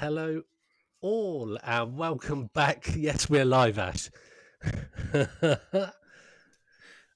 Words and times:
Hello, 0.00 0.40
all, 1.02 1.58
and 1.62 1.94
welcome 1.98 2.48
back. 2.54 2.90
Yes, 2.96 3.28
we're 3.28 3.44
live, 3.44 3.78
Ash. 3.78 4.08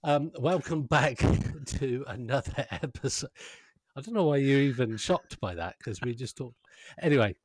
um, 0.04 0.30
welcome 0.38 0.82
back 0.82 1.16
to 1.66 2.04
another 2.06 2.66
episode. 2.82 3.30
I 3.96 4.02
don't 4.02 4.12
know 4.12 4.24
why 4.24 4.36
you're 4.36 4.60
even 4.60 4.98
shocked 4.98 5.40
by 5.40 5.54
that 5.54 5.76
because 5.78 6.02
we 6.02 6.14
just 6.14 6.36
talked. 6.36 6.58
Anyway, 7.00 7.36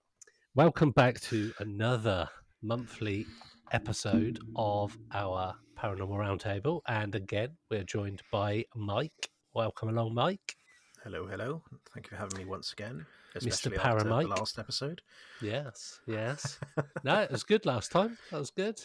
welcome 0.55 0.91
back 0.91 1.21
to 1.21 1.53
another 1.59 2.27
monthly 2.61 3.25
episode 3.71 4.39
of 4.57 4.97
our 5.13 5.55
Paranormal 5.81 6.17
Roundtable. 6.17 6.81
And 6.85 7.15
again, 7.15 7.55
we're 7.71 7.85
joined 7.85 8.23
by 8.29 8.65
Mike. 8.75 9.29
Welcome 9.53 9.87
along, 9.87 10.15
Mike. 10.15 10.57
Hello, 11.05 11.25
hello. 11.25 11.63
Thank 11.93 12.07
you 12.07 12.09
for 12.09 12.15
having 12.17 12.39
me 12.39 12.43
once 12.43 12.73
again, 12.73 13.05
Mr. 13.35 13.77
after 13.77 14.07
the 14.07 14.27
last 14.27 14.59
episode. 14.59 15.01
Yes, 15.41 15.99
yes. 16.07 16.59
no, 17.03 17.21
it 17.21 17.31
was 17.31 17.43
good 17.43 17.65
last 17.65 17.91
time. 17.91 18.17
That 18.31 18.39
was 18.39 18.51
good. 18.51 18.81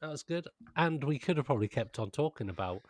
That 0.00 0.10
was 0.10 0.22
good. 0.22 0.48
And 0.76 1.02
we 1.04 1.18
could 1.18 1.36
have 1.36 1.46
probably 1.46 1.68
kept 1.68 1.98
on 1.98 2.10
talking 2.10 2.48
about 2.48 2.82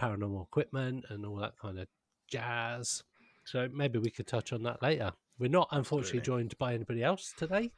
paranormal 0.00 0.44
equipment 0.44 1.04
and 1.10 1.26
all 1.26 1.36
that 1.36 1.58
kind 1.60 1.78
of 1.78 1.88
jazz. 2.28 3.02
So 3.44 3.68
maybe 3.72 3.98
we 3.98 4.10
could 4.10 4.26
touch 4.26 4.52
on 4.52 4.62
that 4.62 4.82
later. 4.82 5.12
We're 5.38 5.50
not 5.50 5.68
unfortunately 5.70 6.20
Absolutely. 6.20 6.42
joined 6.42 6.58
by 6.58 6.74
anybody 6.74 7.02
else 7.02 7.32
today. 7.36 7.72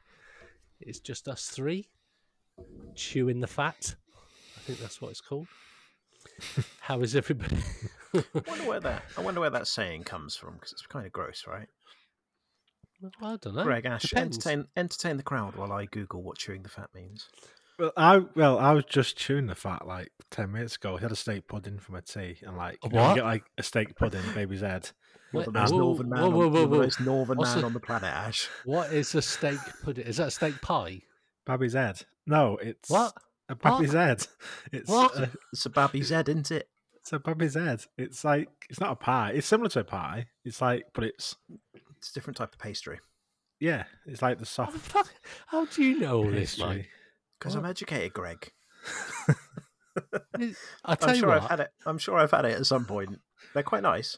It's 0.79 0.99
just 0.99 1.27
us 1.27 1.47
three 1.47 1.89
chewing 2.95 3.39
the 3.39 3.47
fat. 3.47 3.95
I 4.57 4.59
think 4.61 4.79
that's 4.79 5.01
what 5.01 5.11
it's 5.11 5.21
called. 5.21 5.47
How 6.79 7.01
is 7.01 7.15
everybody? 7.15 7.57
I 8.13 8.23
wonder 8.47 8.67
where 8.67 8.79
that 8.79 9.03
I 9.17 9.21
wonder 9.21 9.39
where 9.39 9.49
that 9.49 9.67
saying 9.67 10.03
comes 10.03 10.35
from 10.35 10.55
because 10.55 10.71
it's 10.71 10.85
kind 10.85 11.05
of 11.05 11.11
gross, 11.11 11.45
right? 11.47 11.67
Well, 13.01 13.33
I 13.33 13.37
don't 13.37 13.55
know. 13.55 13.63
Greg 13.63 13.85
Ash, 13.85 14.03
Depends. 14.03 14.37
entertain 14.45 14.67
entertain 14.77 15.17
the 15.17 15.23
crowd 15.23 15.55
while 15.55 15.71
I 15.71 15.85
Google 15.85 16.21
what 16.21 16.37
chewing 16.37 16.63
the 16.63 16.69
fat 16.69 16.89
means. 16.93 17.27
Well, 17.79 17.91
I 17.97 18.19
well, 18.35 18.59
I 18.59 18.73
was 18.73 18.85
just 18.85 19.17
chewing 19.17 19.47
the 19.47 19.55
fat 19.55 19.87
like 19.87 20.11
ten 20.29 20.51
minutes 20.51 20.75
ago. 20.75 20.97
I 20.97 21.01
had 21.01 21.11
a 21.11 21.15
steak 21.15 21.47
pudding 21.47 21.79
for 21.79 21.93
my 21.93 22.01
tea, 22.01 22.37
and 22.43 22.55
like 22.57 22.77
A 22.83 22.87
you 22.87 22.93
know, 22.93 23.01
you 23.01 23.07
what? 23.07 23.15
get 23.15 23.23
like 23.23 23.43
a 23.57 23.63
steak 23.63 23.95
pudding, 23.95 24.21
baby's 24.35 24.61
head. 24.61 24.89
You're 25.33 25.39
Wait, 25.39 25.45
the 25.45 25.51
most 25.53 25.71
whoa, 25.71 25.79
northern 25.79 26.09
man, 26.09 26.19
whoa, 26.19 26.27
on, 26.27 26.33
whoa, 26.33 26.47
whoa, 26.49 26.67
the 26.67 26.77
whoa. 26.99 27.03
northern 27.05 27.37
What's 27.37 27.55
man 27.55 27.63
a- 27.63 27.67
on 27.67 27.73
the 27.73 27.79
planet, 27.79 28.09
Ash. 28.13 28.49
What 28.65 28.91
is 28.93 29.15
a 29.15 29.21
steak 29.21 29.59
pudding? 29.83 30.05
Is 30.05 30.17
that 30.17 30.27
a 30.27 30.31
steak 30.31 30.61
pie? 30.61 31.01
Baby's 31.45 31.73
head. 31.73 32.01
No, 32.27 32.57
it's 32.57 32.89
What? 32.89 33.13
a 33.49 33.55
baby's 33.55 33.93
head. 33.93 34.27
It's 34.71 34.89
What? 34.89 35.17
A, 35.17 35.29
It's 35.53 35.65
a 35.65 35.69
baby's 35.69 36.09
head, 36.09 36.29
isn't 36.29 36.51
it? 36.51 36.67
it's 36.97 37.13
a 37.13 37.19
baby's 37.19 37.55
head. 37.55 37.83
It's 37.97 38.23
like 38.23 38.49
it's 38.69 38.79
not 38.79 38.91
a 38.91 38.95
pie. 38.95 39.31
It's 39.33 39.47
similar 39.47 39.69
to 39.69 39.79
a 39.79 39.83
pie. 39.85 40.27
It's 40.45 40.61
like, 40.61 40.83
but 40.93 41.05
it's 41.05 41.35
It's 42.01 42.09
a 42.09 42.13
different 42.13 42.37
type 42.37 42.53
of 42.53 42.59
pastry. 42.59 42.99
yeah, 43.59 43.83
it's 44.07 44.21
like 44.23 44.39
the 44.39 44.45
How 44.57 44.65
the 44.71 44.79
soft 44.79 44.79
fuck? 44.79 45.13
How 45.47 45.65
do 45.65 45.83
you 45.83 45.99
know 45.99 46.17
all 46.17 46.31
this, 46.31 46.55
pastry. 46.55 46.77
Mike? 46.77 46.89
Because 47.39 47.55
I'm 47.55 47.65
educated, 47.65 48.13
Greg. 48.13 48.51
I 50.83 50.95
tell 50.95 51.09
I'm 51.09 51.15
you 51.15 51.19
sure 51.19 51.29
what, 51.29 51.43
I've 51.43 51.49
had 51.49 51.59
it. 51.59 51.71
I'm 51.85 51.97
sure 51.97 52.17
I've 52.17 52.31
had 52.31 52.45
it 52.45 52.57
at 52.57 52.65
some 52.65 52.85
point. 52.85 53.19
They're 53.53 53.63
quite 53.63 53.83
nice. 53.83 54.17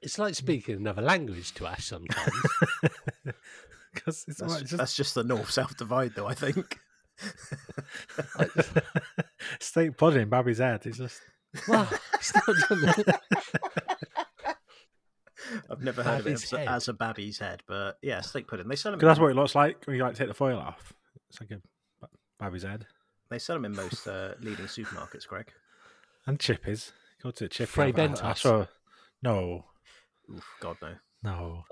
it's 0.00 0.18
like 0.18 0.34
speaking 0.34 0.76
another 0.76 1.02
language 1.02 1.52
to 1.54 1.66
Ash 1.66 1.86
sometimes. 1.86 2.32
Because 3.94 4.24
That's, 4.26 4.40
like, 4.42 4.60
just, 4.60 4.76
that's 4.76 4.94
just 4.94 5.14
the 5.14 5.24
north-south 5.24 5.78
divide, 5.78 6.12
though. 6.14 6.26
I 6.26 6.34
think. 6.34 6.78
steak 9.58 9.96
pudding, 9.96 10.28
baby's 10.28 10.58
head. 10.58 10.84
It's 10.84 10.98
just 10.98 11.22
well, 11.66 11.88
it's 12.12 12.34
not 12.34 12.44
done 12.68 12.94
it. 12.98 13.08
I've 15.70 15.82
never 15.82 16.02
heard 16.02 16.20
of 16.20 16.26
it 16.26 16.32
as, 16.32 16.50
head. 16.50 16.68
as 16.68 16.88
a 16.88 16.92
baby's 16.92 17.38
head, 17.38 17.62
but 17.66 17.98
yeah, 18.02 18.20
steak 18.20 18.46
pudding. 18.48 18.68
They 18.68 18.76
sell 18.76 18.92
them. 18.92 19.00
'cause 19.00 19.06
that's 19.08 19.20
what 19.20 19.30
it 19.30 19.34
looks 19.36 19.54
like 19.54 19.84
when 19.84 19.96
you 19.96 20.02
like 20.02 20.14
take 20.14 20.28
the 20.28 20.34
foil 20.34 20.58
off. 20.58 20.92
It's 21.30 21.40
like 21.40 21.50
a 21.50 21.60
ba- 22.00 22.08
baby's 22.38 22.62
head 22.62 22.86
They 23.30 23.38
sell 23.38 23.56
them 23.56 23.64
in 23.64 23.74
most 23.76 24.06
uh, 24.08 24.34
leading 24.40 24.66
supermarkets, 24.66 25.26
Greg. 25.26 25.52
and 26.26 26.38
chippies. 26.38 26.92
Go 27.22 27.30
to 27.32 27.44
the 27.44 27.48
chippy. 27.48 27.66
Fray 27.70 27.84
I- 27.84 28.00
I- 28.00 28.04
I 28.04 28.08
Bentos. 28.08 28.38
saw- 28.38 28.66
No, 29.22 29.64
Oof, 30.32 30.44
God 30.60 30.76
no. 30.82 30.94
no. 31.22 31.64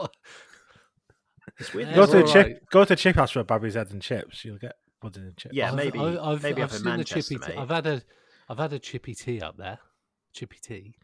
It's 1.58 1.72
weird. 1.74 1.88
Yeah, 1.90 1.94
Go 1.96 2.06
to 2.06 2.12
the 2.12 2.20
all 2.24 2.32
chip. 2.32 2.46
right. 2.46 2.56
Go 2.70 2.84
to 2.84 2.96
chip 2.96 3.16
house 3.16 3.30
for 3.32 3.40
a 3.40 3.44
baby's 3.44 3.74
head 3.74 3.90
and 3.90 4.00
chips. 4.02 4.44
You'll 4.44 4.58
get 4.58 4.74
pudding 5.00 5.24
and 5.24 5.36
chips. 5.36 5.54
Yeah, 5.54 5.68
I've- 5.68 5.76
maybe- 5.76 5.98
I- 5.98 6.32
I've, 6.32 6.42
maybe 6.42 6.62
I've 6.62 6.70
up 6.70 6.72
in 6.72 6.76
seen 6.78 6.84
the 6.84 6.90
Manchester, 6.90 7.34
chippy. 7.34 7.46
Tea. 7.46 7.52
mate. 7.56 7.60
I've 7.62 7.68
had 7.68 7.86
a, 7.86 8.02
I've 8.48 8.58
had 8.58 8.72
a 8.72 8.78
chippy 8.78 9.14
tea 9.14 9.40
up 9.40 9.56
there, 9.56 9.78
chippy 10.32 10.58
tea, 10.62 10.94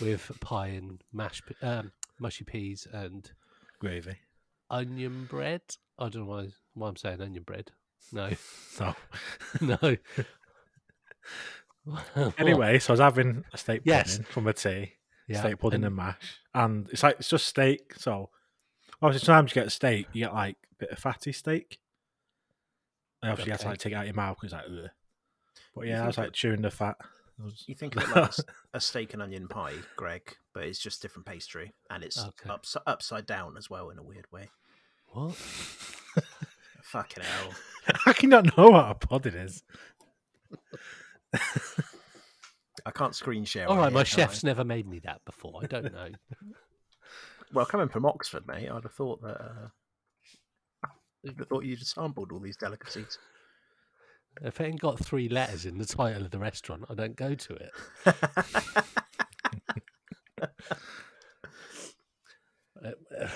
with 0.00 0.30
pie 0.40 0.68
and 0.68 1.02
mashed, 1.12 1.44
um, 1.62 1.92
mushy 2.18 2.44
peas 2.44 2.86
and 2.92 3.30
gravy. 3.80 4.16
onion 4.70 5.26
bread. 5.30 5.62
I 5.98 6.08
don't 6.08 6.22
know 6.22 6.30
why, 6.30 6.48
why 6.74 6.88
I'm 6.88 6.96
saying 6.96 7.20
onion 7.20 7.42
bread. 7.44 7.70
No, 8.12 8.30
No. 8.80 8.94
no. 9.60 9.96
Anyway, 12.38 12.78
so 12.78 12.92
I 12.92 12.94
was 12.94 13.00
having 13.00 13.44
a 13.52 13.58
steak 13.58 13.84
pudding 13.84 13.92
Yes. 13.98 14.18
from 14.30 14.46
a 14.46 14.52
tea, 14.54 14.92
yeah, 15.28 15.40
steak 15.40 15.58
pudding 15.58 15.76
and- 15.78 15.86
and 15.86 15.96
mash, 15.96 16.38
and 16.54 16.88
it's 16.90 17.02
like 17.02 17.16
it's 17.18 17.28
just 17.28 17.46
steak. 17.46 17.94
So 17.96 18.30
obviously, 19.02 19.26
sometimes 19.26 19.50
you 19.50 19.54
get 19.56 19.66
a 19.66 19.70
steak, 19.70 20.06
you 20.14 20.24
get 20.24 20.32
like 20.32 20.56
a 20.72 20.74
bit 20.78 20.90
of 20.90 20.98
fatty 20.98 21.32
steak. 21.32 21.78
And 23.22 23.32
obviously, 23.32 23.50
you 23.50 23.52
have 23.52 23.60
to 23.62 23.66
like 23.68 23.78
take 23.78 23.92
it 23.92 23.96
out 23.96 24.02
of 24.02 24.06
your 24.06 24.14
mouth 24.14 24.38
because 24.40 24.52
like. 24.54 24.64
Ugh. 24.66 24.90
But 25.74 25.86
yeah, 25.88 26.04
I 26.04 26.06
was 26.06 26.16
like 26.18 26.32
chewing 26.32 26.62
the 26.62 26.70
fat. 26.70 26.96
I 27.40 27.44
was- 27.44 27.64
You 27.66 27.74
think 27.74 27.96
of 27.96 28.02
it 28.04 28.14
like 28.14 28.32
a 28.74 28.80
steak 28.80 29.12
and 29.12 29.22
onion 29.22 29.48
pie, 29.48 29.74
Greg, 29.96 30.36
but 30.52 30.64
it's 30.64 30.78
just 30.78 31.02
different 31.02 31.26
pastry, 31.26 31.72
and 31.90 32.04
it's 32.04 32.18
Okay. 32.22 32.48
ups- 32.50 32.76
upside 32.86 33.26
down 33.26 33.56
as 33.56 33.68
well 33.68 33.90
in 33.90 33.98
a 33.98 34.02
weird 34.02 34.26
way. 34.32 34.50
What? 35.08 35.34
Fucking 36.84 37.22
hell! 37.24 37.50
How 38.04 38.12
can 38.12 38.24
you 38.24 38.36
not 38.36 38.56
know 38.56 38.70
what 38.70 38.90
a 38.90 38.94
pod 38.94 39.26
it 39.26 39.34
is? 39.34 39.62
I 42.86 42.90
can't 42.90 43.14
screen 43.14 43.44
share. 43.44 43.68
All 43.68 43.76
right, 43.76 43.84
here, 43.84 43.90
my 43.92 44.04
can 44.04 44.20
I? 44.20 44.24
chef's 44.26 44.44
never 44.44 44.64
made 44.64 44.86
me 44.86 45.00
that 45.00 45.24
before. 45.24 45.60
I 45.62 45.66
don't 45.66 45.92
know. 45.92 46.08
Well, 47.52 47.66
coming 47.66 47.88
from 47.88 48.04
Oxford, 48.04 48.46
mate, 48.46 48.68
I'd 48.68 48.82
have 48.82 48.92
thought 48.92 49.22
that. 49.22 49.40
Uh, 49.40 49.68
have 51.38 51.48
thought 51.48 51.64
you'd 51.64 51.84
sampled 51.86 52.32
all 52.32 52.40
these 52.40 52.56
delicacies. 52.56 53.18
If 54.42 54.60
it 54.60 54.64
ain't 54.64 54.80
got 54.80 54.98
three 54.98 55.28
letters 55.28 55.66
in 55.66 55.78
the 55.78 55.86
title 55.86 56.24
of 56.24 56.30
the 56.30 56.38
restaurant, 56.38 56.84
I 56.90 56.94
don't 56.94 57.16
go 57.16 57.34
to 57.34 57.54
it. 57.54 57.70
Uh, 62.84 62.90
uh, 63.18 63.28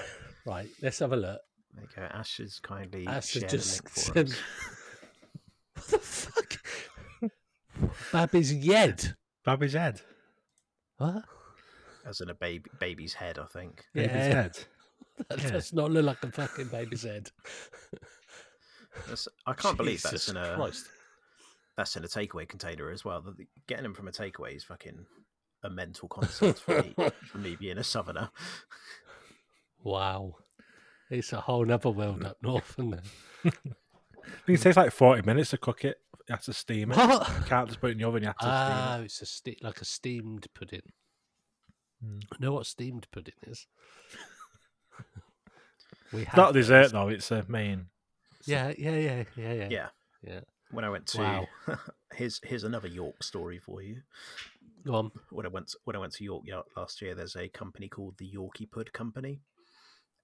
right, 0.45 0.69
let's 0.83 0.99
have 0.99 1.13
a 1.13 1.17
look. 1.17 1.41
There 1.75 1.85
you 1.85 1.89
go. 1.97 2.03
Ash 2.03 2.37
has 2.39 2.59
kindly 2.61 3.07
Ash 3.07 3.29
shared 3.29 3.49
just 3.49 3.81
a 4.11 4.13
link 4.15 4.31
What 5.75 5.87
the 5.91 5.99
fuck? 5.99 6.61
Babby's 8.13 8.53
Yed. 8.53 9.15
Baby's 9.45 9.73
head. 9.75 10.01
What? 10.99 11.25
as 12.07 12.21
in 12.21 12.31
a 12.31 12.35
baby 12.35 12.71
baby's 12.81 13.15
head, 13.15 13.39
I 13.39 13.45
think. 13.47 13.85
Baby's 13.95 14.11
head. 14.13 14.59
That 15.29 15.43
Yeah. 15.43 15.51
does 15.51 15.73
not 15.73 15.91
look 15.91 16.05
like 16.05 16.23
a 16.23 16.31
fucking 16.33 16.69
baby's 16.69 17.03
head. 17.05 17.31
That's, 19.07 19.29
I 19.47 19.53
can't 19.55 19.77
believe 19.77 20.03
that's 20.03 20.29
in 20.29 20.37
a 20.37 20.55
Christ. 20.57 20.87
that's 21.77 21.97
in 21.97 22.05
a 22.05 22.09
takeaway 22.09 22.49
container 22.49 22.91
as 22.91 23.05
well. 23.05 23.21
The- 23.21 23.33
the- 23.33 23.47
Getting 23.67 23.83
them 23.85 23.95
from 23.95 24.09
a 24.09 24.13
takeaway 24.13 24.57
is 24.57 24.65
fucking 24.65 25.07
a 25.63 25.71
mental 25.71 26.09
concept 26.09 26.61
for 26.61 26.83
me, 26.83 26.95
for 27.31 27.39
me 27.39 27.57
being 27.57 27.79
a 27.79 27.85
southerner. 27.85 28.31
Wow. 29.83 30.37
It's 31.11 31.33
a 31.33 31.41
whole 31.41 31.71
other 31.73 31.91
world 31.91 32.25
up 32.25 32.37
north, 32.43 32.75
isn't 32.79 32.95
it? 32.95 33.01
I 33.45 33.51
think 34.47 34.59
it 34.59 34.63
takes 34.63 34.77
like 34.77 34.93
forty 34.93 35.23
minutes 35.23 35.51
to 35.51 35.59
cook 35.59 35.85
it. 35.85 35.97
You 36.29 36.35
have 36.35 36.45
to 36.45 36.53
steam 36.53 36.93
it. 36.93 36.99
You 36.99 37.45
can't 37.47 37.69
just 37.69 37.81
put 37.81 37.89
it 37.89 37.93
in 37.93 37.99
the 37.99 38.05
oven. 38.07 38.23
You 38.23 38.27
have 38.29 38.37
to 38.37 38.45
steam 38.45 38.53
it. 38.53 38.55
Ah, 38.55 39.01
it's 39.01 39.23
a 39.23 39.27
ste- 39.27 39.63
like 39.63 39.81
a 39.81 39.85
steamed 39.87 40.47
pudding. 40.55 40.83
Mm. 42.05 42.23
I 42.33 42.37
know 42.39 42.53
what 42.53 42.67
steamed 42.67 43.07
pudding 43.11 43.35
is. 43.47 43.67
we 46.13 46.23
it. 46.23 46.29
have 46.29 46.37
Not 46.37 46.53
dessert 46.53 46.83
those. 46.85 46.93
though. 46.93 47.09
It's 47.09 47.31
a 47.31 47.45
main. 47.49 47.87
Yeah, 48.49 48.73
yeah, 48.79 48.97
yeah, 48.97 49.25
yeah, 49.37 49.53
yeah. 49.53 49.69
Yeah. 49.71 49.89
Yeah. 50.23 50.41
When 50.71 50.85
I 50.85 50.91
went 50.91 51.07
to 51.09 51.19
Wow. 51.19 51.49
here's 52.15 52.41
here's 52.43 52.65
another 52.65 52.89
York 52.89 53.23
story 53.23 53.59
for 53.59 53.83
you. 53.83 54.03
Go 54.85 54.95
on. 54.95 55.11
When 55.31 55.47
I 55.47 55.49
went 55.49 55.75
when 55.85 55.97
I 55.97 55.99
went 55.99 56.13
to 56.15 56.25
York 56.25 56.45
last 56.77 57.01
year, 57.01 57.15
there's 57.15 57.37
a 57.37 57.49
company 57.49 57.89
called 57.89 58.17
the 58.19 58.31
Yorkie 58.31 58.71
Pud 58.71 58.93
Company, 58.93 59.41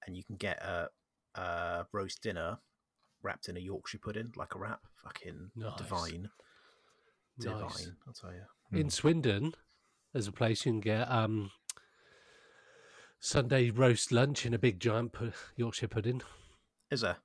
and 0.06 0.16
you 0.16 0.24
can 0.24 0.36
get 0.36 0.62
a, 0.62 0.88
a 1.34 1.86
roast 1.92 2.22
dinner 2.22 2.58
wrapped 3.22 3.48
in 3.48 3.56
a 3.56 3.60
Yorkshire 3.60 3.98
pudding, 3.98 4.32
like 4.36 4.54
a 4.54 4.58
wrap. 4.58 4.80
Fucking 5.02 5.50
Nice. 5.56 5.76
divine, 5.78 6.30
divine. 7.38 7.60
Nice. 7.62 7.90
I'll 8.06 8.12
tell 8.12 8.32
you. 8.32 8.78
In 8.78 8.90
Swindon, 8.90 9.54
there's 10.12 10.28
a 10.28 10.32
place 10.32 10.66
you 10.66 10.72
can 10.72 10.80
get 10.80 11.10
um 11.10 11.50
Sunday 13.20 13.70
roast 13.70 14.12
lunch 14.12 14.44
in 14.44 14.52
a 14.52 14.58
big 14.58 14.80
giant 14.80 15.12
pu- 15.12 15.32
Yorkshire 15.56 15.88
pudding. 15.88 16.22
Is 16.90 17.00
there? 17.00 17.16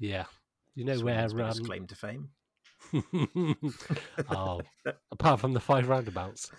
Yeah. 0.00 0.24
You 0.74 0.84
know 0.84 0.94
Swindon's 0.96 1.34
where 1.34 1.44
um, 1.60 1.64
claim 1.66 1.86
to 1.86 1.94
fame? 1.94 2.30
oh, 4.30 4.62
apart 5.12 5.40
from 5.40 5.52
the 5.52 5.60
five 5.60 5.88
roundabouts. 5.88 6.50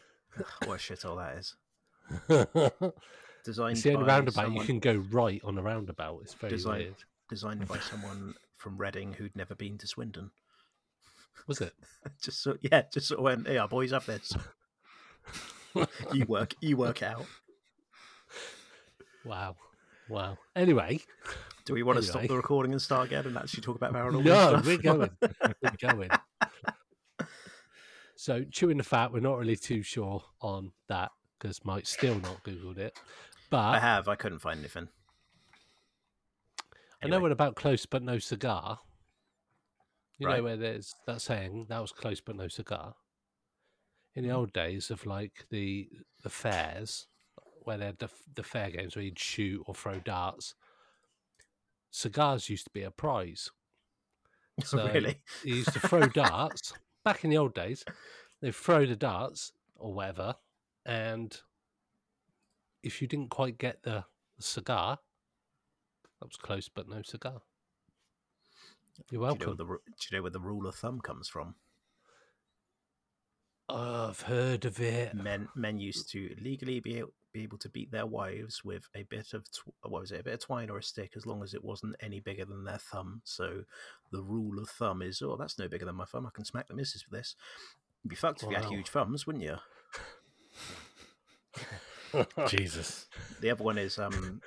what 0.64 0.74
a 0.76 0.78
shithole 0.78 1.18
that 1.18 1.38
is. 1.38 1.54
designed 3.44 3.72
it's 3.72 3.82
Designed 3.82 3.82
the 3.82 3.92
only 3.92 4.06
by 4.06 4.12
roundabout 4.14 4.44
someone, 4.44 4.60
you 4.62 4.66
can 4.66 4.78
go 4.80 4.94
right 5.10 5.40
on 5.44 5.58
a 5.58 5.62
roundabout. 5.62 6.20
It's 6.22 6.34
very 6.34 6.50
Design- 6.50 6.78
weird. 6.78 6.94
designed 7.28 7.68
by 7.68 7.78
someone 7.78 8.34
from 8.56 8.78
Reading 8.78 9.12
who'd 9.12 9.36
never 9.36 9.54
been 9.54 9.78
to 9.78 9.86
Swindon. 9.86 10.30
Was 11.46 11.60
it? 11.60 11.72
Just 12.22 12.42
so 12.42 12.56
yeah, 12.62 12.82
just 12.92 13.08
sort 13.08 13.18
of 13.18 13.24
went, 13.24 13.48
yeah, 13.48 13.66
boys, 13.66 13.92
have 13.92 14.06
this. 14.06 14.32
you 16.12 16.24
work, 16.26 16.54
you 16.60 16.76
work 16.76 17.02
out. 17.02 17.26
Wow. 19.24 19.56
Wow. 20.08 20.38
Anyway, 20.56 21.00
Do 21.68 21.74
we 21.74 21.82
want 21.82 21.98
to 21.98 22.02
stop 22.02 22.22
the 22.22 22.34
recording 22.34 22.72
and 22.72 22.80
start 22.80 23.08
again 23.08 23.26
and 23.26 23.36
actually 23.36 23.60
talk 23.60 23.76
about 23.76 23.92
paranormal 23.92 24.24
no, 24.24 24.62
we're 24.64 24.78
going. 24.78 25.10
We're 25.62 25.70
going. 25.78 26.08
So, 28.16 28.42
chewing 28.50 28.78
the 28.78 28.84
fat, 28.84 29.12
we're 29.12 29.20
not 29.20 29.36
really 29.36 29.54
too 29.54 29.82
sure 29.82 30.24
on 30.40 30.72
that 30.88 31.10
because 31.38 31.62
Mike 31.66 31.86
still 31.86 32.14
not 32.20 32.42
Googled 32.42 32.78
it. 32.78 32.98
But 33.50 33.58
I 33.58 33.80
have. 33.80 34.08
I 34.08 34.14
couldn't 34.14 34.38
find 34.38 34.60
anything. 34.60 34.88
I 37.02 37.08
know 37.08 37.16
Anyway. 37.16 37.22
what 37.24 37.32
about 37.32 37.54
close 37.54 37.84
but 37.84 38.02
no 38.02 38.18
cigar. 38.18 38.78
You 40.16 40.26
know 40.26 40.42
where 40.42 40.56
there's 40.56 40.94
that 41.06 41.20
saying 41.20 41.66
that 41.68 41.82
was 41.82 41.92
close 41.92 42.22
but 42.22 42.34
no 42.34 42.48
cigar. 42.48 42.94
In 44.14 44.22
the 44.22 44.30
hmm. 44.30 44.36
old 44.36 44.54
days 44.54 44.90
of 44.90 45.04
like 45.04 45.44
the 45.50 45.90
the 46.22 46.30
fairs, 46.30 47.08
where 47.64 47.76
they 47.76 47.84
had 47.84 47.98
the, 47.98 48.08
the 48.34 48.42
fair 48.42 48.70
games 48.70 48.96
where 48.96 49.04
you'd 49.04 49.18
shoot 49.18 49.62
or 49.66 49.74
throw 49.74 49.98
darts, 49.98 50.54
cigars 51.90 52.48
used 52.48 52.64
to 52.64 52.70
be 52.70 52.82
a 52.82 52.90
prize. 52.90 53.50
So 54.64 54.88
really? 54.88 55.20
you 55.44 55.54
used 55.54 55.72
to 55.72 55.78
throw 55.78 56.00
darts 56.06 56.72
back 57.04 57.22
in 57.22 57.30
the 57.30 57.38
old 57.38 57.54
days. 57.54 57.84
They'd 58.40 58.52
throw 58.52 58.86
the 58.86 58.96
darts 58.96 59.52
or 59.76 59.92
whatever, 59.94 60.34
and 60.84 61.40
if 62.82 63.00
you 63.00 63.06
didn't 63.06 63.28
quite 63.30 63.56
get 63.56 63.84
the 63.84 64.04
cigar, 64.40 64.98
that 66.20 66.26
was 66.26 66.36
close 66.36 66.68
but 66.68 66.88
no 66.88 67.02
cigar. 67.02 67.40
You're 68.96 69.04
Do 69.06 69.14
you, 69.14 69.18
know 69.18 69.26
welcome. 69.26 69.46
where 69.46 69.56
the, 69.56 69.64
do 69.64 70.06
you 70.10 70.16
know 70.16 70.22
where 70.22 70.30
the 70.32 70.40
rule 70.40 70.66
of 70.66 70.74
thumb 70.74 71.00
comes 71.00 71.28
from? 71.28 71.54
Oh, 73.68 74.08
I've 74.08 74.22
heard 74.22 74.64
of 74.64 74.80
it. 74.80 75.14
Men 75.14 75.48
men 75.54 75.78
used 75.78 76.10
to 76.12 76.34
legally 76.40 76.80
be 76.80 76.98
able, 76.98 77.12
be 77.32 77.42
able 77.42 77.58
to 77.58 77.68
beat 77.68 77.90
their 77.90 78.06
wives 78.06 78.64
with 78.64 78.88
a 78.94 79.02
bit 79.04 79.32
of 79.34 79.44
tw- 79.50 79.74
what 79.82 80.00
was 80.02 80.12
it, 80.12 80.20
a 80.20 80.24
bit 80.24 80.34
of 80.34 80.40
twine 80.40 80.70
or 80.70 80.78
a 80.78 80.82
stick, 80.82 81.12
as 81.16 81.26
long 81.26 81.42
as 81.42 81.54
it 81.54 81.64
wasn't 81.64 81.96
any 82.00 82.20
bigger 82.20 82.44
than 82.44 82.64
their 82.64 82.78
thumb. 82.78 83.20
So 83.24 83.64
the 84.10 84.22
rule 84.22 84.58
of 84.58 84.68
thumb 84.68 85.02
is, 85.02 85.20
oh, 85.22 85.36
that's 85.36 85.58
no 85.58 85.68
bigger 85.68 85.84
than 85.84 85.96
my 85.96 86.04
thumb. 86.04 86.26
I 86.26 86.30
can 86.32 86.44
smack 86.44 86.68
the 86.68 86.74
missus 86.74 87.04
with 87.08 87.18
this. 87.18 87.36
You'd 88.02 88.10
be 88.10 88.16
fucked 88.16 88.42
if 88.42 88.50
you 88.50 88.56
had 88.56 88.66
huge 88.66 88.88
thumbs, 88.88 89.26
wouldn't 89.26 89.44
you? 89.44 89.56
Jesus. 92.48 93.06
The 93.40 93.50
other 93.50 93.64
one 93.64 93.78
is 93.78 93.98
um, 93.98 94.40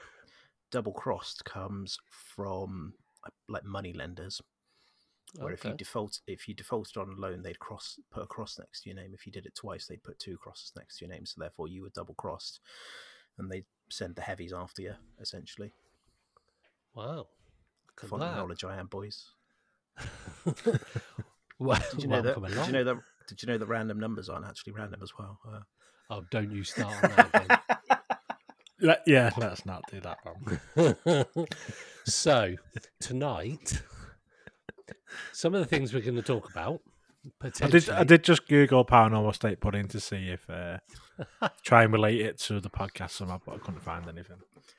double 0.71 0.93
crossed 0.93 1.45
comes 1.45 1.97
from 2.09 2.93
uh, 3.25 3.29
like 3.47 3.65
money 3.65 3.93
lenders, 3.93 4.41
where 5.37 5.53
if 5.53 5.63
you 5.63 5.69
Okay. 5.71 5.77
default 5.77 6.19
if 6.27 6.47
you 6.47 6.53
defaulted 6.53 6.97
on 6.97 7.09
a 7.09 7.13
loan, 7.19 7.41
they'd 7.41 7.59
cross 7.59 7.99
put 8.11 8.23
a 8.23 8.27
cross 8.27 8.59
next 8.59 8.81
to 8.81 8.89
your 8.89 8.95
name. 8.97 9.13
If 9.13 9.25
you 9.25 9.31
did 9.31 9.45
it 9.45 9.55
twice, 9.55 9.87
they'd 9.87 10.03
put 10.03 10.19
two 10.19 10.37
crosses 10.37 10.71
next 10.75 10.97
to 10.97 11.05
your 11.05 11.13
name. 11.13 11.25
So 11.25 11.39
therefore, 11.39 11.67
you 11.67 11.83
were 11.83 11.89
double 11.89 12.13
crossed, 12.15 12.59
and 13.37 13.49
they'd 13.51 13.65
send 13.89 14.15
the 14.15 14.21
heavies 14.21 14.53
after 14.53 14.81
you. 14.81 14.93
Essentially, 15.19 15.71
Wow. 16.93 17.15
Look 17.15 18.03
at 18.03 18.09
fond 18.09 18.23
of 18.23 18.31
that. 18.31 18.37
knowledge 18.37 18.63
I 18.63 18.77
am, 18.77 18.87
boys. 18.87 19.29
Well, 21.59 21.79
Did 21.91 22.01
you 22.03 22.09
know 22.09 22.21
that? 22.23 22.33
come 22.33 22.45
Did 22.45 22.65
you 22.67 22.73
know 22.73 22.83
that? 22.83 22.97
Did 23.27 23.43
you 23.43 23.47
know 23.47 23.57
that 23.59 23.67
random 23.67 23.99
numbers 23.99 24.29
aren't 24.29 24.47
actually 24.47 24.73
random 24.73 25.01
as 25.03 25.11
well? 25.17 25.39
Uh, 25.47 25.59
Oh, 26.09 26.23
don't 26.31 26.51
you 26.51 26.63
start 26.63 27.03
on 27.03 27.31
that. 27.31 27.61
Let- 28.81 29.03
yeah, 29.05 29.29
let's 29.37 29.63
not 29.65 29.83
do 29.91 30.01
that 30.01 30.17
one. 30.25 31.35
so 32.05 32.55
tonight, 32.99 33.81
some 35.33 35.53
of 35.55 35.59
the 35.61 35.65
things 35.67 35.93
we're 35.93 36.01
going 36.01 36.15
to 36.15 36.21
talk 36.21 36.49
about. 36.51 36.81
I 37.61 37.67
did. 37.67 37.87
I 37.89 38.03
did 38.03 38.23
just 38.23 38.47
Google 38.47 38.83
paranormal 38.83 39.35
state 39.35 39.59
pudding 39.61 39.87
to 39.89 39.99
see 39.99 40.29
if 40.29 40.49
uh, 40.49 40.77
try 41.63 41.83
and 41.83 41.93
relate 41.93 42.19
it 42.19 42.39
to 42.41 42.59
the 42.59 42.69
podcast 42.69 43.11
somehow, 43.11 43.39
but 43.45 43.53
I 43.55 43.57
couldn't 43.59 43.81
find 43.83 44.07
anything. 44.09 44.37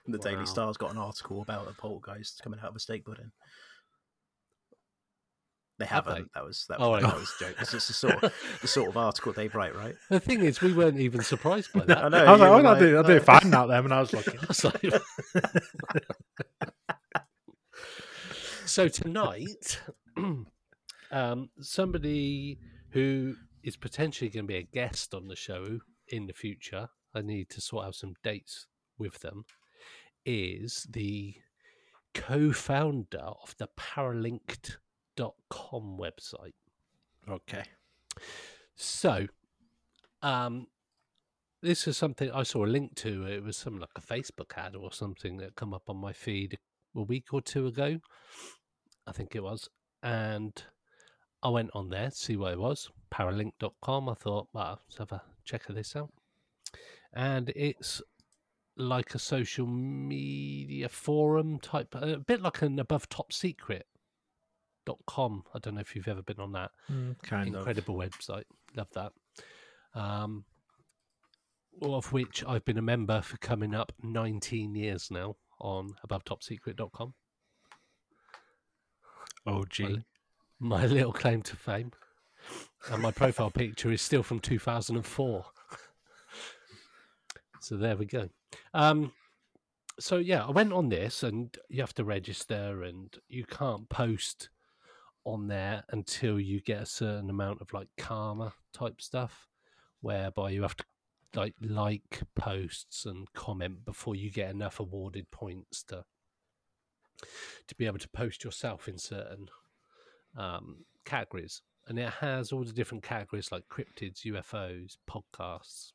the 0.08 0.18
Wow. 0.18 0.24
Daily 0.30 0.46
Star's 0.46 0.76
got 0.76 0.90
an 0.90 0.98
article 0.98 1.40
about 1.40 1.68
a 1.68 1.72
poltergeist 1.74 2.40
coming 2.42 2.58
out 2.60 2.70
of 2.70 2.76
a 2.76 2.80
steak 2.80 3.04
pudding. 3.04 3.30
They 5.78 5.86
Have 5.86 6.06
haven't. 6.06 6.24
they? 6.24 6.28
That 6.34 6.44
was 6.44 6.66
that 6.68 6.80
Oh, 6.80 6.90
was, 6.90 7.02
right. 7.04 7.10
that 7.12 7.20
was 7.20 7.34
a 7.40 7.44
joke. 7.44 7.56
It's 7.60 7.70
just 7.72 7.86
the 7.88 7.94
sort 7.94 8.24
of 8.24 8.32
the 8.60 8.66
sort 8.68 8.88
of 8.88 8.96
article 8.96 9.32
they 9.32 9.46
write, 9.48 9.74
right? 9.76 9.94
The 10.10 10.18
thing 10.20 10.40
is, 10.42 10.60
we 10.60 10.72
weren't 10.72 10.98
even 10.98 11.22
surprised 11.22 11.72
by 11.72 11.80
I 11.82 11.84
that. 11.86 12.10
know. 12.10 12.24
I 12.24 12.32
was 12.32 12.40
like, 12.40 12.50
oh, 12.50 12.56
were 12.56 12.62
no, 12.62 12.70
I 12.72 12.78
did, 12.80 12.94
I 12.94 12.96
like, 12.98 13.06
did 13.06 13.22
find 13.24 13.54
out 13.54 13.68
there 13.68 13.82
when 13.82 13.92
I 13.92 14.00
was 14.00 14.12
looking. 14.12 14.34
It's 14.42 14.64
like- 14.64 14.82
so 18.66 18.88
tonight, 18.88 19.80
um, 21.10 21.50
somebody 21.60 22.58
who 22.90 23.34
is 23.62 23.76
potentially 23.76 24.30
going 24.30 24.44
to 24.44 24.48
be 24.48 24.56
a 24.56 24.62
guest 24.62 25.14
on 25.14 25.28
the 25.28 25.36
show 25.36 25.80
in 26.08 26.26
the 26.26 26.32
future, 26.32 26.88
I 27.14 27.22
need 27.22 27.48
to 27.50 27.60
sort 27.60 27.86
out 27.86 27.94
some 27.94 28.14
dates 28.22 28.66
with 28.98 29.20
them, 29.20 29.44
is 30.24 30.86
the 30.90 31.34
co-founder 32.14 33.18
of 33.18 33.54
the 33.58 33.68
paralinked.com 33.78 35.98
website. 35.98 36.54
Okay. 37.28 37.64
So, 38.74 39.26
um, 40.22 40.66
this 41.62 41.86
is 41.86 41.96
something 41.96 42.30
I 42.30 42.42
saw 42.42 42.64
a 42.64 42.66
link 42.66 42.96
to. 42.96 43.26
It 43.26 43.44
was 43.44 43.56
something 43.56 43.80
like 43.80 43.90
a 43.96 44.00
Facebook 44.00 44.56
ad 44.56 44.74
or 44.74 44.92
something 44.92 45.36
that 45.38 45.54
come 45.54 45.72
up 45.72 45.88
on 45.88 45.96
my 45.96 46.12
feed 46.12 46.58
a 46.94 47.02
week 47.02 47.32
or 47.32 47.40
two 47.40 47.66
ago. 47.66 48.00
I 49.06 49.12
think 49.12 49.34
it 49.34 49.42
was, 49.42 49.68
and 50.02 50.62
I 51.42 51.48
went 51.48 51.70
on 51.74 51.88
there 51.90 52.10
to 52.10 52.16
see 52.16 52.36
what 52.36 52.52
it 52.52 52.58
was. 52.58 52.90
Paralink.com. 53.12 54.08
I 54.08 54.14
thought, 54.14 54.48
well, 54.52 54.80
let's 54.84 54.98
have 54.98 55.12
a 55.12 55.22
check 55.44 55.68
of 55.68 55.74
this 55.74 55.96
out, 55.96 56.10
and 57.12 57.50
it's 57.54 58.00
like 58.76 59.14
a 59.14 59.18
social 59.18 59.66
media 59.66 60.88
forum 60.88 61.58
type, 61.60 61.94
a 61.94 62.18
bit 62.18 62.40
like 62.40 62.62
an 62.62 62.78
above 62.78 63.08
top 63.08 63.32
secret. 63.32 63.86
Dot 64.84 64.98
com. 65.06 65.44
I 65.54 65.60
don't 65.60 65.74
know 65.76 65.80
if 65.80 65.94
you've 65.94 66.08
ever 66.08 66.22
been 66.22 66.40
on 66.40 66.50
that 66.52 66.72
kind 67.22 67.48
of. 67.48 67.54
incredible 67.54 67.94
website. 67.94 68.42
Love 68.74 68.88
that. 68.94 69.12
Um, 69.94 70.44
all 71.80 71.94
of 71.94 72.12
which 72.12 72.44
I've 72.44 72.64
been 72.64 72.78
a 72.78 72.82
member 72.82 73.22
for 73.22 73.36
coming 73.36 73.74
up 73.74 73.92
19 74.02 74.74
years 74.74 75.08
now 75.10 75.36
on 75.60 75.94
abovetopsecret.com. 76.04 77.14
OG. 79.46 79.80
My, 79.80 80.02
my 80.58 80.86
little 80.86 81.12
claim 81.12 81.42
to 81.42 81.56
fame. 81.56 81.92
And 82.90 83.02
my 83.02 83.10
profile 83.10 83.50
picture 83.50 83.92
is 83.92 84.02
still 84.02 84.22
from 84.22 84.40
2004. 84.40 85.44
so 87.60 87.76
there 87.76 87.96
we 87.96 88.06
go. 88.06 88.28
Um, 88.74 89.12
so 90.00 90.16
yeah, 90.16 90.44
I 90.44 90.50
went 90.50 90.72
on 90.72 90.88
this 90.88 91.22
and 91.22 91.56
you 91.68 91.80
have 91.80 91.94
to 91.94 92.04
register 92.04 92.82
and 92.82 93.16
you 93.28 93.44
can't 93.44 93.88
post 93.88 94.48
on 95.24 95.46
there 95.46 95.84
until 95.90 96.40
you 96.40 96.60
get 96.60 96.82
a 96.82 96.86
certain 96.86 97.30
amount 97.30 97.60
of 97.60 97.72
like 97.72 97.88
karma 97.96 98.52
type 98.72 99.00
stuff 99.00 99.46
whereby 100.00 100.50
you 100.50 100.62
have 100.62 100.76
to 100.76 100.84
like 101.34 101.54
like 101.62 102.22
posts 102.34 103.06
and 103.06 103.32
comment 103.32 103.84
before 103.84 104.14
you 104.14 104.30
get 104.30 104.50
enough 104.50 104.80
awarded 104.80 105.30
points 105.30 105.82
to 105.84 106.04
to 107.68 107.74
be 107.74 107.86
able 107.86 107.98
to 107.98 108.08
post 108.08 108.44
yourself 108.44 108.88
in 108.88 108.98
certain 108.98 109.46
um, 110.36 110.84
categories 111.04 111.62
and 111.88 111.98
it 111.98 112.08
has 112.10 112.52
all 112.52 112.64
the 112.64 112.72
different 112.72 113.02
categories 113.02 113.50
like 113.52 113.64
cryptids 113.68 114.24
ufos 114.26 114.96
podcasts 115.10 115.92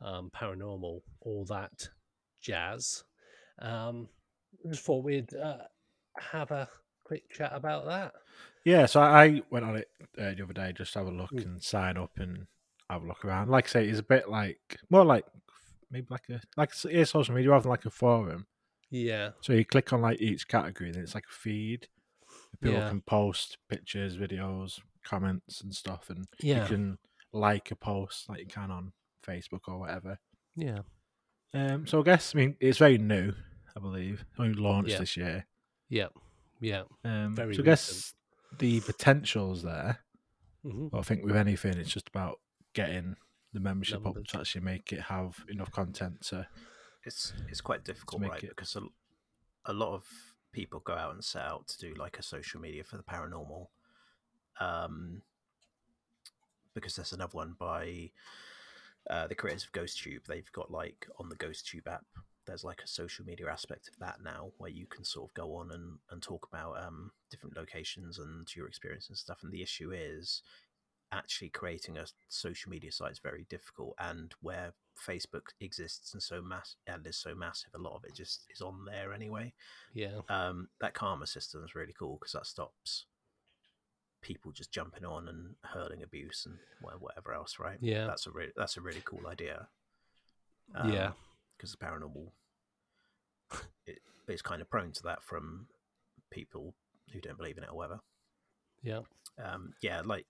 um, 0.00 0.30
paranormal 0.34 1.00
all 1.20 1.44
that 1.44 1.88
jazz 2.40 3.04
um, 3.60 4.08
I 4.64 4.70
just 4.70 4.84
thought 4.84 5.04
we'd 5.04 5.34
uh, 5.34 5.58
have 6.18 6.50
a 6.50 6.68
quick 7.04 7.28
chat 7.30 7.52
about 7.54 7.86
that 7.86 8.12
Yeah, 8.64 8.86
so 8.86 9.00
I 9.00 9.42
went 9.50 9.64
on 9.64 9.76
it 9.76 9.88
uh, 10.18 10.34
the 10.34 10.42
other 10.42 10.52
day 10.52 10.72
just 10.76 10.92
to 10.92 11.00
have 11.00 11.08
a 11.08 11.10
look 11.10 11.32
Mm. 11.32 11.44
and 11.44 11.62
sign 11.62 11.96
up 11.96 12.12
and 12.18 12.46
have 12.90 13.02
a 13.02 13.06
look 13.06 13.24
around. 13.24 13.50
Like 13.50 13.66
I 13.66 13.68
say, 13.68 13.88
it's 13.88 13.98
a 13.98 14.02
bit 14.02 14.28
like 14.28 14.78
more 14.90 15.04
like 15.04 15.24
maybe 15.90 16.06
like 16.10 16.28
a 16.30 16.40
like 16.56 16.70
yeah, 16.84 17.04
social 17.04 17.34
media 17.34 17.50
rather 17.50 17.62
than 17.62 17.70
like 17.70 17.86
a 17.86 17.90
forum. 17.90 18.46
Yeah 18.90 19.30
So 19.40 19.52
you 19.52 19.64
click 19.64 19.92
on 19.92 20.00
like 20.02 20.20
each 20.20 20.48
category, 20.48 20.90
and 20.90 20.98
it's 20.98 21.14
like 21.14 21.26
a 21.28 21.32
feed. 21.34 21.88
People 22.60 22.78
Yeah. 22.80 22.88
can 22.88 23.00
post 23.02 23.58
pictures, 23.68 24.16
videos, 24.16 24.80
comments, 25.04 25.60
and 25.60 25.74
stuff, 25.74 26.10
and 26.10 26.26
yeah 26.40 26.62
you 26.62 26.68
can 26.68 26.98
like 27.32 27.70
a 27.70 27.76
post 27.76 28.28
like 28.28 28.40
you 28.40 28.46
can 28.46 28.70
on 28.70 28.92
Facebook 29.26 29.60
or 29.68 29.78
whatever. 29.78 30.18
yeah 30.56 30.80
Um, 31.54 31.86
so 31.86 32.00
I 32.00 32.02
guess 32.04 32.34
I 32.34 32.38
mean 32.38 32.56
it's 32.60 32.78
very 32.78 32.98
new, 32.98 33.32
I 33.76 33.80
believe. 33.80 34.24
Only 34.38 34.54
launched 34.54 34.90
Yeah. 34.92 34.98
this 34.98 35.16
year. 35.16 35.46
yeah 35.88 36.08
yeah 36.60 36.82
Um, 37.04 37.34
Very 37.36 37.54
so 37.54 37.62
I 37.62 37.64
guess 37.64 38.14
the 38.58 38.80
potential's 38.80 39.62
there. 39.62 40.00
hmm 40.62 40.88
But 40.88 40.98
I 40.98 41.02
think 41.02 41.24
with 41.24 41.36
anything, 41.36 41.76
it's 41.78 41.90
just 41.92 42.08
about 42.08 42.40
getting 42.74 43.16
the 43.52 43.60
membership 43.60 44.02
Numbers. 44.02 44.22
up 44.22 44.26
to 44.28 44.38
actually 44.40 44.62
make 44.64 44.92
it 44.92 45.00
have 45.02 45.44
enough 45.48 45.70
content 45.70 46.22
to. 46.28 46.46
It's 47.04 47.32
it's 47.48 47.60
quite 47.60 47.84
difficult, 47.84 48.22
right? 48.30 48.42
it- 48.44 48.50
Because 48.50 48.76
a, 48.76 48.82
a 49.66 49.72
lot 49.72 49.94
of 49.94 50.04
people 50.52 50.80
go 50.80 50.94
out 50.94 51.14
and 51.14 51.24
set 51.24 51.42
out 51.42 51.68
to 51.68 51.78
do 51.78 51.94
like 51.94 52.18
a 52.18 52.22
social 52.22 52.60
media 52.60 52.82
for 52.84 52.96
the 52.96 53.02
paranormal. 53.02 53.68
Um, 54.60 55.22
because 56.74 56.96
there's 56.96 57.12
another 57.12 57.36
one 57.36 57.54
by 57.58 58.10
uh, 59.10 59.26
the 59.26 59.34
creators 59.34 59.64
of 59.64 59.72
GhostTube. 59.72 60.26
They've 60.26 60.50
got 60.52 60.70
like 60.70 61.06
on 61.18 61.28
the 61.28 61.36
GhostTube 61.36 61.86
app, 61.86 62.04
there's 62.46 62.64
like 62.64 62.82
a 62.84 62.88
social 62.88 63.24
media 63.24 63.50
aspect 63.50 63.88
of 63.88 63.98
that 63.98 64.18
now 64.22 64.52
where 64.58 64.70
you 64.70 64.86
can 64.86 65.04
sort 65.04 65.30
of 65.30 65.34
go 65.34 65.54
on 65.56 65.70
and, 65.72 65.98
and 66.10 66.22
talk 66.22 66.48
about 66.50 66.82
um, 66.82 67.10
different 67.30 67.56
locations 67.56 68.18
and 68.18 68.54
your 68.54 68.66
experience 68.66 69.08
and 69.08 69.18
stuff. 69.18 69.38
And 69.42 69.52
the 69.52 69.62
issue 69.62 69.92
is 69.92 70.42
actually 71.12 71.48
creating 71.48 71.96
a 71.96 72.06
social 72.28 72.70
media 72.70 72.92
site 72.92 73.12
is 73.12 73.18
very 73.18 73.46
difficult 73.48 73.94
and 73.98 74.34
where 74.40 74.74
Facebook 75.06 75.52
exists 75.60 76.12
and 76.12 76.22
so 76.22 76.42
mass 76.42 76.76
and 76.86 77.06
is 77.06 77.16
so 77.16 77.34
massive, 77.34 77.70
a 77.74 77.78
lot 77.78 77.94
of 77.94 78.04
it 78.04 78.14
just 78.14 78.44
is 78.50 78.60
on 78.60 78.84
there 78.84 79.12
anyway. 79.12 79.52
Yeah. 79.94 80.20
Um, 80.28 80.68
that 80.80 80.94
karma 80.94 81.26
system 81.26 81.64
is 81.64 81.74
really 81.74 81.94
cool 81.98 82.18
because 82.20 82.32
that 82.32 82.46
stops 82.46 83.06
people 84.20 84.50
just 84.50 84.72
jumping 84.72 85.04
on 85.04 85.28
and 85.28 85.54
hurling 85.62 86.02
abuse 86.02 86.46
and 86.46 86.58
whatever 86.98 87.32
else, 87.32 87.58
right? 87.58 87.78
Yeah. 87.80 88.06
that's 88.06 88.26
a 88.26 88.30
really 88.30 88.52
that's 88.56 88.76
a 88.76 88.80
really 88.80 89.02
cool 89.04 89.26
idea. 89.26 89.68
Yeah. 90.84 91.12
because 91.56 91.72
the 91.72 91.78
paranormal 91.78 92.28
it, 93.86 94.00
is 94.28 94.42
kind 94.42 94.60
of 94.60 94.68
prone 94.68 94.92
to 94.92 95.02
that 95.04 95.22
from 95.22 95.66
people 96.30 96.74
who 97.12 97.20
don't 97.20 97.38
believe 97.38 97.56
in 97.56 97.64
it 97.64 97.70
or 97.70 97.76
whatever. 97.76 98.00
Yeah. 98.82 99.00
Um, 99.42 99.72
yeah, 99.80 100.02
like 100.04 100.26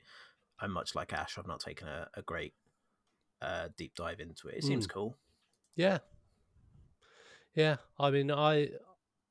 I'm 0.61 0.73
much 0.73 0.95
like 0.95 1.13
Ash. 1.13 1.39
I've 1.39 1.47
not 1.47 1.61
taken 1.61 1.87
a, 1.89 2.09
a 2.15 2.23
great 2.23 2.55
uh, 3.41 3.69
deep 3.77 3.95
dive 3.95 4.21
into 4.21 4.49
it. 4.49 4.57
It 4.57 4.65
seems 4.65 4.87
Mm. 4.87 4.91
cool. 4.91 5.19
Yeah. 5.77 5.99
Yeah. 7.55 7.77
I 7.99 8.11
mean, 8.11 8.31
I 8.31 8.71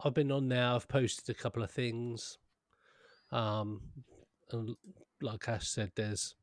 I've 0.03 0.13
been 0.13 0.31
on 0.31 0.47
now. 0.47 0.75
I've 0.75 0.87
posted 0.87 1.35
a 1.35 1.37
couple 1.39 1.63
of 1.63 1.71
things. 1.71 2.37
Um, 3.31 3.81
and 4.51 4.75
like 5.21 5.49
Ash 5.49 5.67
said, 5.67 5.91
there's 5.95 6.35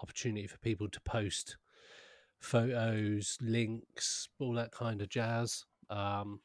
opportunity 0.00 0.46
for 0.46 0.58
people 0.58 0.88
to 0.90 1.00
post 1.00 1.56
photos, 2.38 3.38
links, 3.40 4.28
all 4.38 4.52
that 4.54 4.70
kind 4.70 5.00
of 5.00 5.08
jazz. 5.08 5.64
Um, 5.90 6.40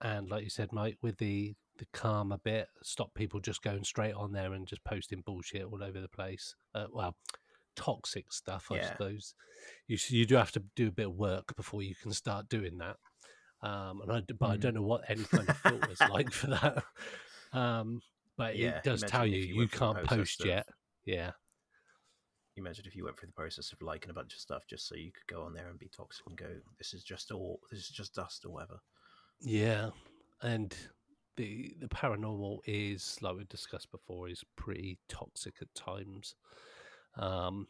and 0.00 0.30
like 0.30 0.44
you 0.44 0.50
said, 0.50 0.72
Mike, 0.72 0.98
with 1.02 1.16
the 1.18 1.54
the 1.78 1.86
karma 1.92 2.38
bit, 2.38 2.68
stop 2.82 3.14
people 3.14 3.40
just 3.40 3.62
going 3.62 3.84
straight 3.84 4.14
on 4.14 4.32
there 4.32 4.52
and 4.52 4.66
just 4.66 4.84
posting 4.84 5.22
bullshit 5.22 5.64
all 5.64 5.82
over 5.82 6.00
the 6.00 6.08
place. 6.08 6.54
Uh, 6.74 6.86
well, 6.92 7.16
toxic 7.76 8.32
stuff, 8.32 8.66
I 8.70 8.76
Yeah. 8.76 8.90
suppose. 8.92 9.34
You 9.86 9.96
you 10.08 10.26
do 10.26 10.34
have 10.36 10.52
to 10.52 10.62
do 10.76 10.88
a 10.88 10.92
bit 10.92 11.06
of 11.06 11.14
work 11.14 11.54
before 11.56 11.82
you 11.82 11.94
can 11.94 12.12
start 12.12 12.48
doing 12.48 12.78
that. 12.78 12.96
Um, 13.60 14.00
and 14.02 14.12
I, 14.12 14.20
but 14.38 14.50
I 14.50 14.56
Mm. 14.56 14.60
don't 14.60 14.74
know 14.74 14.82
what 14.82 15.08
any 15.08 15.24
kind 15.24 15.48
of 15.48 15.56
filters 15.56 16.00
like 16.08 16.32
for 16.32 16.48
that. 16.48 16.84
Um, 17.52 18.02
but 18.36 18.56
Yeah, 18.56 18.76
it 18.78 18.84
does 18.84 19.02
tell 19.04 19.26
you 19.26 19.38
you 19.38 19.46
you, 19.54 19.56
went 19.58 19.70
through 19.70 19.78
the 19.78 19.94
can't 19.94 20.06
post 20.06 20.40
of- 20.40 20.46
yet. 20.46 20.66
Yeah, 21.04 21.32
Imagine 22.56 22.86
if 22.86 22.96
you 22.96 23.04
went 23.04 23.16
through 23.18 23.28
the 23.28 23.32
process 23.34 23.72
of 23.72 23.80
liking 23.82 24.10
a 24.10 24.14
bunch 24.14 24.34
of 24.34 24.40
stuff 24.40 24.64
just 24.68 24.88
so 24.88 24.96
you 24.96 25.12
could 25.12 25.26
go 25.32 25.42
on 25.44 25.52
there 25.54 25.68
and 25.70 25.78
be 25.78 25.88
toxic 25.88 26.26
and 26.26 26.36
go, 26.36 26.60
"This 26.76 26.92
is 26.92 27.04
just 27.04 27.30
all. 27.30 27.60
This 27.70 27.80
is 27.80 27.88
just 27.90 28.14
dust 28.14 28.44
or 28.44 28.50
whatever." 28.52 28.80
yeah, 29.40 29.90
and 30.42 30.76
the 31.38 31.72
the 31.80 31.88
paranormal 31.88 32.58
is 32.66 33.16
like 33.22 33.36
we 33.36 33.44
discussed 33.44 33.90
before 33.90 34.28
is 34.28 34.44
pretty 34.56 34.98
toxic 35.08 35.54
at 35.62 35.74
times. 35.74 36.34
Um, 37.16 37.68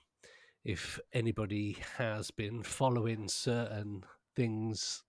if 0.64 0.98
anybody 1.12 1.76
has 1.98 2.30
been 2.30 2.62
following 2.62 3.28
certain 3.28 4.04
things 4.34 5.04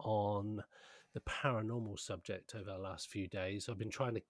on 0.00 0.64
the 1.14 1.20
paranormal 1.20 2.00
subject 2.00 2.54
over 2.54 2.64
the 2.64 2.78
last 2.78 3.08
few 3.10 3.28
days, 3.28 3.68
I've 3.68 3.78
been 3.78 3.90
trying 3.90 4.14
to 4.14 4.22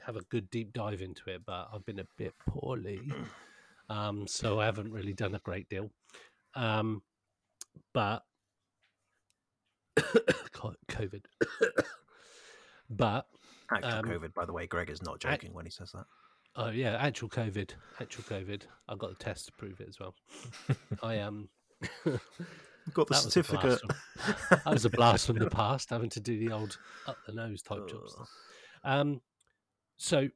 have 0.00 0.16
a 0.16 0.22
good 0.22 0.50
deep 0.50 0.72
dive 0.72 1.02
into 1.02 1.22
it, 1.28 1.42
but 1.46 1.68
I've 1.72 1.84
been 1.84 2.00
a 2.00 2.06
bit 2.16 2.34
poorly. 2.48 3.00
Um, 3.90 4.26
so 4.26 4.60
I 4.60 4.64
haven't 4.64 4.92
really 4.92 5.12
done 5.12 5.34
a 5.34 5.40
great 5.40 5.68
deal. 5.68 5.90
Um, 6.54 7.02
but 7.92 8.22
COVID. 10.88 11.24
But 12.90 13.26
Actual 13.72 13.90
Um, 13.92 14.04
COVID, 14.04 14.34
by 14.34 14.44
the 14.44 14.52
way, 14.52 14.66
Greg 14.66 14.90
is 14.90 15.02
not 15.02 15.18
joking 15.20 15.52
when 15.54 15.64
he 15.64 15.70
says 15.70 15.92
that. 15.92 16.04
oh 16.56 16.68
yeah, 16.70 16.96
actual 16.96 17.28
COVID, 17.28 17.70
actual 18.00 18.24
COVID. 18.24 18.62
I 18.88 18.94
got 18.96 19.10
the 19.18 19.24
test 19.24 19.46
to 19.46 19.52
prove 19.52 19.80
it 19.80 19.88
as 19.88 19.98
well. 19.98 20.14
I 21.02 21.18
um, 21.20 21.48
Got 22.92 23.08
the 23.08 23.14
that 23.14 23.24
was 23.24 23.32
certificate. 23.32 23.80
blast 23.80 23.80
from- 23.80 24.58
that 24.64 24.72
was 24.72 24.84
a 24.84 24.90
blast 24.90 25.26
from 25.26 25.38
the 25.38 25.48
past, 25.48 25.88
having 25.90 26.10
to 26.10 26.20
do 26.20 26.38
the 26.38 26.52
old 26.54 26.76
up 27.06 27.16
the 27.26 27.32
nose 27.32 27.62
type 27.62 27.88
jobs. 27.88 28.14
Um, 28.84 29.22
so 29.96 30.28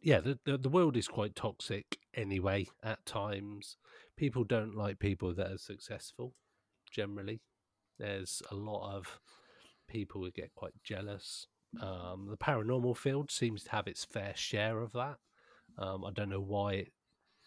yeah, 0.00 0.20
the, 0.20 0.38
the 0.44 0.56
the 0.56 0.68
world 0.68 0.96
is 0.96 1.08
quite 1.08 1.34
toxic 1.34 1.98
anyway. 2.14 2.68
At 2.84 3.04
times, 3.04 3.76
people 4.16 4.44
don't 4.44 4.76
like 4.76 5.00
people 5.00 5.34
that 5.34 5.50
are 5.50 5.58
successful. 5.58 6.34
Generally, 6.92 7.40
there's 7.98 8.40
a 8.52 8.54
lot 8.54 8.94
of 8.96 9.18
people 9.88 10.22
who 10.22 10.30
get 10.30 10.54
quite 10.54 10.74
jealous. 10.84 11.48
Um, 11.80 12.28
the 12.30 12.36
paranormal 12.36 12.96
field 12.96 13.30
seems 13.30 13.64
to 13.64 13.70
have 13.72 13.86
its 13.86 14.04
fair 14.04 14.32
share 14.36 14.80
of 14.80 14.92
that. 14.92 15.16
Um, 15.78 16.04
I 16.04 16.10
don't 16.12 16.28
know 16.30 16.40
why, 16.40 16.86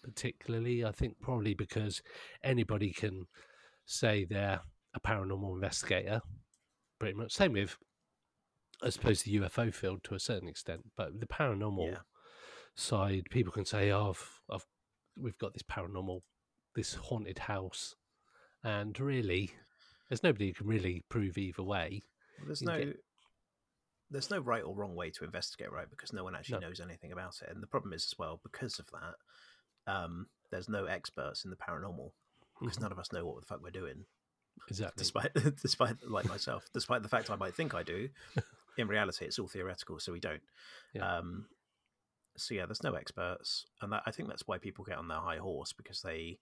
particularly. 0.03 0.83
I 0.85 0.91
think 0.91 1.19
probably 1.21 1.53
because 1.53 2.01
anybody 2.43 2.91
can 2.91 3.25
say 3.85 4.25
they're 4.25 4.61
a 4.93 4.99
paranormal 4.99 5.53
investigator. 5.55 6.21
Pretty 6.99 7.15
much 7.17 7.33
same 7.33 7.53
with 7.53 7.77
I 8.81 8.89
suppose 8.89 9.23
the 9.23 9.35
UFO 9.39 9.73
field 9.73 10.03
to 10.05 10.15
a 10.15 10.19
certain 10.19 10.47
extent, 10.47 10.81
but 10.95 11.19
the 11.19 11.25
paranormal 11.27 11.91
Yeah. 11.91 11.97
side, 12.75 13.23
people 13.29 13.51
can 13.51 13.65
say, 13.65 13.91
"Oh, 13.91 14.09
I've, 14.11 14.41
I've, 14.49 14.65
we've 15.17 15.37
got 15.37 15.51
this 15.53 15.63
paranormal, 15.63 16.21
this 16.75 16.93
haunted 16.93 17.39
house," 17.39 17.95
and 18.63 18.97
really, 18.97 19.51
there's 20.07 20.23
nobody 20.23 20.47
who 20.47 20.53
can 20.53 20.67
really 20.67 21.03
prove 21.09 21.37
either 21.37 21.61
way. 21.63 22.03
Well, 22.37 22.47
there's 22.47 22.61
you 22.61 22.67
no 22.67 22.77
get- 22.85 22.95
there's 24.11 24.29
no 24.31 24.39
right 24.39 24.63
or 24.63 24.75
wrong 24.75 24.95
way 24.95 25.09
to 25.11 25.23
investigate, 25.23 25.71
right? 25.71 25.89
Because 25.89 26.13
no 26.13 26.23
one 26.23 26.35
actually 26.35 26.59
No. 26.59 26.67
knows 26.67 26.79
anything 26.79 27.11
about 27.11 27.41
it. 27.41 27.49
And 27.49 27.61
the 27.61 27.67
problem 27.67 27.93
is 27.93 28.05
as 28.05 28.17
well, 28.17 28.39
because 28.43 28.79
of 28.79 28.87
that, 28.91 29.15
um, 29.91 30.27
there's 30.51 30.69
no 30.69 30.85
experts 30.85 31.43
in 31.45 31.51
the 31.51 31.55
paranormal 31.57 32.11
because 32.59 32.77
Mhm. 32.77 32.81
none 32.81 32.91
of 32.91 32.99
us 32.99 33.11
know 33.11 33.25
what 33.25 33.39
the 33.39 33.45
fuck 33.45 33.61
we're 33.61 33.69
doing. 33.71 34.05
Exactly. 34.67 35.01
Despite 35.01 35.33
despite 35.61 36.03
like 36.03 36.25
myself, 36.25 36.69
despite 36.73 37.01
the 37.03 37.09
fact 37.09 37.29
I 37.29 37.35
might 37.35 37.55
think 37.55 37.73
I 37.73 37.83
do, 37.83 38.09
in 38.77 38.87
reality 38.87 39.25
it's 39.25 39.39
all 39.39 39.47
theoretical, 39.47 39.99
so 39.99 40.11
we 40.11 40.19
don't. 40.19 40.43
Yeah. 40.93 41.17
Um 41.17 41.49
so 42.35 42.53
yeah, 42.53 42.65
there's 42.65 42.83
no 42.83 42.93
experts. 42.95 43.65
And 43.81 43.91
that, 43.93 44.03
I 44.05 44.11
think 44.11 44.29
that's 44.29 44.47
why 44.47 44.57
people 44.57 44.85
get 44.85 44.97
on 44.97 45.07
their 45.07 45.19
high 45.19 45.37
horse 45.37 45.71
because 45.73 46.01
they 46.01 46.39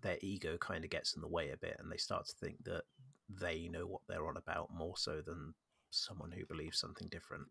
their 0.00 0.18
ego 0.22 0.56
kind 0.58 0.84
of 0.84 0.90
gets 0.90 1.14
in 1.14 1.20
the 1.20 1.28
way 1.28 1.50
a 1.50 1.56
bit 1.56 1.76
and 1.78 1.90
they 1.92 1.96
start 1.98 2.26
to 2.26 2.34
think 2.36 2.64
that 2.64 2.84
they 3.28 3.68
know 3.68 3.86
what 3.86 4.00
they're 4.08 4.26
on 4.26 4.36
about 4.36 4.72
more 4.72 4.96
so 4.96 5.20
than 5.20 5.54
someone 5.90 6.32
who 6.32 6.46
believes 6.46 6.78
something 6.78 7.08
different. 7.08 7.46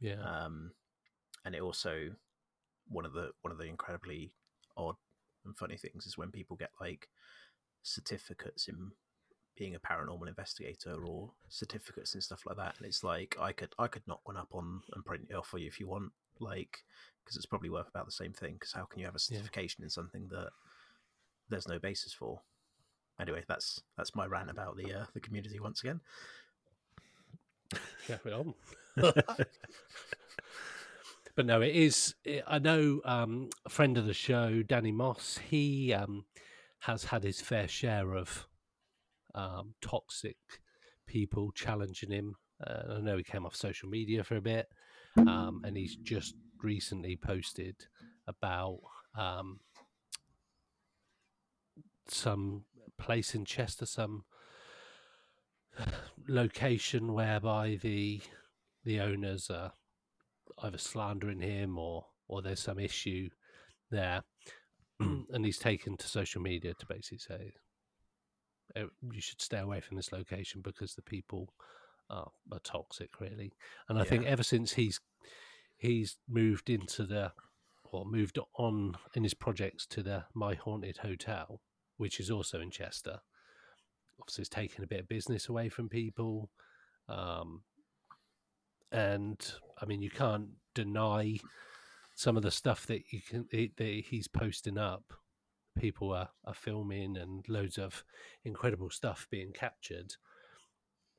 yeah. 0.00 0.22
Um, 0.22 0.72
and 1.44 1.54
it 1.54 1.62
also 1.62 2.10
one 2.88 3.04
of 3.04 3.12
the 3.12 3.30
one 3.42 3.52
of 3.52 3.58
the 3.58 3.64
incredibly 3.64 4.32
odd 4.76 4.96
and 5.44 5.56
funny 5.56 5.76
things 5.76 6.06
is 6.06 6.18
when 6.18 6.30
people 6.30 6.56
get 6.56 6.70
like 6.80 7.08
certificates 7.82 8.68
in 8.68 8.90
being 9.56 9.74
a 9.74 9.80
paranormal 9.80 10.28
investigator 10.28 11.04
or 11.04 11.32
certificates 11.48 12.14
and 12.14 12.22
stuff 12.22 12.42
like 12.46 12.56
that 12.56 12.74
and 12.78 12.86
it's 12.86 13.02
like 13.04 13.36
i 13.40 13.52
could 13.52 13.72
i 13.78 13.86
could 13.86 14.06
knock 14.06 14.20
one 14.24 14.36
up 14.36 14.48
on 14.52 14.80
and 14.94 15.04
print 15.04 15.26
it 15.28 15.34
off 15.34 15.46
for 15.46 15.58
you 15.58 15.66
if 15.66 15.80
you 15.80 15.88
want 15.88 16.12
like 16.40 16.78
because 17.24 17.36
it's 17.36 17.46
probably 17.46 17.70
worth 17.70 17.88
about 17.88 18.06
the 18.06 18.12
same 18.12 18.32
thing 18.32 18.54
because 18.54 18.72
how 18.72 18.84
can 18.84 19.00
you 19.00 19.06
have 19.06 19.14
a 19.14 19.18
Yeah. 19.18 19.36
certification 19.38 19.82
in 19.84 19.90
something 19.90 20.28
that 20.30 20.50
there's 21.48 21.68
no 21.68 21.78
basis 21.78 22.12
for 22.12 22.40
anyway 23.20 23.42
that's 23.48 23.82
that's 23.96 24.14
my 24.14 24.26
rant 24.26 24.50
about 24.50 24.76
the 24.76 24.92
uh, 24.92 25.04
the 25.14 25.20
community 25.20 25.60
once 25.60 25.82
again 25.82 26.00
On. 28.32 28.54
but 28.96 29.46
no, 31.46 31.60
it 31.60 31.74
is. 31.74 32.14
I 32.46 32.58
know 32.58 33.00
um, 33.04 33.50
a 33.64 33.68
friend 33.68 33.96
of 33.96 34.06
the 34.06 34.14
show, 34.14 34.62
Danny 34.62 34.92
Moss. 34.92 35.38
He 35.48 35.92
um, 35.92 36.24
has 36.80 37.04
had 37.04 37.22
his 37.22 37.40
fair 37.40 37.68
share 37.68 38.14
of 38.14 38.46
um, 39.34 39.74
toxic 39.80 40.36
people 41.06 41.52
challenging 41.52 42.10
him. 42.10 42.34
Uh, 42.64 42.96
I 42.96 43.00
know 43.00 43.16
he 43.16 43.22
came 43.22 43.46
off 43.46 43.56
social 43.56 43.88
media 43.88 44.24
for 44.24 44.36
a 44.36 44.42
bit, 44.42 44.68
um, 45.16 45.62
and 45.64 45.76
he's 45.76 45.96
just 45.96 46.34
recently 46.62 47.16
posted 47.16 47.76
about 48.26 48.80
um, 49.16 49.60
some 52.08 52.64
place 52.98 53.34
in 53.34 53.44
Chester, 53.44 53.86
some 53.86 54.24
location 56.28 57.12
whereby 57.12 57.78
the 57.82 58.20
the 58.84 59.00
owners 59.00 59.50
are 59.50 59.72
either 60.62 60.78
slandering 60.78 61.40
him 61.40 61.78
or 61.78 62.06
or 62.28 62.42
there's 62.42 62.60
some 62.60 62.78
issue 62.78 63.28
there 63.90 64.22
and 65.00 65.44
he's 65.44 65.58
taken 65.58 65.96
to 65.96 66.06
social 66.06 66.40
media 66.40 66.74
to 66.74 66.86
basically 66.86 67.18
say 67.18 67.52
"Oh, 68.76 68.90
you 69.12 69.20
should 69.20 69.40
stay 69.40 69.58
away 69.58 69.80
from 69.80 69.96
this 69.96 70.12
location 70.12 70.60
because 70.60 70.94
the 70.94 71.02
people 71.02 71.52
are, 72.10 72.30
are 72.52 72.60
toxic, 72.60 73.20
really. 73.20 73.52
And 73.88 73.98
I 73.98 74.04
think 74.04 74.26
ever 74.26 74.42
since 74.42 74.72
he's 74.72 75.00
he's 75.78 76.18
moved 76.28 76.68
into 76.68 77.06
the 77.06 77.32
or 77.84 78.04
moved 78.04 78.38
on 78.56 78.96
in 79.14 79.22
his 79.22 79.34
projects 79.34 79.86
to 79.86 80.02
the 80.02 80.24
My 80.34 80.54
Haunted 80.54 80.98
Hotel, 80.98 81.60
which 81.96 82.20
is 82.20 82.30
also 82.30 82.60
in 82.60 82.70
Chester. 82.70 83.20
Obviously, 84.20 84.42
it's 84.42 84.48
taken 84.48 84.84
a 84.84 84.88
bit 84.88 85.00
of 85.00 85.08
business 85.08 85.48
away 85.48 85.68
from 85.68 85.88
people. 85.88 86.50
Um, 87.08 87.62
and 88.92 89.38
I 89.80 89.86
mean, 89.86 90.02
you 90.02 90.10
can't 90.10 90.48
deny 90.74 91.38
some 92.14 92.36
of 92.36 92.42
the 92.42 92.50
stuff 92.50 92.86
that 92.86 93.12
you 93.12 93.20
can 93.22 93.46
that 93.50 94.04
he's 94.08 94.28
posting 94.28 94.78
up. 94.78 95.04
People 95.78 96.12
are, 96.12 96.28
are 96.44 96.54
filming 96.54 97.16
and 97.16 97.48
loads 97.48 97.78
of 97.78 98.04
incredible 98.44 98.90
stuff 98.90 99.26
being 99.30 99.52
captured. 99.52 100.14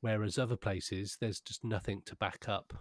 Whereas 0.02 0.38
other 0.38 0.58
places, 0.58 1.18
there's 1.20 1.40
just 1.40 1.64
nothing 1.64 2.02
to 2.06 2.16
back 2.16 2.46
up. 2.48 2.74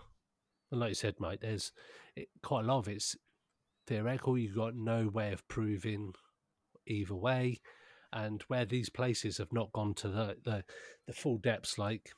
And 0.71 0.81
like 0.81 0.91
you 0.91 0.95
said, 0.95 1.15
Mike, 1.19 1.41
there's 1.41 1.73
it, 2.17 2.29
quite 2.43 2.65
a 2.65 2.69
lot 2.69 2.79
of 2.79 2.89
it's 2.89 3.17
theoretical. 3.87 4.39
You've 4.39 4.57
got 4.57 4.75
no 4.75 5.09
way 5.09 5.33
of 5.33 5.47
proving 5.49 6.13
either 6.87 7.15
way. 7.15 7.61
And 8.13 8.43
where 8.49 8.65
these 8.65 8.91
places 8.91 9.39
have 9.39 9.53
not 9.53 9.73
gone 9.73 9.95
to 9.95 10.09
the, 10.09 10.37
the, 10.45 10.65
the 11.07 11.13
full 11.13 11.39
depths 11.39 11.79
like 11.79 12.11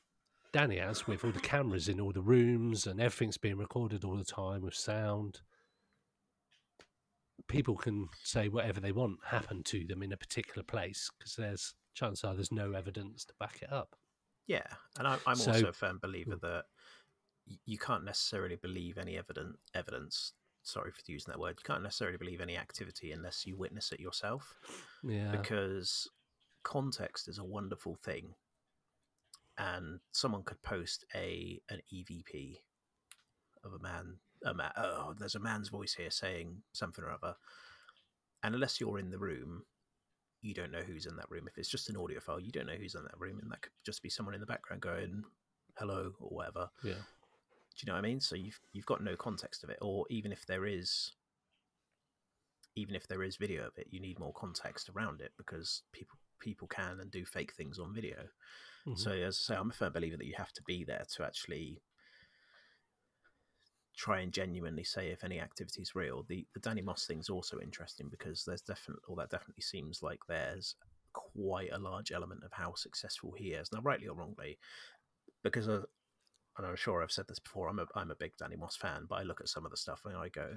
Danny 0.51 0.77
has, 0.77 1.05
with 1.07 1.23
all 1.23 1.31
the 1.31 1.39
cameras 1.39 1.87
in 1.87 1.99
all 1.99 2.11
the 2.11 2.21
rooms 2.21 2.87
and 2.87 2.99
everything's 2.99 3.37
being 3.37 3.57
recorded 3.57 4.03
all 4.03 4.17
the 4.17 4.23
time 4.25 4.61
with 4.63 4.73
sound, 4.75 5.41
people 7.47 7.75
can 7.75 8.07
say 8.23 8.47
whatever 8.47 8.79
they 8.79 8.91
want 8.91 9.17
happened 9.27 9.65
to 9.65 9.85
them 9.85 10.01
in 10.01 10.11
a 10.11 10.17
particular 10.17 10.63
place 10.63 11.09
because 11.17 11.35
there's 11.35 11.75
chance 11.93 12.23
are 12.23 12.33
there's 12.33 12.51
no 12.51 12.71
evidence 12.73 13.25
to 13.25 13.33
back 13.39 13.59
it 13.61 13.71
up. 13.71 13.95
Yeah, 14.47 14.65
and 14.97 15.07
I, 15.07 15.17
I'm 15.27 15.35
So- 15.35 15.51
also 15.51 15.67
a 15.67 15.73
firm 15.73 15.99
believer 16.01 16.35
Mm. 16.37 16.41
that 16.41 16.65
you 17.65 17.77
can't 17.77 18.05
necessarily 18.05 18.55
believe 18.55 18.97
any 18.97 19.17
evident 19.17 19.57
evidence. 19.73 20.33
Sorry 20.63 20.91
for 20.91 21.01
using 21.07 21.31
that 21.31 21.39
word. 21.39 21.57
You 21.59 21.63
can't 21.65 21.83
necessarily 21.83 22.17
believe 22.17 22.39
any 22.41 22.57
activity 22.57 23.11
unless 23.11 23.45
you 23.45 23.55
witness 23.57 23.91
it 23.91 23.99
yourself, 23.99 24.55
Yeah. 25.03 25.31
because 25.31 26.09
context 26.63 27.27
is 27.27 27.37
a 27.37 27.43
wonderful 27.43 27.95
thing. 27.95 28.35
And 29.57 29.99
someone 30.13 30.43
could 30.43 30.61
post 30.63 31.05
a 31.13 31.61
an 31.69 31.81
EVP 31.93 32.57
of 33.63 33.73
a 33.73 33.79
man. 33.79 34.15
A 34.45 34.53
ma- 34.53 34.71
oh, 34.75 35.13
there's 35.19 35.35
a 35.35 35.39
man's 35.39 35.69
voice 35.69 35.93
here 35.93 36.09
saying 36.09 36.63
something 36.73 37.03
or 37.03 37.11
other, 37.11 37.35
and 38.41 38.55
unless 38.55 38.81
you're 38.81 38.99
in 38.99 39.09
the 39.11 39.19
room, 39.19 39.65
you 40.41 40.53
don't 40.53 40.71
know 40.71 40.81
who's 40.81 41.05
in 41.05 41.15
that 41.17 41.29
room. 41.29 41.47
If 41.47 41.57
it's 41.57 41.69
just 41.69 41.89
an 41.89 41.95
audio 41.95 42.19
file, 42.19 42.39
you 42.41 42.51
don't 42.51 42.65
know 42.65 42.73
who's 42.75 42.95
in 42.95 43.03
that 43.03 43.19
room, 43.19 43.39
and 43.41 43.49
that 43.51 43.61
could 43.61 43.71
just 43.85 44.01
be 44.01 44.09
someone 44.09 44.33
in 44.33 44.41
the 44.41 44.47
background 44.47 44.81
going 44.81 45.23
"hello" 45.77 46.13
or 46.19 46.29
whatever. 46.35 46.69
yeah. 46.83 46.95
Do 47.75 47.85
you 47.85 47.91
know 47.91 47.93
what 47.97 48.05
I 48.05 48.07
mean? 48.07 48.19
So 48.19 48.35
you've 48.35 48.59
you've 48.71 48.85
got 48.85 49.03
no 49.03 49.15
context 49.15 49.63
of 49.63 49.69
it, 49.69 49.79
or 49.81 50.05
even 50.09 50.31
if 50.31 50.45
there 50.45 50.65
is, 50.65 51.13
even 52.75 52.95
if 52.95 53.07
there 53.07 53.23
is 53.23 53.35
video 53.37 53.65
of 53.65 53.77
it, 53.77 53.87
you 53.91 53.99
need 53.99 54.19
more 54.19 54.33
context 54.33 54.89
around 54.89 55.21
it 55.21 55.31
because 55.37 55.83
people 55.91 56.17
people 56.39 56.67
can 56.67 56.99
and 56.99 57.09
do 57.11 57.25
fake 57.25 57.53
things 57.53 57.79
on 57.79 57.93
video. 57.93 58.27
Mhm. 58.85 58.97
So 58.97 59.11
as 59.11 59.37
I 59.49 59.53
say, 59.53 59.55
I'm 59.59 59.69
a 59.69 59.73
firm 59.73 59.93
believer 59.93 60.17
that 60.17 60.25
you 60.27 60.35
have 60.37 60.53
to 60.53 60.63
be 60.63 60.83
there 60.83 61.05
to 61.15 61.23
actually 61.25 61.81
try 63.95 64.21
and 64.21 64.33
genuinely 64.33 64.83
say 64.83 65.09
if 65.09 65.23
any 65.23 65.39
activity 65.39 65.81
is 65.81 65.95
real. 65.95 66.23
The 66.23 66.45
the 66.53 66.59
Danny 66.59 66.81
Moss 66.81 67.05
thing 67.05 67.19
is 67.19 67.29
also 67.29 67.59
interesting 67.59 68.09
because 68.09 68.43
there's 68.45 68.61
definitely, 68.61 69.03
or 69.07 69.15
that 69.17 69.29
definitely 69.29 69.61
seems 69.61 70.01
like 70.01 70.19
there's 70.27 70.75
quite 71.13 71.71
a 71.71 71.77
large 71.77 72.11
element 72.11 72.43
of 72.43 72.51
how 72.53 72.73
successful 72.73 73.33
he 73.37 73.53
is. 73.53 73.71
Now, 73.71 73.81
rightly 73.81 74.07
or 74.07 74.15
wrongly, 74.15 74.57
because 75.43 75.67
and 76.57 76.67
I'm 76.67 76.75
sure 76.75 77.01
I've 77.01 77.11
said 77.11 77.25
this 77.27 77.39
before. 77.39 77.69
I'm 77.69 77.79
a 77.79 77.85
I'm 77.95 78.11
a 78.11 78.15
big 78.15 78.33
Danny 78.37 78.55
Moss 78.55 78.75
fan, 78.75 79.05
but 79.09 79.15
I 79.15 79.23
look 79.23 79.41
at 79.41 79.49
some 79.49 79.65
of 79.65 79.71
the 79.71 79.77
stuff 79.77 80.01
and 80.05 80.15
I 80.15 80.29
go, 80.29 80.49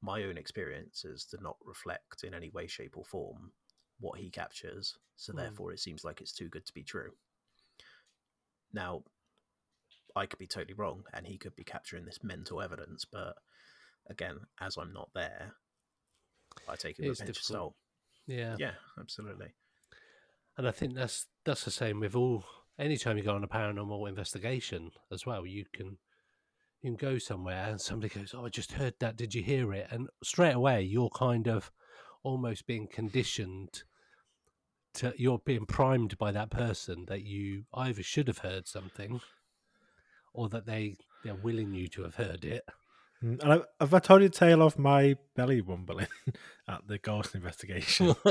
my 0.00 0.22
own 0.24 0.36
experiences 0.36 1.26
do 1.30 1.38
not 1.40 1.56
reflect 1.64 2.24
in 2.24 2.34
any 2.34 2.50
way, 2.50 2.66
shape, 2.66 2.96
or 2.96 3.04
form 3.04 3.52
what 4.00 4.18
he 4.18 4.30
captures. 4.30 4.96
So 5.16 5.32
Mm. 5.32 5.36
therefore, 5.36 5.72
it 5.72 5.80
seems 5.80 6.04
like 6.04 6.20
it's 6.20 6.32
too 6.32 6.48
good 6.48 6.66
to 6.66 6.72
be 6.72 6.82
true. 6.82 7.12
Now, 8.72 9.04
I 10.16 10.26
could 10.26 10.38
be 10.38 10.46
totally 10.46 10.74
wrong, 10.74 11.04
and 11.12 11.26
he 11.26 11.38
could 11.38 11.54
be 11.54 11.64
capturing 11.64 12.04
this 12.04 12.22
mental 12.22 12.60
evidence. 12.60 13.04
But 13.04 13.36
again, 14.08 14.46
as 14.60 14.76
I'm 14.76 14.92
not 14.92 15.10
there, 15.14 15.54
I 16.68 16.76
take 16.76 16.98
it 16.98 17.02
with 17.02 17.10
It's 17.12 17.20
a 17.20 17.24
pinch 17.24 17.38
of 17.38 17.44
salt. 17.44 17.76
Yeah. 18.26 18.56
Yeah, 18.58 18.74
absolutely. 18.98 19.54
And 20.56 20.66
I 20.66 20.70
think 20.70 20.94
that's 20.94 21.26
that's 21.44 21.64
the 21.64 21.70
same 21.70 22.00
with 22.00 22.14
all. 22.14 22.44
Anytime 22.82 23.16
you 23.16 23.22
go 23.22 23.36
on 23.36 23.44
a 23.44 23.48
paranormal 23.48 24.08
investigation 24.08 24.90
as 25.12 25.24
well, 25.24 25.46
you 25.46 25.64
can 25.72 25.98
you 26.80 26.90
can 26.90 26.96
go 26.96 27.16
somewhere 27.16 27.66
and 27.70 27.80
somebody 27.80 28.12
goes, 28.12 28.34
"Oh, 28.34 28.44
I 28.44 28.48
just 28.48 28.72
heard 28.72 28.94
that. 28.98 29.14
Did 29.14 29.36
you 29.36 29.42
hear 29.44 29.72
it?" 29.72 29.86
And 29.92 30.08
straight 30.24 30.56
away, 30.56 30.82
you're 30.82 31.08
kind 31.10 31.46
of 31.46 31.70
almost 32.24 32.66
being 32.66 32.88
conditioned 32.88 33.84
to 34.94 35.14
you're 35.16 35.38
being 35.38 35.64
primed 35.64 36.18
by 36.18 36.32
that 36.32 36.50
person 36.50 37.04
that 37.06 37.22
you 37.22 37.66
either 37.72 38.02
should 38.02 38.26
have 38.26 38.38
heard 38.38 38.66
something 38.66 39.20
or 40.32 40.48
that 40.48 40.66
they 40.66 40.96
they're 41.22 41.36
willing 41.36 41.72
you 41.72 41.86
to 41.86 42.02
have 42.02 42.16
heard 42.16 42.44
it. 42.44 42.64
Mm, 43.22 43.40
And 43.42 43.62
have 43.80 43.94
I 43.94 43.98
told 43.98 44.22
you 44.22 44.28
the 44.28 44.34
tale 44.34 44.62
of 44.62 44.78
my 44.78 45.16
belly 45.36 45.60
rumbling 45.60 46.08
at 46.68 46.86
the 46.86 46.98
ghost 46.98 47.34
investigation? 47.34 48.14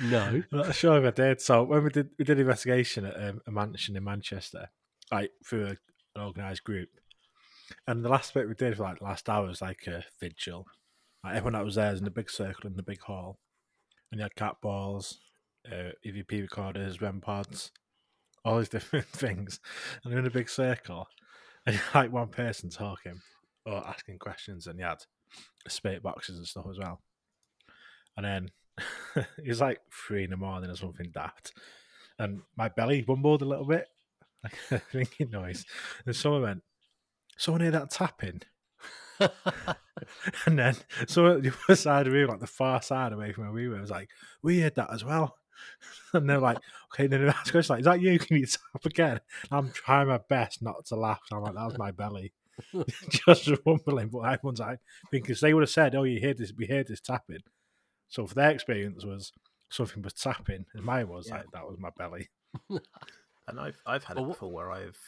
no. 0.00 0.20
I'm 0.20 0.44
not 0.50 0.74
sure 0.74 0.98
if 0.98 1.04
I 1.04 1.10
did. 1.10 1.40
So 1.40 1.62
when 1.62 1.84
we 1.84 1.90
did 1.90 2.10
we 2.18 2.24
did 2.24 2.38
investigation 2.40 3.04
at 3.04 3.22
um, 3.22 3.40
a 3.46 3.50
mansion 3.50 3.96
in 3.96 4.04
Manchester, 4.04 4.70
like 5.10 5.30
through 5.46 5.66
a, 5.66 5.70
an 5.70 6.26
organised 6.26 6.64
group, 6.64 6.88
and 7.86 8.04
the 8.04 8.08
last 8.08 8.34
bit 8.34 8.48
we 8.48 8.54
did 8.54 8.76
for 8.76 8.84
like 8.84 8.98
the 8.98 9.04
last 9.04 9.28
hour 9.28 9.46
was 9.46 9.62
like 9.62 9.86
a 9.86 10.04
vigil. 10.20 10.66
Like 11.24 11.36
everyone 11.36 11.52
that 11.54 11.64
was 11.64 11.76
there 11.76 11.92
was 11.92 12.00
in 12.00 12.06
a 12.06 12.10
big 12.10 12.30
circle 12.30 12.68
in 12.68 12.76
the 12.76 12.82
big 12.82 13.00
hall, 13.00 13.38
and 14.10 14.18
you 14.18 14.22
had 14.24 14.34
cat 14.34 14.56
balls, 14.60 15.20
uh, 15.70 15.92
EVP 16.04 16.40
recorders, 16.42 17.00
REM 17.00 17.20
pods, 17.20 17.70
all 18.44 18.58
these 18.58 18.68
different 18.76 19.06
things, 19.06 19.60
and 20.02 20.12
they're 20.12 20.18
in 20.20 20.26
a 20.26 20.30
big 20.30 20.48
circle, 20.48 21.06
and 21.66 21.80
like 21.94 22.12
one 22.12 22.28
person 22.28 22.70
talking 22.70 23.20
or 23.66 23.86
asking 23.86 24.18
questions, 24.18 24.66
and 24.66 24.78
you 24.78 24.84
had 24.84 24.98
spirit 25.68 26.02
boxes 26.02 26.38
and 26.38 26.46
stuff 26.46 26.66
as 26.70 26.78
well. 26.78 27.00
And 28.16 28.26
then 28.26 28.48
it 29.38 29.48
was 29.48 29.60
like 29.60 29.80
three 29.92 30.24
in 30.24 30.30
the 30.30 30.36
morning 30.36 30.70
or 30.70 30.76
something 30.76 31.10
daft. 31.12 31.52
And 32.18 32.42
my 32.56 32.68
belly 32.68 33.04
rumbled 33.06 33.42
a 33.42 33.46
little 33.46 33.66
bit, 33.66 33.86
like 34.44 34.54
a 34.70 34.82
ringing 34.92 35.30
noise. 35.30 35.64
And 36.06 36.14
someone 36.14 36.42
went, 36.42 36.62
Someone 37.38 37.62
hear 37.62 37.70
that 37.70 37.90
tapping? 37.90 38.42
And 40.46 40.58
then 40.58 40.76
someone 41.06 41.36
at 41.36 41.42
the 41.42 41.54
other 41.68 41.76
side 41.76 42.06
of 42.06 42.12
the 42.12 42.18
room, 42.18 42.28
like 42.28 42.40
the 42.40 42.46
far 42.46 42.82
side 42.82 43.12
away 43.12 43.32
from 43.32 43.44
where 43.44 43.52
we 43.52 43.68
were, 43.68 43.80
was 43.80 43.90
like, 43.90 44.10
We 44.42 44.60
heard 44.60 44.74
that 44.76 44.92
as 44.92 45.04
well. 45.04 45.36
And 46.14 46.28
they're 46.28 46.38
like, 46.38 46.58
Okay, 46.92 47.06
then 47.06 47.28
I 47.28 47.34
was 47.54 47.70
like, 47.70 47.80
Is 47.80 47.86
that 47.86 48.00
you? 48.00 48.18
Can 48.18 48.36
you 48.36 48.46
tap 48.46 48.84
again? 48.84 49.20
I'm 49.50 49.70
trying 49.72 50.08
my 50.08 50.18
best 50.28 50.62
not 50.62 50.84
to 50.86 50.96
laugh. 50.96 51.20
So 51.26 51.36
I'm 51.36 51.42
like, 51.42 51.54
That 51.54 51.66
was 51.66 51.78
my 51.78 51.90
belly. 51.90 52.32
Just 53.08 53.50
rumbling. 53.66 54.08
But 54.08 54.20
everyone's 54.20 54.60
like, 54.60 54.80
because 55.10 55.40
they 55.40 55.54
would 55.54 55.62
have 55.62 55.70
said, 55.70 55.94
Oh, 55.94 56.02
you 56.04 56.20
hear 56.20 56.34
this, 56.34 56.52
we 56.56 56.66
hear 56.66 56.84
this 56.84 57.00
tapping. 57.00 57.42
So 58.08 58.26
for 58.26 58.34
their 58.34 58.50
experience 58.50 59.04
was 59.04 59.32
something 59.70 60.02
was 60.02 60.12
tapping, 60.12 60.66
and 60.74 60.84
mine 60.84 61.08
was 61.08 61.28
Yeah. 61.28 61.36
like 61.36 61.50
that 61.52 61.66
was 61.66 61.78
my 61.78 61.88
belly. 61.96 62.28
And 63.48 63.58
I've 63.58 63.80
I've 63.86 64.04
had 64.04 64.16
Well, 64.16 64.26
it 64.26 64.28
before 64.28 64.52
where 64.52 64.70
I've 64.70 64.98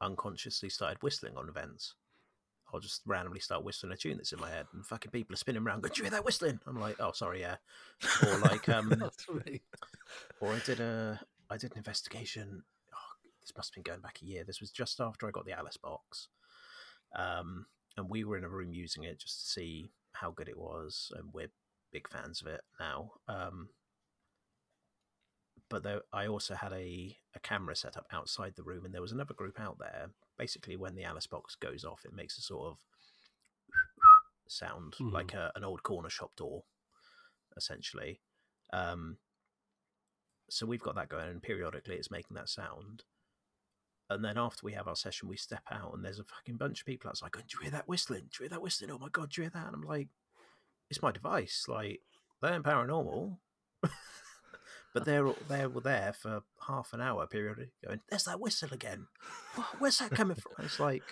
unconsciously 0.00 0.70
started 0.70 1.02
whistling 1.02 1.36
on 1.36 1.48
events. 1.48 1.94
I'll 2.72 2.80
just 2.80 3.02
randomly 3.06 3.40
start 3.40 3.64
whistling 3.64 3.92
a 3.92 3.96
tune 3.96 4.18
that's 4.18 4.32
in 4.32 4.40
my 4.40 4.50
head, 4.50 4.66
and 4.72 4.84
fucking 4.84 5.10
people 5.10 5.34
are 5.34 5.38
spinning 5.38 5.62
around. 5.62 5.82
Going, 5.82 5.92
"Do 5.94 5.98
you 5.98 6.04
hear 6.04 6.10
that 6.12 6.24
whistling?" 6.24 6.60
I'm 6.66 6.78
like, 6.78 6.96
"Oh, 7.00 7.12
sorry, 7.12 7.40
yeah." 7.40 7.56
Or 8.26 8.38
like, 8.38 8.68
um, 8.68 8.88
really 9.28 9.62
or 10.40 10.52
I 10.52 10.58
did 10.60 10.80
a 10.80 11.20
I 11.50 11.56
did 11.56 11.72
an 11.72 11.78
investigation. 11.78 12.62
Oh, 12.92 13.28
this 13.40 13.52
must 13.56 13.70
have 13.70 13.82
been 13.82 13.90
going 13.90 14.02
back 14.02 14.18
a 14.22 14.26
year. 14.26 14.44
This 14.44 14.60
was 14.60 14.70
just 14.70 15.00
after 15.00 15.26
I 15.26 15.30
got 15.30 15.46
the 15.46 15.52
Alice 15.52 15.76
box, 15.76 16.28
um, 17.16 17.66
and 17.96 18.08
we 18.08 18.24
were 18.24 18.36
in 18.36 18.44
a 18.44 18.48
room 18.48 18.72
using 18.72 19.04
it 19.04 19.18
just 19.18 19.40
to 19.40 19.46
see 19.50 19.92
how 20.12 20.30
good 20.30 20.48
it 20.48 20.58
was, 20.58 21.12
and 21.16 21.32
we're 21.32 21.50
big 21.92 22.08
fans 22.08 22.40
of 22.42 22.48
it 22.48 22.60
now. 22.78 23.12
Um, 23.28 23.70
but 25.68 25.82
though 25.82 26.00
I 26.12 26.26
also 26.26 26.54
had 26.54 26.72
a, 26.72 27.16
a 27.34 27.40
camera 27.40 27.76
set 27.76 27.96
up 27.96 28.06
outside 28.12 28.54
the 28.56 28.62
room, 28.62 28.84
and 28.84 28.94
there 28.94 29.02
was 29.02 29.12
another 29.12 29.34
group 29.34 29.60
out 29.60 29.78
there. 29.78 30.08
Basically, 30.38 30.76
when 30.76 30.94
the 30.94 31.04
Alice 31.04 31.26
box 31.26 31.54
goes 31.56 31.84
off, 31.84 32.04
it 32.04 32.12
makes 32.12 32.38
a 32.38 32.42
sort 32.42 32.68
of 32.68 32.78
sound 34.46 34.94
Mhm. 34.94 35.12
like 35.12 35.34
a, 35.34 35.52
an 35.56 35.64
old 35.64 35.82
corner 35.82 36.08
shop 36.08 36.34
door, 36.36 36.64
essentially. 37.56 38.20
Um, 38.72 39.18
so 40.48 40.64
we've 40.64 40.82
got 40.82 40.94
that 40.94 41.08
going, 41.08 41.28
and 41.28 41.42
periodically 41.42 41.96
it's 41.96 42.10
making 42.10 42.34
that 42.36 42.48
sound. 42.48 43.04
And 44.10 44.24
then 44.24 44.38
after 44.38 44.64
we 44.64 44.72
have 44.72 44.88
our 44.88 44.96
session, 44.96 45.28
we 45.28 45.36
step 45.36 45.64
out, 45.70 45.92
and 45.92 46.02
there's 46.04 46.18
a 46.18 46.24
fucking 46.24 46.56
bunch 46.56 46.80
of 46.80 46.86
people 46.86 47.10
outside 47.10 47.32
going, 47.32 47.46
"Do 47.46 47.58
you 47.58 47.62
hear 47.62 47.72
that 47.72 47.88
whistling? 47.88 48.30
Do 48.30 48.36
you 48.38 48.44
hear 48.44 48.48
that 48.50 48.62
whistling? 48.62 48.90
Oh 48.90 48.98
my 48.98 49.10
god, 49.10 49.30
do 49.30 49.40
you 49.40 49.44
hear 49.44 49.50
that?" 49.50 49.66
And 49.66 49.74
I'm 49.74 49.82
like, 49.82 50.08
"It's 50.88 51.02
my 51.02 51.12
device. 51.12 51.66
Like, 51.68 52.00
they 52.40 52.48
ain't 52.54 52.64
paranormal." 52.64 53.38
but 54.98 55.06
they're 55.06 55.32
they 55.48 55.66
were 55.66 55.80
there 55.80 56.12
for 56.12 56.42
half 56.66 56.92
an 56.92 57.00
hour 57.00 57.26
period, 57.26 57.70
going, 57.84 58.00
"There's 58.08 58.24
that 58.24 58.40
whistle 58.40 58.72
again. 58.72 59.06
Where's 59.78 59.98
that 59.98 60.10
coming 60.10 60.36
from?" 60.36 60.64
It's 60.64 60.80
like, 60.80 61.04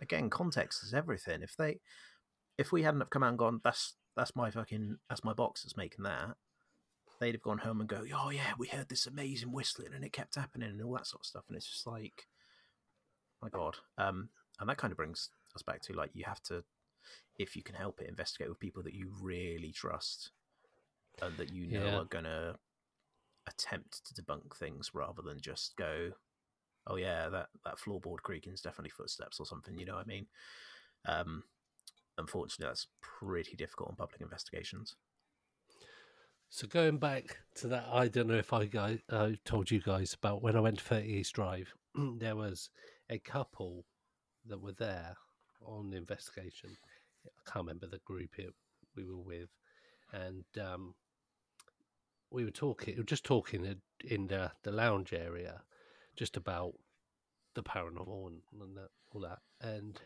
again, 0.00 0.30
context 0.30 0.82
is 0.82 0.94
everything. 0.94 1.42
If 1.42 1.56
they, 1.56 1.80
if 2.58 2.72
we 2.72 2.82
hadn't 2.82 3.00
have 3.00 3.10
come 3.10 3.22
out 3.22 3.30
and 3.30 3.38
gone, 3.38 3.60
"That's 3.64 3.94
that's 4.16 4.36
my 4.36 4.50
fucking 4.50 4.98
that's 5.08 5.24
my 5.24 5.32
box 5.32 5.62
that's 5.62 5.76
making 5.76 6.04
that," 6.04 6.36
they'd 7.20 7.34
have 7.34 7.42
gone 7.42 7.58
home 7.58 7.80
and 7.80 7.88
go, 7.88 8.04
"Oh 8.14 8.30
yeah, 8.30 8.52
we 8.58 8.68
heard 8.68 8.88
this 8.88 9.06
amazing 9.06 9.52
whistling 9.52 9.92
and 9.94 10.04
it 10.04 10.12
kept 10.12 10.34
happening 10.34 10.70
and 10.70 10.82
all 10.82 10.94
that 10.94 11.06
sort 11.06 11.22
of 11.22 11.26
stuff." 11.26 11.44
And 11.48 11.56
it's 11.56 11.68
just 11.68 11.86
like, 11.86 12.26
my 13.40 13.48
god. 13.48 13.76
Um, 13.98 14.28
and 14.60 14.68
that 14.68 14.78
kind 14.78 14.92
of 14.92 14.96
brings 14.96 15.30
us 15.54 15.62
back 15.62 15.82
to 15.82 15.92
like 15.92 16.10
you 16.14 16.24
have 16.24 16.42
to, 16.44 16.64
if 17.38 17.56
you 17.56 17.62
can 17.62 17.74
help 17.74 18.00
it, 18.00 18.08
investigate 18.08 18.48
with 18.48 18.60
people 18.60 18.82
that 18.84 18.94
you 18.94 19.12
really 19.20 19.72
trust 19.72 20.30
and 21.20 21.36
that 21.36 21.52
you 21.52 21.66
know 21.66 21.84
Yeah. 21.84 21.98
are 22.00 22.04
gonna 22.04 22.58
attempt 23.46 24.04
to 24.06 24.22
debunk 24.22 24.56
things 24.56 24.90
rather 24.94 25.22
than 25.22 25.40
just 25.40 25.76
go, 25.76 26.12
"Oh 26.86 26.96
yeah, 26.96 27.28
that 27.28 27.48
that 27.64 27.78
floorboard 27.78 28.22
creaking 28.22 28.52
is 28.52 28.60
definitely 28.60 28.90
footsteps 28.90 29.40
or 29.40 29.46
something." 29.46 29.78
You 29.78 29.86
know 29.86 29.94
what 29.94 30.06
I 30.06 30.08
mean? 30.08 30.26
Um, 31.06 31.44
unfortunately, 32.18 32.70
that's 32.70 32.86
pretty 33.00 33.56
difficult 33.56 33.90
on 33.90 33.96
public 33.96 34.20
investigations. 34.20 34.96
So 36.50 36.66
going 36.66 36.98
back 36.98 37.38
to 37.56 37.68
that, 37.68 37.86
I 37.90 38.08
don't 38.08 38.28
know 38.28 38.34
if 38.34 38.52
I 38.52 38.66
guys 38.66 38.98
uh, 39.08 39.30
told 39.44 39.70
you 39.70 39.80
guys 39.80 40.12
about 40.12 40.42
when 40.42 40.54
I 40.54 40.60
went 40.60 40.78
to 40.78 40.84
30 40.84 41.08
East 41.08 41.34
Drive. 41.34 41.72
there 42.18 42.36
was 42.36 42.68
a 43.08 43.18
couple 43.18 43.86
that 44.46 44.60
were 44.60 44.72
there 44.72 45.16
on 45.64 45.88
the 45.88 45.96
investigation. 45.96 46.76
I 47.24 47.50
can't 47.50 47.64
remember 47.64 47.86
the 47.86 48.00
group 48.04 48.38
it, 48.38 48.52
we 48.94 49.04
were 49.06 49.16
with, 49.16 49.48
and 50.12 50.44
um, 50.60 50.94
we 52.32 52.44
were 52.44 52.50
talking, 52.50 52.94
we 52.94 53.00
were 53.00 53.04
just 53.04 53.24
talking 53.24 53.64
in- 54.04 54.26
the, 54.26 54.52
the 54.62 54.72
lounge 54.72 55.12
area, 55.12 55.62
just 56.16 56.36
about 56.36 56.72
the 57.54 57.62
paranormal 57.62 58.26
and, 58.28 58.40
and 58.60 58.78
all 59.12 59.20
that. 59.20 59.38
And 59.60 60.00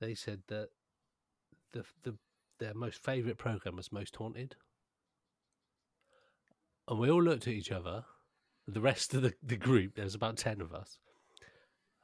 they 0.00 0.14
said 0.14 0.42
that 0.48 0.68
the 1.72 1.84
the 2.02 2.16
their 2.60 2.74
most 2.74 3.02
favourite 3.02 3.38
program 3.38 3.74
was 3.76 3.90
Most 3.90 4.14
Haunted. 4.16 4.54
And 6.86 6.98
we 6.98 7.10
all 7.10 7.22
looked 7.22 7.48
at 7.48 7.54
each 7.54 7.72
other. 7.72 8.04
The 8.68 8.80
rest 8.80 9.14
of 9.14 9.22
the, 9.22 9.32
the 9.42 9.56
group, 9.56 9.94
there's 9.96 10.14
about 10.14 10.36
10 10.36 10.60
of 10.60 10.72
us. 10.72 10.98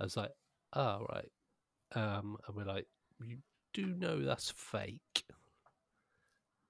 I 0.00 0.04
was 0.04 0.16
like, 0.16 0.30
oh, 0.72 1.06
right. 1.10 1.28
Um, 1.94 2.36
and 2.46 2.56
we're 2.56 2.64
like, 2.64 2.86
you 3.24 3.38
do 3.72 3.86
know 3.86 4.22
that's 4.22 4.50
fake. 4.50 5.24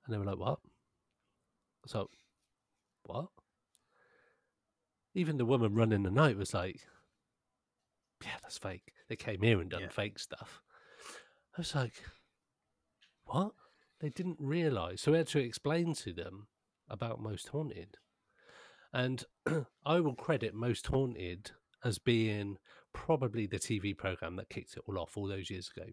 And 0.05 0.15
they 0.15 0.19
were 0.19 0.25
like, 0.25 0.39
what? 0.39 0.59
So, 1.87 2.11
what? 3.07 3.29
Even 5.15 5.39
the 5.39 5.47
woman 5.47 5.75
running 5.75 6.03
the 6.03 6.11
night 6.11 6.37
was 6.37 6.53
like, 6.53 6.81
yeah, 8.23 8.37
that's 8.43 8.59
fake. 8.59 8.93
They 9.09 9.17
came 9.17 9.43
here 9.43 9.61
and 9.61 9.71
done 9.71 9.83
Yeah. 9.83 9.89
fake 9.89 10.19
stuff. 10.19 10.61
I 11.57 11.61
was 11.61 11.75
like, 11.75 11.95
what? 13.25 13.53
They 14.01 14.11
didn't 14.11 14.39
realize. 14.41 15.01
So 15.01 15.13
we 15.13 15.19
had 15.19 15.29
to 15.29 15.39
explain 15.39 15.95
to 15.95 16.13
them 16.13 16.49
about 16.89 17.21
Most 17.21 17.49
Haunted. 17.49 17.97
And 18.93 19.25
I 19.87 20.01
will 20.01 20.15
credit 20.15 20.55
Most 20.55 20.87
Haunted 20.89 21.53
as 21.85 21.99
being 21.99 22.59
probably 22.93 23.47
the 23.47 23.59
TV 23.59 23.97
program 23.97 24.37
that 24.37 24.51
kicked 24.51 24.77
it 24.77 24.83
all 24.87 24.99
off 24.99 25.17
all 25.17 25.27
those 25.29 25.51
years 25.51 25.71
ago. 25.75 25.87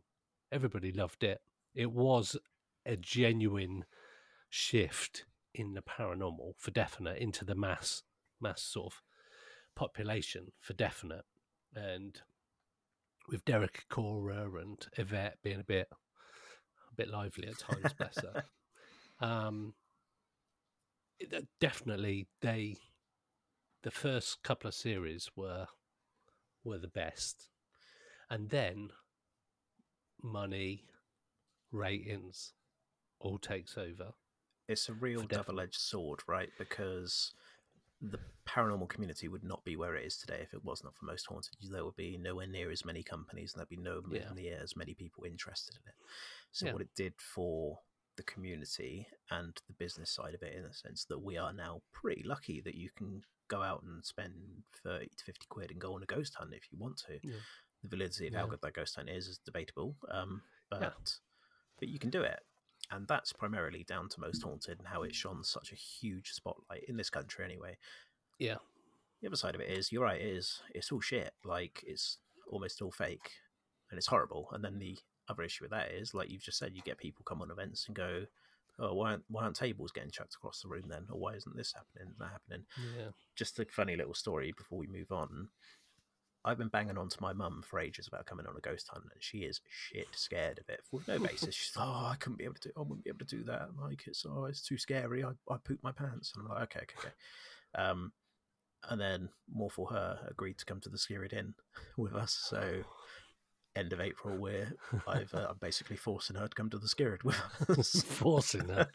Everybody 0.52 0.92
loved 0.92 1.24
it. 1.24 1.42
It 1.74 1.92
was 1.92 2.38
a 2.86 2.96
genuine 2.98 3.86
shift 4.50 5.26
in 5.54 5.74
the 5.74 5.82
paranormal 5.82 6.54
for 6.58 6.72
definite 6.72 7.18
into 7.20 7.46
the 7.46 7.56
mass 7.56 8.04
mass 8.42 8.62
sort 8.62 8.94
of 8.94 9.02
population 9.76 10.52
for 10.60 10.74
definite. 10.74 11.26
And 11.76 12.20
with 13.30 13.46
Derek 13.46 13.86
Acorah 13.90 14.62
and 14.62 14.86
Yvette 14.98 15.38
being 15.44 15.60
a 15.60 15.64
bit 15.64 15.88
a 15.92 16.96
bit 16.96 17.08
lively 17.10 17.48
at 17.48 17.60
times, 17.60 17.94
bless 17.94 18.18
her. 18.20 18.44
Um, 19.20 19.76
it- 21.20 21.34
uh, 21.34 21.42
definitely 21.62 22.28
they 22.42 22.76
the 23.84 23.92
first 23.92 24.42
couple 24.44 24.68
of 24.68 24.74
series 24.74 25.30
were 25.36 25.68
were 26.64 26.80
the 26.80 26.88
best 26.90 27.50
and 28.30 28.50
then 28.50 28.90
money 30.22 30.86
ratings 31.72 32.54
all 33.20 33.38
takes 33.38 33.78
over 33.78 34.14
it's 34.68 34.90
a 34.90 34.94
real 34.94 35.24
double-edged 35.24 35.80
sword, 35.80 36.22
right? 36.28 36.50
Because 36.58 37.34
the 38.02 38.20
paranormal 38.46 38.90
community 38.90 39.28
would 39.28 39.44
not 39.44 39.64
be 39.64 39.76
where 39.78 39.96
it 39.96 40.06
is 40.06 40.18
today 40.18 40.40
if 40.42 40.54
it 40.54 40.64
was 40.64 40.84
not 40.84 40.94
for 40.96 41.06
Most 41.06 41.26
Haunted. 41.28 41.54
There 41.72 41.86
would 41.86 41.96
be 41.96 42.18
nowhere 42.18 42.48
near 42.48 42.70
as 42.72 42.84
many 42.84 43.04
companies, 43.04 43.54
and 43.54 43.60
there'd 43.60 43.70
be 43.70 43.78
nowhere 43.78 44.22
Yeah. 44.22 44.34
near 44.34 44.58
as 44.62 44.76
many 44.76 44.94
people 44.94 45.24
interested 45.24 45.76
in 45.76 45.88
it. 45.88 45.96
So, 46.52 46.66
Yeah. 46.66 46.74
what 46.74 46.82
it 46.82 46.94
did 46.96 47.20
for 47.22 47.82
the 48.16 48.24
community 48.24 49.08
and 49.32 49.60
the 49.68 49.74
business 49.74 50.12
side 50.12 50.36
of 50.36 50.44
it, 50.44 50.54
in 50.54 50.64
the 50.64 50.74
sense 50.74 51.06
that 51.06 51.20
we 51.20 51.38
are 51.38 51.54
now 51.54 51.82
pretty 51.94 52.24
lucky 52.24 52.62
that 52.62 52.76
you 52.76 52.90
can 52.92 53.24
go 53.48 53.62
out 53.62 53.84
and 53.84 54.06
spend 54.06 54.64
thirty 54.84 55.10
to 55.16 55.24
fifty 55.24 55.46
quid 55.48 55.72
and 55.72 55.80
go 55.82 55.94
on 55.96 56.04
a 56.04 56.06
ghost 56.06 56.36
hunt 56.36 56.54
if 56.54 56.72
you 56.72 56.78
want 56.78 56.98
to. 56.98 57.20
Yeah. 57.24 57.40
The 57.82 57.88
validity 57.88 58.28
of 58.28 58.34
how 58.34 58.48
good 58.48 58.62
that 58.62 58.74
ghost 58.74 58.96
hunt 58.96 59.10
is 59.10 59.28
is 59.28 59.38
debatable, 59.40 59.98
um, 60.10 60.44
but 60.70 61.20
but 61.80 61.88
you 61.88 62.00
can 62.00 62.10
do 62.10 62.22
it 62.22 62.40
and 62.94 63.08
that's 63.08 63.34
primarily 63.34 63.84
down 63.84 64.10
to 64.10 64.20
Most 64.20 64.44
Haunted 64.44 64.80
and 64.80 64.88
how 64.88 65.04
it 65.04 65.16
shone 65.16 65.44
such 65.44 65.72
a 65.72 65.76
huge 65.76 66.32
spotlight 66.32 66.84
in 66.88 66.98
this 66.98 67.10
country, 67.10 67.44
anyway. 67.44 67.78
yeah 68.40 68.58
The 69.22 69.28
other 69.28 69.36
side 69.36 69.56
of 69.56 69.62
it 69.62 69.70
is, 69.70 69.92
you're 69.92 70.04
right, 70.04 70.22
it 70.22 70.28
is 70.28 70.62
it's 70.74 70.92
all 70.92 71.02
shit. 71.02 71.34
Like 71.44 71.84
it's 71.86 72.18
almost 72.48 72.82
all 72.82 72.92
fake, 72.92 73.32
and 73.90 73.98
it's 73.98 74.08
horrible. 74.08 74.50
And 74.52 74.64
then 74.64 74.80
the 74.80 74.98
other 75.30 75.44
issue 75.44 75.64
with 75.64 75.72
that 75.72 75.92
is, 75.92 76.14
like 76.14 76.30
you've 76.30 76.44
just 76.44 76.58
said, 76.58 76.76
you 76.76 76.82
get 76.82 76.98
people 76.98 77.24
come 77.26 77.42
on 77.42 77.52
events 77.52 77.88
and 77.88 77.96
go, 77.96 78.26
"Oh, 78.80 78.94
why 78.94 79.12
aren't 79.12 79.24
why 79.30 79.44
aren't 79.44 79.56
tables 79.56 79.92
getting 79.92 80.12
chucked 80.12 80.36
across 80.36 80.62
the 80.62 80.68
room 80.68 80.86
then? 80.88 81.06
Or 81.10 81.20
why 81.20 81.34
isn't 81.36 81.56
this 81.56 81.74
happening? 81.74 82.10
and 82.10 82.16
That 82.20 82.32
happening?" 82.32 82.66
yeah 82.98 83.10
Just 83.36 83.60
a 83.60 83.66
funny 83.66 83.96
little 83.96 84.14
story 84.14 84.54
before 84.56 84.78
we 84.78 84.88
move 84.88 85.12
on. 85.12 85.50
I've 86.46 86.58
been 86.58 86.68
banging 86.68 86.98
on 86.98 87.10
to 87.10 87.22
my 87.22 87.34
mum 87.34 87.64
for 87.66 87.80
ages 87.80 88.08
about 88.08 88.26
coming 88.26 88.46
on 88.46 88.56
a 88.58 88.62
ghost 88.62 88.90
hunt, 88.92 89.06
and 89.06 89.24
she 89.24 89.40
is 89.40 89.62
shit 89.70 90.08
scared 90.12 90.60
of 90.60 90.68
it 90.70 90.82
with 90.92 91.08
no 91.08 91.20
basis. 91.20 91.56
She's 91.56 91.76
like, 91.76 91.88
"Oh, 91.88 92.10
I 92.12 92.16
couldn't 92.20 92.38
be 92.38 92.44
able 92.44 92.56
to 92.56 92.70
do. 92.70 92.72
I 92.78 92.82
wouldn't 92.82 93.04
be 93.04 93.10
able 93.10 93.26
to 93.26 93.38
do 93.38 93.44
that. 93.44 93.70
Like 93.82 94.04
it's 94.08 94.26
oh, 94.26 94.46
it's 94.46 94.62
too 94.62 94.78
scary. 94.78 95.24
I 95.24 95.32
I 95.50 95.58
poop 95.64 95.80
my 95.84 95.92
pants." 95.92 96.34
And 96.36 96.44
I'm 96.44 96.54
like, 96.54 96.64
"Okay, 96.64 96.82
okay, 96.82 96.96
okay." 97.00 97.14
Um, 97.84 98.12
and 98.90 99.00
then 99.00 99.30
more 99.54 99.70
for 99.70 99.88
her 99.88 100.20
agreed 100.30 100.58
to 100.58 100.66
come 100.66 100.82
to 100.82 100.90
the 100.90 100.98
Skirrid 100.98 101.34
Inn 101.34 101.54
with 101.98 102.14
us. 102.14 102.34
So 102.50 102.84
end 103.76 103.94
of 103.94 104.02
April, 104.02 104.38
we're 104.38 104.74
I've 105.08 105.34
uh, 105.34 105.48
I'm 105.50 105.58
basically 105.62 105.96
forcing 105.96 106.36
her 106.36 106.48
to 106.48 106.56
come 106.56 106.70
to 106.70 106.78
the 106.78 106.88
Skirrid 106.88 107.24
with 107.24 107.40
us. 107.70 108.02
forcing 108.02 108.68
her 108.68 108.90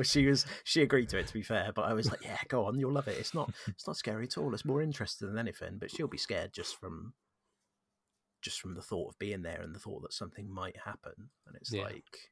well, 0.00 0.04
she 0.14 0.26
was 0.26 0.46
she 0.64 0.82
agreed 0.82 1.08
to 1.10 1.18
it 1.18 1.26
to 1.26 1.34
be 1.34 1.42
fair, 1.42 1.72
but 1.74 1.82
I 1.82 1.92
was 1.92 2.10
like, 2.10 2.24
yeah, 2.24 2.38
go 2.48 2.64
on, 2.64 2.78
you'll 2.78 2.92
love 2.92 3.08
it. 3.08 3.18
It's 3.18 3.34
not 3.34 3.52
it's 3.68 3.86
not 3.86 3.96
scary 3.96 4.24
at 4.24 4.38
all. 4.38 4.54
It's 4.54 4.64
more 4.64 4.80
interesting 4.82 5.28
than 5.28 5.38
anything, 5.38 5.76
but 5.78 5.90
she'll 5.90 6.08
be 6.08 6.16
scared 6.18 6.52
just 6.52 6.76
from 6.80 7.12
just 8.42 8.60
from 8.60 8.74
the 8.74 8.82
thought 8.82 9.10
of 9.10 9.18
being 9.18 9.42
there 9.42 9.60
and 9.60 9.74
the 9.74 9.78
thought 9.78 10.00
that 10.02 10.12
something 10.14 10.50
might 10.50 10.76
happen. 10.84 11.12
And 11.46 11.56
it's 11.56 11.72
Yeah. 11.72 11.82
like 11.82 12.30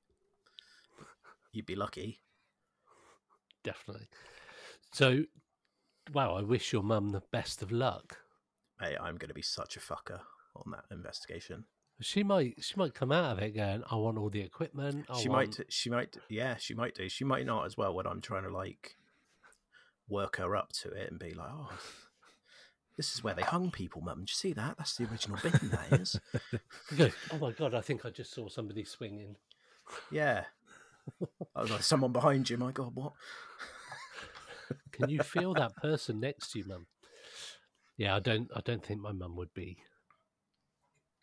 you'd 1.53 1.67
be 1.67 1.77
lucky. 1.77 2.21
definitely 3.65 4.09
so 4.93 5.25
wow 6.15 6.35
i 6.35 6.41
wish 6.43 6.73
your 6.73 6.83
mum 6.83 7.11
the 7.11 7.23
best 7.33 7.61
of 7.63 7.71
luck 7.73 8.19
Mate, 8.81 8.97
I'm 9.01 9.17
going 9.17 9.29
to 9.29 9.35
be 9.35 9.43
such 9.43 9.77
a 9.77 9.81
fucker 9.81 10.21
on 10.55 10.71
that 10.71 10.85
investigation. 10.93 11.65
She 12.01 12.23
might 12.23 12.55
she 12.61 12.75
might 12.77 12.95
come 12.95 13.11
out 13.11 13.33
of 13.33 13.39
it 13.43 13.57
going 13.57 13.83
i 13.91 13.97
want 13.97 14.19
all 14.19 14.31
the 14.31 14.41
equipment 14.41 15.05
I 15.11 15.21
she 15.21 15.29
want... 15.29 15.59
might, 15.59 15.73
she 15.73 15.91
might, 15.91 16.17
yeah, 16.29 16.57
she 16.57 16.75
might 16.75 16.95
do. 16.95 17.09
She 17.09 17.25
might 17.25 17.47
not 17.47 17.67
as 17.67 17.77
well 17.77 17.95
when 17.95 18.07
I'm 18.07 18.21
trying 18.21 18.45
to 18.45 18.51
like 18.51 18.97
work 20.09 20.37
her 20.37 20.57
up 20.57 20.73
to 20.73 20.91
it 20.91 21.11
and 21.11 21.19
be 21.19 21.35
like, 21.35 21.51
oh, 21.53 21.71
this 22.97 23.15
is 23.15 23.23
where 23.23 23.35
they 23.35 23.43
hung 23.43 23.71
people, 23.71 24.01
mum. 24.01 24.21
Did 24.21 24.31
you 24.31 24.35
see 24.35 24.53
that? 24.55 24.77
That's 24.79 24.97
the 24.97 25.05
original 25.11 25.39
bin. 25.43 25.53
That 25.53 26.01
is. 26.01 26.21
Oh 27.33 27.39
my 27.39 27.53
god 27.53 27.75
i 27.75 27.81
think 27.81 28.05
i 28.07 28.11
just 28.11 28.33
saw 28.33 28.49
somebody 28.49 28.85
swinging 28.85 29.37
Yeah. 30.11 30.45
I 31.55 31.63
was 31.63 31.71
like, 31.71 31.83
someone 31.83 32.13
behind 32.13 32.51
you. 32.51 32.59
My 32.59 32.73
God, 32.73 32.95
what? 32.95 33.13
Can 34.93 35.09
you 35.09 35.23
feel 35.23 35.55
that 35.55 35.77
person 35.77 36.21
next 36.21 36.53
to 36.53 36.59
you, 36.59 36.65
mum? 36.67 36.87
Yeah, 37.97 38.17
I 38.17 38.21
don't. 38.21 38.51
I 38.55 38.61
don't 38.61 38.85
think 38.85 39.01
my 39.01 39.13
mum 39.13 39.37
would 39.37 39.55
be. 39.55 39.79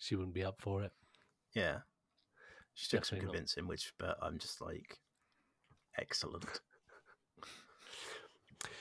She 0.06 0.16
wouldn't 0.16 0.36
be 0.36 0.44
up 0.44 0.62
for 0.62 0.84
it. 0.84 0.92
Yeah. 1.56 1.78
She 2.76 2.90
took 2.90 3.06
some 3.06 3.16
Definitely 3.18 3.26
not. 3.26 3.34
convincing, 3.34 3.68
which, 3.68 3.92
but 3.98 4.18
I'm 4.22 4.38
just 4.38 4.62
like, 4.62 5.00
excellent. 5.98 6.46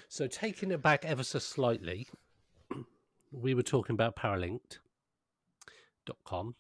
So 0.09 0.27
taking 0.27 0.71
it 0.71 0.83
back 0.83 1.07
ever 1.07 1.25
so 1.25 1.39
slightly, 1.39 2.09
we 3.33 3.55
were 3.55 3.63
talking 3.63 3.95
about 3.95 4.17
paralinked.com. 4.17 6.57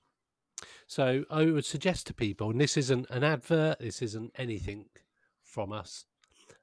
So 0.86 1.24
I 1.30 1.44
would 1.44 1.66
suggest 1.66 2.06
to 2.06 2.14
people, 2.14 2.50
and 2.50 2.60
this 2.60 2.76
isn't 2.76 3.06
an 3.10 3.22
advert, 3.22 3.78
this 3.80 4.02
isn't 4.02 4.32
anything 4.36 4.86
from 5.42 5.72
us. 5.72 6.04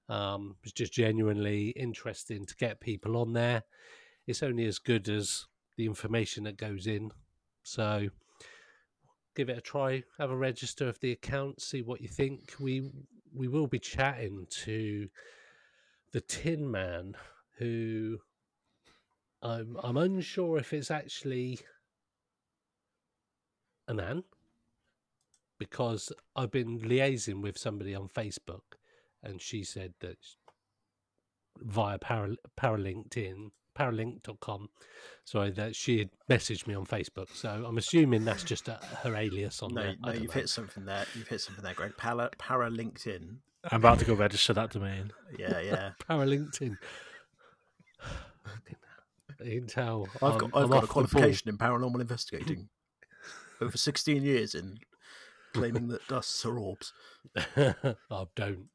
Um, 0.09 0.55
it's 0.63 0.73
just 0.73 0.91
genuinely 0.91 1.69
interesting 1.69 2.45
to 2.45 2.55
get 2.55 2.81
people 2.81 3.15
on 3.15 3.31
there. 3.33 3.63
It's 4.27 4.43
only 4.43 4.65
as 4.65 4.79
good 4.79 5.07
as 5.07 5.45
the 5.77 5.85
information 5.85 6.43
that 6.45 6.57
goes 6.57 6.87
in. 6.87 7.11
So 7.63 8.09
give 9.35 9.49
it 9.49 9.57
a 9.57 9.61
try. 9.61 10.03
Have 10.17 10.31
a 10.31 10.35
register 10.35 10.87
of 10.87 10.99
the 10.99 11.11
account. 11.11 11.61
See 11.61 11.81
what 11.81 12.01
you 12.01 12.07
think. 12.07 12.53
We 12.59 12.89
we 13.33 13.47
will 13.47 13.67
be 13.67 13.79
chatting 13.79 14.47
to 14.63 15.09
the 16.11 16.21
Tin 16.21 16.69
Man, 16.69 17.15
who 17.57 18.19
I'm 19.41 19.77
I'm 19.81 19.97
unsure 19.97 20.57
if 20.57 20.73
it's 20.73 20.91
actually 20.91 21.59
a 23.87 23.93
man 23.93 24.23
because 25.57 26.11
I've 26.35 26.51
been 26.51 26.79
liaising 26.79 27.41
with 27.41 27.57
somebody 27.57 27.93
on 27.93 28.07
Facebook, 28.07 28.77
and 29.21 29.39
she 29.41 29.63
said 29.63 29.93
that 29.99 30.17
via 31.57 31.99
para, 31.99 32.35
paralinked 32.59 33.15
paralink.com 33.77 34.69
sorry 35.23 35.51
that 35.51 35.75
she 35.75 35.99
had 35.99 36.09
messaged 36.29 36.67
me 36.67 36.73
on 36.73 36.85
facebook 36.85 37.29
so 37.33 37.63
i'm 37.67 37.77
assuming 37.77 38.25
that's 38.25 38.43
just 38.43 38.67
a, 38.67 38.73
her 39.03 39.15
alias 39.15 39.61
on 39.61 39.73
No, 39.73 39.81
there 39.81 39.95
no, 40.03 40.11
you've 40.13 40.23
know. 40.23 40.41
hit 40.41 40.49
something 40.49 40.85
there. 40.85 41.05
You've 41.15 41.27
hit 41.27 41.41
something 41.41 41.63
there, 41.63 41.73
Greg. 41.73 41.95
Para, 41.97 42.29
para 42.37 42.69
LinkedIn. 42.69 43.37
I'm 43.71 43.79
about 43.79 43.99
to 43.99 44.05
go 44.05 44.13
register 44.13 44.53
that 44.53 44.71
domain. 44.71 45.11
Yeah, 45.37 45.59
yeah. 45.59 45.91
para 46.07 46.25
linkedin 46.25 46.77
you 49.43 49.61
can 49.61 49.83
I've 50.21 50.37
got, 50.37 50.49
I'm 50.53 50.63
I've 50.63 50.69
got 50.69 50.83
a 50.83 50.87
qualification 50.87 51.49
in 51.49 51.57
paranormal 51.57 52.01
investigating. 52.01 52.69
Over 53.61 53.77
16 53.77 54.23
years 54.23 54.55
in 54.55 54.79
claiming 55.53 55.87
that 55.89 56.07
dusts 56.07 56.45
are 56.45 56.57
orbs. 56.57 56.93
oh 57.57 58.27
don't 58.35 58.67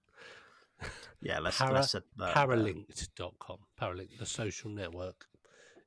Yeah, 1.23 1.39
let's, 1.41 1.59
Para- 1.59 1.75
let's 1.75 1.91
set 1.93 2.03
that 2.17 2.35
there. 2.35 2.47
paralinked.com 2.47 3.59
paralink 3.81 4.19
the 4.19 4.27
social 4.27 4.71
network 4.71 5.27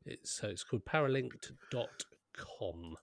it's 0.06 0.32
so 0.32 0.48
it's 0.48 0.64
called 0.64 0.86
paralinked.com 0.86 2.96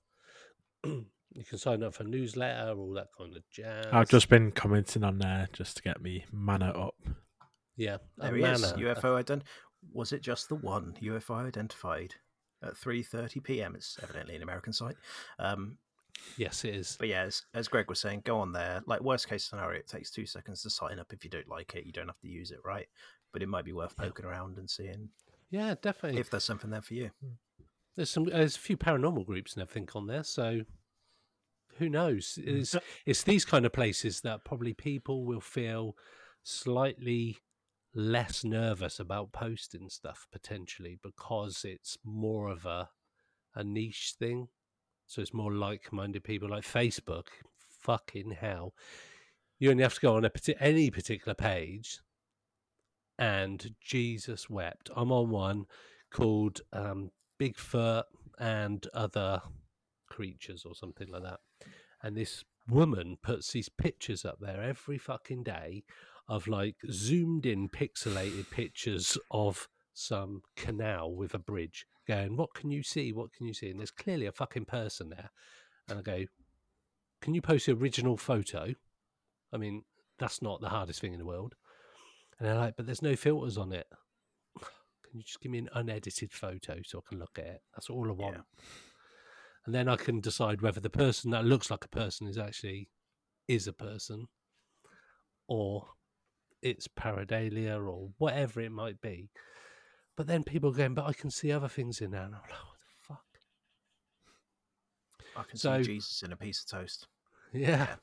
you 0.85 1.45
can 1.49 1.59
sign 1.59 1.83
up 1.83 1.95
for 1.95 2.05
newsletter 2.05 2.73
all 2.77 2.93
that 2.95 3.09
kind 3.17 3.37
of 3.37 3.43
jazz 3.51 3.87
I've 3.93 4.09
just 4.09 4.29
been 4.29 4.51
commenting 4.53 5.05
on 5.05 5.19
there 5.19 5.49
just 5.53 5.77
to 5.77 5.83
get 5.83 6.01
me 6.03 6.25
mana 6.33 6.71
up. 6.71 6.95
yeah 7.77 7.99
There 8.19 8.35
he 8.35 8.43
is. 8.43 8.73
UFO 8.73 9.23
ident. 9.23 9.43
Was 9.93 10.13
it 10.13 10.23
just 10.23 10.49
the 10.49 10.55
one 10.57 10.95
UFO 11.03 11.47
identified 11.47 12.15
at 12.63 12.75
3:30 12.75 13.45
p.m.? 13.45 13.77
It's 13.77 13.99
evidently 14.03 14.35
an 14.35 14.43
American 14.43 14.73
site. 14.73 14.97
Um, 15.39 15.79
yes 16.37 16.65
it 16.65 16.75
is 16.75 16.97
but 16.99 17.09
yeah, 17.09 17.23
as, 17.23 17.43
as 17.55 17.69
Greg 17.69 17.89
was 17.89 18.01
saying, 18.01 18.23
go 18.25 18.39
on 18.39 18.53
there. 18.53 18.83
Like 18.87 19.01
worst 19.03 19.29
case 19.29 19.45
scenario, 19.45 19.79
it 19.79 19.89
takes 19.89 20.11
two 20.11 20.27
seconds 20.27 20.63
to 20.63 20.71
sign 20.71 20.99
up. 20.99 21.13
If 21.13 21.25
you 21.25 21.31
don't 21.31 21.49
like 21.49 21.75
it, 21.75 21.85
you 21.87 21.93
don't 21.93 22.07
have 22.07 22.21
to 22.21 22.29
use 22.29 22.51
it, 22.51 22.59
right? 22.65 22.87
But 23.33 23.43
it 23.43 23.49
might 23.49 23.65
be 23.65 23.73
worth 23.73 23.95
Yeah. 23.99 24.07
poking 24.07 24.25
around 24.25 24.59
and 24.59 24.69
seeing 24.69 25.11
yeah 25.51 25.75
definitely 25.81 26.21
if 26.21 26.31
there's 26.31 26.45
something 26.45 26.71
there 26.71 26.83
for 26.83 26.95
you. 26.95 27.11
Hmm. 27.21 27.65
there's 27.97 28.11
some 28.11 28.25
there's 28.25 28.57
a 28.57 28.61
few 28.61 28.77
paranormal 28.77 29.25
groups 29.27 29.55
and 29.55 29.63
everything 29.63 29.89
on 29.95 30.07
there 30.07 30.25
so 30.25 30.63
who 31.79 31.89
knows 31.89 32.39
mm. 32.41 32.61
it's 32.61 32.75
it's 33.05 33.23
these 33.23 33.45
kind 33.45 33.65
of 33.65 33.73
places 33.73 34.23
that 34.23 34.45
probably 34.45 34.75
people 34.75 35.25
will 35.25 35.41
feel 35.41 35.95
slightly 36.43 37.39
less 37.95 38.45
nervous 38.45 38.99
about 38.99 39.33
posting 39.33 39.89
stuff 39.89 40.27
potentially 40.33 40.99
because 41.03 41.65
it's 41.65 41.97
more 42.05 42.49
of 42.49 42.67
a 42.67 42.89
a 43.55 43.63
niche 43.65 44.15
thing 44.19 44.49
so 45.07 45.21
it's 45.21 45.35
more 45.35 45.53
like-minded 45.53 46.23
people 46.25 46.49
like 46.49 46.65
facebook 46.65 47.27
fucking 47.81 48.33
hell 48.33 48.75
you 49.59 49.71
only 49.71 49.83
have 49.83 49.95
to 49.95 50.01
go 50.01 50.17
on 50.17 50.25
a 50.25 50.31
any 50.61 50.91
particular 50.91 51.35
page 51.35 52.01
and 53.19 53.75
jesus 53.81 54.51
wept 54.51 54.91
i'm 54.97 55.11
on 55.11 55.31
one 55.31 55.67
called 56.13 56.61
um, 56.73 57.11
Bigfoot 57.41 58.05
and 58.39 58.87
other 58.95 59.43
creatures 60.09 60.65
or 60.65 60.75
something 60.75 61.09
like 61.09 61.23
that. 61.23 61.41
And 62.03 62.17
this 62.17 62.45
woman 62.69 63.19
puts 63.23 63.53
these 63.53 63.69
pictures 63.69 64.25
up 64.25 64.39
there 64.41 64.63
every 64.63 64.99
fucking 64.99 65.43
day 65.45 65.85
of 66.29 66.49
like 66.49 66.77
zoomed 66.91 67.47
in 67.47 67.69
pixelated 67.69 68.51
pictures 68.51 69.17
of 69.31 69.69
some 69.97 70.43
canal 70.57 71.11
with 71.11 71.33
a 71.33 71.39
bridge 71.39 71.87
going, 72.07 72.37
What 72.37 72.55
can 72.55 72.71
you 72.71 72.83
see? 72.83 73.13
What 73.13 73.33
can 73.33 73.47
you 73.47 73.55
see? 73.55 73.71
And 73.71 73.81
there's 73.81 73.91
clearly 73.91 74.27
a 74.27 74.33
fucking 74.33 74.67
person 74.67 75.09
there. 75.09 75.31
And 75.89 75.99
I 75.99 76.03
go, 76.03 76.25
Can 77.23 77.35
you 77.35 77.41
post 77.41 77.67
the 77.67 77.73
original 77.73 78.17
photo? 78.17 78.75
I 79.53 79.57
mean, 79.57 79.85
that's 80.19 80.43
not 80.43 80.61
the 80.61 80.69
hardest 80.69 81.01
thing 81.01 81.13
in 81.13 81.19
the 81.19 81.25
world. 81.25 81.55
And 82.39 82.47
they're 82.47 82.57
like, 82.57 82.77
But 82.77 82.87
there's 82.87 83.03
no 83.03 83.17
filters 83.17 83.57
on 83.57 83.73
it. 83.73 83.87
Can 85.03 85.19
you 85.19 85.23
just 85.23 85.41
give 85.41 85.51
me 85.51 85.59
an 85.59 85.71
unedited 85.73 86.33
photo 86.33 86.81
so 86.85 86.99
I 86.99 87.09
can 87.09 87.19
look 87.19 87.39
at 87.39 87.47
it? 87.47 87.63
That's 87.75 87.89
all 87.89 88.09
I 88.09 88.13
want. 88.13 88.37
Yeah. 88.37 88.43
And 89.65 89.75
then 89.75 89.89
I 89.89 89.97
can 89.97 90.21
decide 90.21 90.61
whether 90.61 90.79
the 90.79 90.91
person 90.91 91.31
that 91.31 91.45
looks 91.45 91.71
like 91.71 91.85
a 91.85 91.89
person 91.89 92.29
is 92.29 92.39
actually 92.39 92.89
is 93.49 93.67
a 93.67 93.73
person 93.73 94.29
or 95.49 95.87
it's 96.63 96.87
pareidolia 96.87 97.77
or 97.77 98.11
whatever 98.19 98.61
it 98.61 98.71
might 98.71 99.01
be. 99.01 99.31
But 100.17 100.27
then 100.27 100.43
people 100.45 100.71
are 100.71 100.75
going, 100.75 100.95
but 100.95 101.05
I 101.07 101.13
can 101.13 101.31
see 101.31 101.53
other 101.53 101.69
things 101.69 102.01
in 102.01 102.11
there. 102.11 102.23
And 102.23 102.35
I'm 102.35 102.41
like, 102.41 102.51
what 102.51 102.79
the 102.81 103.15
fuck? 103.15 103.25
I 105.37 105.43
can 105.49 105.59
So- 105.59 105.83
see 105.83 105.95
Jesus 105.95 106.23
in 106.23 106.33
a 106.33 106.37
piece 106.37 106.63
of 106.63 106.69
toast. 106.71 107.07
Yeah. 107.53 107.97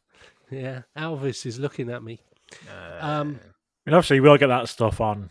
Yeah. 0.52 0.84
Elvis 0.96 1.46
is 1.46 1.60
looking 1.60 1.90
at 1.90 2.04
me. 2.04 2.22
Uh, 2.70 2.98
Um, 3.02 3.40
I 3.42 3.90
mean, 3.90 3.96
obviously, 3.96 4.18
you 4.18 4.24
will 4.24 4.38
get 4.38 4.48
that 4.48 4.70
stuff 4.70 5.02
on 5.02 5.30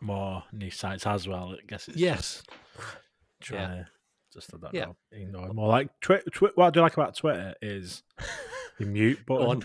more 0.00 0.44
niche 0.52 0.76
sites 0.76 1.06
as 1.06 1.26
well. 1.28 1.56
I 1.60 1.62
guess 1.66 1.88
it's 1.88 1.96
Yes. 1.98 2.42
just 2.42 2.50
trying 3.40 3.84
to 3.84 3.88
just 4.32 4.54
I 4.54 4.58
don't 4.58 4.74
Yeah. 4.74 4.84
know, 4.86 4.96
ignore 5.10 5.52
more 5.52 5.68
like 5.68 5.90
twi- 6.00 6.22
twi- 6.32 6.52
what 6.54 6.66
I 6.68 6.70
do 6.70 6.80
like 6.80 6.94
about 6.94 7.16
Twitter 7.16 7.54
is 7.60 8.02
the 8.78 8.86
mute 8.86 9.26
button 9.26 9.62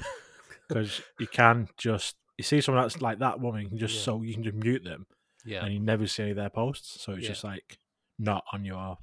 because 0.68 1.02
you 1.20 1.28
can 1.28 1.70
just 1.78 2.18
you 2.38 2.44
see 2.44 2.60
someone 2.62 2.84
that's 2.84 3.02
like 3.02 3.20
that 3.20 3.40
woman, 3.40 3.62
you 3.64 3.70
can 3.70 3.78
just 3.78 3.96
Yeah. 3.96 4.02
so 4.02 4.22
you 4.24 4.34
can 4.34 4.44
just 4.44 4.56
mute 4.58 4.84
them 4.84 5.08
Yeah. 5.48 5.64
and 5.66 5.74
you 5.74 5.80
never 5.80 6.06
see 6.08 6.24
any 6.24 6.32
of 6.32 6.38
their 6.38 6.50
posts, 6.50 7.02
so 7.02 7.14
it's 7.14 7.24
Yeah. 7.24 7.30
just 7.30 7.44
like 7.44 7.80
not 8.20 8.44
on 8.54 8.66
your 8.66 8.98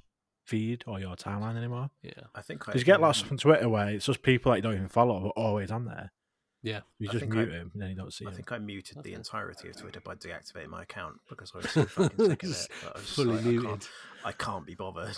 feed 0.45 0.83
or 0.87 0.99
your 0.99 1.15
timeline 1.15 1.57
anymore. 1.57 1.89
Yeah. 2.03 2.11
I 2.35 2.41
think 2.41 2.63
I 2.63 2.65
Because 2.71 2.81
you 2.81 2.85
get 2.85 3.01
lots 3.01 3.19
from 3.21 3.37
Twitter 3.37 3.67
where 3.67 3.89
it's 3.89 4.05
just 4.05 4.21
people 4.21 4.51
that 4.51 4.57
you 4.57 4.61
don't 4.61 4.75
even 4.75 4.87
follow 4.87 5.25
are 5.27 5.29
always 5.31 5.71
on 5.71 5.85
there. 5.85 6.11
Yeah. 6.61 6.81
You 6.99 7.09
I 7.09 7.13
just 7.13 7.25
mute 7.27 7.49
I- 7.49 7.51
him 7.53 7.71
and 7.73 7.81
then 7.81 7.89
you 7.89 7.95
don't 7.95 8.13
see 8.13 8.25
I 8.25 8.29
him. 8.29 8.35
think 8.35 8.51
I 8.51 8.57
muted 8.59 8.97
Okay. 8.97 9.09
the 9.09 9.15
entirety 9.15 9.69
of 9.69 9.75
Twitter 9.77 10.01
by 10.01 10.15
deactivating 10.15 10.67
my 10.69 10.83
account 10.83 11.17
because 11.29 11.51
I 11.53 11.57
was 11.59 11.69
so 11.71 11.85
fucking 11.85 12.17
sick 12.25 12.43
of 12.43 12.49
it. 12.49 12.69
that 12.83 12.95
I 12.95 12.99
was 12.99 13.09
Fully 13.09 13.35
like, 13.35 13.39
I 13.39 13.47
muted. 13.47 13.69
can't, 13.69 13.89
I 14.23 14.31
can't 14.33 14.65
be 14.65 14.75
bothered. 14.75 15.17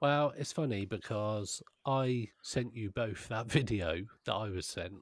Well, 0.00 0.34
it's 0.36 0.52
funny 0.52 0.84
because 0.84 1.62
I 1.86 2.28
sent 2.42 2.74
you 2.74 2.90
both 2.90 3.28
that 3.28 3.46
video 3.46 4.04
that 4.26 4.34
I 4.34 4.48
was 4.50 4.66
sent 4.66 4.94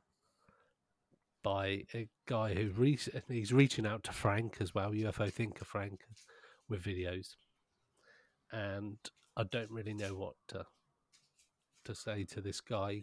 by 1.42 1.84
a 1.94 2.08
guy 2.26 2.54
who 2.54 2.70
re- 2.70 2.98
he's 3.28 3.52
reaching 3.52 3.86
out 3.86 4.04
to 4.04 4.12
Frank 4.12 4.58
as 4.60 4.74
well, 4.74 4.92
UFO 4.92 5.32
thinker 5.32 5.64
Frank, 5.64 6.00
with 6.68 6.82
videos, 6.82 7.34
and 8.50 8.98
I 9.36 9.44
don't 9.44 9.70
really 9.70 9.94
know 9.94 10.14
what 10.14 10.34
to 10.48 10.66
to 11.84 11.94
say 11.94 12.24
to 12.24 12.40
this 12.40 12.60
guy 12.60 13.02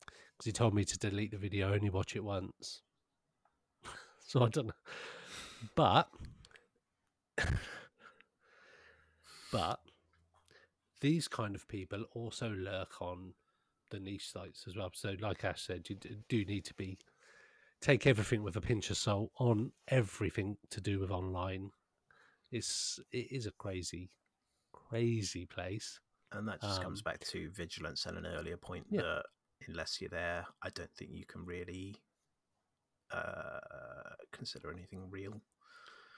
because 0.00 0.44
he 0.44 0.52
told 0.52 0.72
me 0.72 0.84
to 0.84 0.96
delete 0.98 1.32
the 1.32 1.36
video, 1.36 1.74
only 1.74 1.90
watch 1.90 2.14
it 2.14 2.22
once. 2.22 2.82
so 4.20 4.44
I 4.44 4.48
don't 4.48 4.66
know, 4.66 4.72
but 5.74 6.08
but 9.52 9.80
these 11.00 11.28
kind 11.28 11.54
of 11.54 11.66
people 11.68 12.04
also 12.14 12.50
lurk 12.50 13.00
on 13.00 13.34
the 13.90 14.00
niche 14.00 14.30
sites 14.30 14.64
as 14.68 14.76
well. 14.76 14.90
So, 14.92 15.14
like 15.20 15.44
Ash 15.44 15.62
said, 15.62 15.88
you 15.88 15.96
do 16.28 16.44
need 16.44 16.64
to 16.66 16.74
be 16.74 16.98
take 17.80 18.06
everything 18.06 18.42
with 18.42 18.56
a 18.56 18.60
pinch 18.60 18.90
of 18.90 18.96
salt 18.96 19.30
on 19.38 19.72
everything 19.88 20.56
to 20.70 20.80
do 20.80 20.98
with 20.98 21.10
online. 21.10 21.70
It's 22.50 22.98
it 23.12 23.30
is 23.30 23.46
a 23.46 23.52
crazy, 23.52 24.10
crazy 24.72 25.46
place. 25.46 26.00
And 26.32 26.46
that 26.48 26.60
just 26.60 26.82
comes 26.82 27.00
Um, 27.00 27.04
back 27.04 27.20
to 27.26 27.50
vigilance 27.50 28.04
and 28.06 28.18
an 28.18 28.26
earlier 28.26 28.56
point 28.56 28.86
Yeah. 28.90 29.00
that 29.02 29.26
unless 29.66 30.00
you're 30.00 30.10
there, 30.10 30.46
I 30.62 30.70
don't 30.70 30.92
think 30.94 31.10
you 31.12 31.24
can 31.26 31.44
really 31.44 31.96
uh, 33.10 33.60
consider 34.32 34.70
anything 34.70 35.08
real. 35.10 35.40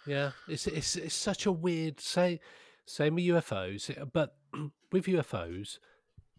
Yeah, 0.07 0.33
it's 0.49 0.67
it's 0.67 0.97
it's 0.97 1.15
such 1.15 1.47
a 1.47 1.53
weird 1.53 2.01
say. 2.01 2.41
Same 2.87 3.15
with 3.15 3.25
UFOs, 3.25 4.13
but 4.13 4.37
with 4.93 5.05
UFOs, 5.05 5.79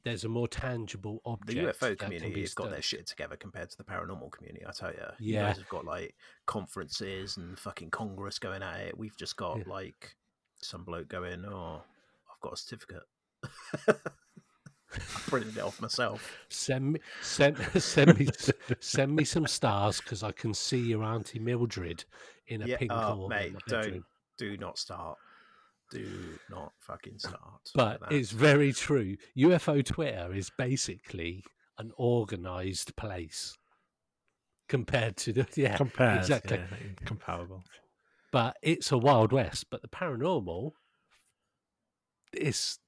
there's 0.04 0.24
a 0.24 0.30
more 0.30 0.48
tangible 0.48 1.22
object. 1.26 1.80
The. 1.80 1.86
UFO 1.88 1.98
community 1.98 2.42
has 2.42 2.54
got 2.54 2.70
their 2.72 2.82
shit 2.82 3.06
together 3.08 3.36
compared 3.36 3.70
to 3.70 3.78
the 3.78 3.84
paranormal 3.84 4.32
community. 4.32 4.66
I 4.68 4.72
tell 4.72 4.92
you, 4.92 5.06
you 5.20 5.36
Yeah. 5.36 5.48
guys 5.48 5.58
have 5.58 5.70
got 5.70 5.86
like 5.86 6.16
conferences 6.46 7.38
and 7.38 7.58
fucking 7.58 7.92
Congress 7.92 8.40
going 8.40 8.64
at 8.64 8.80
it. 8.82 8.98
We've 8.98 9.16
just 9.18 9.36
got 9.36 9.60
Yeah. 9.60 9.64
like 9.68 10.16
some 10.62 10.84
bloke 10.84 11.08
going, 11.08 11.46
"Oh, 11.46 11.84
I've 12.32 12.40
got 12.42 12.54
a 12.54 12.58
certificate." 12.58 13.04
I 14.94 15.20
printed 15.28 15.58
it 15.58 15.62
off 15.64 15.80
myself. 15.82 16.38
Send 16.50 16.94
me, 16.94 17.00
send, 17.22 17.58
send 17.82 18.20
me, 18.20 18.28
send 18.82 19.16
me 19.16 19.24
some 19.24 19.48
stars 19.48 20.02
because 20.02 20.22
I 20.22 20.32
can 20.34 20.54
see 20.54 20.80
your 20.80 21.04
auntie 21.04 21.40
Mildred 21.40 22.04
in 22.48 22.62
a 22.62 22.68
Yeah, 22.68 22.78
pink 22.78 22.92
oh, 22.92 23.16
corner 23.16 23.36
mate, 23.36 23.56
don't 23.68 24.04
do 24.38 24.58
not 24.58 24.78
start. 24.78 25.18
Do 25.92 26.38
not 26.50 26.72
fucking 26.80 27.20
start. 27.20 27.70
But 27.76 28.02
it's 28.10 28.32
very 28.32 28.74
true. 28.74 29.18
UFO 29.38 29.84
Twitter 29.86 30.34
is 30.34 30.50
basically 30.58 31.44
an 31.78 31.92
organized 31.98 32.96
place 32.96 33.58
compared 34.70 35.18
to 35.18 35.34
the 35.34 35.46
yeah 35.56 35.76
Compared, 35.76 36.20
exactly. 36.20 36.58
yeah, 36.58 37.06
comparable. 37.06 37.64
But 38.32 38.56
it's 38.62 38.92
a 38.92 38.98
wild 38.98 39.34
west. 39.34 39.66
But 39.70 39.82
the 39.82 39.90
paranormal 39.90 40.72
is 42.34 42.80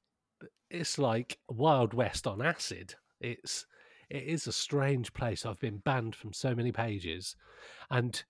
it's 0.69 0.97
like 0.97 1.37
Wild 1.49 1.93
West 1.93 2.25
on 2.25 2.41
acid. 2.41 2.95
It's 3.19 3.65
it 4.09 4.23
is 4.23 4.47
a 4.47 4.53
strange 4.53 5.13
place. 5.13 5.45
I've 5.45 5.59
been 5.59 5.77
banned 5.77 6.15
from 6.15 6.33
so 6.33 6.55
many 6.55 6.71
pages, 6.71 7.35
and 7.89 8.23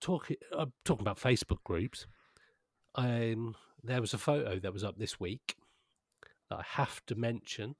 talking 0.00 0.36
uh, 0.56 0.66
talking 0.84 1.02
about 1.02 1.18
Facebook 1.18 1.62
groups. 1.64 2.06
Um, 2.98 3.54
there 3.84 4.00
was 4.00 4.12
a 4.12 4.18
photo 4.18 4.58
that 4.58 4.72
was 4.72 4.82
up 4.82 4.98
this 4.98 5.20
week 5.20 5.54
that 6.50 6.58
I 6.58 6.64
have 6.66 7.00
to 7.06 7.14
mention, 7.14 7.76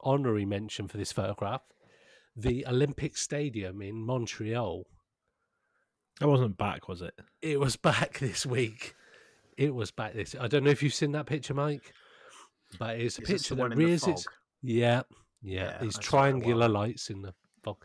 honorary 0.00 0.44
mention 0.44 0.88
for 0.88 0.96
this 0.96 1.12
photograph. 1.12 1.62
The 2.34 2.66
Olympic 2.66 3.16
Stadium 3.16 3.80
in 3.80 4.04
Montreal. 4.04 4.86
That 6.18 6.26
wasn't 6.26 6.58
back, 6.58 6.88
was 6.88 7.00
it? 7.00 7.14
It 7.40 7.60
was 7.60 7.76
back 7.90 8.18
this 8.18 8.44
week. 8.44 8.96
It 9.56 9.72
was 9.72 9.92
back 9.92 10.14
this. 10.14 10.34
I 10.38 10.48
don't 10.48 10.64
know 10.64 10.70
if 10.70 10.82
you've 10.82 10.94
seen 10.94 11.12
that 11.12 11.26
picture, 11.26 11.54
Mike, 11.54 11.92
but 12.76 12.98
it's 12.98 13.18
a 13.18 13.22
Is 13.22 13.28
picture 13.28 13.54
the 13.54 13.68
that 13.68 13.76
rears 13.76 14.08
its 14.08 14.26
yeah, 14.62 15.02
yeah, 15.42 15.74
Yeah, 15.74 15.78
these 15.80 15.96
I 15.96 16.00
saw 16.00 16.00
that 16.00 16.04
triangular 16.06 16.68
lights 16.68 17.08
in 17.08 17.22
the 17.22 17.34
fog 17.62 17.76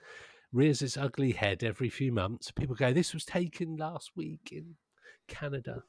rears 0.52 0.82
its 0.82 0.98
ugly 0.98 1.34
head 1.34 1.64
every 1.64 1.90
few 1.90 2.12
months. 2.12 2.50
People 2.50 2.76
go, 2.76 2.92
"This 2.92 3.14
was 3.14 3.24
taken 3.24 3.78
last 3.78 4.12
week 4.16 4.50
in 4.52 4.78
Canada." 5.28 5.84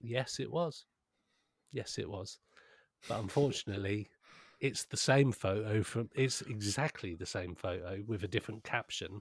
Yes, 0.00 0.40
it 0.40 0.50
was. 0.50 0.84
Yes, 1.72 1.98
it 1.98 2.08
was. 2.08 2.38
But 3.08 3.20
unfortunately, 3.20 4.08
it's 4.60 4.84
the 4.84 4.96
same 4.96 5.32
photo 5.32 5.82
from. 5.82 6.10
It's 6.14 6.42
exactly 6.42 7.14
the 7.14 7.26
same 7.26 7.54
photo 7.54 8.02
with 8.06 8.24
a 8.24 8.28
different 8.28 8.64
caption. 8.64 9.20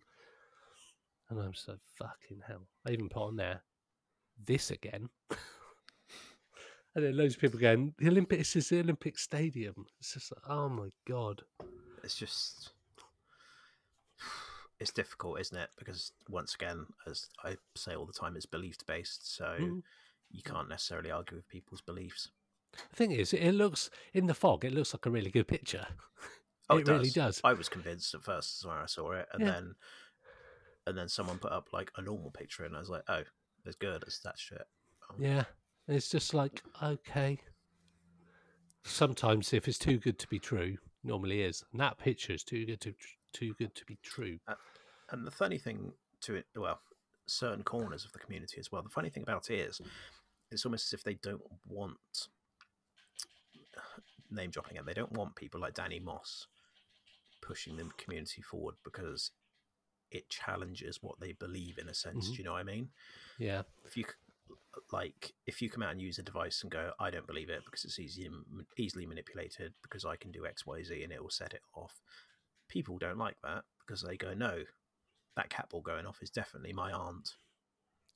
And 1.30 1.40
I'm 1.40 1.54
so 1.54 1.76
fucking 1.98 2.42
hell. 2.48 2.68
I 2.88 2.92
even 2.92 3.10
put 3.10 3.24
on 3.24 3.36
there 3.36 3.62
this 4.46 4.72
again. 4.72 5.10
and 6.96 7.04
then 7.04 7.18
loads 7.18 7.36
of 7.36 7.42
people 7.42 7.60
going, 7.60 7.94
the 7.98 8.08
Olympics 8.08 8.56
is 8.56 8.70
the 8.70 8.80
Olympic 8.80 9.18
Stadium. 9.18 9.86
It's 10.00 10.14
just 10.14 10.32
like, 10.32 10.44
oh 10.48 10.70
my 10.70 10.90
god. 11.08 11.42
it's 12.04 12.16
just 12.16 12.72
it's 14.80 14.92
difficult, 14.92 15.40
isn't 15.40 15.58
it? 15.58 15.70
Because 15.78 16.12
once 16.30 16.54
again, 16.56 16.86
as 17.08 17.30
I 17.44 17.58
say 17.76 17.96
all 17.96 18.06
the 18.06 18.14
time, 18.14 18.36
it's 18.36 18.46
belief 18.46 18.78
based, 18.86 19.36
so 19.36 19.58
Mm. 19.60 19.84
You 20.32 20.42
can't 20.44 20.70
necessarily 20.70 21.12
argue 21.12 21.38
with 21.38 21.48
people's 21.48 21.82
beliefs. 21.82 22.30
The 22.74 22.96
thing 22.96 23.12
is, 23.12 23.34
it 23.34 23.54
looks 23.54 23.90
in 24.14 24.28
the 24.28 24.34
fog. 24.34 24.66
It 24.66 24.74
looks 24.74 24.94
like 24.94 25.06
a 25.06 25.10
really 25.12 25.32
good 25.32 25.48
picture. 25.48 25.88
Oh, 26.70 26.78
it 26.78 26.88
really 26.88 27.10
does. 27.10 27.42
I 27.44 27.54
was 27.54 27.70
convinced 27.70 28.14
at 28.16 28.24
first 28.24 28.66
when 28.66 28.76
I 28.76 28.86
saw 28.88 29.12
it, 29.12 29.28
and 29.34 29.44
Yeah. 29.44 29.54
then 29.54 29.76
and 30.88 30.98
then 30.98 31.08
someone 31.10 31.38
put 31.40 31.52
up 31.52 31.70
like 31.74 31.92
a 31.98 32.02
normal 32.02 32.32
picture, 32.32 32.66
and 32.66 32.76
I 32.76 32.80
was 32.80 32.90
like, 32.90 33.04
oh, 33.08 33.24
it's 33.66 33.76
good. 33.76 34.04
It's 34.04 34.20
that 34.20 34.38
shit. 34.38 34.68
Um, 35.10 35.18
Yeah, 35.20 35.46
it's 35.88 36.10
just 36.10 36.34
like 36.34 36.62
okay. 36.82 37.40
Sometimes, 38.84 39.52
if 39.54 39.68
it's 39.68 39.80
too 39.80 39.98
good 39.98 40.20
to 40.20 40.28
be 40.28 40.38
true, 40.38 40.78
normally 41.04 41.42
is. 41.42 41.64
And 41.72 41.82
that 41.82 41.98
picture 41.98 42.34
is 42.34 42.44
too 42.44 42.66
good 42.66 42.82
to 42.82 42.94
too 43.34 43.54
good 43.58 43.74
to 43.76 43.86
be 43.86 43.98
true. 44.04 44.40
And 45.10 45.26
the 45.26 45.32
funny 45.32 45.58
thing 45.58 45.94
to 46.22 46.36
it, 46.36 46.46
well, 46.56 46.80
certain 47.28 47.64
corners 47.64 48.06
of 48.06 48.12
the 48.12 48.20
community 48.20 48.60
as 48.60 48.72
well. 48.72 48.82
The 48.84 48.90
funny 48.90 49.10
thing 49.10 49.24
about 49.24 49.50
it 49.50 49.60
is, 49.60 49.82
it's 50.56 50.66
almost 50.66 50.88
as 50.92 50.94
if 50.98 51.04
they 51.04 51.14
don't 51.16 51.42
want 51.68 51.98
name 54.32 54.50
dropping 54.50 54.72
again. 54.78 54.86
They 54.86 54.94
don't 54.94 55.12
want 55.14 55.36
people 55.36 55.60
like 55.62 55.74
Danny 55.76 56.00
Moss 56.00 56.48
pushing 57.42 57.78
the 57.78 57.90
community 57.98 58.42
forward 58.42 58.76
because 58.84 59.32
it 60.12 60.30
challenges 60.30 61.00
what 61.02 61.20
they 61.20 61.34
believe 61.34 61.78
in 61.78 61.90
a 61.90 61.94
sense. 61.94 62.30
Mhm. 62.30 62.32
Do 62.32 62.38
you 62.38 62.44
know 62.44 62.54
what 62.54 62.60
I 62.62 62.64
mean? 62.64 62.90
Yeah, 63.38 63.64
If 63.84 63.98
you 63.98 64.06
like, 64.92 65.34
if 65.46 65.62
you 65.62 65.70
come 65.70 65.84
out 65.84 65.92
and 65.92 66.02
use 66.02 66.20
a 66.20 66.24
device 66.24 66.62
and 66.62 66.72
go, 66.72 66.92
I 67.00 67.10
don't 67.10 67.28
believe 67.28 67.50
it 67.50 67.64
because 67.66 67.84
it's 67.86 68.00
easy, 68.00 68.30
easily 68.78 69.06
manipulated 69.06 69.74
because 69.82 70.06
I 70.06 70.16
can 70.16 70.32
do 70.32 70.46
X, 70.46 70.66
Y, 70.66 70.84
Z 70.84 71.04
and 71.04 71.12
it 71.12 71.22
will 71.22 71.30
set 71.30 71.54
it 71.54 71.62
off. 71.76 72.02
People 72.68 72.98
don't 72.98 73.18
like 73.18 73.38
that 73.44 73.64
because 73.80 74.02
they 74.02 74.18
go, 74.18 74.34
no, 74.34 74.64
that 75.36 75.50
cat 75.50 75.70
ball 75.70 75.82
going 75.82 76.06
off 76.06 76.22
is 76.22 76.30
definitely 76.30 76.74
my 76.74 76.92
aunt. 76.92 77.36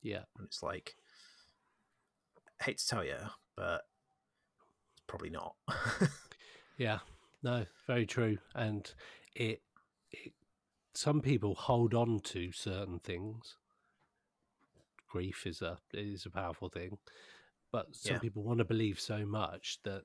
yeah, 0.02 0.24
And 0.36 0.46
it's 0.46 0.62
like, 0.62 0.96
hate 2.60 2.78
to 2.78 2.86
tell 2.88 3.04
you, 3.04 3.16
but 3.56 3.82
it's 4.92 5.02
probably 5.06 5.30
not. 5.30 5.54
yeah. 6.78 6.98
No, 7.42 7.64
very 7.86 8.06
true. 8.06 8.38
And 8.54 8.92
it, 9.34 9.62
it, 10.10 10.32
some 10.94 11.20
people 11.20 11.54
hold 11.54 11.94
on 11.94 12.20
to 12.24 12.52
certain 12.52 12.98
things. 12.98 13.56
Grief 15.08 15.46
is 15.46 15.60
a 15.62 15.78
is 15.92 16.24
a 16.26 16.30
powerful 16.30 16.68
thing, 16.68 16.98
but 17.72 17.86
some 17.96 18.14
Yeah. 18.14 18.18
people 18.20 18.44
want 18.44 18.58
to 18.58 18.64
believe 18.64 19.00
so 19.00 19.26
much 19.26 19.78
that 19.84 20.02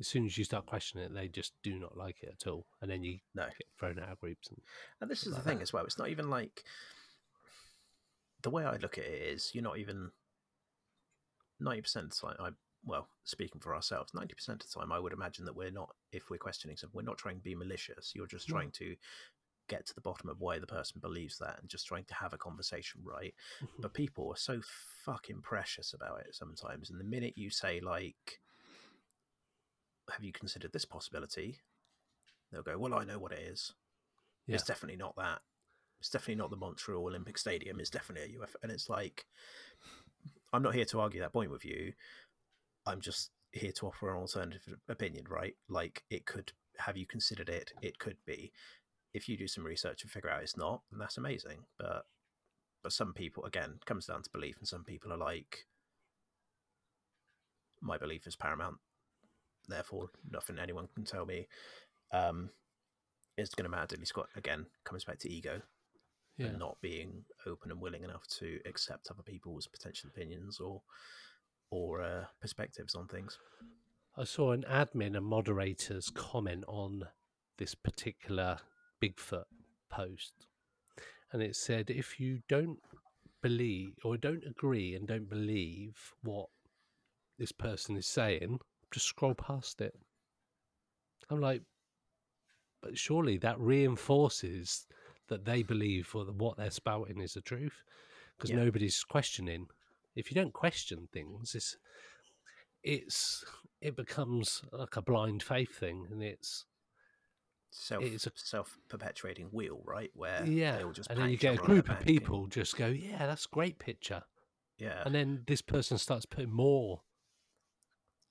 as 0.00 0.06
soon 0.06 0.24
as 0.26 0.38
you 0.38 0.44
start 0.44 0.64
questioning 0.66 1.06
it, 1.06 1.14
they 1.14 1.28
just 1.28 1.52
do 1.62 1.78
not 1.78 1.96
like 1.96 2.22
it 2.22 2.34
at 2.40 2.46
all, 2.46 2.66
and 2.80 2.90
then 2.90 3.02
you 3.02 3.18
no. 3.34 3.44
get 3.46 3.66
thrown 3.78 3.98
out 3.98 4.10
of 4.12 4.20
groups. 4.20 4.48
And 4.48 4.60
And 5.00 5.10
this 5.10 5.26
is 5.26 5.34
the 5.34 5.42
thing 5.42 5.58
that. 5.58 5.62
as 5.62 5.72
well. 5.74 5.84
It's 5.84 5.98
not 5.98 6.08
even 6.08 6.30
like 6.30 6.64
the 8.42 8.50
way 8.50 8.64
I 8.64 8.76
look 8.76 8.96
at 8.96 9.04
it 9.04 9.22
is 9.34 9.50
you're 9.54 9.62
not 9.64 9.78
even 9.78 10.10
ninety 11.60 11.82
percent 11.82 12.06
of 12.06 12.10
the 12.10 12.26
time. 12.26 12.36
I 12.38 12.50
well, 12.84 13.08
speaking 13.24 13.60
for 13.60 13.74
ourselves, 13.74 14.12
ninety 14.14 14.34
percent 14.34 14.62
of 14.62 14.70
the 14.70 14.80
time, 14.80 14.92
I 14.92 14.98
would 14.98 15.12
imagine 15.12 15.44
that 15.46 15.56
we're 15.56 15.70
not. 15.70 15.94
If 16.12 16.30
we're 16.30 16.38
questioning 16.38 16.76
something, 16.76 16.96
we're 16.96 17.02
not 17.02 17.18
trying 17.18 17.36
to 17.36 17.42
be 17.42 17.54
malicious. 17.54 18.12
You're 18.14 18.26
just 18.26 18.48
trying 18.48 18.70
to 18.72 18.94
get 19.68 19.84
to 19.86 19.94
the 19.94 20.00
bottom 20.00 20.28
of 20.28 20.40
why 20.40 20.60
the 20.60 20.66
person 20.66 21.00
believes 21.00 21.38
that, 21.38 21.58
and 21.60 21.68
just 21.68 21.86
trying 21.86 22.04
to 22.04 22.14
have 22.14 22.32
a 22.32 22.38
conversation, 22.38 23.00
right? 23.04 23.34
Mm-hmm. 23.62 23.82
But 23.82 23.94
people 23.94 24.28
are 24.30 24.36
so 24.36 24.60
fucking 25.04 25.40
precious 25.42 25.92
about 25.92 26.20
it 26.20 26.34
sometimes. 26.34 26.90
And 26.90 27.00
the 27.00 27.04
minute 27.04 27.34
you 27.36 27.50
say 27.50 27.80
like, 27.80 28.40
"Have 30.10 30.22
you 30.22 30.32
considered 30.32 30.72
this 30.72 30.84
possibility?" 30.84 31.60
They'll 32.52 32.62
go, 32.62 32.78
"Well, 32.78 32.94
I 32.94 33.04
know 33.04 33.18
what 33.18 33.32
it 33.32 33.40
is." 33.40 33.72
It's 34.48 34.62
definitely 34.62 34.96
not 34.96 35.16
that. 35.16 35.40
It's 35.98 36.10
definitely 36.10 36.36
not 36.36 36.50
the 36.50 36.56
Montreal 36.56 37.06
Olympic 37.06 37.38
Stadium. 37.38 37.80
It's 37.80 37.90
definitely 37.90 38.36
a 38.36 38.38
UFO. 38.38 38.54
And 38.62 38.70
it's 38.70 38.88
like, 38.88 39.26
I'm 40.56 40.62
not 40.62 40.74
here 40.74 40.86
to 40.86 41.00
argue 41.00 41.20
that 41.20 41.34
point 41.34 41.50
with 41.50 41.66
you. 41.66 41.92
I'm 42.86 43.02
just 43.02 43.30
here 43.52 43.72
to 43.72 43.88
offer 43.88 44.10
an 44.10 44.16
alternative 44.18 44.78
opinion, 44.88 45.26
right? 45.28 45.54
Like, 45.68 46.04
it 46.08 46.24
could, 46.24 46.52
have 46.78 46.96
you 46.96 47.06
considered 47.06 47.50
it? 47.50 47.72
It 47.82 47.98
could 47.98 48.16
be. 48.26 48.52
If 49.12 49.28
you 49.28 49.36
do 49.36 49.48
some 49.48 49.64
research 49.64 50.02
and 50.02 50.10
figure 50.10 50.30
out 50.30 50.42
it's 50.42 50.56
not, 50.56 50.80
then 50.90 50.98
that's 50.98 51.18
amazing. 51.18 51.64
But, 51.78 52.06
but 52.82 52.92
some 52.92 53.12
people, 53.12 53.44
again, 53.44 53.80
comes 53.84 54.06
down 54.06 54.22
to 54.22 54.30
belief, 54.30 54.56
and 54.58 54.66
some 54.66 54.82
people 54.82 55.12
are 55.12 55.18
like, 55.18 55.66
my 57.82 57.98
belief 57.98 58.26
is 58.26 58.34
paramount. 58.34 58.76
Therefore, 59.68 60.08
nothing 60.30 60.58
anyone 60.58 60.88
can 60.94 61.04
tell 61.04 61.26
me 61.26 61.48
um, 62.14 62.48
is 63.36 63.50
going 63.50 63.70
to 63.70 63.76
matter. 63.76 63.94
Diddley 63.94 64.06
Scott 64.06 64.28
again 64.36 64.64
comes 64.84 65.04
back 65.04 65.18
to 65.18 65.30
ego 65.30 65.60
yeah. 66.36 66.46
and 66.46 66.58
not 66.58 66.76
being 66.80 67.24
open 67.46 67.70
and 67.70 67.80
willing 67.80 68.04
enough 68.04 68.26
to 68.38 68.58
accept 68.66 69.08
other 69.10 69.22
people's 69.22 69.66
potential 69.66 70.10
opinions 70.12 70.60
or 70.60 70.82
or 71.70 72.02
uh, 72.02 72.24
perspectives 72.40 72.94
on 72.94 73.08
things. 73.08 73.38
I 74.16 74.24
saw 74.24 74.52
an 74.52 74.64
admin 74.70 75.16
and 75.16 75.26
moderator's 75.26 76.10
comment 76.10 76.64
on 76.68 77.02
this 77.58 77.74
particular 77.74 78.58
Bigfoot 79.02 79.44
post, 79.90 80.32
and 81.32 81.42
it 81.42 81.56
said, 81.56 81.90
if 81.90 82.20
you 82.20 82.40
don't 82.48 82.78
believe 83.42 83.94
or 84.04 84.16
don't 84.16 84.44
agree 84.46 84.94
and 84.94 85.06
don't 85.06 85.28
believe 85.28 86.12
what 86.22 86.48
this 87.38 87.52
person 87.52 87.96
is 87.96 88.06
saying, 88.06 88.58
just 88.92 89.06
scroll 89.06 89.34
past 89.34 89.80
it. 89.80 89.94
I'm 91.28 91.40
like, 91.40 91.62
but 92.82 92.96
surely 92.96 93.38
that 93.38 93.58
reinforces 93.58 94.86
that 95.28 95.44
they 95.44 95.62
believe 95.62 96.14
or 96.14 96.24
that 96.24 96.34
what 96.36 96.56
they're 96.56 96.70
spouting 96.70 97.20
is 97.20 97.34
the 97.34 97.40
truth 97.40 97.82
because 98.36 98.50
Yeah. 98.50 98.56
nobody's 98.56 99.02
questioning. 99.04 99.68
If 100.14 100.30
you 100.30 100.34
don't 100.34 100.52
question 100.52 101.08
things, 101.12 101.54
it's 101.54 101.76
it's 102.82 103.44
it 103.80 103.96
becomes 103.96 104.62
like 104.72 104.96
a 104.96 105.02
blind 105.02 105.42
faith 105.42 105.74
thing, 105.76 106.06
and 106.10 106.22
it's 106.22 106.64
Self 107.70 108.04
It's 108.04 108.26
a- 108.26 108.32
self 108.36 108.78
perpetuating 108.88 109.48
wheel, 109.48 109.82
right? 109.84 110.10
Where 110.14 110.46
yeah, 110.46 110.78
they 110.78 110.84
all 110.84 110.92
just 110.92 111.10
and 111.10 111.18
then 111.18 111.28
you 111.28 111.36
get 111.36 111.48
a 111.48 111.52
other 111.54 111.62
on 111.62 111.68
the 111.68 111.74
group 111.74 111.84
of 111.86 111.88
back 111.90 111.98
and- 111.98 112.06
people 112.06 112.46
just 112.46 112.76
go, 112.76 112.86
yeah, 112.86 113.26
that's 113.26 113.44
a 113.44 113.48
great 113.54 113.78
picture, 113.78 114.22
yeah, 114.78 115.02
and 115.04 115.14
then 115.14 115.42
this 115.46 115.60
person 115.60 115.98
starts 115.98 116.24
putting 116.24 116.52
more, 116.52 117.02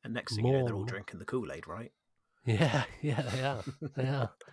and 0.03 0.13
next 0.15 0.35
thing 0.35 0.45
you 0.45 0.53
know, 0.53 0.63
they're 0.63 0.73
all 0.73 0.79
more- 0.79 0.87
drinking 0.87 1.19
the 1.19 1.25
Kool 1.25 1.51
Aid, 1.51 1.67
right? 1.67 1.91
Yeah, 2.45 2.85
yeah, 3.03 3.21
they 3.21 3.43
are. 3.43 3.63
They 3.95 4.07
are. 4.07 4.33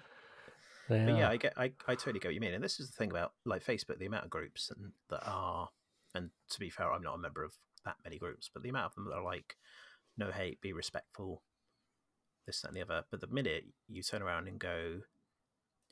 They 0.93 1.05
But 1.07 1.17
yeah. 1.19 1.29
I 1.31 1.37
get, 1.37 1.55
I, 1.57 1.73
I 1.87 1.95
totally 1.95 2.21
get 2.21 2.29
what 2.29 2.35
you 2.35 2.41
mean. 2.41 2.55
And 2.55 2.63
this 2.65 2.81
is 2.81 2.91
the 2.91 2.97
thing 2.97 3.11
about 3.11 3.33
like 3.45 3.65
Facebook, 3.65 3.99
the 3.99 4.07
amount 4.07 4.25
of 4.25 4.31
groups 4.31 4.71
and 4.71 4.93
that 5.11 5.23
are, 5.27 5.69
and 6.15 6.31
to 6.51 6.61
be 6.61 6.71
fair, 6.71 6.93
I'm 6.93 7.03
not 7.03 7.15
a 7.15 7.19
member 7.19 7.43
of 7.43 7.55
that 7.85 7.97
many 8.05 8.19
groups, 8.19 8.51
but 8.53 8.63
the 8.63 8.69
amount 8.69 8.87
of 8.87 8.95
them 8.95 9.05
that 9.07 9.17
are 9.17 9.25
like, 9.25 9.57
no 10.17 10.31
hate, 10.31 10.61
be 10.61 10.73
respectful, 10.73 11.43
this, 12.47 12.61
that, 12.61 12.69
and 12.69 12.77
the 12.77 12.83
other. 12.83 13.05
But 13.11 13.21
the 13.21 13.27
minute 13.29 13.65
you 13.89 14.03
turn 14.03 14.23
around 14.23 14.47
and 14.49 14.59
go, 14.59 15.01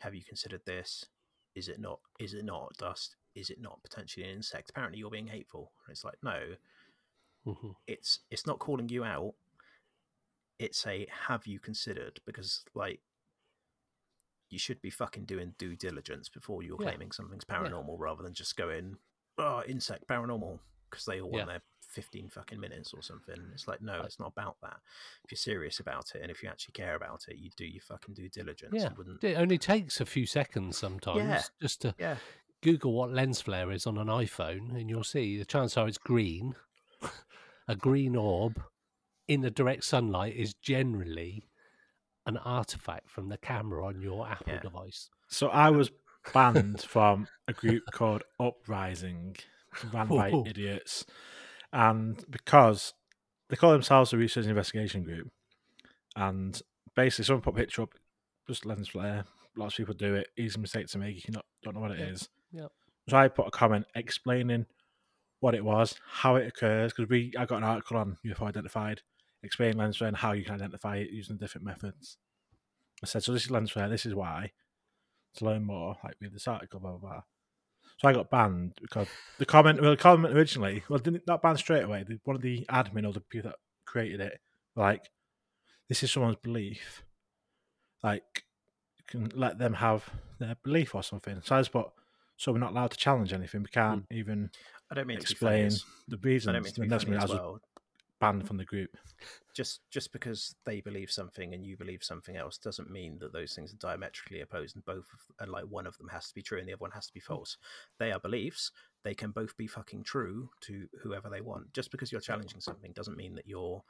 have 0.01 0.15
you 0.15 0.23
considered 0.23 0.61
this? 0.67 1.07
Is 1.55 1.69
it 1.69 1.81
not? 1.81 2.01
Is 2.19 2.35
it 2.35 2.45
not 2.45 2.77
dust? 2.79 3.17
Is 3.35 3.51
it 3.51 3.61
not 3.61 3.83
potentially 3.83 4.25
an 4.25 4.37
insect? 4.37 4.71
Apparently, 4.71 4.99
you're 4.99 5.11
being 5.11 5.27
hateful. 5.27 5.73
And 5.87 5.93
it's 5.93 6.05
like, 6.05 6.19
no, 6.23 6.57
Mhm. 7.47 7.75
it's 7.87 8.21
it's 8.31 8.47
not 8.47 8.59
calling 8.59 8.89
you 8.89 9.05
out. 9.05 9.35
It's 10.59 10.87
a 10.87 11.07
have 11.29 11.47
you 11.47 11.59
considered? 11.59 12.21
Because 12.27 12.63
like 12.75 13.01
you 14.53 14.59
should 14.59 14.81
be 14.83 14.91
fucking 14.91 15.25
doing 15.25 15.55
due 15.59 15.77
diligence 15.77 16.29
before 16.29 16.63
you're 16.63 16.77
Yeah. 16.81 16.89
claiming 16.91 17.13
something's 17.13 17.45
paranormal 17.45 17.99
rather 17.99 18.23
than 18.23 18.35
just 18.35 18.57
going, 18.57 18.97
oh, 19.39 19.63
insect 19.67 20.07
paranormal, 20.07 20.59
because 20.91 21.05
they 21.05 21.21
all 21.21 21.31
Yeah. 21.31 21.39
want 21.39 21.49
their 21.49 21.63
15 21.89 22.29
fucking 22.31 22.61
minutes 22.61 22.93
or 22.95 23.03
something. 23.03 23.51
It's 23.53 23.67
like, 23.67 23.81
no, 23.81 24.03
it's 24.03 24.19
not 24.21 24.29
about 24.29 24.61
that. 24.63 24.81
If 25.25 25.33
you're 25.33 25.37
serious 25.37 25.81
about 25.81 26.15
it 26.15 26.23
and 26.23 26.31
if 26.31 26.43
you 26.43 26.49
actually 26.49 26.73
care 26.73 26.95
about 26.95 27.25
it, 27.29 27.37
you 27.37 27.51
do 27.57 27.65
your 27.67 27.83
fucking 27.83 28.15
due 28.15 28.29
diligence. 28.29 28.75
Yeah. 28.75 28.93
Wouldn't. 28.97 29.25
It 29.25 29.37
only 29.37 29.59
takes 29.59 30.01
a 30.01 30.07
few 30.07 30.27
seconds 30.27 30.79
sometimes 30.79 31.51
just 31.61 31.81
to 31.83 31.95
Yeah. 31.99 32.19
Google 32.63 32.93
what 32.93 33.11
lens 33.11 33.41
flare 33.41 33.71
is 33.73 33.87
on 33.87 33.99
an 33.99 34.07
iPhone, 34.09 34.75
and 34.77 34.89
you'll 34.91 35.03
see 35.03 35.37
the 35.39 35.45
chance 35.45 35.77
are 35.77 35.89
it's 35.89 35.99
green. 35.99 36.55
a 37.69 37.75
green 37.75 38.15
orb 38.17 38.63
in 39.27 39.41
the 39.41 39.51
direct 39.51 39.85
sunlight 39.85 40.37
is 40.37 40.55
generally 40.55 41.43
an 42.27 42.37
artifact 42.39 43.11
from 43.11 43.29
the 43.29 43.39
camera 43.39 43.87
on 43.87 44.01
your 44.01 44.27
Apple 44.29 44.55
Yeah. 44.55 44.61
device. 44.61 45.11
So 45.29 45.49
I 45.49 45.69
um, 45.69 45.77
was 45.77 45.91
banned 46.33 46.81
from 46.89 47.29
a 47.49 47.53
group 47.53 47.85
called 47.93 48.23
Uprising, 48.39 49.37
ran 49.93 50.09
by 50.09 50.33
idiots, 50.47 51.07
and 51.73 52.25
because 52.31 52.95
they 53.49 53.57
call 53.57 53.73
themselves 53.73 54.13
a 54.13 54.17
research 54.17 54.43
and 54.45 54.51
investigation 54.51 55.03
group, 55.03 55.31
and 56.17 56.61
basically 56.95 57.25
someone 57.25 57.43
put 57.43 57.55
a 57.55 57.57
picture 57.57 57.83
up, 57.83 57.95
just 58.47 58.67
lens 58.67 58.89
flare. 58.89 59.25
Lots 59.57 59.75
of 59.75 59.79
people 59.79 59.95
do 59.95 60.15
it. 60.15 60.29
Easy 60.37 60.59
mistake 60.61 60.87
to 60.89 60.99
make. 60.99 61.27
You 61.27 61.35
not 61.35 61.45
don't 61.63 61.75
know 61.75 61.81
what 61.81 61.91
it 61.93 62.01
is. 62.01 62.29
Yeah. 62.53 62.63
Yep. 62.63 62.73
So 63.09 63.17
I 63.17 63.29
put 63.29 63.47
a 63.49 63.51
comment 63.51 63.87
explaining 63.95 64.67
what 65.41 65.55
it 65.55 65.65
was, 65.65 65.97
how 66.07 66.37
it 66.37 66.47
occurs, 66.47 66.93
because 66.93 67.09
we 67.09 67.33
I 67.39 67.47
got 67.47 67.59
an 67.59 67.65
article 67.65 67.97
on 67.97 68.19
UFO 68.25 68.43
identified, 68.47 69.03
explaining 69.43 69.79
lens 69.79 69.97
flare 69.97 70.09
and 70.09 70.17
how 70.17 70.33
you 70.33 70.45
can 70.45 70.55
identify 70.55 70.97
it 70.97 71.11
using 71.11 71.37
different 71.37 71.67
methods. 71.67 72.19
I 73.03 73.07
said, 73.07 73.23
so 73.23 73.33
this 73.33 73.45
is 73.45 73.51
lens 73.51 73.71
flare. 73.71 73.89
This 73.89 74.07
is 74.07 74.15
why 74.15 74.53
to 75.37 75.45
learn 75.45 75.65
more, 75.65 75.97
like 76.05 76.17
read 76.21 76.33
this 76.33 76.49
article, 76.49 76.81
blah 76.81 76.91
blah 76.93 76.99
blah. 76.99 77.23
So 77.99 78.09
I 78.09 78.13
got 78.13 78.31
banned 78.31 78.75
because 78.81 79.09
the 79.39 79.47
comment, 79.47 79.81
well, 79.81 79.91
the 79.91 79.97
comment 79.97 80.35
originally, 80.35 80.83
well, 80.89 80.99
didn't 80.99 81.27
not 81.27 81.43
banned 81.43 81.59
straight 81.59 81.85
away. 81.85 82.05
The, 82.07 82.19
one 82.25 82.37
of 82.37 82.43
the 82.43 82.65
admin 82.71 83.07
or 83.07 83.13
the 83.13 83.21
people 83.21 83.51
that 83.51 83.59
created 83.85 84.21
it, 84.21 84.41
like, 84.75 85.11
this 85.89 86.03
is 86.03 86.11
someone's 86.11 86.37
belief, 86.37 87.05
like, 88.03 88.45
you 88.99 89.05
can 89.07 89.39
let 89.39 89.59
them 89.59 89.75
have 89.75 90.09
their 90.39 90.57
belief 90.63 90.95
or 90.95 91.03
something. 91.03 91.41
So 91.45 91.57
I 91.57 91.61
just 91.61 91.73
put, 91.73 91.89
so 92.37 92.53
we're 92.53 92.59
not 92.59 92.71
allowed 92.71 92.93
to 92.93 92.97
challenge 92.97 93.35
anything. 93.35 93.63
We 93.63 93.69
can't 93.69 94.07
hmm. 94.11 94.17
even 94.17 94.51
I 94.91 94.95
don't 94.95 95.07
mean 95.07 95.19
to 95.19 95.29
be 95.29 95.35
funny. 95.35 95.61
explain 95.65 95.91
the 96.09 96.17
I 96.17 96.27
reasons. 96.27 96.55
don't 96.55 96.63
mean 96.63 96.73
to 96.73 96.81
be 96.81 96.89
that's 96.89 97.05
funny 97.05 97.17
as 97.19 97.29
well. 97.29 97.61
Banned 98.21 98.45
mm. 98.45 98.47
from 98.47 98.59
the 98.59 98.65
group. 98.65 98.97
just 99.55 99.81
just 99.91 100.13
because 100.13 100.55
they 100.65 100.81
believe 100.81 101.11
something 101.11 101.53
and 101.55 101.67
you 101.67 101.77
believe 101.77 102.05
something 102.05 102.37
else 102.37 102.59
doesn't 102.59 102.91
mean 102.91 103.19
that 103.19 103.33
those 103.33 103.55
things 103.55 103.73
are 103.73 103.79
diametrically 103.79 104.41
opposed 104.41 104.77
and 104.77 104.85
both 104.85 105.07
of, 105.13 105.21
and 105.41 105.51
like 105.51 105.65
one 105.65 105.87
of 105.87 105.97
them 105.99 106.09
has 106.09 106.29
to 106.29 106.35
be 106.35 106.43
true 106.43 106.59
and 106.59 106.69
the 106.69 106.73
other 106.73 106.81
one 106.81 106.93
has 106.93 107.07
to 107.07 107.15
be 107.15 107.21
mm. 107.21 107.25
false. 107.25 107.57
They 107.99 108.13
are 108.13 108.21
beliefs. 108.21 108.71
They 109.03 109.15
can 109.15 109.31
both 109.31 109.57
be 109.57 109.67
fucking 109.67 110.05
true 110.05 110.51
to 110.63 110.87
whoever 111.03 111.31
they 111.31 111.41
want. 111.41 111.73
Just 111.73 111.91
because 111.91 112.13
you're 112.13 112.21
challenging 112.21 112.61
something 112.61 112.93
doesn't 112.93 113.17
mean 113.17 113.35
that 113.35 113.49
you're 113.49 113.83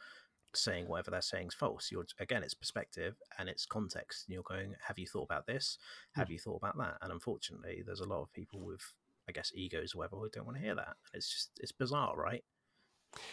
saying 0.55 0.89
whatever 0.89 1.11
they're 1.11 1.20
saying 1.20 1.49
is 1.49 1.55
false. 1.55 1.91
You're 1.91 2.07
again 2.18 2.43
it's 2.43 2.55
perspective 2.55 3.16
and 3.39 3.49
it's 3.49 3.66
context 3.66 4.26
and 4.26 4.35
you're 4.35 4.43
going 4.43 4.74
have 4.87 4.99
you 4.99 5.07
thought 5.07 5.24
about 5.24 5.47
this? 5.47 5.78
Mm. 6.14 6.20
Have 6.20 6.31
you 6.31 6.39
thought 6.39 6.57
about 6.57 6.78
that? 6.78 6.99
And 7.03 7.12
unfortunately 7.12 7.83
there's 7.85 8.01
a 8.01 8.09
lot 8.09 8.22
of 8.22 8.33
people 8.33 8.61
with 8.61 8.95
i 9.28 9.33
guess 9.33 9.53
egos 9.55 9.95
or 9.95 9.99
whatever 9.99 10.16
who 10.16 10.28
don't 10.31 10.47
want 10.47 10.57
to 10.57 10.62
hear 10.64 10.74
that. 10.74 10.97
And 11.12 11.14
it's 11.14 11.31
just 11.31 11.51
it's 11.61 11.72
bizarre 11.72 12.16
right 12.16 12.45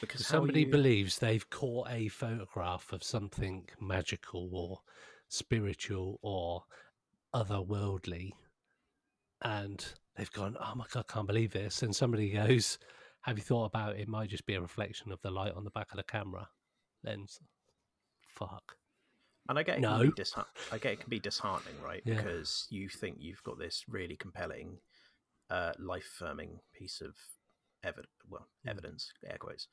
because 0.01 0.25
Somebody 0.25 0.61
you- 0.61 0.71
believes 0.71 1.19
they've 1.19 1.49
caught 1.49 1.89
a 1.89 2.07
photograph 2.09 2.91
of 2.93 3.03
something 3.03 3.69
magical 3.79 4.49
or 4.55 4.81
spiritual 5.29 6.19
or 6.21 6.63
otherworldly, 7.33 8.31
and 9.41 9.93
they've 10.15 10.31
gone, 10.31 10.57
"Oh 10.59 10.73
my 10.75 10.85
god, 10.91 11.05
I 11.09 11.13
can't 11.13 11.27
believe 11.27 11.51
this!" 11.53 11.83
And 11.83 11.95
somebody 11.95 12.31
goes, 12.31 12.77
"Have 13.21 13.37
you 13.37 13.43
thought 13.43 13.65
about 13.65 13.95
it? 13.95 14.01
It 14.01 14.07
might 14.07 14.29
just 14.29 14.45
be 14.45 14.55
a 14.55 14.61
reflection 14.61 15.11
of 15.11 15.21
the 15.21 15.31
light 15.31 15.53
on 15.53 15.63
the 15.63 15.71
back 15.71 15.91
of 15.91 15.97
the 15.97 16.03
camera 16.03 16.49
lens." 17.03 17.39
Fuck. 18.29 18.77
And 19.49 19.57
I 19.57 19.63
get 19.63 19.77
it 19.77 19.81
No. 19.81 19.99
can 19.99 20.09
be 20.09 20.15
disheart- 20.15 20.47
I 20.71 20.77
get 20.77 20.93
it 20.93 20.99
can 20.99 21.09
be 21.09 21.19
disheartening, 21.19 21.79
right? 21.81 22.03
Yeah. 22.05 22.17
Because 22.17 22.67
you 22.69 22.89
think 22.89 23.17
you've 23.19 23.43
got 23.43 23.57
this 23.57 23.87
really 23.87 24.17
compelling, 24.17 24.81
uh, 25.49 25.73
life 25.77 26.05
affirming 26.05 26.61
piece 26.73 26.99
of 27.01 27.17
evidence, 27.83 28.11
well, 28.27 28.47
Mm. 28.65 28.69
evidence, 28.71 29.13
air 29.25 29.37
quotes, 29.37 29.67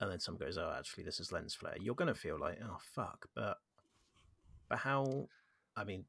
and 0.00 0.10
then 0.10 0.20
someone 0.20 0.44
goes, 0.46 0.58
"Oh, 0.58 0.70
actually, 0.70 1.04
this 1.04 1.20
is 1.20 1.32
lens 1.32 1.54
flare." 1.54 1.76
You're 1.80 1.94
gonna 1.94 2.14
feel 2.14 2.38
like, 2.38 2.58
"Oh, 2.62 2.78
fuck," 2.80 3.28
but 3.34 3.58
but 4.68 4.78
how? 4.78 5.28
I 5.76 5.84
mean, 5.84 6.04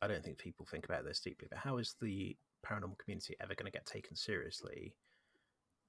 I 0.00 0.06
don't 0.06 0.24
think 0.24 0.38
people 0.38 0.66
think 0.66 0.84
about 0.84 1.04
this 1.04 1.20
deeply, 1.20 1.48
but 1.48 1.58
how 1.58 1.78
is 1.78 1.94
the 2.00 2.36
paranormal 2.64 2.98
community 2.98 3.36
ever 3.40 3.54
going 3.54 3.70
to 3.70 3.76
get 3.76 3.86
taken 3.86 4.14
seriously 4.16 4.94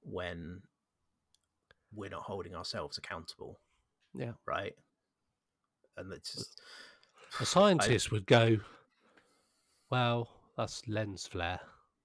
when 0.00 0.62
we're 1.92 2.10
not 2.10 2.22
holding 2.22 2.54
ourselves 2.54 2.98
accountable, 2.98 3.60
Yeah. 4.14 4.32
right? 4.46 4.76
And 5.96 6.10
that's 6.10 6.34
just 6.34 6.60
A 7.40 7.46
scientist 7.46 8.10
would 8.12 8.26
go, 8.26 8.58
"Well, 9.90 10.28
that's 10.56 10.86
lens 10.88 11.26
flare," 11.26 11.60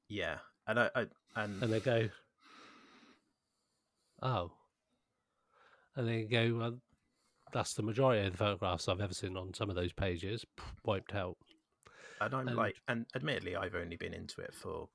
Yeah, 0.07 0.39
and 0.67 0.79
I, 0.79 0.91
I 0.95 1.07
and 1.35 1.63
and 1.63 1.71
they 1.73 1.79
go, 1.79 2.09
"Oh," 4.21 4.51
and 5.95 6.07
they 6.07 6.23
go, 6.23 6.55
"Well, 6.55 6.81
that's 7.51 7.73
the 7.73 7.83
majority 7.83 8.25
of 8.25 8.33
the 8.33 8.37
photographs 8.37 8.87
I've 8.87 9.01
ever 9.01 9.13
seen 9.13 9.37
on 9.37 9.53
some 9.53 9.69
of 9.69 9.75
those 9.75 9.93
pages 9.93 10.45
wiped 10.83 11.13
out." 11.15 11.37
and 12.21 12.33
I'm 12.33 12.47
and- 12.49 12.57
like, 12.57 12.75
and 12.87 13.05
admittedly, 13.15 13.55
I've 13.55 13.75
only 13.75 13.95
been 13.95 14.13
into 14.13 14.41
it 14.41 14.53
for 14.53 14.89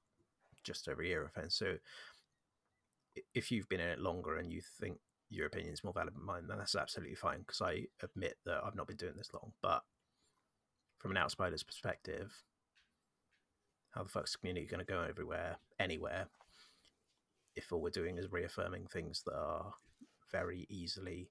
just 0.63 0.89
over 0.89 1.03
a 1.03 1.07
year 1.07 1.23
or 1.23 1.31
so. 1.35 1.49
So 1.49 1.79
if 3.35 3.51
you've 3.51 3.69
been 3.69 3.81
in 3.81 3.89
it 3.89 3.99
longer 3.99 4.37
and 4.39 4.53
you 4.53 4.61
think 4.61 4.99
your 5.31 5.47
opinion's 5.47 5.85
more 5.85 5.93
valid 5.93 6.15
than 6.15 6.25
mine, 6.25 6.47
then 6.47 6.59
that's 6.59 6.75
absolutely 6.75 7.15
fine. 7.15 7.41
Because 7.41 7.61
I 7.61 7.87
admit 8.03 8.37
that 8.45 8.63
I've 8.65 8.75
not 8.75 8.87
been 8.87 8.97
doing 8.97 9.17
this 9.17 9.33
long, 9.33 9.53
but 9.63 9.83
from 10.99 11.11
an 11.13 11.17
outsider's 11.17 11.63
perspective, 11.63 12.33
how 13.91 14.03
the 14.03 14.09
fuck's 14.09 14.33
the 14.33 14.39
community 14.39 14.67
going 14.67 14.85
to 14.85 14.91
go 14.91 15.03
everywhere, 15.03 15.57
anywhere, 15.79 16.29
if 17.57 17.73
all 17.73 17.81
we're 17.81 17.91
doing 17.91 18.19
is 18.19 18.31
reaffirming 18.31 18.87
things 18.87 19.23
that 19.27 19.35
are 19.35 19.73
very 20.33 20.67
easily 20.69 21.29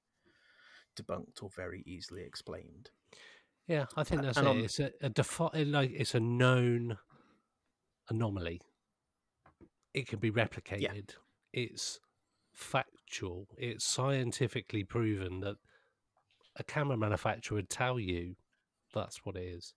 debunked 0.95 1.41
or 1.41 1.49
very 1.55 1.83
easily 1.85 2.23
explained? 2.23 2.89
Yeah, 3.67 3.85
I 3.95 4.03
think 4.03 4.21
that's 4.21 4.37
and 4.37 4.47
it. 4.47 4.49
on- 4.49 4.57
It's 4.59 4.79
a, 4.79 4.91
a 5.01 5.09
defi- 5.09 5.65
like 5.65 5.91
it's 5.93 6.15
a 6.15 6.19
known 6.19 6.97
anomaly. 8.09 8.61
It 9.93 10.07
can 10.07 10.19
be 10.19 10.31
replicated. 10.31 11.11
It's 11.53 11.99
factual. 12.53 13.47
It's 13.57 13.85
scientifically 13.85 14.83
proven 14.83 15.39
that 15.41 15.55
a 16.55 16.63
camera 16.63 16.97
manufacturer 16.97 17.55
would 17.57 17.69
tell 17.69 17.99
you 17.99 18.35
that's 18.93 19.25
what 19.25 19.35
it 19.35 19.43
is. 19.43 19.73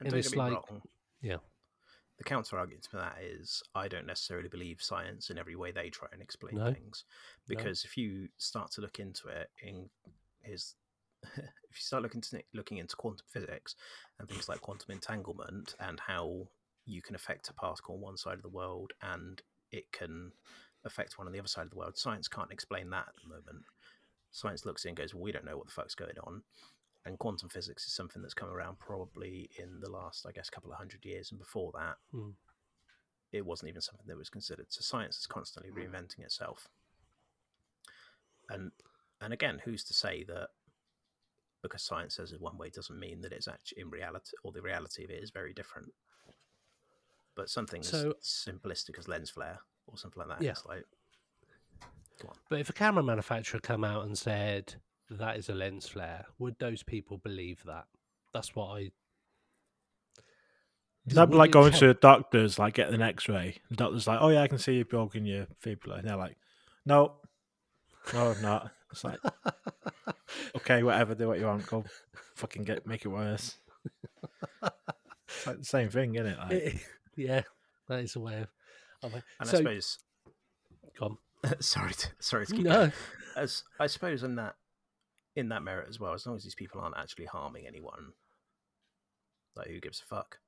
And 0.00 0.08
And 0.08 0.16
it's 0.16 0.34
like- 0.34 0.52
wrong. 0.52 0.82
yeah. 1.20 1.38
The 2.18 2.24
counter 2.24 2.58
argument 2.58 2.88
for 2.90 2.96
that 2.96 3.18
is 3.22 3.62
I 3.74 3.88
don't 3.88 4.06
necessarily 4.06 4.48
believe 4.48 4.82
science 4.82 5.30
in 5.30 5.38
every 5.38 5.54
way 5.56 5.70
they 5.70 5.88
try 5.88 6.08
and 6.12 6.20
explain 6.20 6.56
No. 6.56 6.72
things. 6.72 7.04
No. 7.48 7.56
Because 7.56 7.84
if 7.84 7.96
you 7.96 8.28
start 8.38 8.72
to 8.72 8.80
look 8.80 8.98
into 8.98 9.28
it 9.28 9.50
in 9.62 9.88
his 10.42 10.74
if 11.22 11.36
you 11.36 11.80
start 11.80 12.02
looking 12.02 12.20
to 12.20 12.42
looking 12.54 12.78
into 12.78 12.96
quantum 12.96 13.26
physics 13.28 13.74
and 14.18 14.28
things 14.28 14.48
like 14.48 14.60
quantum 14.60 14.92
entanglement 14.92 15.74
and 15.80 16.00
how 16.00 16.48
you 16.86 17.02
can 17.02 17.14
affect 17.14 17.48
a 17.50 17.52
particle 17.54 17.94
on 17.94 18.00
one 18.00 18.16
side 18.16 18.34
of 18.34 18.42
the 18.42 18.48
world 18.48 18.92
and 19.02 19.42
it 19.72 19.90
can 19.92 20.32
affect 20.84 21.18
one 21.18 21.26
on 21.26 21.32
the 21.32 21.38
other 21.38 21.48
side 21.48 21.64
of 21.64 21.70
the 21.70 21.76
world, 21.76 21.96
science 21.96 22.28
can't 22.28 22.52
explain 22.52 22.88
that 22.90 23.06
at 23.08 23.14
the 23.22 23.28
moment. 23.28 23.64
Science 24.30 24.64
looks 24.64 24.84
in 24.84 24.90
and 24.90 24.96
goes, 24.96 25.14
well, 25.14 25.22
we 25.22 25.32
don't 25.32 25.44
know 25.44 25.56
what 25.56 25.66
the 25.66 25.72
fuck's 25.72 25.94
going 25.94 26.18
on 26.24 26.42
and 27.08 27.18
quantum 27.18 27.48
physics 27.48 27.86
is 27.86 27.92
something 27.92 28.20
that's 28.22 28.34
come 28.34 28.50
around 28.50 28.78
probably 28.78 29.50
in 29.58 29.80
the 29.80 29.90
last, 29.90 30.26
I 30.26 30.32
guess, 30.32 30.50
couple 30.50 30.70
of 30.70 30.78
hundred 30.78 31.04
years. 31.04 31.30
And 31.30 31.38
before 31.40 31.72
that, 31.72 31.96
Hmm. 32.12 32.30
it 33.32 33.44
wasn't 33.44 33.70
even 33.70 33.80
something 33.80 34.06
that 34.06 34.16
was 34.16 34.28
considered. 34.30 34.66
So 34.72 34.82
science 34.82 35.18
is 35.18 35.26
constantly 35.26 35.72
reinventing 35.72 36.20
itself. 36.20 36.68
And 38.48 38.72
and 39.20 39.32
again, 39.32 39.60
who's 39.64 39.82
to 39.84 39.94
say 39.94 40.22
that 40.24 40.50
because 41.62 41.82
science 41.82 42.14
says 42.14 42.30
it 42.32 42.40
one 42.40 42.56
way 42.56 42.70
doesn't 42.70 42.98
mean 43.00 43.20
that 43.22 43.32
it's 43.32 43.48
actually 43.48 43.80
in 43.82 43.90
reality 43.90 44.36
or 44.44 44.52
the 44.52 44.62
reality 44.62 45.02
of 45.04 45.10
it 45.10 45.20
is 45.22 45.30
very 45.30 45.52
different. 45.52 45.92
But 47.34 47.50
something 47.50 47.82
So- 47.82 48.12
as 48.20 48.24
simplistic 48.46 48.98
as 48.98 49.08
lens 49.08 49.30
flare 49.30 49.60
or 49.86 49.96
something 49.98 50.20
like 50.20 50.28
that, 50.38 50.44
Yeah. 50.44 50.50
it's 50.52 50.64
like. 50.66 50.84
But 52.48 52.60
if 52.60 52.68
a 52.68 52.72
camera 52.72 53.02
manufacturer 53.02 53.60
come 53.60 53.84
out 53.84 54.04
and 54.04 54.16
said 54.18 54.80
that 55.10 55.36
is 55.36 55.48
a 55.48 55.54
lens 55.54 55.88
flare, 55.88 56.26
would 56.38 56.58
those 56.58 56.82
people 56.82 57.18
believe 57.18 57.62
that? 57.66 57.84
That's 58.32 58.54
what 58.54 58.66
I. 58.66 58.90
Is 61.06 61.14
that 61.14 61.30
like 61.30 61.50
going 61.52 61.70
check- 61.72 61.80
to 61.80 61.90
a 61.90 61.94
doctor's, 61.94 62.58
like 62.58 62.74
getting 62.74 62.94
an 62.94 63.02
X-ray? 63.02 63.56
The 63.70 63.76
doctor's 63.76 64.06
like, 64.06 64.18
"Oh 64.20 64.28
yeah, 64.28 64.42
I 64.42 64.48
can 64.48 64.58
see 64.58 64.74
you've 64.74 64.90
broken 64.90 65.24
your 65.24 65.46
fibula," 65.60 65.96
and 65.96 66.08
they're 66.08 66.16
like, 66.16 66.36
"No, 66.84 67.14
no, 68.12 68.32
I'm 68.32 68.42
not." 68.42 68.70
It's 68.90 69.04
like, 69.04 69.18
okay, 70.56 70.82
whatever, 70.82 71.14
do 71.14 71.28
what 71.28 71.38
you 71.38 71.46
want. 71.46 71.66
Go, 71.66 71.84
fucking 72.36 72.64
get, 72.64 72.86
make 72.86 73.04
it 73.04 73.08
worse. 73.08 73.56
It's 74.62 75.46
like 75.46 75.58
the 75.58 75.64
same 75.64 75.88
thing, 75.90 76.14
isn't 76.14 76.26
it? 76.26 76.38
Like, 76.38 76.52
It- 76.52 76.76
yeah, 77.16 77.42
that 77.88 78.00
is 78.00 78.16
a 78.16 78.20
way 78.20 78.40
of. 79.02 79.12
And 79.14 79.22
so, 79.48 79.56
I 79.58 79.60
suppose, 79.60 79.98
go 80.98 81.18
sorry, 81.60 81.92
to, 81.94 82.08
sorry 82.18 82.46
to 82.46 82.54
keep 82.54 82.64
no, 82.64 82.90
as 83.36 83.62
I 83.78 83.86
suppose 83.86 84.22
in 84.24 84.34
that 84.36 84.56
in 85.38 85.48
that 85.48 85.62
merit 85.62 85.88
as 85.88 85.98
well, 85.98 86.14
as 86.14 86.26
long 86.26 86.36
as 86.36 86.44
these 86.44 86.54
people 86.54 86.80
aren't 86.80 86.96
actually 86.96 87.26
harming 87.26 87.66
anyone, 87.66 88.12
like 89.56 89.68
who 89.68 89.80
gives 89.80 90.00
a 90.00 90.04
fuck? 90.04 90.38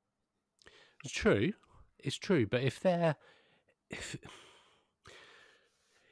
it's 1.05 1.13
true. 1.13 1.53
It's 1.99 2.17
true. 2.17 2.47
But 2.47 2.63
if 2.63 2.81
they're 2.81 3.17
if 3.91 4.17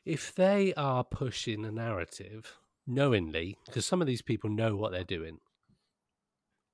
if 0.04 0.34
they 0.34 0.74
are 0.74 1.04
pushing 1.04 1.64
a 1.64 1.70
narrative 1.70 2.56
knowingly, 2.86 3.58
because 3.66 3.86
some 3.86 4.00
of 4.00 4.06
these 4.06 4.22
people 4.22 4.50
know 4.50 4.76
what 4.76 4.92
they're 4.92 5.04
doing. 5.04 5.38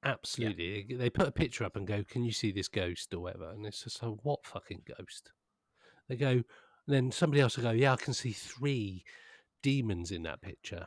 Absolutely, 0.05 0.86
they 0.90 1.09
put 1.09 1.28
a 1.28 1.32
picture 1.32 1.64
up 1.64 1.76
and 1.76 1.86
go, 1.86 2.05
"Can 2.05 2.24
you 2.24 2.32
see 2.32 2.52
this 2.52 2.68
ghost 2.68 3.12
or 3.14 3.20
whatever?" 3.20 3.50
And 3.50 3.66
it's 3.66 3.84
just 3.84 4.02
like, 4.02 4.18
"What 4.22 4.46
fucking 4.46 4.82
ghost?" 4.84 5.32
They 6.09 6.16
go, 6.16 6.30
and 6.30 6.44
then 6.86 7.11
somebody 7.11 7.40
else 7.40 7.57
will 7.57 7.64
go, 7.64 7.70
"Yeah, 7.70 7.94
I 7.94 7.96
can 7.96 8.12
see 8.12 8.32
three 8.32 9.05
demons 9.62 10.11
in 10.12 10.22
that 10.24 10.42
picture." 10.42 10.86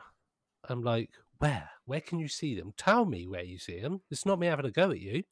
I'm 0.68 0.82
like, 0.82 1.10
"Where? 1.38 1.70
Where 1.84 2.00
can 2.00 2.18
you 2.18 2.28
see 2.28 2.54
them? 2.54 2.72
Tell 2.76 3.04
me 3.04 3.26
where 3.26 3.44
you 3.44 3.58
see 3.58 3.80
them. 3.80 4.02
It's 4.10 4.26
not 4.26 4.38
me 4.38 4.46
having 4.46 4.66
a 4.66 4.70
go 4.70 4.90
at 4.90 5.00
you. 5.00 5.24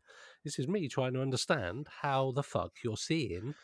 This 0.45 0.59
is 0.59 0.69
me 0.69 0.89
trying 0.89 1.15
to 1.15 1.23
understand 1.23 1.89
how 2.03 2.33
the 2.33 2.43
fuck 2.43 2.73
you're 2.85 2.97
seeing 2.97 3.55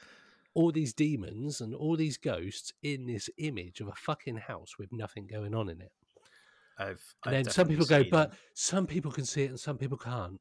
all 0.54 0.70
these 0.70 0.92
demons 0.92 1.60
and 1.60 1.74
all 1.74 1.96
these 1.96 2.18
ghosts 2.18 2.72
in 2.82 3.06
this 3.06 3.30
image 3.38 3.80
of 3.80 3.88
a 3.88 3.94
fucking 3.94 4.36
house 4.36 4.76
with 4.78 4.92
nothing 4.92 5.26
going 5.26 5.54
on 5.54 5.68
in 5.68 5.80
it." 5.80 5.92
I've, 6.78 7.14
And 7.24 7.36
I've 7.36 7.44
then 7.44 7.52
some 7.52 7.68
people 7.68 7.86
go, 7.86 8.02
but 8.10 8.32
some 8.54 8.86
people 8.86 9.12
can 9.12 9.24
see 9.24 9.44
it 9.44 9.50
and 9.50 9.60
some 9.60 9.78
people 9.78 9.98
can't. 9.98 10.40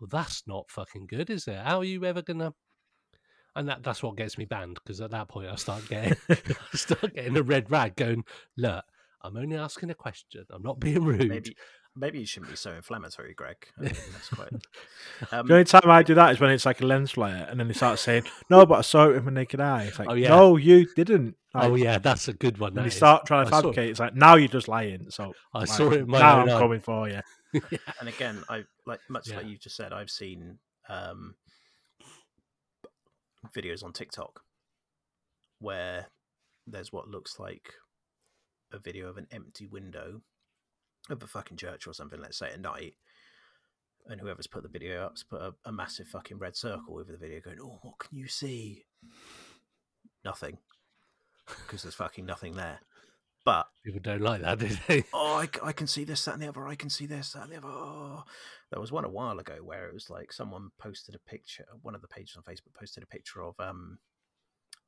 Well, 0.00 0.08
that's 0.10 0.42
not 0.46 0.70
fucking 0.70 1.06
good, 1.06 1.30
is 1.30 1.46
it? 1.46 1.56
How 1.56 1.78
are 1.78 1.84
you 1.84 2.04
ever 2.04 2.22
gonna? 2.22 2.52
And 3.56 3.68
that, 3.68 3.82
that's 3.84 4.02
what 4.02 4.16
gets 4.16 4.36
me 4.36 4.44
banned 4.44 4.78
because 4.82 5.00
at 5.00 5.12
that 5.12 5.28
point 5.28 5.48
I 5.48 5.54
start 5.54 5.88
getting, 5.88 6.16
I 6.28 6.76
start 6.76 7.14
getting 7.14 7.36
a 7.36 7.42
red 7.42 7.70
rag 7.70 7.94
going. 7.94 8.24
Look, 8.56 8.84
I'm 9.24 9.36
only 9.36 9.56
asking 9.56 9.90
a 9.90 9.94
question. 9.94 10.44
I'm 10.50 10.62
not 10.62 10.78
being 10.78 11.02
rude. 11.02 11.28
maybe 11.28 11.56
maybe 11.96 12.18
you 12.20 12.26
shouldn't 12.26 12.50
be 12.50 12.56
so 12.56 12.72
inflammatory, 12.72 13.34
Greg. 13.34 13.56
I 13.78 13.82
mean, 13.84 13.92
that's 14.12 14.28
quite. 14.28 14.50
Um, 15.32 15.46
the 15.46 15.54
only 15.54 15.64
time 15.64 15.88
I 15.88 16.02
do 16.02 16.14
that 16.14 16.32
is 16.32 16.40
when 16.40 16.50
it's 16.50 16.66
like 16.66 16.80
a 16.80 16.86
lens 16.86 17.12
flare, 17.12 17.46
and 17.48 17.58
then 17.58 17.68
they 17.68 17.74
start 17.74 17.98
saying, 17.98 18.24
"No, 18.50 18.66
but 18.66 18.78
I 18.78 18.80
saw 18.82 19.08
it 19.08 19.14
with 19.14 19.24
my 19.24 19.30
naked 19.32 19.60
eye." 19.60 19.84
It's 19.84 19.98
like, 19.98 20.08
Oh, 20.10 20.14
yeah. 20.14 20.28
"No, 20.28 20.56
you 20.56 20.86
didn't." 20.94 21.36
oh 21.54 21.76
yeah, 21.76 21.98
that's 21.98 22.26
a 22.28 22.32
good 22.32 22.58
one. 22.58 22.70
And 22.70 22.78
that 22.78 22.82
they 22.84 22.90
start 22.90 23.24
trying 23.26 23.44
to 23.46 23.48
I 23.48 23.50
saw- 23.60 23.68
fabricate. 23.68 23.90
It's 23.90 24.00
like 24.00 24.14
now 24.14 24.34
you're 24.34 24.48
just 24.48 24.66
lying. 24.68 25.06
So 25.10 25.32
I 25.54 25.60
like, 25.60 25.68
saw 25.68 25.90
it 25.92 26.00
in 26.00 26.08
my 26.10 26.18
now 26.18 26.42
own 26.42 26.48
I'm 26.50 26.56
eye. 26.56 26.58
coming 26.60 26.80
for 26.80 27.08
you. 27.08 27.20
yeah. 27.70 27.78
and 28.00 28.08
again, 28.08 28.42
I 28.50 28.64
like 28.86 28.98
much 29.08 29.30
like 29.30 29.44
Yeah. 29.44 29.48
you 29.50 29.56
just 29.58 29.76
said. 29.76 29.92
I've 29.92 30.10
seen 30.10 30.58
um, 30.88 31.36
videos 33.56 33.84
on 33.84 33.92
TikTok 33.92 34.40
where 35.60 36.08
there's 36.66 36.92
what 36.92 37.08
looks 37.08 37.38
like 37.38 37.72
a 38.74 38.78
video 38.78 39.08
of 39.08 39.16
an 39.16 39.26
empty 39.30 39.66
window 39.66 40.22
of 41.10 41.22
a 41.22 41.26
fucking 41.26 41.56
church 41.56 41.86
or 41.86 41.94
something. 41.94 42.20
Let's 42.20 42.38
say 42.38 42.50
at 42.50 42.60
night, 42.60 42.94
and 44.06 44.20
whoever's 44.20 44.46
put 44.46 44.62
the 44.62 44.68
video 44.68 45.04
up's 45.04 45.22
put 45.22 45.40
a, 45.40 45.54
a 45.64 45.72
massive 45.72 46.08
fucking 46.08 46.38
red 46.38 46.56
circle 46.56 46.98
over 46.98 47.10
the 47.12 47.18
video, 47.18 47.40
going, 47.40 47.58
"Oh, 47.60 47.78
what 47.82 47.98
can 47.98 48.16
you 48.18 48.28
see?" 48.28 48.84
Nothing, 50.24 50.58
because 51.66 51.82
there's 51.82 51.94
fucking 51.94 52.26
nothing 52.26 52.54
there. 52.54 52.80
But 53.44 53.66
People 53.84 54.00
don't 54.02 54.22
like 54.22 54.40
that, 54.40 54.58
do 54.58 54.70
they? 54.88 55.04
oh, 55.12 55.36
I, 55.36 55.48
I, 55.62 55.72
can 55.72 55.86
see 55.86 56.04
this, 56.04 56.24
that, 56.24 56.32
and 56.32 56.42
the 56.42 56.48
other. 56.48 56.66
I 56.66 56.76
can 56.76 56.88
see 56.88 57.04
this, 57.04 57.32
that, 57.32 57.42
and 57.42 57.52
the 57.52 57.58
other. 57.58 57.68
Oh. 57.68 58.24
There 58.70 58.80
was 58.80 58.90
one 58.90 59.04
a 59.04 59.10
while 59.10 59.38
ago 59.38 59.58
where 59.62 59.86
it 59.86 59.92
was 59.92 60.08
like 60.08 60.32
someone 60.32 60.70
posted 60.78 61.14
a 61.14 61.30
picture. 61.30 61.66
One 61.82 61.94
of 61.94 62.00
the 62.00 62.08
pages 62.08 62.36
on 62.36 62.42
Facebook 62.42 62.72
posted 62.78 63.02
a 63.02 63.06
picture 63.06 63.42
of 63.42 63.54
um 63.60 63.98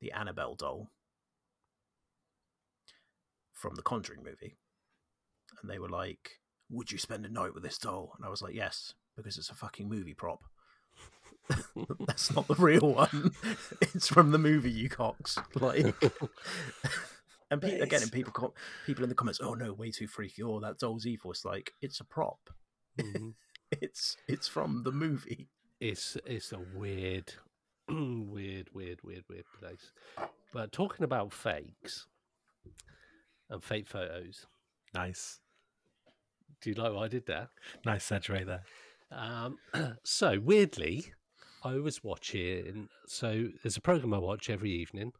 the 0.01 0.11
Annabelle 0.11 0.55
doll 0.55 0.89
from 3.57 3.75
the 3.75 3.81
Conjuring 3.81 4.23
movie, 4.23 4.55
and 5.61 5.69
they 5.69 5.79
were 5.79 5.89
like, 5.89 6.39
"Would 6.69 6.91
you 6.91 6.97
spend 6.97 7.25
a 7.25 7.29
night 7.29 7.53
with 7.53 7.63
this 7.63 7.77
doll?" 7.77 8.13
And 8.15 8.25
I 8.25 8.29
was 8.29 8.41
like, 8.41 8.53
"Yes, 8.53 8.93
because 9.15 9.37
it's 9.37 9.49
a 9.49 9.55
fucking 9.55 9.89
movie 9.89 10.13
prop." 10.13 10.43
That's 12.05 12.33
not 12.35 12.47
the 12.47 12.55
real 12.55 12.93
one. 12.93 13.31
it's 13.81 14.07
from 14.07 14.31
the 14.31 14.37
movie, 14.37 14.71
you 14.71 14.89
cocks. 14.89 15.37
Like, 15.55 15.95
and 17.49 17.61
pe- 17.61 17.79
again, 17.79 18.01
and 18.03 18.11
people 18.11 18.53
people 18.85 19.03
in 19.03 19.09
the 19.09 19.15
comments, 19.15 19.39
oh 19.41 19.53
no, 19.53 19.73
way 19.73 19.89
too 19.91 20.07
freaky. 20.07 20.43
Oh, 20.43 20.59
that 20.59 20.79
doll's 20.79 21.05
evil. 21.05 21.31
It's 21.31 21.45
like 21.45 21.73
it's 21.81 21.99
a 21.99 22.05
prop. 22.05 22.49
Mhm. 22.99 23.33
It's 23.71 24.17
it's 24.27 24.47
from 24.47 24.83
the 24.83 24.91
movie. 24.91 25.49
it's 25.79 26.17
it's 26.25 26.51
a 26.51 26.59
weird, 26.75 27.33
weird, 27.89 28.69
weird, 28.73 28.99
weird, 29.03 29.23
weird 29.29 29.45
place. 29.59 29.91
But 30.53 30.71
talking 30.71 31.03
about 31.05 31.31
fakes 31.33 32.07
and 33.49 33.63
fake 33.63 33.87
photos, 33.87 34.45
Nice, 34.93 35.39
do 36.61 36.69
you 36.69 36.75
like 36.75 36.93
what 36.93 37.03
I 37.03 37.07
did 37.07 37.25
there? 37.25 37.49
nice 37.85 38.09
right 38.11 38.45
there. 38.45 38.63
Um, 39.11 39.57
so 40.03 40.39
weirdly, 40.39 41.13
I 41.63 41.75
was 41.75 42.03
watching. 42.03 42.89
So 43.07 43.47
there's 43.63 43.77
a 43.77 43.81
program 43.81 44.13
I 44.13 44.17
watch 44.17 44.49
every 44.49 44.71
evening 44.71 45.13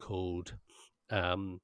called 0.00 0.54
um, 1.10 1.60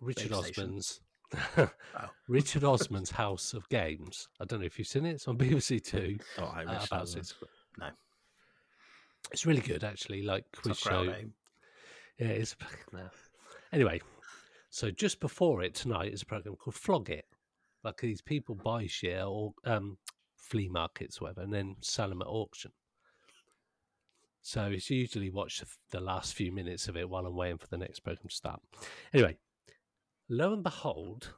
Richard 0.00 0.32
Osman's. 0.32 1.00
Oh. 1.58 1.68
Richard 2.28 2.64
Osman's 2.64 3.10
House 3.10 3.52
of 3.52 3.68
Games. 3.68 4.28
I 4.40 4.46
don't 4.46 4.60
know 4.60 4.64
if 4.66 4.78
you've 4.78 4.88
seen 4.88 5.04
it. 5.04 5.12
It's 5.12 5.28
on 5.28 5.36
BBC 5.38 5.84
Two. 5.84 6.16
Oh, 6.38 6.44
I 6.46 6.64
uh, 6.64 6.84
about 6.90 7.06
six. 7.06 7.34
No. 7.78 7.88
It's 9.30 9.44
really 9.44 9.60
good, 9.60 9.84
actually. 9.84 10.22
Like 10.22 10.44
quiz 10.56 10.78
show. 10.78 11.02
eh? 11.02 11.24
Yeah, 12.18 12.28
it's 12.28 12.56
no. 12.94 13.00
Anyway, 13.74 14.00
so 14.70 14.90
just 14.90 15.20
before 15.20 15.62
it 15.62 15.74
tonight 15.74 16.12
is 16.12 16.22
a 16.22 16.26
program 16.26 16.56
called 16.56 16.74
Flog 16.74 17.10
It. 17.10 17.26
Like 17.84 17.98
these 17.98 18.20
people 18.20 18.54
buy 18.54 18.86
share 18.86 19.24
or 19.24 19.54
um, 19.64 19.98
flea 20.36 20.68
markets, 20.68 21.18
or 21.18 21.24
whatever, 21.24 21.42
and 21.42 21.52
then 21.52 21.76
sell 21.80 22.08
them 22.08 22.22
at 22.22 22.28
auction. 22.28 22.72
So 24.42 24.64
it's 24.64 24.90
usually 24.90 25.30
watch 25.30 25.60
the, 25.60 25.66
the 25.90 26.00
last 26.00 26.34
few 26.34 26.52
minutes 26.52 26.88
of 26.88 26.96
it 26.96 27.08
while 27.08 27.26
I'm 27.26 27.36
waiting 27.36 27.58
for 27.58 27.66
the 27.68 27.76
next 27.76 28.00
program 28.00 28.28
to 28.28 28.34
start. 28.34 28.60
Anyway, 29.12 29.36
lo 30.28 30.52
and 30.52 30.62
behold, 30.62 31.34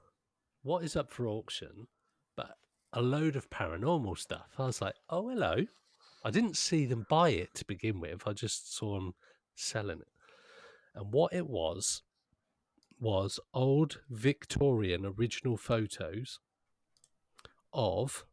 what 0.63 0.85
is 0.85 0.97
up 0.97 1.11
for 1.11 1.27
auction? 1.27 1.89
But 2.37 2.57
a 2.93 3.03
load 3.03 3.37
of 3.37 3.51
paranormal 3.51 4.19
stuff. 4.19 4.49
I 4.59 4.67
was 4.67 4.81
like, 4.81 4.95
oh 5.09 5.29
hello. 5.29 5.65
I 6.25 6.31
didn't 6.31 6.57
see 6.57 6.85
them 6.85 7.07
buy 7.09 7.31
it 7.31 7.55
to 7.55 7.65
begin 7.65 7.99
with. 8.01 8.23
I 8.27 8.33
just 8.33 8.77
saw 8.77 8.95
them 8.95 9.15
selling 9.55 10.01
it. 10.01 10.09
And 10.95 11.13
what 11.13 11.33
it 11.33 11.49
was 11.49 12.03
was 13.01 13.41
old 13.55 14.01
Victorian 14.11 15.07
original 15.07 15.57
photos 15.57 16.39
of 17.73 18.25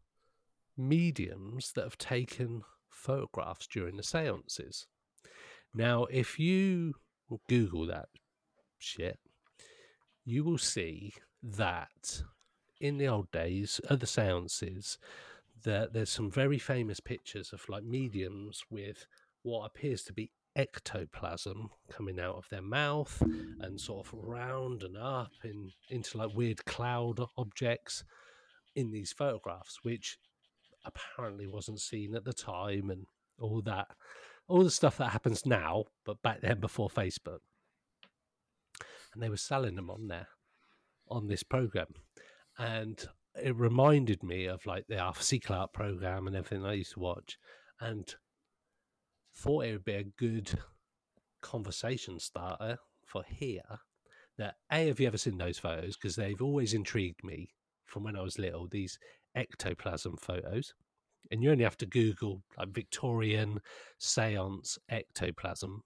mediums 0.76 1.72
that 1.74 1.84
have 1.84 1.97
taken 1.97 2.63
photographs 2.89 3.68
during 3.68 3.97
the 3.97 4.03
seances. 4.03 4.88
Now, 5.74 6.05
if 6.05 6.38
you 6.38 6.95
Google 7.47 7.86
that 7.88 8.09
shit, 8.78 9.20
you 10.26 10.43
will 10.43 10.57
see 10.57 11.13
that 11.41 12.24
in 12.82 12.97
the 12.97 13.07
old 13.07 13.32
days 13.32 13.80
the 13.89 14.07
seances, 14.07 14.97
that 15.63 15.93
there's 15.93 16.09
some 16.09 16.30
very 16.30 16.59
famous 16.59 16.99
pictures 16.99 17.53
of 17.53 17.68
like 17.70 17.84
mediums 17.84 18.63
with 18.70 19.07
what 19.43 19.65
appears 19.65 20.03
to 20.03 20.13
be 20.13 20.32
ectoplasm 20.57 21.69
coming 21.89 22.19
out 22.19 22.35
of 22.35 22.49
their 22.49 22.61
mouth 22.61 23.21
and 23.61 23.79
sort 23.79 24.05
of 24.05 24.13
round 24.13 24.83
and 24.83 24.97
up 24.97 25.31
in, 25.43 25.71
into 25.89 26.17
like 26.17 26.35
weird 26.35 26.65
cloud 26.65 27.19
objects 27.37 28.03
in 28.75 28.91
these 28.91 29.13
photographs, 29.13 29.79
which 29.83 30.17
apparently 30.83 31.47
wasn't 31.47 31.79
seen 31.79 32.15
at 32.15 32.25
the 32.25 32.33
time 32.33 32.89
and 32.89 33.05
all 33.39 33.61
that, 33.61 33.87
all 34.47 34.63
the 34.63 34.71
stuff 34.71 34.97
that 34.97 35.11
happens 35.11 35.45
now, 35.45 35.85
but 36.05 36.21
back 36.21 36.41
then 36.41 36.59
before 36.59 36.89
Facebook. 36.89 37.39
And 39.13 39.21
they 39.21 39.29
were 39.29 39.37
selling 39.37 39.75
them 39.75 39.89
on 39.89 40.07
there, 40.07 40.27
on 41.07 41.27
this 41.27 41.43
program. 41.43 41.87
and 42.57 43.07
it 43.41 43.55
reminded 43.55 44.23
me 44.23 44.45
of 44.45 44.65
like 44.65 44.85
the 44.87 44.97
Arthur 44.97 45.23
C. 45.23 45.39
Clarke 45.39 45.73
program 45.73 46.27
and 46.27 46.35
everything 46.35 46.65
I 46.65 46.73
used 46.73 46.93
to 46.93 46.99
watch, 46.99 47.37
and 47.79 48.15
thought 49.38 49.65
it 49.65 49.71
would 49.73 49.85
be 49.85 49.93
a 49.93 50.03
good 50.17 50.51
conversation 51.41 52.19
starter 52.19 52.77
for 53.05 53.23
here. 53.27 53.61
That 54.38 54.55
a 54.71 54.88
have 54.88 54.99
you 54.99 55.07
ever 55.07 55.17
seen 55.17 55.38
those 55.38 55.57
photos? 55.57 55.95
Because 55.95 56.15
they've 56.15 56.41
always 56.41 56.73
intrigued 56.73 57.23
me 57.23 57.49
from 57.85 58.03
when 58.03 58.15
I 58.15 58.21
was 58.21 58.38
little. 58.38 58.67
These 58.67 58.99
ectoplasm 59.35 60.17
photos, 60.17 60.73
and 61.31 61.41
you 61.41 61.51
only 61.51 61.63
have 61.63 61.77
to 61.77 61.85
Google 61.85 62.43
like 62.57 62.69
Victorian 62.69 63.59
seance 63.97 64.77
ectoplasm, 64.89 65.81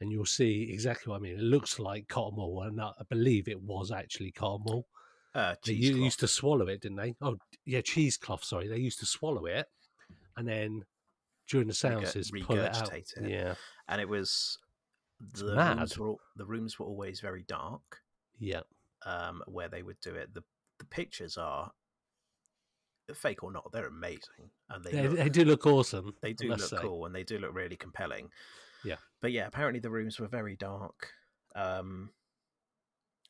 and 0.00 0.10
you'll 0.10 0.24
see 0.24 0.70
exactly 0.72 1.10
what 1.10 1.18
I 1.18 1.20
mean. 1.20 1.38
It 1.38 1.42
looks 1.42 1.78
like 1.78 2.08
cotton 2.08 2.36
wool, 2.36 2.62
and 2.62 2.80
I 2.80 2.92
believe 3.08 3.48
it 3.48 3.60
was 3.60 3.90
actually 3.90 4.32
cotton 4.32 4.64
wool. 4.64 4.86
Uh, 5.34 5.54
They 5.64 5.74
used 5.74 6.20
to 6.20 6.28
swallow 6.28 6.66
it, 6.68 6.80
didn't 6.80 6.96
they? 6.96 7.14
Oh, 7.20 7.36
yeah, 7.64 7.82
cheesecloth. 7.82 8.42
Sorry, 8.42 8.68
they 8.68 8.78
used 8.78 9.00
to 9.00 9.06
swallow 9.06 9.46
it, 9.46 9.66
and 10.36 10.48
then 10.48 10.82
during 11.50 11.66
the 11.68 11.74
seances 11.74 12.30
pull 12.44 12.58
it 12.58 12.76
out. 12.76 12.92
it. 12.92 13.12
Yeah, 13.28 13.54
and 13.88 14.00
it 14.00 14.08
was 14.08 14.58
the 15.34 15.54
mad. 15.54 15.78
rooms 15.78 15.98
were 15.98 16.08
al- 16.08 16.20
the 16.36 16.46
rooms 16.46 16.78
were 16.78 16.86
always 16.86 17.20
very 17.20 17.42
dark. 17.48 18.00
yeah, 18.38 18.60
Um, 19.04 19.42
where 19.46 19.68
they 19.68 19.82
would 19.82 20.00
do 20.00 20.14
it. 20.14 20.32
The 20.32 20.42
the 20.78 20.84
pictures 20.86 21.36
are 21.36 21.72
fake 23.14 23.42
or 23.42 23.50
not, 23.52 23.70
they're 23.72 23.88
amazing, 23.88 24.50
and 24.70 24.84
they 24.84 24.92
they, 24.92 25.08
look, 25.08 25.16
they 25.18 25.28
do 25.28 25.44
look 25.44 25.66
awesome. 25.66 26.14
they 26.22 26.32
do 26.32 26.48
look 26.48 26.60
say. 26.60 26.76
cool 26.80 27.04
and 27.06 27.14
they 27.14 27.24
do 27.24 27.38
look 27.38 27.52
really 27.54 27.76
compelling. 27.76 28.30
Yeah. 28.84 28.96
But 29.20 29.32
yeah, 29.32 29.46
apparently 29.46 29.80
the 29.80 29.90
rooms 29.90 30.18
were 30.20 30.28
very 30.28 30.56
dark. 30.56 31.12
Um 31.54 32.10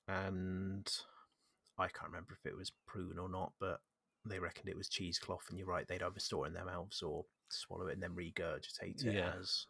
and 0.06 0.86
I 1.78 1.88
can't 1.88 2.10
remember 2.10 2.34
if 2.34 2.44
it 2.50 2.56
was 2.56 2.72
prune 2.86 3.18
or 3.18 3.28
not, 3.28 3.52
but 3.58 3.80
they 4.24 4.38
reckoned 4.38 4.68
it 4.68 4.76
was 4.76 4.88
cheesecloth 4.88 5.46
and 5.48 5.58
you're 5.58 5.66
right, 5.66 5.86
they'd 5.88 6.02
either 6.02 6.20
store 6.20 6.46
in 6.46 6.52
their 6.52 6.64
mouths 6.66 7.02
or 7.02 7.24
swallow 7.58 7.86
it 7.88 7.94
and 7.94 8.02
then 8.02 8.14
regurgitate 8.14 9.04
it 9.04 9.14
Yeah. 9.14 9.32
as 9.38 9.66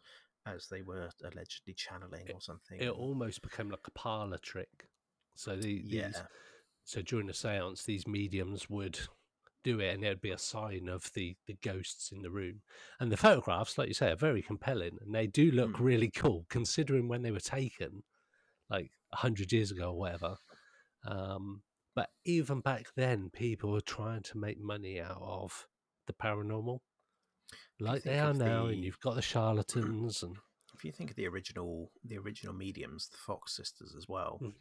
as 0.47 0.67
they 0.67 0.81
were 0.81 1.09
allegedly 1.23 1.73
channeling 1.75 2.27
or 2.33 2.41
something. 2.41 2.79
It 2.79 2.89
almost 2.89 3.41
became 3.43 3.69
like 3.69 3.87
a 3.87 3.91
parlor 3.91 4.39
trick. 4.39 4.89
So 5.35 5.55
the, 5.55 5.81
these, 5.83 5.85
yeah. 5.93 6.11
so 6.83 7.01
during 7.03 7.27
the 7.27 7.33
seance, 7.33 7.83
these 7.83 8.07
mediums 8.07 8.67
would 8.69 8.99
do 9.63 9.79
it, 9.79 9.93
and 9.93 10.01
there'd 10.03 10.19
be 10.19 10.31
a 10.31 10.37
sign 10.39 10.89
of 10.89 11.11
the 11.13 11.35
the 11.45 11.55
ghosts 11.61 12.11
in 12.11 12.23
the 12.23 12.31
room. 12.31 12.61
And 12.99 13.11
the 13.11 13.17
photographs, 13.17 13.77
like 13.77 13.87
you 13.89 13.93
say, 13.93 14.11
are 14.11 14.15
very 14.15 14.41
compelling, 14.41 14.97
and 15.01 15.13
they 15.13 15.27
do 15.27 15.51
look 15.51 15.73
Mm. 15.73 15.79
really 15.79 16.09
cool 16.09 16.45
considering 16.49 17.07
when 17.07 17.21
they 17.21 17.31
were 17.31 17.39
taken, 17.39 18.03
like 18.69 18.91
a 19.13 19.17
hundred 19.17 19.51
years 19.51 19.69
ago 19.71 19.91
or 19.91 19.99
whatever. 19.99 20.37
Um, 21.05 21.61
but 21.95 22.09
even 22.25 22.61
back 22.61 22.87
then, 22.95 23.29
people 23.29 23.71
were 23.71 23.81
trying 23.81 24.23
to 24.23 24.37
make 24.39 24.59
money 24.59 24.99
out 24.99 25.21
of 25.21 25.67
the 26.07 26.13
paranormal, 26.13 26.79
like 27.79 28.03
they 28.03 28.19
are 28.19 28.33
now. 28.33 28.65
the- 28.67 28.73
And 28.73 28.83
you've 28.83 28.99
got 28.99 29.15
the 29.15 29.21
charlatans, 29.21 30.23
and 30.23 30.37
If 30.73 30.85
you 30.85 30.91
think 30.91 31.09
of 31.11 31.15
the 31.15 31.27
original 31.27 31.91
the 32.03 32.17
original 32.17 32.53
mediums, 32.55 33.07
the 33.09 33.17
Fox 33.17 33.55
sisters 33.55 33.93
as 33.95 34.07
well, 34.07 34.39
Mm. 34.41 34.53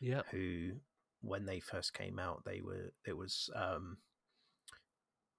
yeah, 0.00 0.22
who 0.30 0.72
when 1.20 1.46
they 1.46 1.58
first 1.60 1.94
came 1.94 2.18
out 2.18 2.44
they 2.44 2.60
were 2.60 2.92
it 3.06 3.16
was 3.16 3.48
um 3.54 3.96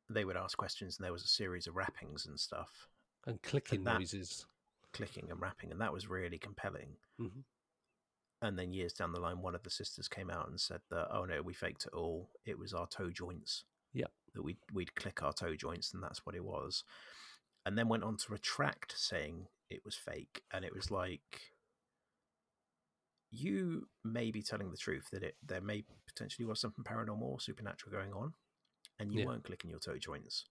they 0.09 0.25
would 0.25 0.37
ask 0.37 0.57
questions 0.57 0.97
and 0.97 1.05
there 1.05 1.13
was 1.13 1.23
a 1.23 1.27
series 1.27 1.67
of 1.67 1.75
rappings 1.75 2.25
and 2.25 2.39
stuff 2.39 2.87
and 3.27 3.39
clicking 3.43 3.83
that- 3.83 3.99
noises. 3.99 4.45
clicking 4.93 5.29
and 5.29 5.39
rapping 5.41 5.71
and 5.71 5.81
that 5.81 5.91
was 5.93 6.07
really 6.07 6.39
compelling 6.39 6.95
Mhm. 7.19 7.43
and 8.41 8.57
then 8.57 8.71
years 8.73 8.93
down 8.93 9.11
the 9.11 9.19
line 9.19 9.41
one 9.41 9.53
of 9.53 9.61
the 9.63 9.69
sisters 9.69 10.07
came 10.07 10.29
out 10.31 10.47
and 10.47 10.59
said 10.59 10.81
that 10.89 11.07
oh 11.11 11.25
no 11.25 11.41
we 11.41 11.53
faked 11.53 11.85
it 11.85 11.93
all 11.93 12.31
it 12.45 12.57
was 12.57 12.73
our 12.73 12.87
toe 12.87 13.11
joints 13.11 13.65
Yep. 13.93 14.11
That 14.35 14.43
we'd, 14.43 14.57
we'd 14.73 14.95
click 14.95 15.23
our 15.23 15.33
toe 15.33 15.55
joints 15.55 15.93
and 15.93 16.03
that's 16.03 16.25
what 16.25 16.35
it 16.35 16.43
was. 16.43 16.83
And 17.65 17.77
then 17.77 17.87
went 17.89 18.03
on 18.03 18.17
to 18.17 18.31
retract 18.31 18.93
saying 18.97 19.47
it 19.71 19.81
was 19.83 19.95
fake. 19.95 20.43
And 20.53 20.63
it 20.63 20.73
was 20.75 20.91
like 20.91 21.41
you 23.31 23.87
may 24.03 24.31
be 24.31 24.41
telling 24.41 24.71
the 24.71 24.77
truth 24.77 25.07
that 25.11 25.23
it 25.23 25.35
there 25.45 25.61
may 25.61 25.83
potentially 26.07 26.45
was 26.45 26.59
something 26.59 26.83
paranormal 26.83 27.21
or 27.23 27.39
supernatural 27.39 27.91
going 27.91 28.13
on 28.13 28.33
and 28.99 29.11
you 29.11 29.19
Yeah. 29.21 29.25
weren't 29.25 29.43
clicking 29.43 29.71
your 29.71 29.79
toe 29.79 29.97
joints. 29.97 30.45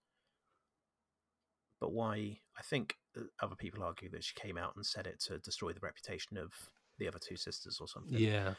But 1.81 1.93
why 1.93 2.41
i 2.59 2.63
think 2.63 2.97
uh, 3.17 3.23
other 3.41 3.57
people 3.57 3.83
argue 3.83 4.11
that 4.11 4.25
she 4.25 4.35
came 4.35 4.57
out 4.59 4.75
and 4.77 4.85
said 4.85 5.07
it 5.07 5.21
to 5.21 5.39
destroy 5.39 5.73
the 5.73 5.81
reputation 5.81 6.37
of 6.37 6.53
the 6.99 7.09
other 7.09 7.19
two 7.19 7.37
sisters 7.37 7.79
or 7.81 7.89
something. 7.89 8.19
Yeah, 8.19 8.55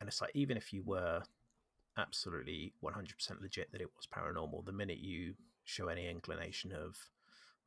and 0.00 0.08
it's 0.08 0.20
like 0.20 0.30
even 0.34 0.56
if 0.56 0.72
you 0.72 0.82
were 0.84 1.22
absolutely 1.98 2.72
100% 2.82 3.40
legit 3.42 3.70
that 3.72 3.80
it 3.80 3.88
was 3.96 4.06
paranormal 4.06 4.64
the 4.64 4.72
minute 4.72 4.98
you 4.98 5.34
show 5.64 5.88
any 5.88 6.08
inclination 6.08 6.72
of 6.72 6.96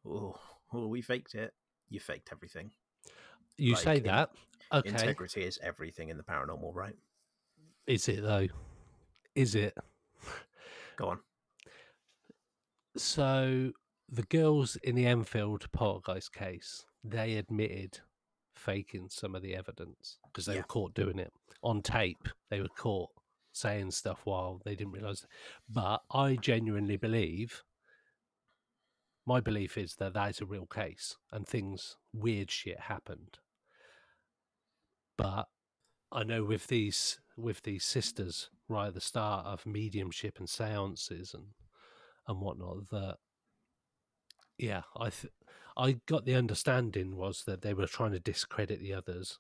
oh, 0.06 0.36
oh 0.74 0.88
we 0.88 1.02
faked 1.02 1.36
it 1.36 1.54
you 1.90 2.00
faked 2.00 2.30
everything 2.32 2.72
you 3.58 3.74
Like, 3.74 3.84
say 3.84 4.00
that. 4.00 4.30
Okay, 4.74 4.90
integrity 4.90 5.44
is 5.44 5.60
everything 5.62 6.10
in 6.10 6.18
the 6.18 6.24
paranormal 6.24 6.74
right 6.74 6.96
is 7.88 8.08
it 8.08 8.22
though? 8.24 8.48
Is 9.36 9.56
it? 9.56 9.76
go 10.98 11.10
on 11.10 11.20
So 12.98 13.72
the 14.10 14.24
girls 14.24 14.76
in 14.84 14.96
the 14.96 15.06
Enfield 15.08 15.72
poltergeist 15.72 16.34
case, 16.34 16.86
they 17.04 17.36
admitted 17.38 18.00
faking 18.56 19.10
some 19.10 19.34
of 19.36 19.42
the 19.42 19.56
evidence 19.56 20.18
because 20.28 20.46
they 20.46 20.54
Yeah. 20.54 20.60
were 20.62 20.66
caught 20.68 20.94
doing 20.94 21.18
it 21.20 21.34
on 21.64 21.82
tape. 21.82 22.28
They 22.50 22.62
were 22.62 22.68
caught 22.70 23.10
saying 23.52 23.92
stuff 23.92 24.22
while 24.24 24.62
they 24.64 24.76
didn't 24.76 24.94
realize. 24.94 25.26
But 25.70 26.02
I 26.12 26.36
genuinely 26.36 26.98
believe. 26.98 27.64
My 29.26 29.40
belief 29.40 29.78
is 29.78 29.96
that 29.96 30.14
that 30.14 30.32
is 30.32 30.42
a 30.42 30.46
real 30.46 30.66
case 30.66 31.16
and 31.32 31.48
things 31.48 31.98
weird 32.14 32.50
shit 32.50 32.80
happened. 32.80 33.38
But 35.18 35.48
I 36.12 36.24
know 36.24 36.44
with 36.44 36.68
these 36.68 37.20
with 37.38 37.62
these 37.64 37.86
sisters 37.86 38.50
right 38.68 38.88
at 38.88 38.94
the 38.94 39.02
start 39.02 39.46
of 39.46 39.66
mediumship 39.66 40.38
and 40.40 40.50
seances 40.50 41.34
and 41.34 41.46
and 42.28 42.40
whatnot 42.40 42.90
that 42.90 43.16
yeah 44.58 44.82
i 44.98 45.10
th- 45.10 45.34
i 45.78 45.94
got 46.06 46.26
the 46.26 46.36
understanding 46.36 47.16
was 47.16 47.44
that 47.46 47.62
they 47.62 47.74
were 47.74 47.88
trying 47.88 48.12
to 48.12 48.20
discredit 48.20 48.80
the 48.80 48.94
others 48.94 49.40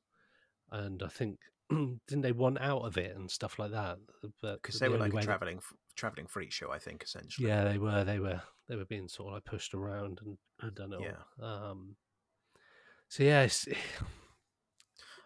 and 0.72 1.04
i 1.04 1.08
think 1.08 1.40
didn't 2.08 2.22
they 2.22 2.32
want 2.32 2.60
out 2.62 2.82
of 2.82 2.98
it 2.98 3.16
and 3.16 3.30
stuff 3.30 3.58
like 3.60 3.72
that 3.72 3.98
but 4.42 4.62
because 4.62 4.80
the 4.80 4.86
they 4.86 4.90
were 4.90 4.98
like 4.98 5.12
a 5.12 5.16
way 5.16 5.22
that- 5.22 5.26
traveling 5.26 5.60
traveling 5.96 6.28
freak 6.28 6.52
show 6.52 6.72
i 6.72 6.80
think 6.80 7.04
essentially 7.04 7.48
yeah 7.48 7.64
they 7.64 7.78
were 7.78 8.04
they 8.04 8.20
were 8.20 8.42
they 8.70 8.76
were 8.76 8.86
being 8.86 9.08
sort 9.08 9.28
of 9.28 9.34
like 9.36 9.46
pushed 9.46 9.74
around 9.74 10.20
and, 10.26 10.38
and 10.62 10.76
done 10.76 10.94
it 10.94 11.02
Yeah. 11.02 11.46
um 11.46 11.96
so 13.10 13.24
yeah 13.24 13.42
it's, 13.44 13.68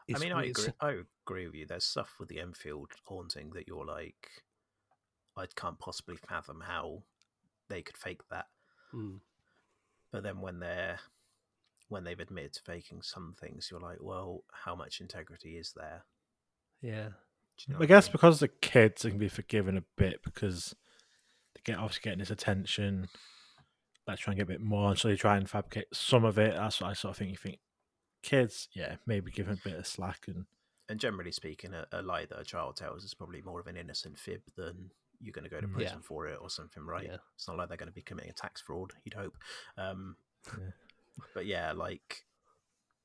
I 0.07 0.11
it's 0.11 0.21
mean, 0.21 0.33
I 0.33 0.45
agree. 0.45 0.67
I 0.79 0.97
agree 1.25 1.47
with 1.47 1.55
you. 1.55 1.65
There's 1.65 1.83
stuff 1.83 2.13
with 2.19 2.29
the 2.29 2.39
Enfield 2.39 2.91
haunting 3.05 3.49
that 3.55 3.67
you're 3.67 3.87
like, 3.87 4.43
I 5.35 5.47
can't 5.55 5.79
possibly 5.79 6.15
fathom 6.15 6.61
how 6.63 7.01
they 7.69 7.81
could 7.81 7.97
fake 7.97 8.21
that. 8.29 8.45
Mm. 8.93 9.19
But 10.11 10.21
then 10.21 10.41
when 10.41 10.59
they're 10.59 10.99
when 11.89 12.03
they've 12.03 12.19
admitted 12.19 12.53
to 12.53 12.61
faking 12.61 13.01
some 13.01 13.35
things, 13.39 13.69
you're 13.71 13.79
like, 13.79 13.97
well, 13.99 14.43
how 14.51 14.75
much 14.75 15.01
integrity 15.01 15.57
is 15.57 15.73
there? 15.75 16.05
Yeah 16.81 17.09
you 17.67 17.73
know 17.73 17.77
I 17.77 17.79
what 17.79 17.87
guess 17.87 18.07
mean? 18.07 18.11
because 18.13 18.39
the 18.39 18.47
kids 18.47 19.01
they 19.03 19.09
can 19.09 19.19
be 19.19 19.27
forgiven 19.29 19.77
a 19.77 19.83
bit 19.97 20.21
because 20.23 20.75
they 21.55 21.61
get 21.63 21.77
obviously 21.79 22.01
getting 22.03 22.19
his 22.19 22.31
attention. 22.31 23.07
Let's 24.07 24.21
try 24.21 24.31
and 24.33 24.37
get 24.37 24.43
a 24.43 24.47
bit 24.47 24.61
more, 24.61 24.89
and 24.89 24.99
so 24.99 25.07
they 25.07 25.15
try 25.15 25.35
and 25.37 25.49
fabricate 25.49 25.87
some 25.93 26.25
of 26.25 26.37
it. 26.37 26.53
That's 26.53 26.79
what 26.81 26.89
I 26.89 26.93
sort 26.93 27.11
of 27.11 27.17
think. 27.17 27.31
You 27.31 27.37
think 27.37 27.59
kids, 28.21 28.67
yeah, 28.75 28.97
maybe 29.07 29.31
give 29.31 29.47
them 29.47 29.57
a 29.63 29.67
bit 29.69 29.79
of 29.79 29.87
slack 29.87 30.25
and 30.27 30.45
and 30.89 30.99
generally 30.99 31.31
speaking, 31.31 31.73
a, 31.73 31.87
a 31.91 32.01
lie 32.03 32.25
that 32.25 32.39
a 32.39 32.43
child 32.43 32.75
tells 32.75 33.03
is 33.03 33.13
probably 33.15 33.41
more 33.41 33.59
of 33.59 33.65
an 33.67 33.77
innocent 33.77 34.19
fib 34.19 34.41
than 34.55 34.91
you're 35.21 35.31
going 35.31 35.45
to 35.45 35.49
go 35.49 35.59
to 35.61 35.65
Mm. 35.65 35.71
Yeah. 35.71 35.75
prison 35.77 36.01
for 36.03 36.27
it 36.27 36.37
or 36.41 36.49
something, 36.51 36.85
right? 36.85 37.05
yeah 37.07 37.17
It's 37.35 37.47
not 37.47 37.57
like 37.57 37.69
they're 37.69 37.77
going 37.77 37.87
to 37.89 37.93
be 37.95 38.03
committing 38.03 38.29
a 38.31 38.33
tax 38.33 38.61
fraud. 38.61 38.93
You'd 39.03 39.15
hope. 39.15 39.35
Um, 39.77 40.17
Yeah. 40.47 40.71
But 41.33 41.45
yeah, 41.47 41.71
like, 41.71 42.25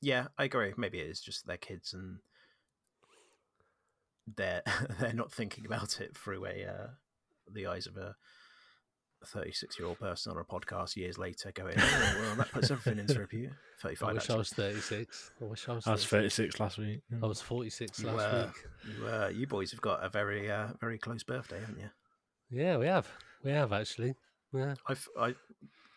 yeah, 0.02 0.26
I 0.36 0.44
agree. 0.44 0.74
Maybe 0.76 0.98
it 0.98 1.06
is 1.06 1.20
just 1.20 1.46
their 1.46 1.56
kids 1.56 1.94
and 1.94 2.18
they're 4.36 4.62
they're 5.00 5.12
not 5.12 5.32
thinking 5.32 5.66
about 5.66 6.00
it 6.00 6.16
through 6.16 6.46
a 6.46 6.64
uh, 6.66 6.86
the 7.52 7.66
eyes 7.66 7.86
of 7.86 7.96
a 7.96 8.14
36 9.26 9.78
year 9.78 9.86
old 9.88 9.98
person 9.98 10.32
on 10.32 10.38
a 10.38 10.44
podcast 10.44 10.96
years 10.96 11.18
later 11.18 11.52
going, 11.52 11.74
oh, 11.78 12.14
well, 12.20 12.36
that 12.36 12.50
puts 12.52 12.70
everything 12.70 12.98
into 12.98 13.18
review. 13.20 13.50
35. 13.82 14.08
i 14.08 14.12
35, 14.12 14.14
wish 14.14 14.30
i 14.30 14.36
was 14.38 14.48
36 14.50 15.30
i 15.40 15.44
wish 15.44 15.68
i 15.68 15.72
was 15.74 15.86
I 15.86 15.90
was 15.92 16.06
36. 16.06 16.36
36 16.56 16.60
last 16.60 16.78
week. 16.78 17.00
i 17.22 17.26
was 17.26 17.40
46 17.42 18.00
You 18.00 18.06
last 18.06 18.16
were. 18.32 18.46
week 18.46 18.96
You, 18.98 19.06
uh, 19.06 19.28
you 19.34 19.46
boys 19.46 19.70
have 19.72 19.80
got 19.82 20.02
a 20.04 20.08
very, 20.08 20.50
uh, 20.50 20.68
very 20.80 20.96
close 20.98 21.22
birthday, 21.22 21.60
haven't 21.60 21.78
you? 21.80 21.90
yeah 22.50 22.76
we 22.78 22.86
have 22.86 23.06
we 23.44 23.50
have 23.50 23.72
actually 23.72 24.14
yeah 24.54 24.74
I've, 24.88 25.06
I, 25.18 25.34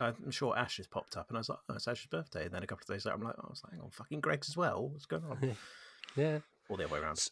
I'm 0.02 0.32
sure 0.32 0.58
Ash 0.58 0.78
has 0.78 0.88
popped 0.88 1.16
up, 1.16 1.30
and 1.30 1.38
I 1.38 1.40
was 1.40 1.48
like, 1.50 1.60
"Oh, 1.70 1.76
it's 1.76 1.88
Ash's 1.88 2.08
birthday." 2.08 2.44
And 2.46 2.54
then 2.54 2.62
a 2.62 2.68
couple 2.68 2.84
of 2.84 2.94
days 2.94 3.06
later, 3.06 3.16
I'm 3.16 3.24
like, 3.24 3.36
"I 3.38 3.48
was 3.50 3.62
like, 3.64 3.72
hang 3.72 3.82
on, 3.82 3.90
fucking 3.90 4.20
Greg's 4.20 4.50
as 4.50 4.58
well. 4.58 4.90
What's 4.90 5.06
going 5.06 5.24
on?" 5.24 5.56
yeah 6.18 6.40
All 6.70 6.76
the 6.76 6.84
other 6.84 6.94
way 6.94 7.00
around. 7.00 7.26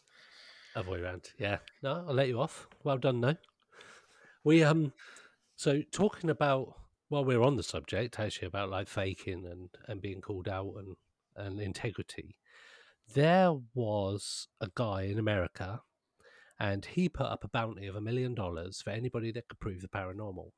Other 0.74 0.90
way 0.90 1.00
around. 1.00 1.30
Yeah. 1.38 1.58
No, 1.82 2.04
I'll 2.08 2.14
let 2.14 2.28
you 2.28 2.40
off. 2.40 2.66
Well 2.82 2.98
done, 2.98 3.20
though. 3.20 3.36
We 4.44 4.62
um, 4.64 4.92
so 5.56 5.82
talking 5.92 6.30
about 6.30 6.74
while 7.08 7.24
we're 7.24 7.42
on 7.42 7.56
the 7.56 7.62
subject, 7.62 8.18
actually 8.18 8.48
about 8.48 8.70
like 8.70 8.88
faking 8.88 9.46
and 9.46 9.68
and 9.86 10.00
being 10.00 10.20
called 10.20 10.48
out 10.48 10.74
and 10.78 10.96
and 11.36 11.60
integrity. 11.60 12.36
There 13.14 13.52
was 13.74 14.48
a 14.60 14.70
guy 14.74 15.02
in 15.02 15.18
America, 15.18 15.82
and 16.58 16.84
he 16.84 17.08
put 17.08 17.26
up 17.26 17.44
a 17.44 17.48
bounty 17.48 17.86
of 17.86 17.96
a 17.96 18.00
million 18.00 18.34
dollars 18.34 18.80
for 18.80 18.90
anybody 18.90 19.30
that 19.32 19.48
could 19.48 19.60
prove 19.60 19.82
the 19.82 19.88
paranormal. 19.88 20.52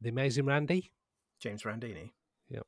The 0.00 0.08
Amazing 0.08 0.46
Randi. 0.46 0.90
James 1.38 1.62
Randini. 1.62 2.10
Yep. 2.48 2.66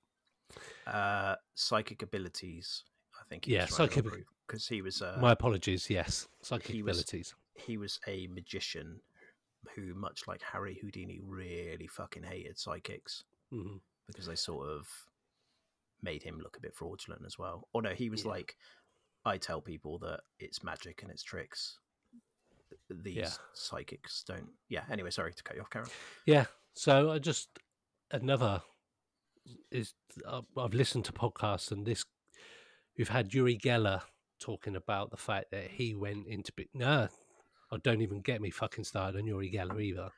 Uh, 0.86 1.34
psychic 1.54 2.02
abilities. 2.02 2.84
I 3.24 3.28
think. 3.28 3.46
Yeah, 3.46 3.66
psychic- 3.66 4.04
because 4.46 4.68
he 4.68 4.82
was. 4.82 5.00
Uh, 5.02 5.18
My 5.20 5.32
apologies. 5.32 5.88
Yes, 5.88 6.28
psychic 6.42 6.68
he 6.74 6.82
was- 6.82 6.98
abilities. 6.98 7.34
he 7.54 7.76
was 7.78 7.98
a 8.06 8.26
magician 8.28 9.00
who, 9.74 9.94
much 9.94 10.26
like 10.26 10.42
Harry 10.42 10.78
Houdini, 10.82 11.20
really 11.22 11.86
fucking 11.86 12.22
hated 12.24 12.58
psychics 12.58 13.24
Mhm. 13.52 13.80
because 14.06 14.26
they 14.26 14.34
sort 14.36 14.68
of 14.68 14.86
made 16.02 16.22
him 16.22 16.38
look 16.38 16.56
a 16.56 16.60
bit 16.60 16.74
fraudulent 16.74 17.24
as 17.24 17.38
well. 17.38 17.66
Or 17.72 17.80
no, 17.80 17.94
he 17.94 18.10
was 18.10 18.24
Yeah. 18.24 18.30
like, 18.32 18.56
I 19.24 19.38
tell 19.38 19.62
people 19.62 19.98
that 20.00 20.20
it's 20.38 20.62
magic 20.62 21.00
and 21.02 21.10
it's 21.10 21.22
tricks. 21.22 21.78
These 22.90 23.16
Yeah. 23.16 23.32
psychics 23.54 24.22
don't. 24.24 24.52
Yeah. 24.68 24.84
Anyway, 24.90 25.10
sorry 25.10 25.32
to 25.32 25.42
cut 25.42 25.56
you 25.56 25.62
off, 25.62 25.70
Karen. 25.70 25.88
Yeah. 26.26 26.46
So 26.74 27.10
I 27.10 27.18
just 27.18 27.58
another 28.10 28.62
is 29.70 29.94
I've 30.26 30.74
listened 30.74 31.04
to 31.06 31.12
podcasts 31.12 31.72
and 31.72 31.86
this 31.86 32.04
we've 32.96 33.08
had 33.08 33.34
Uri 33.34 33.58
Geller 33.58 34.02
talking 34.40 34.76
about 34.76 35.10
the 35.10 35.16
fact 35.16 35.50
that 35.52 35.70
he 35.70 35.94
went 35.94 36.26
into 36.26 36.52
bit. 36.52 36.68
No, 36.74 37.08
I 37.72 37.76
don't 37.82 38.02
even 38.02 38.20
get 38.20 38.40
me 38.40 38.50
fucking 38.50 38.84
started 38.84 39.18
on 39.18 39.26
Uri 39.26 39.50
Geller 39.50 39.82
either. 39.82 40.10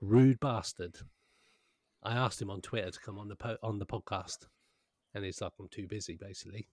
Rude 0.00 0.40
bastard. 0.40 0.96
I 2.02 2.14
asked 2.14 2.40
him 2.40 2.50
on 2.50 2.60
Twitter 2.60 2.90
to 2.90 3.00
come 3.00 3.18
on 3.18 3.28
the 3.28 3.36
po- 3.36 3.58
on 3.62 3.78
the 3.78 3.86
podcast, 3.86 4.46
and 5.14 5.24
he's 5.24 5.40
like, 5.40 5.52
"I'm 5.60 5.68
too 5.68 5.86
busy," 5.86 6.16
basically. 6.16 6.68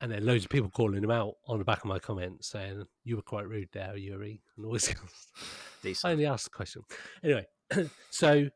And 0.00 0.12
then 0.12 0.24
loads 0.24 0.44
of 0.44 0.50
people 0.50 0.70
calling 0.70 1.02
him 1.02 1.10
out 1.10 1.34
on 1.46 1.58
the 1.58 1.64
back 1.64 1.80
of 1.80 1.86
my 1.86 1.98
comments 1.98 2.48
saying, 2.48 2.84
"You 3.04 3.16
were 3.16 3.22
quite 3.22 3.48
rude 3.48 3.70
there, 3.72 3.96
Uri," 3.96 4.40
and 4.56 4.66
all 4.66 4.72
this. 4.72 4.94
I 6.04 6.12
only 6.12 6.26
asked 6.26 6.44
the 6.44 6.50
question. 6.50 6.82
Anyway, 7.24 7.46
so 8.10 8.48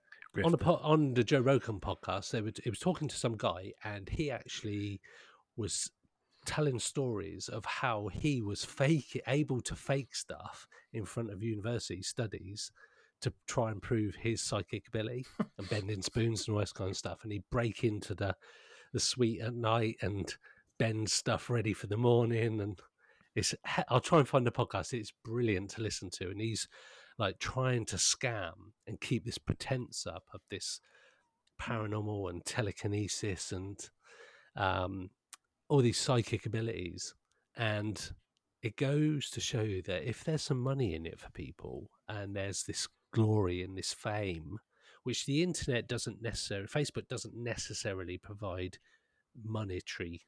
on 0.44 0.52
the 0.52 0.58
po- 0.58 0.80
on 0.82 1.14
the 1.14 1.24
Joe 1.24 1.40
Rogan 1.40 1.80
podcast, 1.80 2.30
they 2.30 2.40
were 2.40 2.48
it 2.48 2.70
was 2.70 2.78
talking 2.78 3.08
to 3.08 3.16
some 3.16 3.36
guy, 3.36 3.72
and 3.84 4.08
he 4.08 4.30
actually 4.30 5.00
was 5.56 5.90
telling 6.44 6.78
stories 6.78 7.48
of 7.48 7.64
how 7.64 8.08
he 8.12 8.40
was 8.42 8.64
fake 8.64 9.20
able 9.28 9.60
to 9.60 9.76
fake 9.76 10.14
stuff 10.14 10.66
in 10.92 11.04
front 11.04 11.30
of 11.30 11.42
university 11.42 12.02
studies 12.02 12.72
to 13.20 13.32
try 13.46 13.70
and 13.70 13.80
prove 13.80 14.16
his 14.16 14.42
psychic 14.42 14.88
ability 14.88 15.24
and 15.58 15.68
bending 15.68 16.02
spoons 16.02 16.46
and 16.46 16.54
all 16.54 16.60
this 16.60 16.72
kind 16.72 16.90
of 16.90 16.96
stuff. 16.96 17.20
And 17.22 17.32
he'd 17.32 17.48
break 17.50 17.84
into 17.84 18.14
the 18.14 18.34
the 18.92 19.00
suite 19.00 19.40
at 19.40 19.54
night 19.54 19.96
and 20.02 20.34
bend 20.78 21.08
stuff 21.08 21.48
ready 21.48 21.72
for 21.72 21.86
the 21.86 21.96
morning. 21.96 22.60
And 22.60 22.78
it's 23.34 23.54
I'll 23.88 24.00
try 24.00 24.18
and 24.18 24.28
find 24.28 24.46
the 24.46 24.50
podcast. 24.50 24.92
It's 24.92 25.12
brilliant 25.24 25.70
to 25.70 25.82
listen 25.82 26.10
to, 26.14 26.30
and 26.30 26.40
he's 26.40 26.68
like 27.18 27.38
trying 27.38 27.84
to 27.86 27.96
scam 27.96 28.52
and 28.86 29.00
keep 29.00 29.24
this 29.24 29.38
pretense 29.38 30.06
up 30.06 30.24
of 30.32 30.40
this 30.50 30.80
paranormal 31.60 32.30
and 32.30 32.44
telekinesis 32.44 33.52
and 33.52 33.78
um, 34.56 35.10
all 35.68 35.80
these 35.80 35.98
psychic 35.98 36.46
abilities. 36.46 37.14
And 37.56 38.00
it 38.62 38.76
goes 38.76 39.30
to 39.30 39.40
show 39.40 39.62
you 39.62 39.82
that 39.82 40.08
if 40.08 40.24
there's 40.24 40.42
some 40.42 40.60
money 40.60 40.94
in 40.94 41.06
it 41.06 41.18
for 41.18 41.30
people 41.32 41.90
and 42.08 42.34
there's 42.34 42.64
this 42.64 42.88
glory 43.12 43.62
and 43.62 43.76
this 43.76 43.92
fame, 43.92 44.58
which 45.02 45.26
the 45.26 45.42
internet 45.42 45.88
doesn't 45.88 46.22
necessarily, 46.22 46.68
Facebook 46.68 47.08
doesn't 47.08 47.36
necessarily 47.36 48.18
provide 48.18 48.78
monetary 49.44 50.22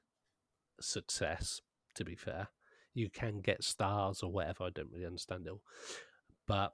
success, 0.81 1.61
to 1.95 2.05
be 2.05 2.17
fair. 2.17 2.49
You 2.93 3.11
can 3.11 3.41
get 3.41 3.65
stars 3.65 4.23
or 4.23 4.31
whatever. 4.31 4.65
I 4.65 4.71
don't 4.71 4.91
really 4.93 5.07
understand 5.07 5.47
it 5.47 5.51
all. 5.51 5.63
But 6.47 6.73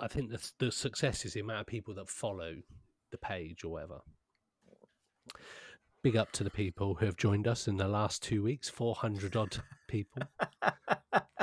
I 0.00 0.08
think 0.08 0.30
the, 0.30 0.50
the 0.58 0.72
success 0.72 1.24
is 1.24 1.34
the 1.34 1.40
amount 1.40 1.60
of 1.60 1.66
people 1.66 1.94
that 1.94 2.08
follow 2.08 2.56
the 3.10 3.18
page 3.18 3.64
or 3.64 3.72
whatever. 3.72 4.00
Big 6.02 6.16
up 6.16 6.32
to 6.32 6.44
the 6.44 6.50
people 6.50 6.94
who 6.94 7.06
have 7.06 7.16
joined 7.16 7.48
us 7.48 7.66
in 7.66 7.76
the 7.76 7.88
last 7.88 8.22
two 8.22 8.42
weeks, 8.42 8.68
400 8.68 9.36
odd 9.36 9.56
people, 9.88 10.22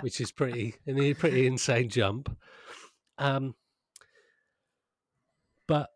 which 0.01 0.21
is 0.21 0.31
pretty, 0.31 0.75
a 0.87 1.13
pretty 1.13 1.47
insane 1.47 1.89
jump. 1.89 2.37
Um, 3.17 3.55
but 5.67 5.89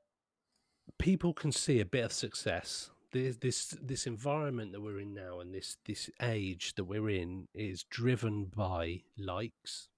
people 0.97 1.33
can 1.33 1.51
see 1.51 1.79
a 1.79 1.85
bit 1.85 2.05
of 2.05 2.13
success. 2.13 2.89
This, 3.11 3.37
this 3.37 3.77
this 3.81 4.07
environment 4.07 4.73
that 4.73 4.81
we're 4.81 4.99
in 4.99 5.13
now, 5.13 5.39
and 5.39 5.53
this 5.53 5.77
this 5.85 6.09
age 6.21 6.73
that 6.75 6.83
we're 6.83 7.09
in, 7.09 7.47
is 7.53 7.83
driven 7.83 8.45
by 8.45 9.01
likes. 9.17 9.89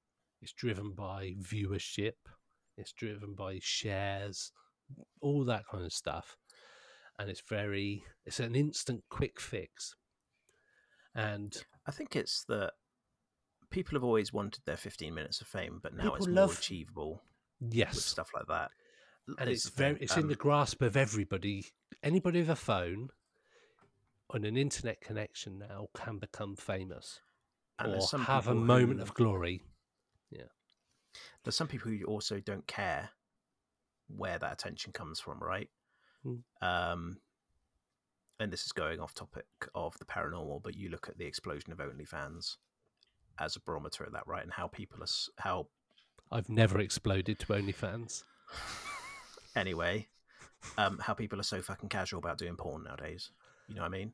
It's 0.41 0.53
driven 0.53 0.91
by 0.93 1.35
viewership. 1.41 2.13
It's 2.77 2.93
driven 2.93 3.33
by 3.33 3.59
shares, 3.61 4.51
all 5.21 5.43
that 5.45 5.63
kind 5.71 5.83
of 5.85 5.91
stuff. 5.93 6.37
And 7.19 7.29
it's 7.29 7.41
very, 7.49 8.03
it's 8.25 8.39
an 8.39 8.55
instant 8.55 9.03
quick 9.09 9.39
fix. 9.39 9.95
And 11.15 11.55
I 11.87 11.91
think 11.91 12.15
it's 12.15 12.43
that 12.47 12.73
people 13.71 13.95
have 13.95 14.03
always 14.03 14.31
wanted 14.31 14.61
their 14.65 14.77
15 14.77 15.13
minutes 15.13 15.41
of 15.41 15.47
fame, 15.47 15.79
but 15.81 15.95
now 15.95 16.13
it's 16.13 16.27
more 16.27 16.35
love- 16.35 16.59
achievable 16.59 17.23
with 17.59 17.73
yes, 17.73 18.05
stuff 18.05 18.29
like 18.35 18.45
that. 18.47 18.69
and 19.39 19.49
It's 19.49 19.65
it's 19.65 19.75
very, 19.75 19.97
it's 19.99 20.15
in 20.15 20.27
the 20.27 20.35
um, 20.35 20.39
grasp 20.39 20.81
of 20.83 20.95
everybody. 20.95 21.65
Anybody 22.03 22.41
with 22.41 22.49
a 22.51 22.55
phone 22.55 23.09
on 24.29 24.43
an 24.43 24.55
internet 24.55 25.01
connection 25.01 25.57
now 25.57 25.87
can 25.95 26.19
become 26.19 26.55
famous 26.55 27.21
and 27.79 27.95
or 27.95 28.19
have 28.19 28.47
a 28.47 28.53
moment 28.53 28.99
who- 28.99 29.03
of 29.03 29.13
glory. 29.15 29.63
There's 31.43 31.55
some 31.55 31.67
people 31.67 31.91
who 31.91 32.03
also 32.05 32.39
don't 32.39 32.67
care 32.67 33.11
where 34.09 34.37
that 34.37 34.53
attention 34.53 34.91
comes 34.91 35.19
from, 35.19 35.39
right? 35.39 35.69
Mm. 36.25 36.41
Um, 36.61 37.17
and 38.39 38.51
this 38.51 38.65
is 38.65 38.71
going 38.71 38.99
off 38.99 39.13
topic 39.13 39.45
of 39.73 39.97
the 39.97 40.05
paranormal, 40.05 40.61
but 40.61 40.75
you 40.75 40.89
look 40.89 41.07
at 41.07 41.17
the 41.17 41.25
explosion 41.25 41.71
of 41.71 41.79
OnlyFans 41.79 42.57
as 43.39 43.55
a 43.55 43.61
barometer 43.61 44.03
of 44.03 44.13
that, 44.13 44.27
right? 44.27 44.43
And 44.43 44.51
how 44.51 44.67
people 44.67 45.01
are, 45.01 45.07
how 45.37 45.67
I've 46.31 46.49
never 46.49 46.79
exploded 46.79 47.39
to 47.39 47.47
OnlyFans. 47.47 48.23
anyway, 49.55 50.07
um, 50.77 50.99
how 51.01 51.13
people 51.13 51.39
are 51.39 51.43
so 51.43 51.61
fucking 51.61 51.89
casual 51.89 52.19
about 52.19 52.37
doing 52.37 52.57
porn 52.57 52.83
nowadays. 52.83 53.31
You 53.67 53.75
know 53.75 53.81
what 53.81 53.93
I 53.93 53.97
mean? 53.97 54.13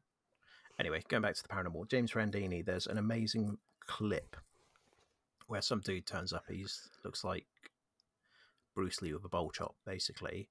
Anyway, 0.79 1.03
going 1.07 1.21
back 1.23 1.35
to 1.35 1.43
the 1.43 1.49
paranormal, 1.49 1.89
James 1.89 2.11
Randini, 2.11 2.65
there's 2.65 2.87
an 2.87 2.97
amazing 2.97 3.57
clip 3.87 4.35
where 5.47 5.61
some 5.61 5.81
dude 5.81 6.05
turns 6.05 6.33
up. 6.33 6.43
He's 6.49 6.89
looks 7.03 7.23
like 7.23 7.45
Bruce 8.75 9.01
Lee 9.01 9.13
with 9.13 9.25
a 9.25 9.29
bowl 9.29 9.51
chop, 9.51 9.75
basically, 9.85 10.49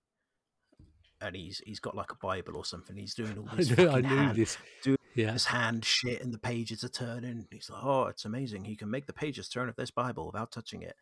and 1.21 1.35
he's 1.37 1.59
he's 1.67 1.81
got 1.81 1.97
like 1.97 2.11
a 2.13 2.17
Bible 2.27 2.57
or 2.57 2.65
something. 2.65 2.97
He's 2.97 3.15
doing 3.15 3.37
all 3.39 3.49
I 3.53 3.57
this. 3.57 3.77
knew, 3.77 3.89
I 3.89 4.01
knew 4.01 4.09
hand- 4.09 4.37
this. 4.37 4.57
do- 4.83 4.97
Yeah, 5.15 5.33
His 5.33 5.45
hand 5.47 5.85
shit 5.85 6.23
and 6.23 6.33
the 6.33 6.39
pages 6.39 6.83
are 6.85 6.89
turning. 6.89 7.47
He's 7.51 7.69
like, 7.71 7.83
oh, 7.85 8.05
it's 8.05 8.25
amazing. 8.25 8.65
He 8.65 8.77
can 8.77 8.91
make 8.91 9.07
the 9.07 9.13
pages 9.13 9.49
turn 9.49 9.69
of 9.69 9.77
this 9.77 9.91
Bible 9.91 10.27
without 10.27 10.51
touching 10.53 10.83
it. 10.83 10.97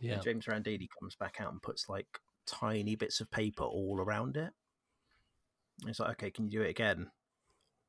yeah. 0.00 0.14
And 0.14 0.22
James 0.22 0.46
Randini 0.46 0.88
comes 0.98 1.14
back 1.14 1.36
out 1.40 1.52
and 1.52 1.62
puts 1.62 1.88
like 1.88 2.06
tiny 2.46 2.96
bits 2.96 3.20
of 3.20 3.30
paper 3.30 3.62
all 3.64 4.00
around 4.00 4.36
it. 4.36 4.50
He's 5.86 6.00
like, 6.00 6.10
okay, 6.12 6.30
can 6.30 6.44
you 6.46 6.50
do 6.50 6.62
it 6.62 6.70
again? 6.70 7.10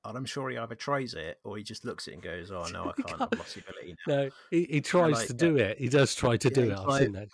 And 0.05 0.17
I'm 0.17 0.25
sure 0.25 0.49
he 0.49 0.57
either 0.57 0.75
tries 0.75 1.13
it 1.13 1.39
or 1.45 1.55
he 1.57 1.63
just 1.63 1.85
looks 1.85 2.07
at 2.07 2.11
it 2.11 2.15
and 2.15 2.23
goes, 2.23 2.51
oh, 2.51 2.65
no, 2.73 2.89
I 2.89 2.91
can't. 3.01 3.07
can't. 3.07 3.21
I've 3.33 3.39
lost 3.39 3.55
the 3.55 3.61
ability 3.61 3.95
now. 4.07 4.15
No, 4.15 4.29
he, 4.51 4.63
he 4.69 4.81
tries 4.81 5.13
like 5.13 5.27
to 5.27 5.33
do 5.33 5.57
it. 5.57 5.77
He 5.79 5.87
does 5.89 6.13
try 6.13 6.35
to 6.37 6.49
Yeah, 6.49 6.53
do 6.55 6.61
it. 6.71 6.77
I've 6.77 6.83
tried- 6.85 6.99
seen 7.03 7.11
that. 7.13 7.27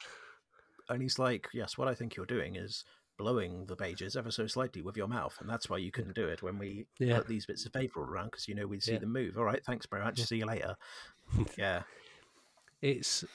And 0.90 1.02
he's 1.02 1.18
like, 1.20 1.48
yes, 1.54 1.78
what 1.78 1.88
I 1.88 1.94
think 1.96 2.16
you're 2.16 2.26
doing 2.26 2.56
is 2.56 2.84
blowing 3.18 3.66
the 3.68 3.76
pages 3.76 4.16
ever 4.16 4.32
so 4.32 4.48
slightly 4.48 4.82
with 4.82 4.96
your 4.98 5.08
mouth. 5.08 5.36
And 5.40 5.50
that's 5.50 5.70
why 5.70 5.78
you 5.78 5.92
couldn't 5.92 6.16
do 6.16 6.28
it 6.28 6.42
when 6.42 6.58
we 6.58 6.86
Yeah. 7.00 7.18
put 7.18 7.28
these 7.28 7.46
bits 7.46 7.66
of 7.66 7.74
paper 7.74 8.02
around 8.04 8.28
because, 8.32 8.48
you 8.48 8.56
know, 8.56 8.66
we'd 8.66 8.82
see 8.84 8.94
Yeah. 8.94 9.00
them 9.00 9.14
move. 9.14 9.38
All 9.38 9.44
right, 9.44 9.64
thanks 9.66 9.86
very 9.88 10.04
much. 10.04 10.20
Yeah. 10.20 10.26
See 10.26 10.38
you 10.38 10.46
later. 10.46 10.76
yeah. 11.58 11.84
It's, 12.82 13.26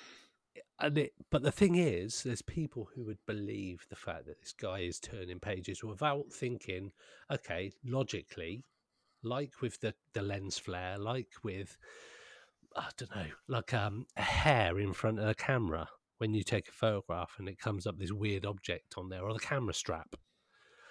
and 0.80 0.96
it, 0.98 1.12
but 1.30 1.42
the 1.42 1.52
thing 1.52 1.76
is, 1.76 2.22
there's 2.22 2.42
people 2.42 2.88
who 2.94 3.04
would 3.04 3.18
believe 3.26 3.84
the 3.90 3.96
fact 3.96 4.26
that 4.26 4.40
this 4.40 4.52
guy 4.52 4.80
is 4.80 4.98
turning 4.98 5.38
pages 5.38 5.84
without 5.84 6.32
thinking, 6.32 6.92
okay, 7.30 7.72
logically, 7.84 8.64
like 9.24 9.60
with 9.60 9.80
the, 9.80 9.94
the 10.12 10.22
lens 10.22 10.58
flare, 10.58 10.98
like 10.98 11.28
with, 11.42 11.76
I 12.76 12.88
don't 12.96 13.14
know, 13.14 13.26
like 13.48 13.72
um, 13.74 14.06
a 14.16 14.22
hair 14.22 14.78
in 14.78 14.92
front 14.92 15.18
of 15.18 15.26
the 15.26 15.34
camera 15.34 15.88
when 16.18 16.34
you 16.34 16.42
take 16.42 16.68
a 16.68 16.72
photograph 16.72 17.36
and 17.38 17.48
it 17.48 17.58
comes 17.58 17.86
up 17.86 17.98
this 17.98 18.12
weird 18.12 18.46
object 18.46 18.94
on 18.96 19.08
there, 19.08 19.22
or 19.22 19.32
the 19.32 19.38
camera 19.38 19.74
strap. 19.74 20.14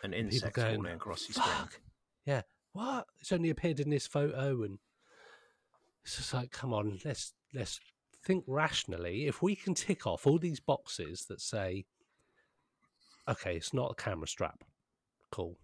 An 0.03 0.13
insect 0.13 0.55
going, 0.55 0.75
falling 0.75 0.95
across 0.95 1.27
your 1.29 1.33
screen. 1.33 1.55
Fuck. 1.55 1.79
What? 2.73 3.05
It's 3.19 3.31
only 3.31 3.51
appeared 3.51 3.79
in 3.79 3.91
this 3.91 4.07
photo, 4.07 4.63
and 4.63 4.79
it's 6.03 6.17
just 6.17 6.33
like, 6.33 6.51
come 6.51 6.73
on, 6.73 6.99
let's 7.05 7.33
let's 7.53 7.79
think 8.25 8.43
rationally. 8.47 9.27
If 9.27 9.41
we 9.41 9.55
can 9.55 9.75
tick 9.75 10.07
off 10.07 10.25
all 10.25 10.39
these 10.39 10.59
boxes 10.59 11.25
that 11.29 11.39
say, 11.39 11.85
okay, 13.29 13.55
it's 13.55 13.73
not 13.73 13.91
a 13.91 13.95
camera 13.95 14.27
strap, 14.27 14.63
cool. 15.31 15.59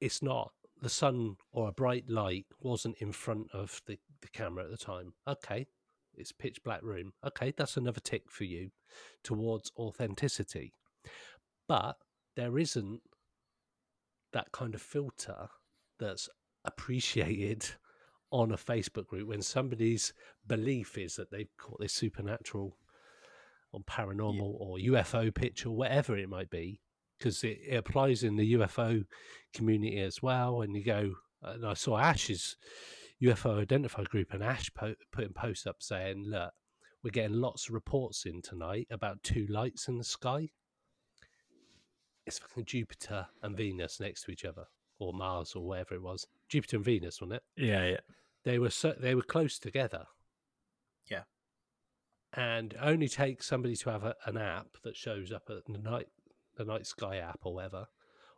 It's 0.00 0.20
not 0.20 0.52
the 0.80 0.88
sun 0.88 1.36
or 1.52 1.68
a 1.68 1.72
bright 1.72 2.08
light 2.08 2.46
wasn't 2.60 2.96
in 2.98 3.12
front 3.12 3.48
of 3.52 3.82
the, 3.86 3.98
the 4.22 4.28
camera 4.28 4.64
at 4.64 4.70
the 4.70 4.76
time. 4.76 5.12
Okay, 5.26 5.66
it's 6.14 6.32
pitch 6.32 6.62
black 6.62 6.82
room. 6.82 7.12
Okay, 7.26 7.52
that's 7.56 7.76
another 7.76 8.00
tick 8.00 8.30
for 8.30 8.44
you 8.44 8.70
towards 9.22 9.70
authenticity. 9.76 10.72
But 11.68 11.96
there 12.36 12.58
isn't 12.58 13.00
that 14.32 14.52
kind 14.52 14.74
of 14.74 14.82
filter 14.82 15.48
that's 15.98 16.28
appreciated 16.64 17.66
on 18.32 18.52
a 18.52 18.56
Facebook 18.56 19.06
group 19.06 19.28
when 19.28 19.42
somebody's 19.42 20.12
belief 20.46 20.96
is 20.96 21.16
that 21.16 21.30
they've 21.30 21.56
caught 21.58 21.80
this 21.80 21.92
supernatural 21.92 22.76
or 23.72 23.80
paranormal 23.80 24.54
or 24.58 24.78
UFO 24.78 25.34
picture, 25.34 25.70
whatever 25.70 26.16
it 26.16 26.28
might 26.28 26.50
be, 26.50 26.80
because 27.20 27.44
it, 27.44 27.60
it, 27.68 27.76
applies 27.76 28.24
in 28.24 28.34
the 28.34 28.54
UFO 28.54 29.04
community 29.54 30.00
as 30.00 30.22
well. 30.22 30.62
And 30.62 30.74
you 30.74 30.82
go, 30.82 31.12
and 31.42 31.66
I 31.66 31.74
saw 31.74 31.98
Ash's 31.98 32.56
UFO 33.22 33.60
identified 33.60 34.08
group, 34.08 34.32
and 34.32 34.42
Ash 34.42 34.70
po- 34.74 34.94
putting 35.12 35.34
posts 35.34 35.66
up 35.66 35.76
saying, 35.80 36.24
"Look, 36.26 36.52
we're 37.02 37.10
getting 37.10 37.36
lots 37.40 37.68
of 37.68 37.74
reports 37.74 38.26
in 38.26 38.42
tonight 38.42 38.88
about 38.90 39.22
two 39.22 39.46
lights 39.48 39.88
in 39.88 39.98
the 39.98 40.04
sky. 40.04 40.48
It's 42.26 42.38
fucking 42.38 42.66
Jupiter 42.66 43.26
and 43.42 43.56
Venus 43.56 44.00
next 44.00 44.22
to 44.24 44.30
each 44.30 44.44
other, 44.44 44.64
or 44.98 45.12
Mars, 45.12 45.54
or 45.54 45.66
whatever 45.66 45.94
it 45.94 46.02
was. 46.02 46.26
Jupiter 46.48 46.76
and 46.76 46.84
Venus, 46.84 47.20
wasn't 47.20 47.36
it? 47.36 47.42
Yeah, 47.56 47.86
yeah. 47.86 48.00
They 48.44 48.58
were 48.58 48.70
so, 48.70 48.94
they 48.98 49.14
were 49.14 49.22
close 49.22 49.58
together. 49.58 50.04
Yeah. 51.10 51.22
And 52.34 52.74
only 52.80 53.08
takes 53.08 53.46
somebody 53.46 53.76
to 53.76 53.90
have 53.90 54.04
a, 54.04 54.14
an 54.26 54.36
app 54.36 54.68
that 54.84 54.96
shows 54.96 55.32
up 55.32 55.50
at 55.50 55.64
the 55.66 55.78
night 55.78 56.08
the 56.64 56.72
night 56.72 56.86
sky 56.86 57.16
app 57.16 57.40
or 57.42 57.54
whatever, 57.54 57.86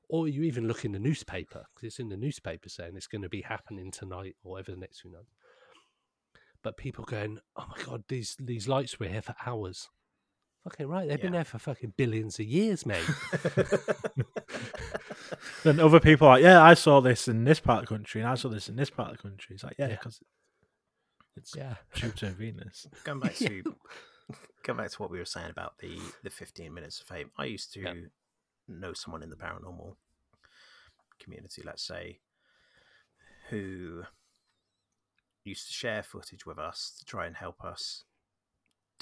or 0.08 0.28
you 0.28 0.42
even 0.42 0.66
look 0.68 0.84
in 0.84 0.92
the 0.92 0.98
newspaper 0.98 1.64
because 1.74 1.86
it's 1.86 1.98
in 2.00 2.08
the 2.08 2.16
newspaper 2.16 2.68
saying 2.68 2.92
it's 2.96 3.06
going 3.06 3.22
to 3.22 3.28
be 3.28 3.42
happening 3.42 3.90
tonight 3.90 4.36
or 4.44 4.52
whatever 4.52 4.72
the 4.72 4.76
next 4.78 5.00
few 5.00 5.10
nights. 5.12 5.32
But 6.62 6.76
people 6.76 7.04
going, 7.04 7.38
oh 7.56 7.66
my 7.68 7.82
god, 7.84 8.04
these 8.08 8.36
these 8.38 8.68
lights 8.68 8.98
were 9.00 9.06
here 9.08 9.22
for 9.22 9.34
hours. 9.44 9.88
Fucking 10.64 10.86
right, 10.86 11.08
they've 11.08 11.20
been 11.20 11.32
there 11.32 11.42
for 11.44 11.58
fucking 11.58 11.94
billions 11.96 12.38
of 12.38 12.46
years, 12.46 12.86
mate. 12.86 13.02
Then 15.64 15.78
other 15.80 16.00
people 16.00 16.26
are 16.28 16.34
like, 16.34 16.42
yeah, 16.42 16.62
I 16.62 16.74
saw 16.74 17.00
this 17.00 17.28
in 17.28 17.44
this 17.44 17.60
part 17.60 17.82
of 17.82 17.88
the 17.88 17.94
country, 17.96 18.20
and 18.20 18.28
I 18.30 18.34
saw 18.34 18.48
this 18.48 18.68
in 18.68 18.76
this 18.76 18.90
part 18.90 19.10
of 19.10 19.16
the 19.16 19.22
country. 19.22 19.54
It's 19.54 19.64
like, 19.64 19.76
yeah, 19.78 19.88
Yeah. 19.88 19.94
because 19.96 20.20
it's 21.36 21.54
yeah, 21.56 21.74
Jupiter 21.94 22.26
and 22.26 22.36
Venus. 22.36 22.86
going 23.04 23.20
back 23.20 23.34
Yeah. 23.40 23.48
to 23.48 23.76
going 24.64 24.76
back 24.78 24.90
to 24.90 25.02
what 25.02 25.10
we 25.10 25.18
were 25.18 25.24
saying 25.24 25.50
about 25.50 25.78
the 25.78 25.98
the 26.22 26.30
15 26.30 26.72
minutes 26.72 27.00
of 27.00 27.06
fame 27.06 27.30
i 27.38 27.44
used 27.44 27.72
to 27.74 27.80
Yeah. 27.82 27.94
know 28.68 28.92
someone 28.92 29.22
in 29.22 29.30
the 29.30 29.36
paranormal 29.36 29.96
community 31.18 31.62
let's 31.64 31.82
say 31.86 32.18
who 33.50 34.02
used 35.44 35.66
to 35.66 35.72
share 35.72 36.02
footage 36.02 36.46
with 36.46 36.58
us 36.58 36.94
to 36.98 37.04
try 37.04 37.26
and 37.26 37.36
help 37.36 37.64
us 37.64 38.04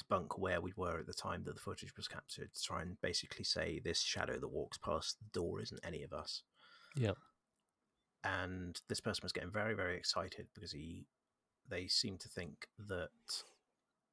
debunk 0.01 0.39
where 0.39 0.59
we 0.61 0.73
were 0.75 0.99
at 0.99 1.05
the 1.05 1.13
time 1.13 1.43
that 1.43 1.53
the 1.53 1.61
footage 1.61 1.95
was 1.95 2.07
captured 2.07 2.51
to 2.53 2.61
try 2.63 2.81
and 2.81 2.99
basically 3.01 3.43
say 3.43 3.79
this 3.83 4.01
shadow 4.01 4.39
that 4.39 4.47
walks 4.47 4.77
past 4.77 5.17
the 5.19 5.39
door 5.39 5.61
isn't 5.61 5.79
any 5.85 6.01
of 6.03 6.11
us 6.13 6.41
yeah, 6.95 7.11
and 8.23 8.81
this 8.89 8.99
person 8.99 9.21
was 9.23 9.31
getting 9.31 9.51
very 9.51 9.73
very 9.75 9.95
excited 9.97 10.47
because 10.53 10.71
he 10.71 11.05
they 11.69 11.87
seemed 11.87 12.19
to 12.19 12.27
think 12.27 12.67
that 12.89 13.09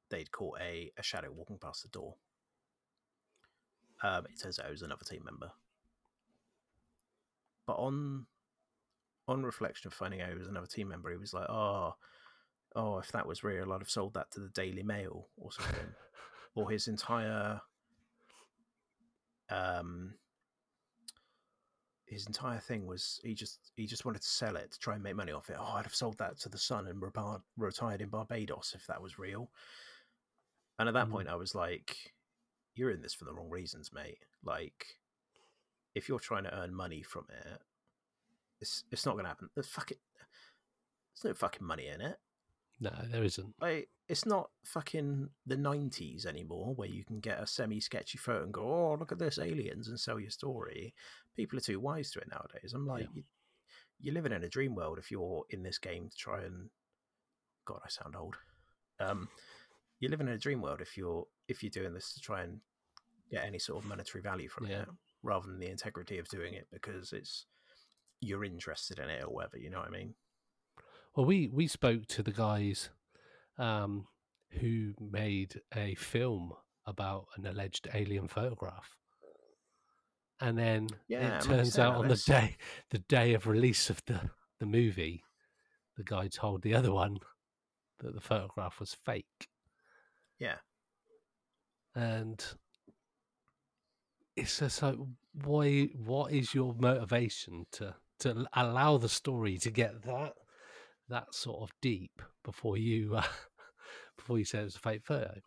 they'd 0.09 0.31
caught 0.31 0.59
a, 0.61 0.91
a 0.97 1.03
shadow 1.03 1.29
walking 1.31 1.57
past 1.57 1.83
the 1.83 1.89
door 1.89 2.15
um, 4.03 4.25
it 4.25 4.41
turns 4.41 4.59
out 4.59 4.67
it 4.67 4.71
was 4.71 4.81
another 4.81 5.03
team 5.03 5.21
member 5.23 5.51
but 7.65 7.73
on 7.73 8.25
on 9.27 9.43
reflection 9.43 9.87
of 9.87 9.93
finding 9.93 10.21
out 10.21 10.31
it 10.31 10.37
was 10.37 10.47
another 10.47 10.67
team 10.67 10.87
member 10.87 11.11
he 11.11 11.17
was 11.17 11.33
like 11.33 11.49
oh 11.49 11.93
oh 12.75 12.97
if 12.99 13.11
that 13.11 13.27
was 13.27 13.43
real 13.43 13.71
i'd 13.73 13.81
have 13.81 13.89
sold 13.89 14.13
that 14.13 14.31
to 14.31 14.39
the 14.39 14.49
daily 14.49 14.83
mail 14.83 15.27
or 15.37 15.51
something 15.51 15.93
or 16.55 16.69
his 16.69 16.87
entire 16.87 17.61
um 19.49 20.13
his 22.09 22.25
entire 22.25 22.59
thing 22.59 22.87
was 22.87 23.19
he 23.23 23.33
just 23.33 23.71
he 23.75 23.85
just 23.85 24.03
wanted 24.03 24.21
to 24.21 24.27
sell 24.27 24.55
it 24.55 24.71
to 24.71 24.79
try 24.79 24.95
and 24.95 25.03
make 25.03 25.15
money 25.15 25.31
off 25.31 25.49
it. 25.49 25.57
Oh, 25.59 25.73
I'd 25.75 25.85
have 25.85 25.93
sold 25.93 26.17
that 26.17 26.39
to 26.39 26.49
the 26.49 26.57
Sun 26.57 26.87
and 26.87 27.01
retired 27.57 28.01
in 28.01 28.09
Barbados 28.09 28.73
if 28.75 28.87
that 28.87 29.01
was 29.01 29.19
real. 29.19 29.51
And 30.79 30.87
at 30.87 30.93
that 30.95 31.07
Mm. 31.07 31.11
point, 31.11 31.27
I 31.27 31.35
was 31.35 31.53
like, 31.53 32.15
"You're 32.73 32.89
in 32.91 33.01
this 33.01 33.13
for 33.13 33.25
the 33.25 33.33
wrong 33.33 33.49
reasons, 33.49 33.91
mate. 33.93 34.25
Like, 34.43 34.99
if 35.93 36.07
you're 36.09 36.19
trying 36.19 36.45
to 36.45 36.55
earn 36.57 36.73
money 36.73 37.03
from 37.03 37.27
it, 37.29 37.61
it's 38.61 38.85
it's 38.89 39.05
not 39.05 39.13
going 39.13 39.25
to 39.25 39.29
happen. 39.29 39.49
There's 39.53 39.67
fucking 39.69 39.99
there's 41.13 41.23
no 41.25 41.33
fucking 41.33 41.65
money 41.67 41.87
in 41.87 42.01
it. 42.01 42.19
no, 42.79 42.91
there 43.11 43.23
isn't. 43.25 43.55
Like, 43.59 43.89
it's 44.07 44.25
not 44.25 44.51
fucking 44.63 45.29
the 45.45 45.57
'90s 45.57 46.25
anymore, 46.25 46.73
where 46.75 46.87
you 46.87 47.03
can 47.03 47.19
get 47.19 47.39
a 47.41 47.45
semi-sketchy 47.45 48.17
photo 48.17 48.43
and 48.43 48.53
go, 48.53 48.61
"Oh, 48.63 48.95
look 48.95 49.11
at 49.11 49.19
this 49.19 49.37
aliens," 49.37 49.89
and 49.89 49.99
sell 49.99 50.17
your 50.19 50.31
story. 50.31 50.95
People 51.35 51.57
are 51.57 51.61
too 51.61 51.79
wise 51.81 52.11
to 52.11 52.19
it 52.19 52.29
nowadays. 52.29 52.73
I'm 52.73 52.87
like, 52.87 53.03
Yeah. 53.07 53.15
you, 53.15 53.23
you're 53.99 54.13
living 54.13 54.31
in 54.31 54.43
a 54.45 54.49
dream 54.49 54.75
world 54.75 54.97
if 54.97 55.11
you're 55.11 55.45
in 55.49 55.61
this 55.63 55.77
game 55.77 56.09
to 56.09 56.15
try 56.15 56.43
and. 56.43 56.69
God, 57.65 57.81
I 57.85 57.89
sound 57.89 58.15
old. 58.15 58.37
Um, 58.99 59.29
you're 59.99 60.11
living 60.11 60.27
in 60.27 60.33
a 60.33 60.37
dream 60.37 60.61
world 60.61 60.81
if 60.81 60.97
you're 60.97 61.25
if 61.47 61.61
you're 61.63 61.69
doing 61.69 61.93
this 61.93 62.13
to 62.13 62.19
try 62.19 62.43
and 62.43 62.59
get 63.31 63.45
any 63.45 63.59
sort 63.59 63.83
of 63.83 63.89
monetary 63.89 64.21
value 64.21 64.49
from 64.49 64.67
Yeah. 64.67 64.81
it, 64.83 64.89
rather 65.23 65.47
than 65.47 65.59
the 65.59 65.69
integrity 65.69 66.17
of 66.17 66.27
doing 66.29 66.53
it 66.53 66.67
because 66.71 67.13
it's 67.13 67.45
you're 68.21 68.43
interested 68.43 68.99
in 68.99 69.09
it 69.09 69.23
or 69.23 69.29
whatever. 69.29 69.57
You 69.57 69.69
know 69.69 69.79
what 69.79 69.87
I 69.87 69.91
mean? 69.91 70.13
Well, 71.15 71.25
we 71.25 71.47
we 71.47 71.67
spoke 71.67 72.05
to 72.07 72.23
the 72.23 72.31
guys 72.31 72.89
um, 73.57 74.07
who 74.51 74.93
made 74.99 75.61
a 75.75 75.95
film 75.95 76.53
about 76.85 77.27
an 77.37 77.45
alleged 77.45 77.87
alien 77.93 78.27
photograph, 78.27 78.95
and 80.39 80.57
then 80.57 80.87
Yeah, 81.07 81.39
it 81.39 81.43
turns 81.43 81.77
out 81.77 81.95
on 81.95 82.07
this. 82.07 82.25
the 82.25 82.31
day 82.31 82.57
the 82.91 82.99
day 82.99 83.33
of 83.33 83.47
release 83.47 83.89
of 83.89 84.01
the 84.05 84.29
the 84.59 84.65
movie, 84.65 85.23
the 85.97 86.03
guy 86.03 86.27
told 86.27 86.61
the 86.61 86.73
other 86.75 86.91
one 86.91 87.17
that 87.99 88.13
the 88.13 88.21
photograph 88.21 88.79
was 88.79 88.93
fake, 88.93 89.47
Yeah. 90.39 90.55
and 91.95 92.43
it's 94.35 94.59
just 94.59 94.81
like 94.81 94.95
why 95.43 95.89
what 95.95 96.31
is 96.31 96.53
your 96.53 96.73
motivation 96.79 97.65
to 97.71 97.93
to 98.19 98.45
allow 98.53 98.97
the 98.97 99.09
story 99.09 99.57
to 99.57 99.69
get 99.69 100.03
that 100.03 100.33
that 101.09 101.33
sort 101.33 101.61
of 101.61 101.71
deep 101.81 102.21
before 102.43 102.77
you 102.77 103.15
uh, 103.17 103.23
before 104.17 104.37
you 104.37 104.45
say 104.45 104.59
it's 104.59 104.75
a 104.75 104.79
fake 104.79 105.03
photo? 105.03 105.39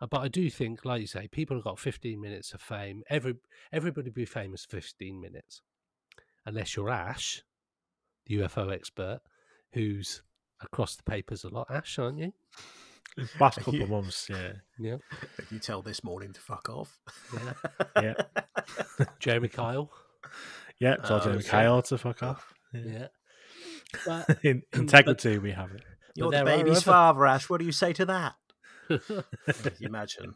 Uh, 0.00 0.06
but 0.06 0.20
i 0.20 0.28
do 0.28 0.50
think 0.50 0.84
like 0.84 1.00
you 1.00 1.06
say 1.06 1.26
people 1.28 1.56
have 1.56 1.64
got 1.64 1.78
15 1.78 2.20
minutes 2.20 2.52
of 2.52 2.60
fame. 2.60 3.02
Every 3.08 3.34
everybody 3.72 4.10
be 4.10 4.26
famous 4.26 4.66
15 4.66 5.20
minutes. 5.20 5.62
Unless 6.44 6.76
you're 6.76 6.90
ash 6.90 7.42
the 8.26 8.36
ufo 8.36 8.72
expert 8.72 9.20
who's 9.72 10.22
across 10.60 10.96
the 10.96 11.02
papers 11.02 11.44
a 11.44 11.48
lot. 11.48 11.68
Ash 11.70 11.98
aren't 11.98 12.18
you 12.18 12.32
Last 13.40 13.56
couple 13.58 13.74
You- 13.76 13.84
of 13.84 13.90
months, 13.90 14.28
yeah. 14.30 14.52
yeah 14.78 14.96
If 15.38 15.50
you 15.50 15.58
tell 15.58 15.82
this 15.82 16.04
morning 16.04 16.32
to 16.32 16.40
fuck 16.40 16.68
off. 16.68 16.98
Yeah. 17.34 17.52
Yeah. 18.98 19.04
jeremy 19.20 19.48
kyle 19.48 19.90
Yeah, 20.78 20.96
told 20.96 21.20
Oh, 21.22 21.24
Jeremy 21.24 21.42
shit. 21.42 21.50
Kyle 21.50 21.82
to 21.82 21.98
fuck 21.98 22.22
off. 22.22 22.52
Yeah. 22.74 22.80
yeah 22.84 23.06
but 24.06 24.38
In 24.44 24.62
integrity, 24.74 25.38
we 25.38 25.52
have 25.52 25.72
it. 25.72 25.82
You're 26.14 26.30
the 26.30 26.36
there 26.36 26.42
are 26.42 26.58
baby's 26.58 26.78
other- 26.78 26.92
father, 26.92 27.26
Ash. 27.26 27.48
What 27.48 27.60
do 27.60 27.66
you 27.66 27.72
say 27.72 27.92
to 27.94 28.04
that? 28.06 28.34
Imagine? 29.80 30.34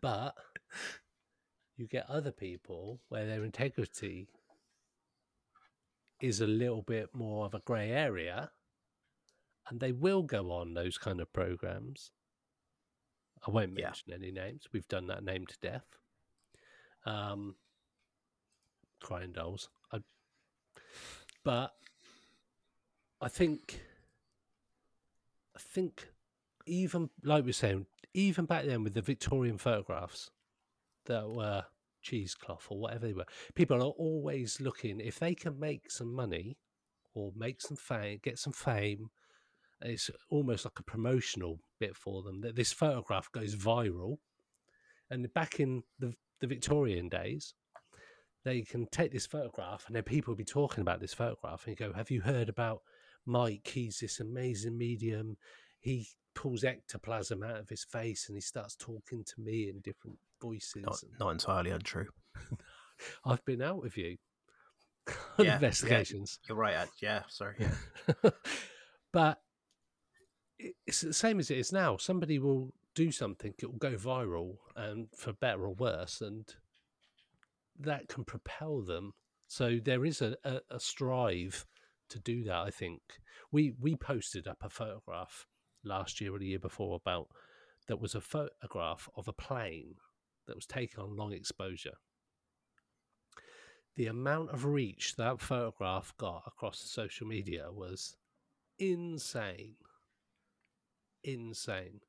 but 0.00 0.34
you 1.76 1.86
get 1.88 2.08
other 2.10 2.30
people 2.32 3.00
where 3.08 3.26
their 3.26 3.44
integrity 3.44 4.28
is 6.20 6.40
a 6.40 6.46
little 6.46 6.82
bit 6.82 7.08
more 7.14 7.46
of 7.46 7.54
a 7.54 7.60
grey 7.60 7.90
area 7.90 8.50
and 9.68 9.80
they 9.80 9.92
will 9.92 10.22
go 10.22 10.50
on 10.50 10.74
those 10.74 10.98
kind 10.98 11.20
of 11.20 11.32
programs. 11.32 12.10
I 13.46 13.50
won't 13.50 13.78
Yeah. 13.78 13.86
mention 13.86 14.12
any 14.12 14.30
names. 14.30 14.66
We've 14.72 14.88
done 14.88 15.06
that 15.08 15.24
name 15.24 15.46
to 15.46 15.56
death. 15.60 15.86
Um 17.04 17.56
crying 19.00 19.32
dolls. 19.32 19.68
I, 19.92 20.00
but 21.44 21.72
i 23.20 23.28
think 23.28 23.80
i 25.56 25.60
think 25.60 26.08
even 26.66 27.08
like 27.22 27.44
we 27.44 27.50
are 27.50 27.54
saying 27.54 27.86
even 28.14 28.44
back 28.44 28.64
then 28.64 28.82
with 28.84 28.94
the 28.94 29.02
victorian 29.02 29.56
photographs 29.56 30.30
that 31.06 31.28
were 31.28 31.64
cheesecloth 32.02 32.66
or 32.70 32.78
whatever 32.78 33.06
they 33.06 33.12
were 33.12 33.26
people 33.54 33.82
are 33.82 33.86
always 33.90 34.60
looking 34.60 35.00
if 35.00 35.18
they 35.18 35.34
can 35.34 35.58
make 35.58 35.90
some 35.90 36.12
money 36.12 36.58
or 37.14 37.32
make 37.36 37.60
some 37.60 37.76
fame 37.76 38.18
get 38.22 38.38
some 38.38 38.52
fame 38.52 39.10
it's 39.82 40.10
almost 40.30 40.64
like 40.64 40.78
a 40.78 40.82
promotional 40.84 41.60
bit 41.78 41.96
for 41.96 42.22
them 42.22 42.40
that 42.40 42.56
this 42.56 42.72
photograph 42.72 43.30
goes 43.32 43.54
viral. 43.54 44.18
And 45.10 45.32
back 45.34 45.60
in 45.60 45.82
the 45.98 46.14
the 46.40 46.46
Victorian 46.46 47.08
days, 47.08 47.54
they 48.44 48.62
can 48.62 48.86
take 48.86 49.12
this 49.12 49.26
photograph 49.26 49.84
and 49.86 49.96
then 49.96 50.02
people 50.04 50.32
will 50.32 50.38
be 50.38 50.44
talking 50.44 50.82
about 50.82 51.00
this 51.00 51.14
photograph 51.14 51.66
and 51.66 51.78
you 51.78 51.86
go, 51.86 51.92
Have 51.92 52.10
you 52.10 52.20
heard 52.20 52.48
about 52.48 52.82
Mike? 53.26 53.66
He's 53.66 53.98
this 53.98 54.20
amazing 54.20 54.78
medium. 54.78 55.36
He 55.80 56.08
pulls 56.34 56.64
ectoplasm 56.64 57.42
out 57.42 57.58
of 57.58 57.68
his 57.68 57.84
face 57.84 58.28
and 58.28 58.36
he 58.36 58.40
starts 58.40 58.76
talking 58.76 59.24
to 59.24 59.40
me 59.40 59.68
in 59.68 59.80
different 59.80 60.18
voices. 60.40 60.84
Not, 60.84 61.02
not 61.18 61.30
entirely 61.30 61.70
untrue. 61.70 62.08
I've 63.24 63.44
been 63.44 63.62
out 63.62 63.80
with 63.82 63.96
you 63.96 64.16
Yeah, 65.38 65.44
yeah. 65.44 65.54
investigations. 65.54 66.38
You're 66.48 66.58
right. 66.58 66.76
Uh, 66.76 66.86
yeah, 67.00 67.22
sorry. 67.28 67.56
Yeah. 67.58 68.30
but 69.12 69.38
it's 70.86 71.00
the 71.00 71.12
same 71.12 71.38
as 71.38 71.50
it 71.50 71.58
is 71.58 71.72
now. 71.72 71.96
Somebody 71.96 72.38
will 72.38 72.72
do 72.94 73.10
something, 73.10 73.54
it 73.58 73.66
will 73.66 73.78
go 73.78 73.94
viral, 73.94 74.56
and 74.76 75.08
for 75.16 75.32
better 75.32 75.64
or 75.64 75.74
worse, 75.74 76.20
and 76.20 76.44
that 77.78 78.08
can 78.08 78.24
propel 78.24 78.82
them. 78.82 79.12
So 79.46 79.78
there 79.82 80.04
is 80.04 80.20
a, 80.20 80.36
a, 80.44 80.60
a 80.70 80.80
strive 80.80 81.64
to 82.10 82.18
do 82.18 82.44
that. 82.44 82.56
I 82.56 82.70
think 82.70 83.00
we 83.52 83.72
we 83.80 83.96
posted 83.96 84.46
up 84.46 84.58
a 84.62 84.68
photograph 84.68 85.46
last 85.84 86.20
year 86.20 86.34
or 86.34 86.38
the 86.38 86.46
year 86.46 86.58
before 86.58 86.96
about 86.96 87.28
that 87.86 88.00
was 88.00 88.14
a 88.14 88.20
photograph 88.20 89.08
of 89.16 89.28
a 89.28 89.32
plane 89.32 89.94
that 90.46 90.56
was 90.56 90.66
taken 90.66 91.02
on 91.02 91.16
long 91.16 91.32
exposure. 91.32 91.96
The 93.96 94.06
amount 94.06 94.50
of 94.50 94.64
reach 94.64 95.16
that 95.16 95.40
photograph 95.40 96.14
got 96.18 96.44
across 96.46 96.80
social 96.80 97.26
media 97.26 97.66
was 97.70 98.16
insane. 98.78 99.74
Insane. 101.32 102.00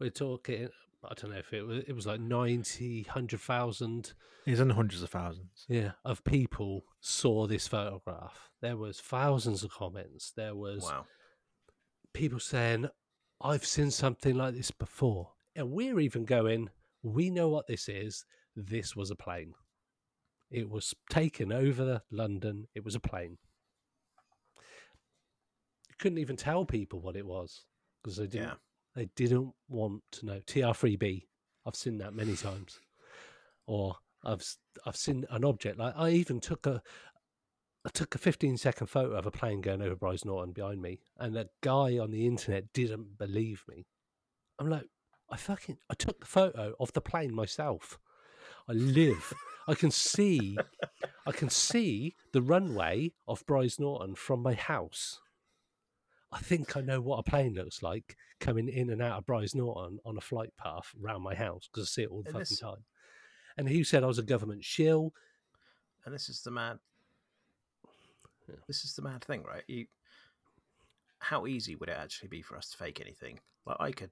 We're 0.00 0.10
talking, 0.10 0.68
I 1.04 1.14
don't 1.14 1.30
know 1.32 1.38
if 1.38 1.52
it 1.52 1.62
was, 1.66 1.84
it 1.86 1.92
was 1.92 2.06
like 2.06 2.20
90, 2.20 3.02
100,000 3.04 4.12
He's 4.44 4.60
in 4.60 4.68
the 4.68 4.74
hundreds 4.74 5.02
of 5.02 5.10
thousands. 5.10 5.64
yeah, 5.68 5.92
of 6.04 6.22
people 6.24 6.84
saw 7.00 7.46
this 7.46 7.66
photograph. 7.68 8.50
There 8.60 8.76
was 8.76 9.00
thousands 9.00 9.62
of 9.62 9.70
comments. 9.70 10.32
There 10.36 10.54
was 10.54 10.82
Wow. 10.84 11.06
people 12.12 12.40
saying, 12.40 12.88
I've 13.40 13.64
seen 13.66 13.90
something 13.90 14.36
like 14.36 14.54
this 14.54 14.70
before. 14.70 15.32
And 15.56 15.70
we're 15.70 16.00
even 16.00 16.24
going, 16.24 16.70
we 17.02 17.30
know 17.30 17.48
what 17.48 17.66
this 17.66 17.88
is. 17.88 18.24
This 18.56 18.94
was 18.96 19.10
a 19.10 19.16
plane. 19.16 19.54
It 20.50 20.68
was 20.70 20.94
taken 21.10 21.52
over 21.52 22.02
London. 22.10 22.66
It 22.74 22.84
was 22.84 22.94
a 22.94 23.00
plane. 23.00 23.38
You 25.88 25.94
couldn't 25.98 26.18
even 26.18 26.36
tell 26.36 26.64
people 26.64 27.00
what 27.00 27.16
it 27.16 27.26
was 27.26 27.64
because 28.04 28.18
they 28.18 28.26
didn't. 28.26 28.48
Yeah. 28.48 28.54
They 28.94 29.08
didn't 29.16 29.52
want 29.68 30.02
to 30.12 30.26
know. 30.26 30.40
TR3B. 30.46 31.24
I've 31.66 31.74
seen 31.74 31.98
that 31.98 32.14
many 32.14 32.36
times. 32.36 32.78
Or 33.66 33.96
I've 34.24 34.44
I've 34.86 34.96
seen 34.96 35.24
an 35.30 35.44
object 35.44 35.78
like 35.78 35.94
I 35.96 36.10
even 36.10 36.40
took 36.40 36.66
a 36.66 36.82
I 37.86 37.90
took 37.90 38.14
a 38.14 38.18
15 38.18 38.56
second 38.56 38.86
photo 38.86 39.14
of 39.14 39.26
a 39.26 39.30
plane 39.30 39.60
going 39.60 39.82
over 39.82 39.96
Brize 39.96 40.24
Norton 40.24 40.52
behind 40.52 40.80
me, 40.80 41.00
and 41.18 41.36
a 41.36 41.48
guy 41.60 41.98
on 41.98 42.10
the 42.10 42.26
internet 42.26 42.72
didn't 42.72 43.18
believe 43.18 43.62
me. 43.68 43.86
I'm 44.58 44.70
like, 44.70 44.86
I 45.30 45.36
fucking 45.36 45.78
I 45.90 45.94
took 45.94 46.20
the 46.20 46.26
photo 46.26 46.74
of 46.78 46.92
the 46.92 47.00
plane 47.00 47.34
myself. 47.34 47.98
I 48.68 48.72
live. 48.72 49.32
I 49.66 49.74
can 49.74 49.90
see 49.90 50.56
I 51.26 51.32
can 51.32 51.48
see 51.48 52.14
the 52.32 52.42
runway 52.42 53.12
of 53.26 53.46
Brize 53.46 53.80
Norton 53.80 54.14
from 54.14 54.42
my 54.42 54.54
house. 54.54 55.20
I 56.34 56.40
think 56.40 56.76
I 56.76 56.80
know 56.80 57.00
what 57.00 57.18
a 57.18 57.22
plane 57.22 57.54
looks 57.54 57.80
like 57.82 58.16
coming 58.40 58.68
in 58.68 58.90
and 58.90 59.00
out 59.00 59.18
of 59.18 59.24
Brize 59.26 59.54
Norton 59.54 59.98
on 60.04 60.16
a 60.18 60.20
flight 60.20 60.52
path 60.58 60.92
around 61.02 61.22
my 61.22 61.34
house 61.34 61.68
because 61.72 61.86
I 61.86 61.90
see 61.90 62.02
it 62.02 62.10
all 62.10 62.22
the 62.22 62.28
And 62.30 62.32
fucking 62.34 62.40
this- 62.50 62.58
time. 62.58 62.84
And 63.56 63.68
he 63.68 63.84
said 63.84 64.02
I 64.02 64.08
was 64.08 64.18
a 64.18 64.22
government 64.24 64.64
shill. 64.64 65.14
And 66.04 66.12
this 66.12 66.28
is 66.28 66.42
the 66.42 66.50
mad. 66.50 66.80
Yeah. 68.48 68.56
This 68.66 68.84
is 68.84 68.94
the 68.96 69.02
mad 69.02 69.22
thing, 69.24 69.44
right? 69.44 69.62
You, 69.68 69.86
how 71.20 71.46
easy 71.46 71.76
would 71.76 71.88
it 71.88 71.96
actually 71.96 72.28
be 72.28 72.42
for 72.42 72.56
us 72.56 72.68
to 72.70 72.76
fake 72.76 73.00
anything? 73.00 73.38
Like 73.64 73.76
I 73.80 73.92
could, 73.92 74.10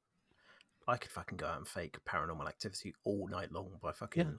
I 0.86 0.96
could 0.96 1.10
fucking 1.10 1.38
go 1.38 1.46
out 1.46 1.58
and 1.58 1.66
fake 1.66 1.96
paranormal 2.08 2.46
activity 2.48 2.94
all 3.04 3.26
night 3.28 3.50
long 3.52 3.70
by 3.82 3.90
fucking 3.92 4.38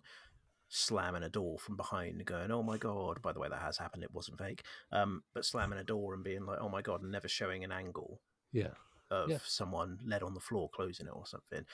slamming 0.76 1.24
a 1.24 1.30
door 1.30 1.60
from 1.60 1.78
behind 1.78 2.26
going, 2.26 2.52
"Oh 2.52 2.64
my 2.64 2.78
god!" 2.78 3.22
By 3.22 3.32
the 3.32 3.40
way, 3.40 3.48
that 3.50 3.62
has 3.62 3.78
happened. 3.78 4.04
It 4.04 4.12
wasn't 4.14 4.40
fake. 4.40 4.66
Um, 4.92 5.24
but 5.34 5.46
slamming 5.46 5.80
a 5.80 5.84
door 5.84 6.14
and 6.14 6.24
being 6.24 6.46
like, 6.46 6.60
"Oh 6.60 6.70
my 6.70 6.82
god," 6.82 7.02
and 7.02 7.12
never 7.12 7.28
showing 7.28 7.64
an 7.64 7.72
angle 7.72 8.22
Yeah. 8.52 8.74
of 9.12 9.30
Yeah. 9.30 9.40
someone 9.44 10.00
led 10.04 10.24
on 10.24 10.34
the 10.34 10.40
floor 10.40 10.70
closing 10.70 11.08
it 11.08 11.14
or 11.16 11.26
something. 11.28 11.66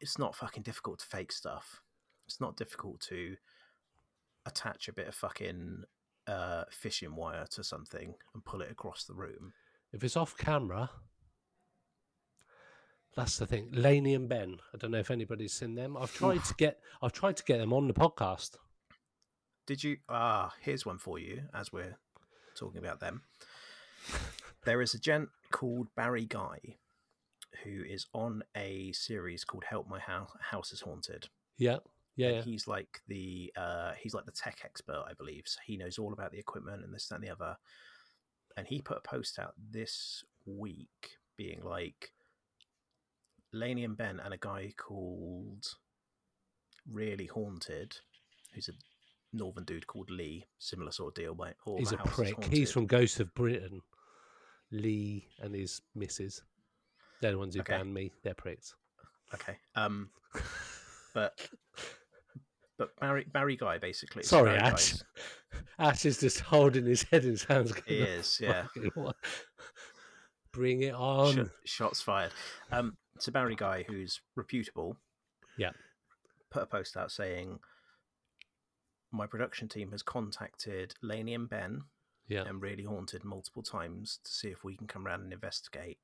It's 0.00 0.18
not 0.18 0.34
fucking 0.34 0.62
difficult 0.62 0.98
to 1.00 1.06
fake 1.06 1.32
stuff. 1.32 1.82
It's 2.26 2.40
not 2.40 2.56
difficult 2.56 3.00
to 3.02 3.36
attach 4.46 4.88
a 4.88 4.92
bit 4.92 5.08
of 5.08 5.14
fucking 5.14 5.84
uh, 6.26 6.64
fishing 6.70 7.14
wire 7.14 7.46
to 7.46 7.62
something 7.62 8.14
and 8.34 8.44
pull 8.44 8.60
it 8.62 8.70
across 8.70 9.04
the 9.04 9.14
room. 9.14 9.52
If 9.92 10.02
it's 10.02 10.16
off 10.16 10.36
camera, 10.36 10.90
that's 13.16 13.38
the 13.38 13.46
thing. 13.46 13.70
Laney 13.72 14.14
and 14.14 14.28
Ben. 14.28 14.58
I 14.74 14.76
don't 14.76 14.90
know 14.90 14.98
if 14.98 15.10
anybody's 15.10 15.54
seen 15.54 15.74
them. 15.74 15.96
I've 15.96 16.12
tried 16.12 16.44
to 16.44 16.54
get 16.54 16.80
I've 17.02 17.12
tried 17.12 17.36
to 17.38 17.44
get 17.44 17.58
them 17.58 17.72
on 17.72 17.88
the 17.88 17.94
podcast. 17.94 18.56
Did 19.66 19.82
you? 19.82 19.96
Ah, 20.08 20.54
here's 20.60 20.86
one 20.86 20.98
for 20.98 21.18
you 21.18 21.42
as 21.52 21.72
we're 21.72 21.96
talking 22.54 22.78
about 22.78 23.00
them. 23.00 23.22
There 24.64 24.82
is 24.82 24.94
a 24.94 24.98
gent 24.98 25.30
called 25.50 25.88
Barri 25.96 26.26
Ghai 26.26 26.76
who 27.64 27.82
is 27.82 28.06
on 28.12 28.42
a 28.56 28.92
series 28.92 29.44
called 29.44 29.64
Help 29.64 29.88
My 29.88 29.98
House, 29.98 30.30
House 30.40 30.72
is 30.72 30.82
Haunted. 30.82 31.28
Yeah. 31.56 31.78
Yeah. 32.16 32.30
yeah. 32.30 32.42
he's 32.42 32.66
like 32.66 33.00
the 33.08 33.52
uh 33.56 33.92
he's 33.98 34.14
like 34.14 34.24
the 34.24 34.32
tech 34.32 34.60
expert 34.64 35.04
i 35.06 35.12
believe 35.12 35.42
so 35.44 35.58
he 35.66 35.76
knows 35.76 35.98
all 35.98 36.14
about 36.14 36.32
the 36.32 36.38
equipment 36.38 36.82
and 36.82 36.94
this 36.94 37.08
that 37.08 37.16
and 37.16 37.24
the 37.24 37.28
other 37.28 37.58
and 38.56 38.66
he 38.66 38.80
put 38.80 38.96
a 38.96 39.00
post 39.06 39.38
out 39.38 39.52
this 39.70 40.24
week 40.46 41.18
being 41.36 41.60
like 41.62 42.12
laney 43.56 43.84
and 43.84 43.96
ben 43.96 44.20
and 44.24 44.32
a 44.34 44.38
guy 44.38 44.72
called 44.76 45.64
really 46.90 47.26
haunted 47.26 47.96
who's 48.54 48.68
a 48.68 48.72
northern 49.32 49.64
dude 49.64 49.86
called 49.86 50.10
lee 50.10 50.44
similar 50.58 50.92
sort 50.92 51.08
of 51.16 51.22
deal 51.22 51.34
but 51.34 51.54
all 51.66 51.78
He's 51.78 51.92
a 51.92 51.96
prick. 51.98 52.44
He's 52.44 52.70
from 52.70 52.86
Ghost 52.86 53.18
of 53.20 53.34
Britain. 53.34 53.80
Lee 54.72 55.28
and 55.40 55.54
his 55.54 55.80
missus. 55.94 56.42
They're 57.20 57.32
the 57.32 57.38
ones 57.38 57.54
who 57.54 57.60
Okay. 57.60 57.76
banned 57.76 57.92
me. 57.94 58.12
They're 58.22 58.34
pricks. 58.34 58.74
okay 59.34 59.56
um 59.74 60.10
but 61.14 61.48
but 62.78 62.94
barry 63.00 63.24
Barri 63.32 63.56
Ghai 63.56 63.78
basically 63.78 64.22
Sorry, 64.22 64.50
Barry 64.50 64.58
Ash. 64.60 64.92
Guy's- 64.92 65.04
Ash 65.78 66.04
is 66.04 66.18
just 66.20 66.40
holding 66.40 66.84
his 66.84 67.02
head 67.04 67.24
in 67.24 67.30
his 67.30 67.44
hands. 67.44 67.72
he 67.86 67.96
is 67.98 68.38
yeah 68.40 68.66
Bring 70.52 70.82
it 70.82 70.94
on. 70.94 71.34
Shot, 71.34 71.48
shots 71.64 72.00
fired. 72.00 72.32
Um, 72.72 72.96
it's 73.16 73.28
a 73.28 73.32
Barri 73.32 73.56
Ghai 73.56 73.84
who's 73.88 74.20
reputable. 74.34 74.98
Yeah. 75.56 75.70
Put 76.50 76.62
a 76.62 76.66
post 76.66 76.96
out 76.96 77.10
saying, 77.10 77.60
"My 79.10 79.26
production 79.26 79.68
team 79.68 79.90
has 79.92 80.02
contacted 80.02 80.94
Laney 81.02 81.34
and 81.34 81.48
Ben 81.48 81.84
Yeah. 82.28 82.42
and 82.42 82.60
really 82.60 82.82
haunted 82.84 83.24
multiple 83.24 83.62
times 83.62 84.18
to 84.24 84.30
see 84.30 84.48
if 84.48 84.64
we 84.64 84.76
can 84.76 84.86
come 84.86 85.06
around 85.06 85.22
and 85.22 85.32
investigate 85.32 85.98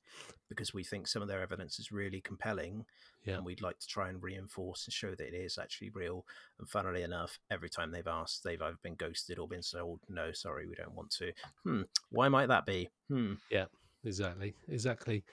because 0.48 0.72
we 0.72 0.84
think 0.84 1.06
some 1.06 1.20
of 1.20 1.28
their 1.28 1.42
evidence 1.42 1.78
is 1.78 1.92
really 1.92 2.20
compelling 2.20 2.86
Yeah. 3.24 3.36
and 3.36 3.44
we'd 3.44 3.60
like 3.60 3.78
to 3.80 3.86
try 3.88 4.08
and 4.08 4.22
reinforce 4.22 4.86
and 4.86 4.94
show 4.94 5.14
that 5.14 5.26
it 5.28 5.34
is 5.34 5.58
actually 5.58 5.90
real. 5.90 6.24
And 6.58 6.68
funnily 6.70 7.02
enough, 7.02 7.38
every 7.50 7.68
time 7.68 7.90
they've 7.90 8.06
asked, 8.06 8.42
they've 8.42 8.62
either 8.62 8.78
been 8.82 8.94
ghosted 8.94 9.38
or 9.38 9.46
been 9.48 9.62
told, 9.62 10.00
"No, 10.08 10.32
sorry, 10.32 10.66
we 10.66 10.76
don't 10.76 10.94
want 10.94 11.10
to." 11.12 11.32
Hmm. 11.64 11.82
Why 12.08 12.28
might 12.28 12.46
that 12.46 12.64
be? 12.64 12.88
Hmm. 13.08 13.34
Yeah 13.50 13.66
exactly. 14.04 14.54
Exactly. 14.68 15.24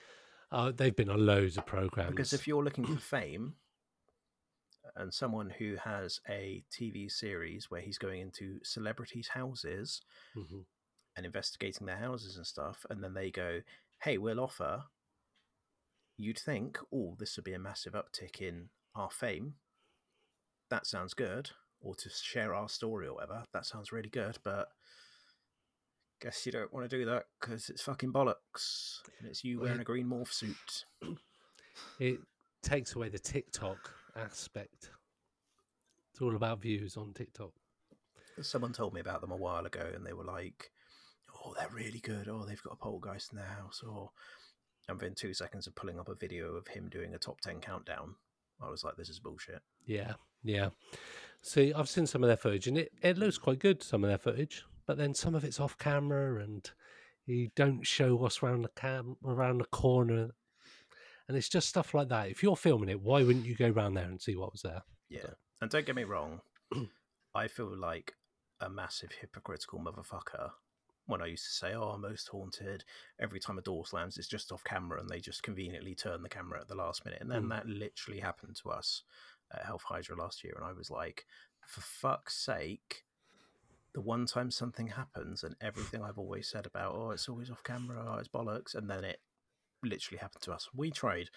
Uh, 0.52 0.72
they've 0.72 0.96
been 0.96 1.10
on 1.10 1.24
loads 1.24 1.56
of 1.56 1.66
programs. 1.66 2.10
Because 2.10 2.32
if 2.32 2.46
you're 2.46 2.64
looking 2.64 2.84
for 2.84 2.98
fame 3.00 3.54
and 4.96 5.12
someone 5.14 5.50
who 5.50 5.76
has 5.76 6.20
a 6.28 6.64
TV 6.72 7.08
series 7.10 7.70
where 7.70 7.80
he's 7.80 7.98
going 7.98 8.20
into 8.20 8.58
celebrities' 8.64 9.28
houses 9.28 10.02
Mhm. 10.34 10.66
and 11.16 11.26
investigating 11.26 11.86
their 11.86 11.98
houses 11.98 12.36
and 12.36 12.46
stuff, 12.46 12.84
and 12.90 13.02
then 13.02 13.14
they 13.14 13.30
go, 13.30 13.62
hey, 14.02 14.18
we'll 14.18 14.40
offer, 14.40 14.84
you'd 16.16 16.38
think, 16.38 16.78
oh, 16.92 17.14
this 17.18 17.36
would 17.36 17.44
be 17.44 17.52
a 17.52 17.58
massive 17.58 17.92
uptick 17.92 18.40
in 18.40 18.70
our 18.94 19.10
fame. 19.10 19.54
That 20.68 20.86
sounds 20.86 21.14
good. 21.14 21.50
Or 21.80 21.94
to 21.94 22.10
share 22.10 22.54
our 22.54 22.68
story 22.68 23.06
or 23.06 23.14
whatever. 23.14 23.46
That 23.52 23.66
sounds 23.66 23.92
really 23.92 24.10
good, 24.10 24.38
but. 24.42 24.72
Guess 26.20 26.44
you 26.44 26.52
don't 26.52 26.72
want 26.72 26.88
to 26.88 26.96
do 26.96 27.04
that 27.06 27.24
because 27.40 27.70
it's 27.70 27.82
fucking 27.82 28.12
bollocks. 28.12 28.98
And 29.18 29.28
it's 29.28 29.42
you 29.42 29.60
wearing 29.60 29.80
a 29.80 29.84
green 29.84 30.06
morph 30.06 30.32
suit. 30.32 30.84
it 31.98 32.20
takes 32.62 32.94
away 32.94 33.08
the 33.08 33.18
TikTok 33.18 33.94
aspect. 34.16 34.90
It's 36.12 36.20
all 36.20 36.36
about 36.36 36.60
views 36.60 36.96
on 36.96 37.14
TikTok. 37.14 37.52
Someone 38.42 38.72
told 38.72 38.92
me 38.92 39.00
about 39.00 39.22
them 39.22 39.32
a 39.32 39.36
while 39.36 39.64
ago, 39.64 39.90
and 39.94 40.04
they 40.04 40.12
were 40.12 40.24
like, 40.24 40.70
"Oh, 41.42 41.54
they're 41.58 41.68
really 41.74 42.00
good. 42.00 42.28
Oh, 42.28 42.44
they've 42.46 42.62
got 42.62 42.74
a 42.74 42.76
poltergeist 42.76 43.32
in 43.32 43.38
their 43.38 43.46
house." 43.46 43.82
Or, 43.86 44.10
And 44.88 44.98
within 44.98 45.14
two 45.14 45.32
seconds 45.32 45.66
of 45.66 45.74
pulling 45.74 45.98
up 45.98 46.08
a 46.08 46.14
video 46.14 46.54
of 46.54 46.68
him 46.68 46.88
doing 46.90 47.14
a 47.14 47.18
top 47.18 47.40
10 47.40 47.60
countdown, 47.60 48.16
I 48.60 48.68
was 48.68 48.84
like, 48.84 48.96
this 48.96 49.08
is 49.08 49.18
bullshit. 49.20 49.62
Yeah, 49.86 50.14
yeah. 50.42 50.70
See, 51.42 51.72
I've 51.72 51.88
seen 51.88 52.06
some 52.06 52.22
of 52.22 52.28
their 52.28 52.36
footage, 52.36 52.66
and 52.66 52.76
it, 52.76 52.92
it 53.02 53.16
looks 53.16 53.38
quite 53.38 53.58
good. 53.58 53.82
Some 53.82 54.04
of 54.04 54.08
their 54.08 54.18
footage, 54.18 54.64
but 54.90 54.98
then 54.98 55.14
some 55.14 55.36
of 55.36 55.44
it's 55.44 55.60
off 55.60 55.78
camera, 55.78 56.42
and 56.42 56.68
you 57.24 57.48
don't 57.54 57.86
show 57.86 58.16
what's 58.16 58.42
around 58.42 58.62
the 58.62 58.70
cam 58.70 59.16
around 59.24 59.58
the 59.58 59.64
corner, 59.66 60.30
and 61.28 61.36
it's 61.36 61.48
just 61.48 61.68
stuff 61.68 61.94
like 61.94 62.08
that. 62.08 62.28
If 62.28 62.42
you're 62.42 62.56
filming 62.56 62.88
it, 62.88 63.00
why 63.00 63.22
wouldn't 63.22 63.46
you 63.46 63.54
go 63.54 63.70
around 63.70 63.94
there 63.94 64.06
and 64.06 64.20
see 64.20 64.34
what 64.34 64.50
was 64.50 64.62
there? 64.62 64.82
Yeah. 65.08 65.34
And 65.60 65.70
don't 65.70 65.86
get 65.86 65.94
me 65.94 66.02
wrong, 66.02 66.40
I 67.36 67.46
feel 67.46 67.72
like 67.78 68.14
a 68.60 68.68
massive 68.68 69.12
hypocritical 69.12 69.78
motherfucker 69.78 70.50
when 71.06 71.22
I 71.22 71.26
used 71.26 71.44
to 71.44 71.52
say, 71.52 71.72
"Oh, 71.72 71.96
most 71.96 72.26
haunted." 72.26 72.82
Every 73.20 73.38
time 73.38 73.58
a 73.58 73.62
door 73.62 73.86
slams, 73.86 74.18
it's 74.18 74.26
just 74.26 74.50
off 74.50 74.64
camera, 74.64 74.98
and 74.98 75.08
they 75.08 75.20
just 75.20 75.44
conveniently 75.44 75.94
turn 75.94 76.22
the 76.22 76.28
camera 76.28 76.60
at 76.60 76.66
the 76.66 76.74
last 76.74 77.04
minute. 77.04 77.20
And 77.20 77.30
then 77.30 77.44
Mm. 77.44 77.50
that 77.50 77.68
literally 77.68 78.18
happened 78.18 78.56
to 78.64 78.70
us 78.70 79.04
at 79.52 79.64
Health 79.64 79.84
Hydra 79.84 80.16
last 80.16 80.42
year, 80.42 80.54
and 80.56 80.64
I 80.64 80.72
was 80.72 80.90
like, 80.90 81.26
"For 81.64 81.80
fuck's 81.80 82.34
sake!" 82.34 83.04
The 83.92 84.00
one 84.00 84.26
time 84.26 84.50
something 84.50 84.88
happens, 84.88 85.42
and 85.42 85.56
everything 85.60 86.02
I've 86.02 86.18
always 86.18 86.48
said 86.48 86.66
about, 86.66 86.94
"Oh, 86.94 87.10
it's 87.10 87.28
always 87.28 87.50
off 87.50 87.64
camera," 87.64 88.04
oh, 88.06 88.18
it's 88.18 88.28
bollocks, 88.28 88.74
and 88.74 88.88
then 88.88 89.04
it 89.04 89.20
literally 89.82 90.18
happened 90.18 90.42
to 90.42 90.52
us. 90.52 90.68
We 90.74 90.90
tried 90.90 91.30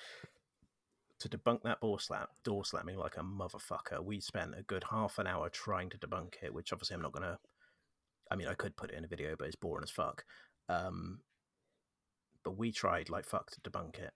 to 1.20 1.30
debunk 1.30 1.64
that 1.64 1.80
door 1.82 2.00
slam, 2.00 2.28
door 2.44 2.66
slamming 2.66 2.98
like 2.98 3.18
a 3.18 3.22
motherfucker. 3.22 4.04
We 4.04 4.20
spent 4.20 4.56
a 4.58 4.64
good 4.64 4.84
half 4.92 5.18
an 5.20 5.28
hour 5.28 5.50
trying 5.50 5.90
to 5.92 5.98
debunk 5.98 6.36
it, 6.44 6.54
which 6.54 6.74
obviously 6.74 6.96
I'm 6.96 7.02
not 7.02 7.14
gonna. 7.14 7.40
I 8.30 8.36
mean, 8.36 8.48
I 8.48 8.54
could 8.54 8.76
put 8.76 8.92
it 8.92 8.98
in 8.98 9.06
a 9.06 9.08
video, 9.08 9.36
but 9.38 9.48
it's 9.48 9.56
boring 9.56 9.84
as 9.84 9.92
fuck. 9.92 10.26
Um, 10.70 11.22
but 12.44 12.58
we 12.58 12.72
tried 12.72 13.10
like 13.10 13.26
fuck 13.26 13.52
to 13.52 13.62
debunk 13.62 14.00
it, 14.00 14.12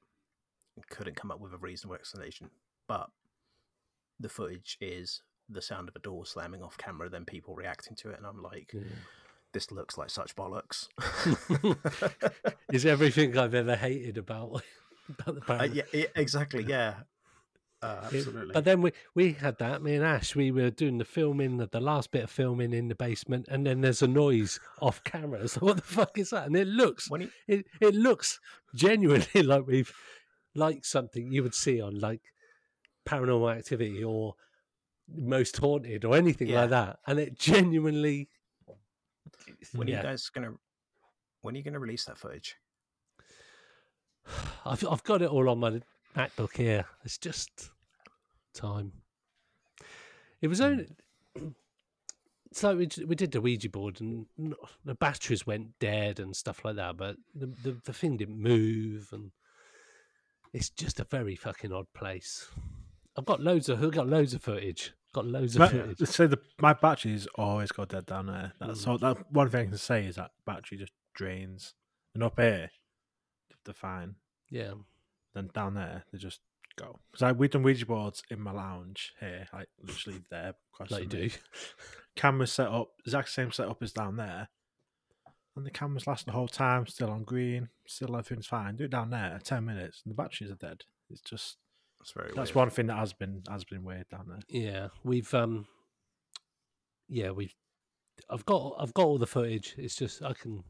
couldn't 0.90 1.16
come 1.16 1.32
up 1.32 1.40
with 1.40 1.54
a 1.54 1.58
reasonable 1.58 1.96
explanation. 1.96 2.50
But 2.88 3.10
the 4.20 4.30
footage 4.30 4.78
is 4.82 5.22
the 5.50 5.62
sound 5.62 5.90
of 5.90 5.96
a 5.96 6.00
door 6.00 6.26
slamming 6.26 6.62
off 6.62 6.78
camera, 6.78 7.10
then 7.10 7.26
people 7.26 7.56
reacting 7.56 7.96
to 7.98 8.10
it, 8.10 8.18
and 8.18 8.26
I'm 8.26 8.42
like, 8.42 8.74
this 9.54 9.72
looks 9.72 9.98
like 9.98 10.10
such 10.10 10.36
bollocks. 10.36 10.88
Is 12.72 12.86
everything 12.86 13.38
I've 13.38 13.54
ever 13.54 13.76
hated 13.76 14.18
about 14.18 14.62
about 15.10 15.46
the 15.46 15.54
Uh, 15.54 15.64
yeah, 15.64 16.06
exactly. 16.16 16.64
Yeah, 16.68 16.96
uh, 17.82 18.10
It- 18.12 18.18
absolutely. 18.18 18.54
But 18.54 18.66
then 18.66 18.82
we 18.82 18.92
we 19.16 19.34
had 19.34 19.58
that. 19.60 19.82
Me 19.82 19.96
and 19.96 20.04
Ash, 20.04 20.36
we 20.36 20.52
were 20.52 20.70
doing 20.70 20.98
the 20.98 21.06
filming, 21.06 21.58
the, 21.58 21.68
the 21.68 21.80
last 21.80 22.12
bit 22.12 22.24
of 22.26 22.30
filming 22.30 22.74
in 22.74 22.90
the 22.90 22.96
basement, 22.96 23.48
and 23.50 23.66
then 23.66 23.82
there's 23.82 24.02
a 24.02 24.08
noise 24.08 24.60
off 24.82 25.04
camera. 25.04 25.48
So 25.48 25.62
what 25.62 25.78
the 25.78 25.82
fuck 25.84 26.18
is 26.18 26.32
that? 26.32 26.46
And 26.48 26.56
it 26.58 26.68
looks 26.68 27.08
he, 27.18 27.30
it 27.48 27.66
it 27.80 27.96
looks 27.96 28.40
genuinely 28.76 29.42
like 29.44 29.66
we've 29.66 29.94
like 30.56 30.84
something 30.84 31.32
you 31.32 31.44
would 31.44 31.56
see 31.56 31.80
on 31.80 32.00
like 32.00 32.22
Paranormal 33.08 33.56
Activity 33.58 34.04
or 34.04 34.34
Most 35.14 35.58
Haunted 35.58 36.06
or 36.06 36.16
anything 36.16 36.48
Yeah. 36.48 36.62
like 36.62 36.70
that, 36.72 37.00
and 37.08 37.20
it 37.20 37.38
genuinely. 37.38 38.30
when 39.74 39.88
are 39.88 39.92
you 39.92 40.02
guys 40.02 40.30
gonna 40.30 40.54
when 41.42 41.56
are 41.56 41.58
you 41.58 41.64
gonna 41.64 41.80
release 41.80 42.06
that 42.06 42.18
footage? 42.18 42.56
I've 44.66 44.86
I've 44.86 45.04
got 45.04 45.22
it 45.22 45.30
all 45.30 45.50
on 45.50 45.60
my 45.60 45.82
MacBook 46.16 46.56
here. 46.58 46.86
It's 47.06 47.18
just 47.18 47.72
time. 48.54 48.92
It 50.42 50.48
was 50.48 50.62
only 50.62 50.88
hmm. 51.38 51.50
so 52.52 52.76
we 52.76 52.90
we 53.06 53.16
did 53.16 53.32
the 53.32 53.42
Ouija 53.42 53.70
board 53.70 54.02
and 54.02 54.26
the 54.84 54.96
batteries 54.96 55.46
went 55.48 55.80
dead 55.80 56.20
and 56.20 56.36
stuff 56.36 56.66
like 56.66 56.76
that, 56.76 56.98
but 56.98 57.18
the 57.34 57.48
the, 57.48 57.78
the 57.86 57.94
thing 57.94 58.18
didn't 58.18 58.42
move 58.42 59.10
and 59.12 59.32
it's 60.54 60.70
just 60.70 61.00
a 61.00 61.04
very 61.04 61.36
fucking 61.36 61.72
odd 61.72 61.92
place. 61.94 62.50
I've 63.18 63.26
got 63.26 63.42
loads 63.42 63.70
of 63.70 63.84
I've 63.84 63.92
got 63.92 64.08
loads 64.08 64.34
of 64.34 64.42
footage. 64.44 64.94
Got 65.18 65.26
loads 65.26 65.56
of 65.56 65.60
My, 65.62 65.68
footage. 65.70 66.08
so 66.08 66.28
the 66.28 66.40
my 66.60 66.74
batteries 66.74 67.28
always 67.36 67.72
go 67.72 67.86
dead 67.86 68.06
down 68.06 68.28
there. 68.28 68.54
That's 68.60 68.86
Mm. 68.86 68.88
all. 68.88 68.98
That 69.00 69.32
one 69.32 69.50
thing 69.50 69.62
I 69.62 69.70
can 69.70 69.78
say 69.78 70.06
is 70.06 70.16
that 70.18 70.32
battery 70.46 70.78
just 70.78 70.94
drains, 71.16 71.74
and 72.14 72.22
up 72.24 72.40
here 72.40 72.70
they're 73.66 73.74
fine. 73.74 74.16
Yeah. 74.52 74.74
Then 75.34 75.50
down 75.54 75.74
there 75.74 76.04
they 76.12 76.20
just 76.20 76.42
go. 76.76 77.00
Because 77.12 77.24
I 77.24 77.32
we've 77.32 77.50
done 77.50 77.64
Ouija 77.64 77.86
boards 77.88 78.22
in 78.30 78.40
my 78.40 78.52
lounge 78.52 79.14
here, 79.20 79.48
like 79.52 79.70
literally 79.82 80.22
there. 80.30 80.54
across 80.74 80.92
Like 80.92 81.04
you 81.04 81.10
do. 81.10 81.30
Cameras 82.16 82.52
set 82.52 82.68
up 82.68 82.92
exact 83.06 83.30
same 83.30 83.52
setup 83.52 83.82
as 83.82 83.94
down 83.94 84.18
there, 84.18 84.50
and 85.56 85.66
the 85.66 85.72
cameras 85.72 86.06
last 86.06 86.28
the 86.28 86.32
whole 86.32 86.48
time, 86.48 86.86
still 86.86 87.10
on 87.10 87.24
green, 87.24 87.70
still 87.88 88.16
everything's 88.16 88.46
fine. 88.46 88.76
Do 88.76 88.86
it 88.86 88.92
down 88.92 89.10
there, 89.10 89.40
ten 89.44 89.66
minutes, 89.66 90.02
and 90.06 90.12
the 90.12 90.16
batteries 90.16 90.52
are 90.52 90.56
dead. 90.56 90.84
It's 91.10 91.22
just 91.22 91.58
That's 92.08 92.12
very 92.14 92.32
that's 92.36 92.52
weird. 92.52 92.56
one 92.56 92.70
thing 92.70 92.88
that 92.88 92.98
has 92.98 93.12
been 93.14 93.44
has 93.50 93.64
been 93.66 93.84
weird 93.84 94.08
down 94.10 94.28
there. 94.30 94.40
Yeah, 94.50 94.88
we've 95.04 95.34
um 95.34 95.66
yeah, 97.10 97.32
we've 97.32 97.54
I've 98.30 98.46
got 98.46 98.76
I've 98.80 98.94
got 98.94 99.06
all 99.06 99.18
the 99.18 99.28
footage. 99.28 99.76
It's 99.78 99.96
just 99.96 100.24
I 100.24 100.34
can 100.34 100.64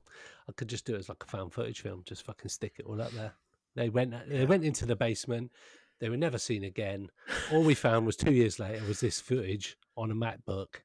I 0.49 0.51
could 0.53 0.67
just 0.67 0.85
do 0.85 0.95
it 0.95 0.99
as 0.99 1.09
like 1.09 1.23
a 1.23 1.27
found 1.27 1.53
footage 1.53 1.81
film, 1.81 2.01
just 2.05 2.25
fucking 2.25 2.49
stick 2.49 2.73
it 2.79 2.85
all 2.85 2.99
up 3.01 3.11
there. 3.11 3.33
They 3.75 3.89
went 3.89 4.13
they 4.27 4.39
Yeah. 4.39 4.45
went 4.45 4.63
into 4.65 4.85
the 4.87 4.95
basement. 4.95 5.51
They 5.99 6.09
were 6.09 6.17
never 6.17 6.37
seen 6.39 6.63
again. 6.63 7.09
All 7.51 7.63
we 7.63 7.73
found 7.75 8.05
was 8.05 8.15
2 8.15 8.31
years 8.31 8.59
later 8.59 8.83
was 8.87 8.99
this 8.99 9.19
footage 9.19 9.77
on 9.95 10.11
a 10.11 10.15
MacBook 10.15 10.81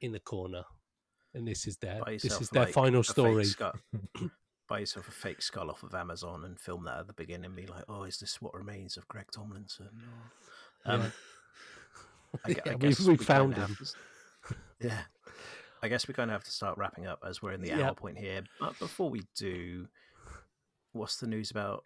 in 0.00 0.12
the 0.12 0.20
corner. 0.20 0.64
And 1.34 1.46
this 1.46 1.66
is 1.66 1.76
their 1.78 2.00
this 2.06 2.40
is 2.40 2.48
their 2.50 2.64
like, 2.64 2.72
final 2.74 3.02
story. 3.02 3.46
buy 4.68 4.80
yourself 4.80 5.08
a 5.08 5.12
fake 5.12 5.42
skull 5.42 5.70
off 5.70 5.82
of 5.82 5.94
Amazon 5.94 6.44
and 6.44 6.58
film 6.58 6.84
that 6.84 6.98
at 6.98 7.06
the 7.06 7.12
beginning 7.12 7.46
and 7.46 7.56
be 7.56 7.66
like, 7.66 7.84
"Oh, 7.88 8.02
is 8.04 8.18
this 8.18 8.40
what 8.42 8.54
remains 8.54 8.96
of 8.96 9.06
Greg 9.08 9.26
Tomlinson?" 9.32 9.88
Or- 10.86 10.92
Um, 10.92 11.12
I, 12.44 12.52
gue- 12.52 12.62
I 12.64 12.68
Yeah, 12.70 12.72
we- 12.74 12.78
guess 12.78 13.00
we 13.00 13.06
kinda 13.16 13.24
found 13.24 13.54
him. 13.56 13.76
to 13.76 14.56
Yeah, 14.80 15.04
I 15.82 15.88
guess 15.88 16.06
we 16.08 16.14
kind 16.14 16.30
of 16.30 16.34
have 16.34 16.44
to 16.44 16.50
start 16.50 16.78
wrapping 16.78 17.06
up 17.06 17.20
as 17.26 17.40
we're 17.42 17.52
in 17.52 17.60
the 17.60 17.68
Yeah. 17.68 17.88
hour 17.88 17.94
point 17.94 18.18
here. 18.18 18.44
But 18.60 18.78
before 18.78 19.08
we 19.10 19.22
do, 19.36 19.88
what's 20.92 21.18
the 21.18 21.26
news 21.26 21.50
about 21.50 21.84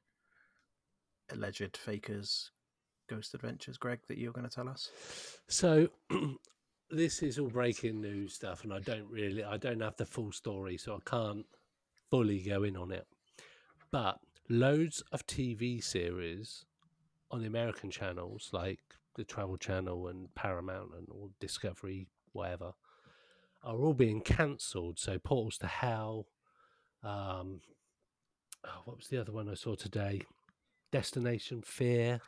alleged 1.30 1.76
fakers' 1.76 2.50
ghost 3.08 3.34
adventures, 3.34 3.76
Greg? 3.78 4.00
That 4.08 4.18
you're 4.18 4.32
going 4.32 4.48
to 4.48 4.54
tell 4.54 4.68
us? 4.68 4.90
So 5.48 5.88
this 6.90 7.22
is 7.22 7.38
all 7.38 7.48
breaking 7.50 8.00
news 8.00 8.34
stuff, 8.34 8.64
and 8.64 8.72
I 8.72 8.80
don't 8.80 9.08
really, 9.10 9.44
I 9.44 9.56
don't 9.56 9.80
have 9.80 9.96
the 9.96 10.06
full 10.06 10.32
story, 10.32 10.76
so 10.76 10.96
I 10.96 11.00
can't 11.08 11.46
fully 12.10 12.40
go 12.40 12.62
in 12.62 12.76
on 12.76 12.90
it. 12.90 13.06
But 13.90 14.18
loads 14.48 15.02
of 15.12 15.26
TV 15.26 15.82
series 15.82 16.64
on 17.30 17.40
the 17.40 17.46
American 17.46 17.90
channels, 17.90 18.50
like 18.52 18.80
the 19.16 19.24
Travel 19.24 19.56
Channel 19.56 20.08
and 20.08 20.34
Paramount 20.34 20.90
and 20.96 21.08
all 21.10 21.30
Discovery, 21.40 22.08
whatever, 22.32 22.72
are 23.62 23.76
all 23.76 23.94
being 23.94 24.20
cancelled. 24.20 24.98
So 24.98 25.18
Portals 25.18 25.58
to 25.58 25.66
Hell, 25.66 26.26
um, 27.02 27.60
oh, 28.64 28.82
what 28.84 28.96
was 28.96 29.08
the 29.08 29.20
other 29.20 29.32
one 29.32 29.48
I 29.48 29.54
saw 29.54 29.74
today? 29.74 30.22
Destination 30.92 31.62
Fear, 31.62 32.20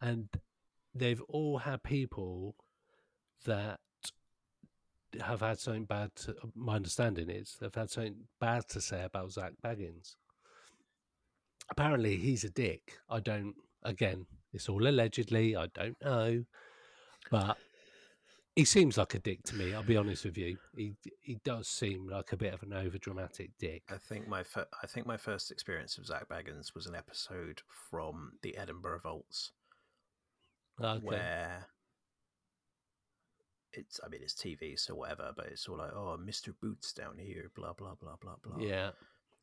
and 0.00 0.28
they've 0.94 1.22
all 1.28 1.58
had 1.58 1.82
people 1.82 2.56
that 3.44 3.80
have 5.20 5.40
had 5.40 5.58
something 5.58 5.84
bad. 5.84 6.14
To, 6.16 6.30
uh, 6.32 6.46
my 6.54 6.76
understanding 6.76 7.28
is 7.30 7.56
they've 7.60 7.74
had 7.74 7.90
something 7.90 8.16
bad 8.40 8.68
to 8.68 8.80
say 8.80 9.04
about 9.04 9.32
Zak 9.32 9.52
Bagans. 9.64 10.16
Apparently, 11.70 12.16
he's 12.16 12.44
a 12.44 12.50
dick. 12.50 12.98
I 13.08 13.20
don't. 13.20 13.54
Again, 13.82 14.26
it's 14.52 14.68
all 14.68 14.86
allegedly. 14.86 15.56
I 15.56 15.66
don't 15.74 15.96
know, 16.02 16.44
but 17.30 17.56
he 18.54 18.64
seems 18.64 18.98
like 18.98 19.14
a 19.14 19.18
dick 19.18 19.42
to 19.44 19.54
me. 19.56 19.74
I'll 19.74 19.82
be 19.82 19.96
honest 19.96 20.24
with 20.24 20.36
you. 20.36 20.56
He 20.76 20.94
he 21.20 21.38
does 21.44 21.68
seem 21.68 22.08
like 22.08 22.32
a 22.32 22.36
bit 22.36 22.52
of 22.54 22.62
an 22.62 22.72
over 22.72 22.98
dramatic 22.98 23.50
dick. 23.58 23.82
I 23.90 23.96
think 23.96 24.28
my 24.28 24.42
fir- 24.42 24.68
I 24.82 24.86
think 24.86 25.06
my 25.06 25.16
first 25.16 25.50
experience 25.50 25.98
of 25.98 26.06
Zak 26.06 26.28
Bagans 26.28 26.74
was 26.74 26.86
an 26.86 26.94
episode 26.94 27.62
from 27.90 28.32
the 28.42 28.56
Edinburgh 28.56 29.00
Vaults 29.02 29.52
Okay. 30.80 31.04
where 31.04 31.66
it's 33.72 34.00
I 34.04 34.08
mean 34.08 34.20
it's 34.22 34.34
TV 34.34 34.78
so 34.78 34.94
whatever, 34.94 35.32
but 35.36 35.46
it's 35.46 35.68
all 35.68 35.78
like 35.78 35.92
oh 35.94 36.18
Mr. 36.22 36.54
Boots 36.60 36.92
down 36.92 37.18
here, 37.18 37.50
blah 37.54 37.72
blah 37.72 37.94
blah 38.00 38.16
blah 38.20 38.36
blah. 38.42 38.64
Yeah. 38.64 38.90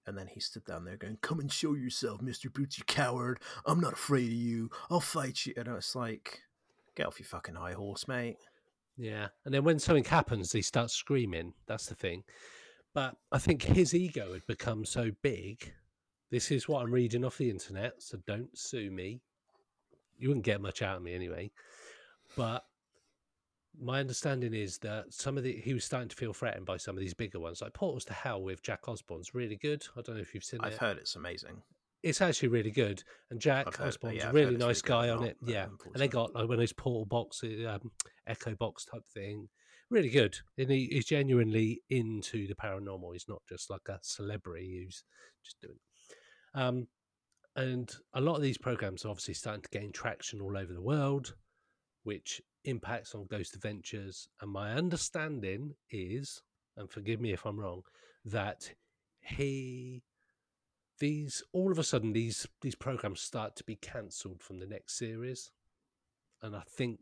And 0.06 0.18
then 0.18 0.28
he 0.28 0.40
stood 0.40 0.66
down 0.66 0.86
there 0.86 0.98
going, 0.98 1.18
"Come 1.22 1.40
and 1.40 1.52
show 1.52 1.76
yourself, 1.76 2.22
Mr. 2.22 2.52
Boots, 2.52 2.78
you 2.78 2.84
coward! 2.86 3.40
I'm 3.66 3.80
not 3.80 3.94
afraid 3.94 4.28
of 4.28 4.34
you. 4.34 4.70
I'll 4.90 5.02
fight 5.02 5.46
you." 5.46 5.54
And 5.56 5.68
it's 5.68 5.96
like, 5.96 6.42
get 6.96 7.06
off 7.06 7.20
your 7.20 7.28
fucking 7.28 7.56
high 7.56 7.74
horse, 7.74 8.08
mate. 8.08 8.38
Yeah. 8.98 9.28
And 9.46 9.54
then 9.54 9.64
when 9.64 9.80
something 9.80 10.04
happens, 10.04 10.52
he 10.52 10.62
starts 10.62 10.94
screaming. 10.94 11.54
That's 11.68 11.86
the 11.86 11.96
thing. 11.96 12.24
But 12.94 13.16
I 13.32 13.38
think 13.38 13.64
his 13.64 13.94
ego 13.94 14.34
had 14.34 14.46
become 14.48 14.84
so 14.84 15.12
big. 15.22 15.74
This 16.32 16.52
is 16.52 16.68
what 16.68 16.84
I'm 16.84 16.92
reading 16.94 17.24
off 17.24 17.38
the 17.38 17.50
internet, 17.50 17.94
so 18.00 18.18
don't 18.28 18.56
sue 18.58 18.92
me. 18.92 19.22
You 20.18 20.28
wouldn't 20.28 20.46
get 20.46 20.62
much 20.62 20.82
out 20.82 20.98
of 20.98 21.04
me 21.04 21.14
anyway. 21.14 21.52
But 22.36 22.66
my 23.82 24.00
understanding 24.00 24.54
is 24.54 24.78
that 24.80 25.14
some 25.14 25.38
of 25.38 25.44
the 25.44 25.54
he 25.54 25.74
was 25.74 25.84
starting 25.86 26.10
to 26.10 26.16
feel 26.16 26.34
threatened 26.34 26.66
by 26.66 26.78
some 26.78 26.96
of 26.96 27.00
these 27.02 27.14
bigger 27.14 27.40
ones, 27.40 27.62
like 27.62 27.74
Portals 27.74 28.06
to 28.06 28.14
Hell 28.14 28.42
with 28.42 28.62
Jack 28.62 28.88
Osbourne's 28.88 29.34
really 29.34 29.56
good. 29.58 29.86
I 29.98 30.02
don't 30.02 30.16
know 30.16 30.22
if 30.22 30.34
you've 30.34 30.44
seen 30.44 30.60
I've 30.62 30.74
it. 30.74 30.80
heard 30.80 30.98
it's 30.98 31.16
amazing. 31.16 31.62
it's 32.04 32.22
actually 32.22 32.50
really 32.50 32.72
good. 32.72 33.04
And 33.32 33.40
Jack 33.40 33.68
I've 33.68 33.76
heard- 33.76 33.88
Osbourne's 33.90 34.18
yeah, 34.18 34.26
a 34.26 34.30
I've 34.30 34.36
really 34.36 34.58
nice 34.58 34.82
really 34.88 35.08
guy 35.08 35.10
on 35.10 35.24
it. 35.24 35.38
uh, 35.44 35.52
Yeah, 35.52 35.66
and 35.66 35.96
they 35.96 36.08
got 36.08 36.34
like 36.34 36.44
one 36.46 36.54
of 36.54 36.60
those 36.60 36.74
portal 36.74 37.06
boxes, 37.06 37.66
um, 37.66 37.92
echo 38.28 38.56
box 38.56 38.86
type 38.86 39.04
thing. 39.14 39.48
Really 39.90 40.10
good, 40.10 40.38
and 40.58 40.70
he, 40.70 40.88
he's 40.92 41.06
genuinely 41.06 41.82
into 41.90 42.48
the 42.48 42.54
paranormal. 42.56 43.14
He's 43.14 43.28
not 43.28 43.42
just 43.50 43.70
like 43.72 43.88
a 43.90 43.98
celebrity 44.04 44.84
who's 44.86 45.04
just 45.44 45.60
doing. 45.62 45.76
It. 46.56 46.60
Um, 46.60 46.88
and 47.56 47.92
a 48.14 48.22
lot 48.22 48.36
of 48.36 48.42
these 48.44 48.58
programs 48.60 49.04
are 49.04 49.10
obviously 49.10 49.34
starting 49.34 49.64
to 49.64 49.70
gain 49.80 49.92
traction 49.92 50.42
all 50.42 50.56
over 50.58 50.72
the 50.74 50.82
world, 50.82 51.34
which 52.04 52.40
impacts 52.64 53.16
on 53.16 53.26
Ghost 53.26 53.56
Adventures. 53.56 54.28
And 54.42 54.52
my 54.52 54.74
understanding 54.74 55.76
is, 55.90 56.42
and 56.78 56.90
forgive 56.90 57.20
me 57.20 57.34
if 57.34 57.46
I'm 57.46 57.60
wrong, 57.60 57.84
that 58.26 58.72
he 59.22 60.04
these 61.00 61.42
all 61.54 61.72
of 61.72 61.80
a 61.80 61.84
sudden 61.84 62.14
these 62.14 62.48
these 62.62 62.76
programs 62.76 63.22
start 63.22 63.56
to 63.56 63.64
be 63.64 63.76
cancelled 63.76 64.44
from 64.44 64.60
the 64.60 64.68
next 64.68 64.98
series 64.98 65.52
and 66.42 66.56
i 66.56 66.62
think 66.70 67.00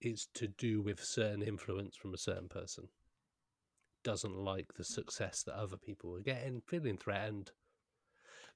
it's 0.00 0.26
to 0.34 0.48
do 0.48 0.82
with 0.82 1.02
certain 1.02 1.42
influence 1.42 1.96
from 1.96 2.12
a 2.12 2.18
certain 2.18 2.48
person 2.48 2.88
doesn't 4.02 4.36
like 4.36 4.74
the 4.74 4.84
success 4.84 5.42
that 5.42 5.56
other 5.56 5.76
people 5.76 6.14
are 6.14 6.20
getting 6.20 6.60
feeling 6.66 6.96
threatened 6.96 7.50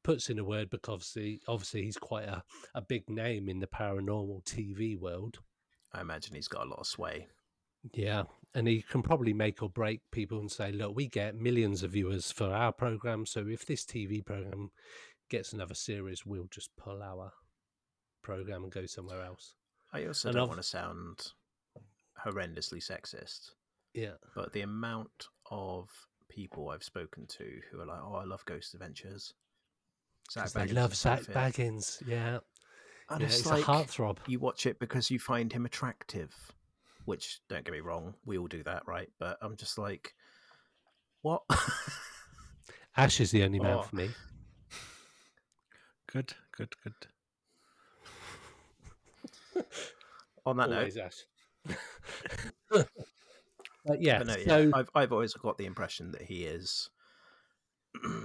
puts 0.02 0.30
in 0.30 0.38
a 0.38 0.44
word 0.44 0.70
because 0.70 0.92
obviously, 0.94 1.40
obviously 1.46 1.82
he's 1.82 1.98
quite 1.98 2.24
a, 2.24 2.42
a 2.74 2.80
big 2.80 3.08
name 3.08 3.48
in 3.48 3.60
the 3.60 3.66
paranormal 3.66 4.44
tv 4.44 4.98
world 4.98 5.40
I 5.92 6.00
imagine 6.00 6.34
he's 6.34 6.48
got 6.48 6.66
a 6.66 6.68
lot 6.70 6.78
of 6.80 6.86
sway. 6.86 7.28
yeah, 7.94 8.24
and 8.54 8.68
he 8.68 8.82
can 8.82 9.02
probably 9.02 9.32
make 9.32 9.62
or 9.62 9.70
break 9.70 10.00
people 10.12 10.38
and 10.38 10.50
say, 10.50 10.70
look, 10.72 10.94
we 10.94 11.08
get 11.08 11.34
millions 11.34 11.82
of 11.82 11.92
viewers 11.92 12.30
for 12.30 12.52
our 12.52 12.72
program, 12.72 13.24
so 13.26 13.46
if 13.48 13.64
this 13.66 13.84
TV 13.84 14.24
program 14.24 14.70
gets 15.30 15.52
another 15.52 15.74
series, 15.74 16.26
we'll 16.26 16.48
just 16.50 16.70
pull 16.76 17.02
our 17.02 17.32
program 18.22 18.64
and 18.64 18.72
go 18.72 18.84
somewhere 18.86 19.22
else. 19.24 19.54
I 19.92 20.04
also 20.06 20.28
And 20.28 20.34
don't 20.36 20.42
I've- 20.44 20.48
want 20.50 20.62
to 20.62 20.68
sound 20.68 21.32
horrendously 22.24 22.82
sexist, 22.84 23.52
Yeah, 23.94 24.14
but 24.34 24.52
the 24.52 24.60
amount 24.60 25.28
of 25.50 25.88
people 26.28 26.68
I've 26.68 26.84
spoken 26.84 27.26
to 27.26 27.60
who 27.70 27.80
are 27.80 27.86
like, 27.86 28.00
"Oh, 28.02 28.14
I 28.14 28.24
love 28.24 28.44
Ghost 28.44 28.74
Adventures." 28.74 29.34
Zak 30.30 30.44
'cause 30.44 30.52
they 30.52 30.68
love 30.68 30.94
Zak. 30.94 31.22
Bagans. 31.22 32.06
Yeah, 32.06 32.40
And 33.10 33.20
yeah, 33.20 33.26
it's, 33.26 33.40
it's 33.40 33.50
like 33.50 33.62
a 33.62 33.64
heartthrob. 33.66 34.18
you 34.26 34.38
watch 34.38 34.66
it 34.66 34.78
because 34.78 35.10
you 35.10 35.18
find 35.18 35.52
him 35.52 35.66
attractive, 35.66 36.32
which 37.06 37.40
don't 37.48 37.64
get 37.64 37.72
me 37.72 37.80
wrong, 37.80 38.14
we 38.24 38.38
all 38.38 38.46
do 38.46 38.62
that, 38.62 38.86
right? 38.86 39.08
But 39.18 39.36
I'm 39.42 39.56
just 39.56 39.78
like, 39.78 40.14
what? 41.22 41.42
Ash 42.96 43.20
is 43.20 43.30
the 43.30 43.42
only 43.44 43.58
man 43.60 43.78
Oh. 43.78 43.82
for 43.82 43.96
me. 43.96 44.10
Good, 46.12 46.32
good, 46.56 46.74
good. 46.84 46.94
On 50.46 50.56
that 50.56 50.70
note, 50.70 50.96
Ash. 50.96 51.24
but 52.70 54.00
yeah, 54.00 54.18
but 54.18 54.26
no, 54.28 54.36
yeah, 54.36 54.44
so 54.46 54.70
I've 54.74 54.90
I've 54.94 55.12
always 55.12 55.34
got 55.34 55.58
the 55.58 55.66
impression 55.66 56.10
that 56.12 56.22
he 56.22 56.44
is 56.44 56.88
uh, 58.04 58.18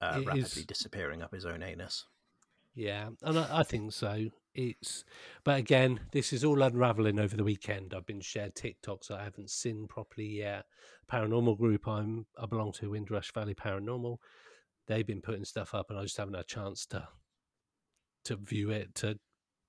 rapidly 0.00 0.40
is- 0.40 0.66
disappearing 0.66 1.22
up 1.22 1.32
his 1.32 1.46
own 1.46 1.62
anus. 1.62 2.04
Yeah, 2.74 3.10
and 3.22 3.38
I, 3.38 3.60
I 3.60 3.62
think 3.62 3.92
so. 3.92 4.26
It's, 4.54 5.04
but 5.44 5.58
again, 5.58 6.00
this 6.12 6.32
is 6.32 6.44
all 6.44 6.62
unraveling 6.62 7.18
over 7.18 7.36
the 7.36 7.44
weekend. 7.44 7.94
I've 7.94 8.06
been 8.06 8.20
shared 8.20 8.54
TikToks 8.54 9.10
I 9.10 9.24
haven't 9.24 9.50
seen 9.50 9.86
properly 9.88 10.26
yet. 10.26 10.64
Paranormal 11.10 11.58
group 11.58 11.86
I'm 11.86 12.26
I 12.40 12.46
belong 12.46 12.72
to, 12.74 12.90
Windrush 12.90 13.32
Valley 13.32 13.54
Paranormal. 13.54 14.16
They've 14.86 15.06
been 15.06 15.22
putting 15.22 15.44
stuff 15.44 15.74
up, 15.74 15.86
and 15.90 15.98
I 15.98 16.02
just 16.02 16.16
haven't 16.16 16.34
had 16.34 16.44
a 16.44 16.46
chance 16.46 16.86
to 16.86 17.08
to 18.24 18.36
view 18.36 18.70
it 18.70 18.94
to 18.96 19.18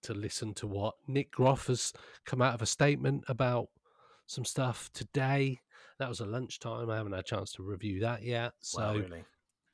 to 0.04 0.14
listen 0.14 0.54
to 0.54 0.68
what 0.68 0.96
Nick 1.08 1.32
Groff 1.32 1.68
has 1.68 1.94
come 2.26 2.42
out 2.42 2.54
of 2.54 2.62
a 2.62 2.68
statement 2.68 3.24
about 3.28 3.68
some 4.28 4.46
stuff 4.46 4.90
today. 4.94 5.60
That 6.00 6.10
was 6.10 6.20
a 6.20 6.26
lunchtime. 6.26 6.90
I 6.90 6.98
haven't 6.98 7.14
had 7.14 7.22
a 7.22 7.24
chance 7.24 7.52
to 7.54 7.64
review 7.64 8.02
that 8.02 8.24
yet. 8.24 8.54
So 8.62 8.82
wow, 8.82 8.94
really? 8.94 9.26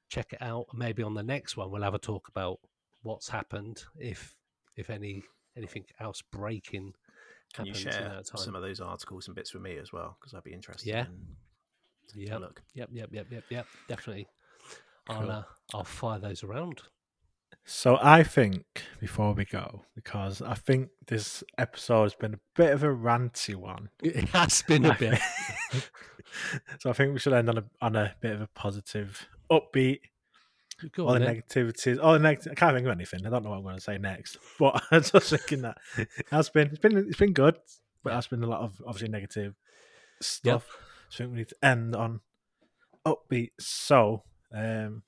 check 0.10 0.34
it 0.34 0.41
out. 0.41 0.68
Maybe 0.74 1.03
on 1.03 1.14
the 1.14 1.24
next 1.24 1.58
one 1.58 1.72
we'll 1.72 1.84
have 1.84 1.94
a 1.94 1.99
talk 1.99 2.28
about 2.28 2.60
what's 3.03 3.30
happened, 3.30 3.84
if 3.99 4.36
if 4.76 4.90
any 4.90 5.23
anything 5.57 5.86
else 5.99 6.22
breaking 6.32 6.94
Can 7.53 7.65
you 7.65 7.73
happens 7.73 7.86
in 7.86 7.91
share 7.91 8.10
that 8.10 8.26
time. 8.28 8.41
some 8.41 8.56
of 8.56 8.61
those 8.61 8.80
articles 8.80 9.28
and 9.28 9.36
bits 9.36 9.53
with 9.53 9.64
me 9.64 9.78
as 9.78 9.91
well? 9.91 10.18
Because 10.19 10.34
I'd 10.34 10.44
be 10.44 10.53
interested. 10.53 10.88
Yeah. 10.88 11.06
in 11.06 11.28
taking 12.07 12.30
a 12.30 12.32
Yep, 12.34 12.40
look. 12.41 12.61
yep, 12.73 12.90
yep, 12.91 13.10
yep, 13.11 13.28
yep, 13.32 13.44
yep. 13.49 13.68
Definitely. 13.88 14.28
I'll 15.10 15.30
uh, 15.32 15.44
I'll 15.73 15.84
fire 15.84 16.19
those 16.19 16.44
around. 16.44 16.82
So 17.65 17.98
I 18.02 18.23
think 18.23 18.64
before 18.99 19.34
we 19.34 19.45
go, 19.45 19.84
because 19.95 20.41
I 20.41 20.56
think 20.56 20.90
this 21.07 21.44
episode 21.57 22.03
has 22.03 22.15
been 22.15 22.34
a 22.36 22.40
bit 22.56 22.72
of 22.73 22.84
a 22.84 22.88
ranty 22.88 23.56
one. 23.56 23.90
It 24.02 24.30
has 24.30 24.61
been 24.64 24.86
a 24.86 24.95
bit. 24.98 25.19
so 26.80 26.90
I 26.90 26.94
think 26.94 27.14
we 27.14 27.19
should 27.19 27.34
end 27.34 27.49
on 27.49 27.57
a 27.60 27.64
on 27.82 27.95
a 27.95 28.15
bit 28.22 28.34
of 28.34 28.41
a 28.41 28.48
positive, 28.48 29.28
upbeat. 29.52 29.99
Go 30.95 31.08
all 31.08 31.14
the 31.14 31.20
then. 31.20 31.36
negativities, 31.36 31.99
all 32.02 32.14
the 32.14 32.20
negative. 32.20 32.52
I 32.52 32.56
can't 32.56 32.76
think 32.76 32.86
of 32.86 32.91
anything. 32.91 33.26
I 33.26 33.30
don't 33.30 33.44
know 33.44 33.52
what 33.52 33.58
I'm 33.58 33.64
going 33.64 33.76
to 33.76 33.82
say 33.82 33.98
next. 33.98 34.38
But 34.60 34.82
I'm 34.91 35.02
just 35.03 35.30
thinking 35.30 35.62
that 35.64 35.78
it 35.98 36.08
has 36.32 36.49
been 36.49 36.68
it's 36.68 36.80
been 36.80 36.98
it's 36.98 37.18
been 37.18 37.34
good, 37.34 37.58
but 38.03 38.14
has 38.14 38.28
been 38.28 38.44
a 38.44 38.48
lot 38.48 38.62
of 38.62 38.82
obviously 38.86 39.10
negative 39.10 39.56
stuff. 40.22 40.68
So 41.10 41.16
I 41.16 41.18
think 41.18 41.32
we 41.32 41.38
need 41.40 41.49
to 41.49 41.66
end 41.66 41.95
on 41.95 42.22
upbeat. 43.06 43.52
So 43.60 44.24
um 44.53 45.03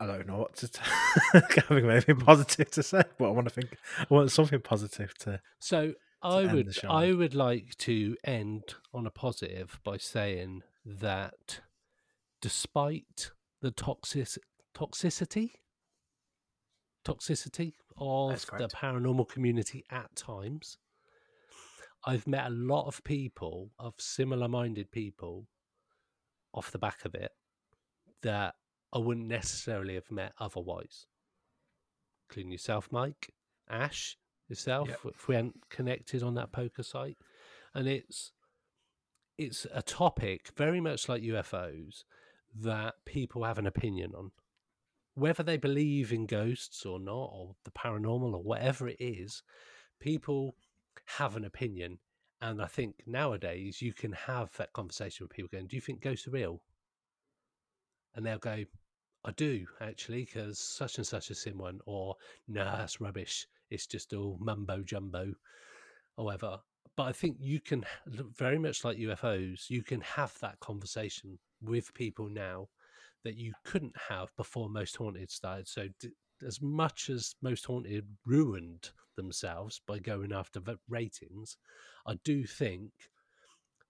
I 0.00 0.06
don't 0.06 0.26
know 0.26 0.38
what 0.38 0.56
to. 0.56 0.68
T- 0.68 0.80
I 1.34 1.40
can't 1.40 1.66
think 1.68 1.84
of 1.84 1.90
anything 1.90 2.16
positive 2.16 2.70
to 2.70 2.82
say, 2.82 3.02
but 3.18 3.28
I 3.28 3.30
want 3.32 3.48
to 3.48 3.54
think. 3.54 3.76
I 3.98 4.06
want 4.08 4.32
something 4.32 4.60
positive 4.60 5.12
to. 5.18 5.40
So 5.58 5.92
I 6.22 6.42
end 6.42 6.52
would 6.52 6.78
I 6.88 7.12
would 7.12 7.34
like 7.34 7.76
to 7.78 8.16
end 8.24 8.74
on 8.94 9.06
a 9.06 9.10
positive 9.10 9.78
by 9.84 9.98
saying 9.98 10.62
that 10.84 11.60
despite 12.40 13.30
the 13.60 13.70
toxic 13.70 14.26
toxicity? 14.74 15.50
Toxicity 17.04 17.72
of 17.96 18.46
the 18.58 18.68
paranormal 18.68 19.28
community 19.28 19.84
at 19.90 20.14
times. 20.16 20.78
I've 22.04 22.26
met 22.26 22.46
a 22.46 22.50
lot 22.50 22.86
of 22.86 23.02
people 23.04 23.70
of 23.78 23.94
similar 23.98 24.48
minded 24.48 24.90
people 24.90 25.46
off 26.52 26.70
the 26.72 26.78
back 26.78 27.04
of 27.04 27.14
it 27.14 27.32
that 28.22 28.54
I 28.92 28.98
wouldn't 28.98 29.28
necessarily 29.28 29.94
have 29.94 30.10
met 30.10 30.32
otherwise. 30.38 31.06
Including 32.28 32.52
yourself 32.52 32.88
Mike 32.90 33.32
Ash 33.68 34.16
yourself 34.48 34.88
Yep. 34.88 34.98
if 35.14 35.28
we 35.28 35.34
hadn't 35.36 35.68
connected 35.68 36.22
on 36.22 36.34
that 36.34 36.52
poker 36.52 36.82
site. 36.82 37.18
And 37.74 37.86
it's 37.88 38.32
it's 39.38 39.66
a 39.72 39.80
topic 39.80 40.50
very 40.56 40.80
much 40.80 41.08
like 41.08 41.22
UFOs 41.22 42.04
that 42.58 42.94
people 43.04 43.44
have 43.44 43.58
an 43.58 43.66
opinion 43.66 44.12
on. 44.14 44.30
Whether 45.14 45.42
they 45.42 45.56
believe 45.56 46.12
in 46.12 46.26
ghosts 46.26 46.86
or 46.86 46.98
not 46.98 47.30
or 47.32 47.56
the 47.64 47.70
paranormal 47.70 48.34
or 48.34 48.42
whatever 48.42 48.88
it 48.88 48.96
is 49.00 49.42
people 50.00 50.56
have 51.04 51.36
an 51.36 51.44
opinion. 51.44 51.98
And 52.40 52.62
I 52.62 52.66
think 52.66 53.02
nowadays 53.06 53.82
you 53.82 53.92
can 53.92 54.12
have 54.12 54.56
that 54.56 54.72
conversation 54.72 55.24
with 55.24 55.36
people 55.36 55.50
going 55.52 55.66
do 55.66 55.76
you 55.76 55.82
think 55.82 56.00
ghosts 56.00 56.26
are 56.26 56.30
real? 56.30 56.62
And 58.14 58.24
they'll 58.24 58.38
go 58.38 58.64
I 59.22 59.32
do 59.32 59.66
actually 59.82 60.24
because 60.24 60.58
such 60.58 60.96
and 60.96 61.06
such 61.06 61.28
has 61.28 61.42
seen 61.42 61.58
one 61.58 61.80
or 61.84 62.16
no 62.48 62.64
that's 62.64 63.00
rubbish. 63.00 63.46
It's 63.68 63.86
just 63.86 64.14
all 64.14 64.38
mumbo 64.40 64.82
jumbo 64.82 65.34
or 66.16 66.24
whatever 66.24 66.60
but 66.96 67.04
I 67.04 67.12
think 67.12 67.36
you 67.40 67.60
can 67.60 67.84
very 68.06 68.58
much 68.58 68.84
like 68.84 68.98
UFOs, 68.98 69.70
you 69.70 69.82
can 69.82 70.00
have 70.00 70.34
that 70.40 70.60
conversation 70.60 71.38
with 71.62 71.94
people 71.94 72.28
now 72.28 72.68
that 73.24 73.36
you 73.36 73.52
couldn't 73.64 73.96
have 74.08 74.34
before 74.36 74.68
Most 74.68 74.96
Haunted 74.96 75.30
started. 75.30 75.68
So, 75.68 75.88
d- 75.98 76.10
as 76.46 76.60
much 76.62 77.10
as 77.10 77.34
Most 77.42 77.66
Haunted 77.66 78.06
ruined 78.24 78.90
themselves 79.16 79.80
by 79.86 79.98
going 79.98 80.32
after 80.32 80.60
ratings, 80.88 81.58
I 82.06 82.14
do 82.24 82.44
think 82.44 82.90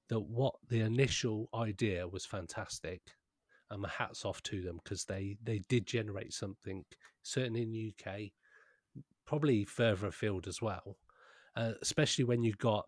that 0.09 0.21
what 0.21 0.55
the 0.69 0.81
initial 0.81 1.49
idea 1.55 2.07
was 2.09 2.27
fantastic. 2.27 3.01
And 3.71 3.83
my 3.83 3.89
hats 3.89 4.25
off 4.25 4.43
to 4.45 4.61
them 4.63 4.81
because 4.83 5.05
they, 5.05 5.37
they 5.45 5.61
did 5.69 5.87
generate 5.87 6.33
something, 6.33 6.85
certainly 7.23 7.63
in 7.63 7.71
the 7.71 7.95
UK, 7.95 8.33
probably 9.25 9.65
further 9.65 10.09
afield 10.09 10.49
as 10.49 10.61
well 10.61 10.97
uh, 11.61 11.73
especially 11.83 12.25
when 12.25 12.43
you've 12.43 12.59
got 12.59 12.87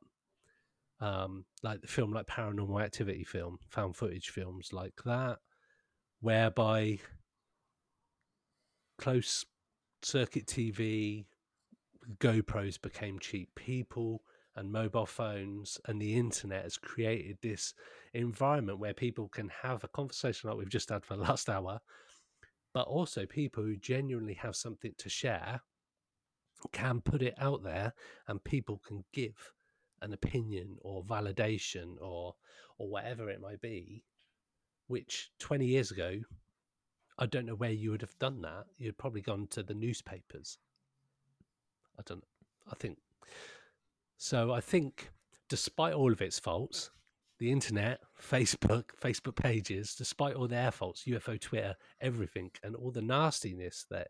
um, 1.00 1.44
like 1.62 1.80
the 1.80 1.88
film 1.88 2.12
like 2.12 2.26
paranormal 2.26 2.82
activity 2.82 3.24
film 3.24 3.58
found 3.68 3.96
footage 3.96 4.30
films 4.30 4.72
like 4.72 4.94
that 5.04 5.38
whereby 6.20 6.98
close 8.98 9.44
circuit 10.02 10.46
tv 10.46 11.24
gopros 12.18 12.80
became 12.80 13.18
cheap 13.18 13.50
people 13.56 14.22
and 14.56 14.70
mobile 14.70 15.06
phones 15.06 15.78
and 15.86 16.00
the 16.00 16.14
internet 16.14 16.62
has 16.62 16.76
created 16.76 17.36
this 17.42 17.74
environment 18.14 18.78
where 18.78 18.94
people 18.94 19.28
can 19.28 19.50
have 19.62 19.84
a 19.84 19.88
conversation 19.88 20.48
like 20.48 20.58
we've 20.58 20.68
just 20.68 20.90
had 20.90 21.04
for 21.04 21.16
the 21.16 21.22
last 21.22 21.48
hour 21.50 21.78
but 22.72 22.86
also 22.86 23.26
people 23.26 23.62
who 23.62 23.76
genuinely 23.76 24.34
have 24.34 24.56
something 24.56 24.94
to 24.96 25.08
share 25.08 25.60
can 26.72 27.00
put 27.00 27.22
it 27.22 27.34
out 27.38 27.62
there 27.62 27.92
and 28.28 28.42
people 28.44 28.80
can 28.86 29.04
give 29.12 29.52
an 30.00 30.12
opinion 30.12 30.76
or 30.80 31.04
validation 31.04 31.94
or 32.00 32.34
or 32.78 32.88
whatever 32.88 33.30
it 33.30 33.40
might 33.40 33.60
be 33.60 34.02
which 34.88 35.30
20 35.38 35.66
years 35.66 35.90
ago 35.90 36.20
i 37.18 37.26
don't 37.26 37.46
know 37.46 37.54
where 37.54 37.70
you 37.70 37.90
would 37.90 38.00
have 38.00 38.18
done 38.18 38.40
that. 38.42 38.64
You'd 38.78 38.98
probably 38.98 39.20
gone 39.20 39.46
to 39.48 39.62
the 39.62 39.74
newspapers. 39.74 40.58
I 41.98 42.02
don't 42.04 42.24
i 42.70 42.74
think 42.74 42.98
so 44.16 44.52
i 44.52 44.60
think 44.60 45.10
despite 45.48 45.94
all 45.94 46.12
of 46.12 46.22
its 46.22 46.38
faults 46.38 46.90
the 47.38 47.50
internet 47.50 48.00
facebook 48.20 48.84
facebook 49.00 49.36
pages 49.36 49.94
despite 49.94 50.34
all 50.34 50.48
their 50.48 50.70
faults 50.70 51.04
ufo 51.06 51.40
twitter 51.40 51.74
everything 52.00 52.50
and 52.62 52.76
all 52.76 52.90
the 52.90 53.02
nastiness 53.02 53.86
that 53.90 54.08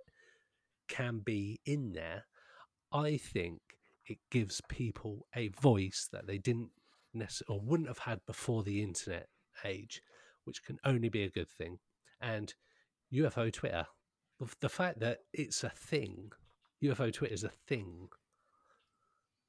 can 0.89 1.21
be 1.21 1.61
in 1.65 1.93
there 1.93 2.25
I 2.93 3.17
think 3.17 3.61
it 4.07 4.19
gives 4.31 4.61
people 4.69 5.27
a 5.35 5.49
voice 5.49 6.09
that 6.13 6.27
they 6.27 6.39
didn't 6.39 6.71
necessarily 7.15 7.61
or 7.61 7.67
wouldn't 7.67 7.89
have 7.89 7.99
had 7.99 8.21
before 8.27 8.63
the 8.63 8.83
internet 8.83 9.29
age, 9.65 10.03
which 10.45 10.63
can 10.65 10.79
only 10.85 11.09
be 11.09 11.25
a 11.25 11.31
good 11.31 11.51
thing. 11.51 11.79
And 12.21 12.53
UFO 13.13 13.53
Twitter, 13.53 13.87
the 14.61 14.69
fact 14.69 15.01
that 15.01 15.19
it's 15.33 15.65
a 15.65 15.71
thing, 15.71 16.31
UFO 16.83 17.13
Twitter 17.13 17.35
is 17.35 17.45
a 17.45 17.53
thing. 17.69 18.09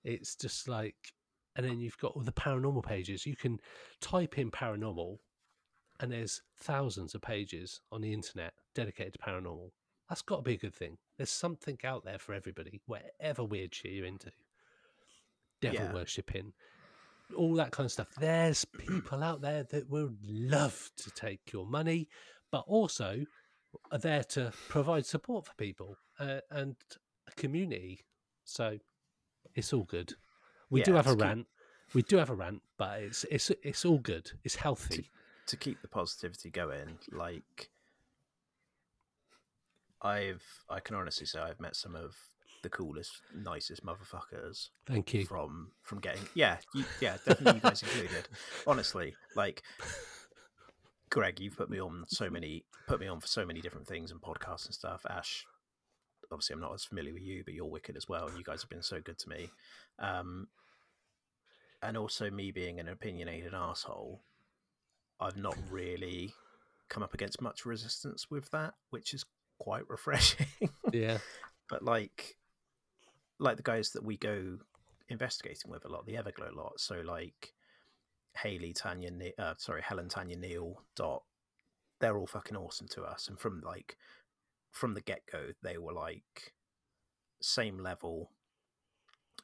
It's 0.03 0.36
just 0.36 0.68
like, 0.68 0.95
and 1.56 1.65
then 1.65 1.80
you've 1.80 1.98
got 1.98 2.14
all 2.15 2.24
the 2.24 2.32
paranormal 2.32 2.86
pages. 2.86 3.26
You 3.26 3.36
can 3.36 3.60
type 4.02 4.38
in 4.38 4.52
paranormal, 4.52 5.18
and 5.99 6.11
there's 6.11 6.41
thousands 6.60 7.15
of 7.15 7.22
pages 7.22 7.80
on 7.91 8.02
the 8.02 8.14
internet 8.14 8.53
dedicated 8.76 9.14
to 9.14 9.20
paranormal. 9.20 9.70
That's 10.10 10.22
got 10.22 10.38
to 10.38 10.42
be 10.44 10.54
a 10.56 10.58
good 10.58 10.76
thing. 10.76 10.98
There's 11.18 11.30
something 11.32 11.78
out 11.84 12.04
there 12.04 12.20
for 12.20 12.34
everybody, 12.34 12.82
whatever 12.86 13.44
weird 13.44 13.74
shit 13.74 13.92
you're 13.94 14.06
into. 14.06 14.32
Devil 15.62 15.80
Yeah. 15.80 15.94
worshipping, 15.94 16.54
all 17.38 17.56
that 17.56 17.72
kind 17.72 17.86
of 17.86 17.92
stuff. 17.92 18.10
There's 18.20 18.66
people 18.78 19.24
out 19.24 19.42
there 19.42 19.64
that 19.64 19.90
would 19.90 20.18
love 20.26 20.92
to 20.98 21.12
take 21.12 21.52
your 21.54 21.66
money, 21.66 22.10
but 22.52 22.66
also 22.68 23.26
are 23.92 23.98
there 23.98 24.24
to 24.24 24.52
provide 24.70 25.06
support 25.06 25.46
for 25.46 25.54
people 25.56 25.96
uh, 26.20 26.40
and 26.52 26.76
a 27.28 27.32
community. 27.32 28.02
So 28.44 28.78
it's 29.56 29.72
all 29.74 29.84
good. 29.86 30.14
We 30.70 30.82
Yeah, 30.82 30.86
do 30.86 30.94
have 30.96 31.06
to 31.06 31.12
a 31.12 31.16
keep- 31.16 31.22
rant. 31.24 31.48
We 31.94 32.02
do 32.02 32.18
have 32.18 32.30
a 32.32 32.36
rant, 32.36 32.62
but 32.78 33.02
it's 33.04 33.24
it's 33.26 33.52
it's 33.62 33.86
all 33.86 34.00
good. 34.00 34.32
It's 34.44 34.56
healthy. 34.56 35.12
to 35.46 35.58
keep 35.58 35.82
the 35.82 35.88
positivity 35.88 36.50
going, 36.50 36.98
like 37.12 37.70
I've 40.04 40.44
I 40.70 40.80
can 40.80 40.96
honestly 40.96 41.26
say 41.26 41.40
I've 41.40 41.60
met 41.60 41.76
some 41.76 41.96
of 41.96 42.16
the 42.62 42.70
coolest, 42.70 43.22
nicest 43.36 43.86
motherfuckers 43.86 44.70
Thank 44.86 45.14
you. 45.14 45.26
from 45.26 45.72
from 45.84 46.00
getting 46.00 46.24
yeah, 46.34 46.58
you, 46.74 46.86
yeah, 47.02 47.18
definitely 47.26 47.56
you 47.56 47.60
guys 47.62 47.82
included. 47.82 48.28
Honestly, 48.68 49.16
like 49.36 49.64
Greg, 51.10 51.40
you've 51.40 51.58
put 51.58 51.70
me 51.70 51.80
on 51.80 52.06
so 52.08 52.30
many 52.30 52.66
put 52.88 53.00
me 53.00 53.08
on 53.08 53.20
for 53.20 53.28
so 53.28 53.46
many 53.46 53.62
different 53.62 53.88
things 53.88 54.12
and 54.12 54.22
podcasts 54.22 54.66
and 54.66 54.74
stuff. 54.74 55.06
Ash, 55.10 55.46
obviously 56.32 56.54
I'm 56.54 56.62
not 56.62 56.74
as 56.74 56.86
familiar 56.86 57.14
with 57.14 57.24
you, 57.24 57.44
but 57.46 57.54
you're 57.54 57.66
wicked 57.66 57.96
as 57.96 58.08
well, 58.10 58.28
and 58.28 58.38
you 58.38 58.44
guys 58.44 58.62
have 58.62 58.70
been 58.70 58.84
so 58.84 59.00
good 59.02 59.20
to 59.20 59.30
me. 59.30 59.50
Um 60.00 60.48
and 61.82 61.98
also 61.98 62.32
me 62.32 62.52
being 62.52 62.80
an 62.80 62.88
opinionated 62.88 63.54
asshole, 63.54 64.22
I've 65.20 65.36
not 65.36 65.58
really 65.70 66.34
come 66.88 67.04
up 67.04 67.14
against 67.14 67.42
much 67.42 67.66
resistance 67.66 68.32
with 68.32 68.50
that, 68.52 68.76
which 68.90 69.14
is 69.14 69.26
quite 69.60 69.90
refreshing. 69.90 70.48
Yeah. 70.94 71.18
but 71.70 71.84
like 71.84 72.38
like 73.40 73.58
the 73.58 73.64
guys 73.64 73.92
that 73.92 74.04
we 74.04 74.16
go 74.16 74.60
investigating 75.10 75.72
with 75.72 75.86
a 75.86 75.90
lot, 75.90 76.06
the 76.06 76.14
Everglow 76.14 76.56
lot. 76.56 76.80
So 76.80 77.02
like 77.04 77.54
Haley, 78.38 78.74
Tanya, 78.74 79.12
Ne- 79.12 79.34
uh, 79.40 79.56
sorry, 79.58 79.82
Helen, 79.82 80.10
Tanya, 80.10 80.38
Neil, 80.38 80.84
Dot. 80.96 81.24
They're 82.00 82.18
all 82.18 82.28
fucking 82.28 82.58
awesome 82.58 82.88
to 82.90 83.04
us, 83.04 83.28
and 83.28 83.40
from 83.40 83.62
like 83.66 83.98
from 84.72 84.94
the 84.94 85.02
get 85.02 85.22
go, 85.32 85.50
they 85.62 85.78
were 85.78 85.94
like 85.94 86.54
same 87.42 87.78
level, 87.78 88.30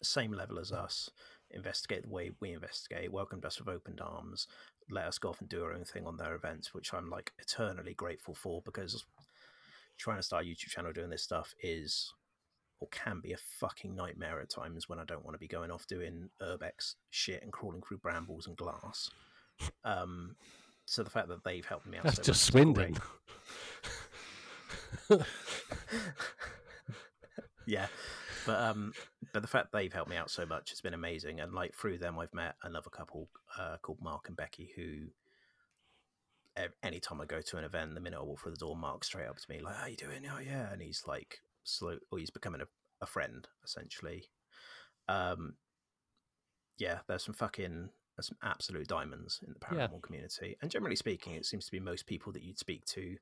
same 0.01 0.31
level 0.31 0.59
as 0.59 0.71
us. 0.71 1.09
Investigate 1.51 2.03
the 2.03 2.09
way 2.09 2.31
we 2.39 2.51
investigate. 2.53 3.11
Welcomed 3.11 3.45
us 3.45 3.59
with 3.59 3.69
open 3.69 3.97
arms. 3.99 4.47
Let 4.91 5.05
us 5.05 5.17
go 5.17 5.29
off 5.29 5.39
and 5.39 5.49
do 5.49 5.63
our 5.63 5.73
own 5.73 5.83
thing 5.83 6.05
on 6.05 6.17
their 6.17 6.35
events, 6.35 6.73
which 6.73 6.93
I'm 6.93 7.09
like 7.09 7.31
eternally 7.39 7.93
grateful 7.93 8.35
for 8.35 8.61
because 8.63 9.05
trying 9.99 10.17
to 10.17 10.23
start 10.23 10.45
a 10.45 10.47
YouTube 10.47 10.69
channel 10.69 10.91
doing 10.91 11.09
this 11.09 11.23
stuff 11.23 11.53
is 11.61 12.13
or 12.79 12.87
can 12.89 13.19
be 13.21 13.33
a 13.33 13.37
fucking 13.59 13.93
nightmare 13.95 14.39
at 14.39 14.49
times 14.49 14.87
when 14.87 14.99
I 14.99 15.03
don't 15.03 15.23
want 15.23 15.35
to 15.35 15.39
be 15.39 15.47
going 15.47 15.69
off 15.69 15.85
doing 15.85 16.29
urbex 16.41 16.95
shit 17.09 17.43
and 17.43 17.51
crawling 17.51 17.81
through 17.81 17.97
brambles 17.97 18.47
and 18.47 18.55
glass. 18.55 19.09
Um, 19.83 20.35
so 20.85 21.03
the 21.03 21.09
fact 21.09 21.27
that 21.27 21.43
they've 21.43 21.65
helped 21.65 21.87
me 21.87 21.97
out 21.97 22.05
That's 22.05 22.15
so 22.17 22.23
just 22.23 22.53
much 22.53 22.61
is 22.61 22.63
Swindon. 22.63 22.97
great. 25.09 25.21
yeah, 27.67 27.87
but 28.45 28.59
um, 28.59 28.93
but 29.33 29.41
the 29.41 29.47
fact 29.47 29.71
they've 29.71 29.91
helped 29.91 30.09
me 30.09 30.15
out 30.15 30.31
so 30.31 30.45
much 30.45 30.69
has 30.69 30.81
been 30.81 30.93
amazing, 30.93 31.41
and 31.41 31.53
like 31.53 31.75
through 31.75 31.97
them, 31.97 32.17
I've 32.17 32.33
met 32.33 32.55
another 32.63 32.89
couple 32.89 33.27
uh, 33.59 33.77
called 33.81 33.99
Mark 34.01 34.27
and 34.27 34.37
Becky 34.37 34.71
who. 34.75 35.07
Anytime 36.83 37.21
I 37.21 37.25
go 37.25 37.41
to 37.41 37.57
an 37.57 37.63
event, 37.63 37.93
the 37.95 38.01
minute 38.01 38.19
I 38.19 38.23
walk 38.23 38.41
through 38.41 38.51
the 38.51 38.57
door, 38.57 38.75
Mark 38.75 39.03
straight 39.03 39.27
up 39.27 39.37
to 39.37 39.49
me 39.49 39.59
like, 39.61 39.75
"How 39.75 39.87
you 39.87 39.95
doing?" 39.95 40.25
Oh 40.31 40.39
yeah, 40.39 40.71
and 40.71 40.81
he's 40.81 41.03
like, 41.07 41.39
slow, 41.63 41.97
or 42.11 42.19
he's 42.19 42.29
becoming 42.31 42.61
a, 42.61 42.67
a 43.01 43.05
friend 43.05 43.47
essentially. 43.63 44.29
Um, 45.07 45.55
yeah, 46.77 46.99
there's 47.07 47.23
some 47.25 47.33
fucking 47.35 47.89
there's 48.15 48.27
some 48.27 48.37
absolute 48.43 48.87
diamonds 48.87 49.39
in 49.45 49.53
the 49.53 49.59
Yeah. 49.59 49.87
paranormal 49.87 50.01
community, 50.01 50.57
and 50.61 50.71
generally 50.71 50.95
speaking, 50.95 51.33
it 51.33 51.45
seems 51.45 51.65
to 51.65 51.71
be 51.71 51.79
most 51.79 52.05
people 52.05 52.31
that 52.33 52.43
you'd 52.43 52.59
speak 52.59 52.85
to 52.85 53.17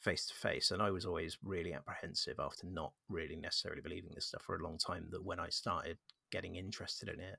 face 0.00 0.26
to 0.26 0.34
face. 0.34 0.70
And 0.70 0.82
I 0.82 0.90
was 0.90 1.06
always 1.06 1.38
really 1.42 1.72
apprehensive 1.72 2.38
after 2.38 2.66
not 2.66 2.92
really 3.08 3.36
necessarily 3.36 3.80
believing 3.82 4.12
this 4.14 4.26
stuff 4.26 4.42
for 4.42 4.56
a 4.56 4.62
long 4.62 4.78
time. 4.78 5.08
That 5.10 5.24
when 5.24 5.40
I 5.40 5.48
started 5.48 5.98
getting 6.30 6.56
interested 6.56 7.08
in 7.08 7.20
it, 7.20 7.38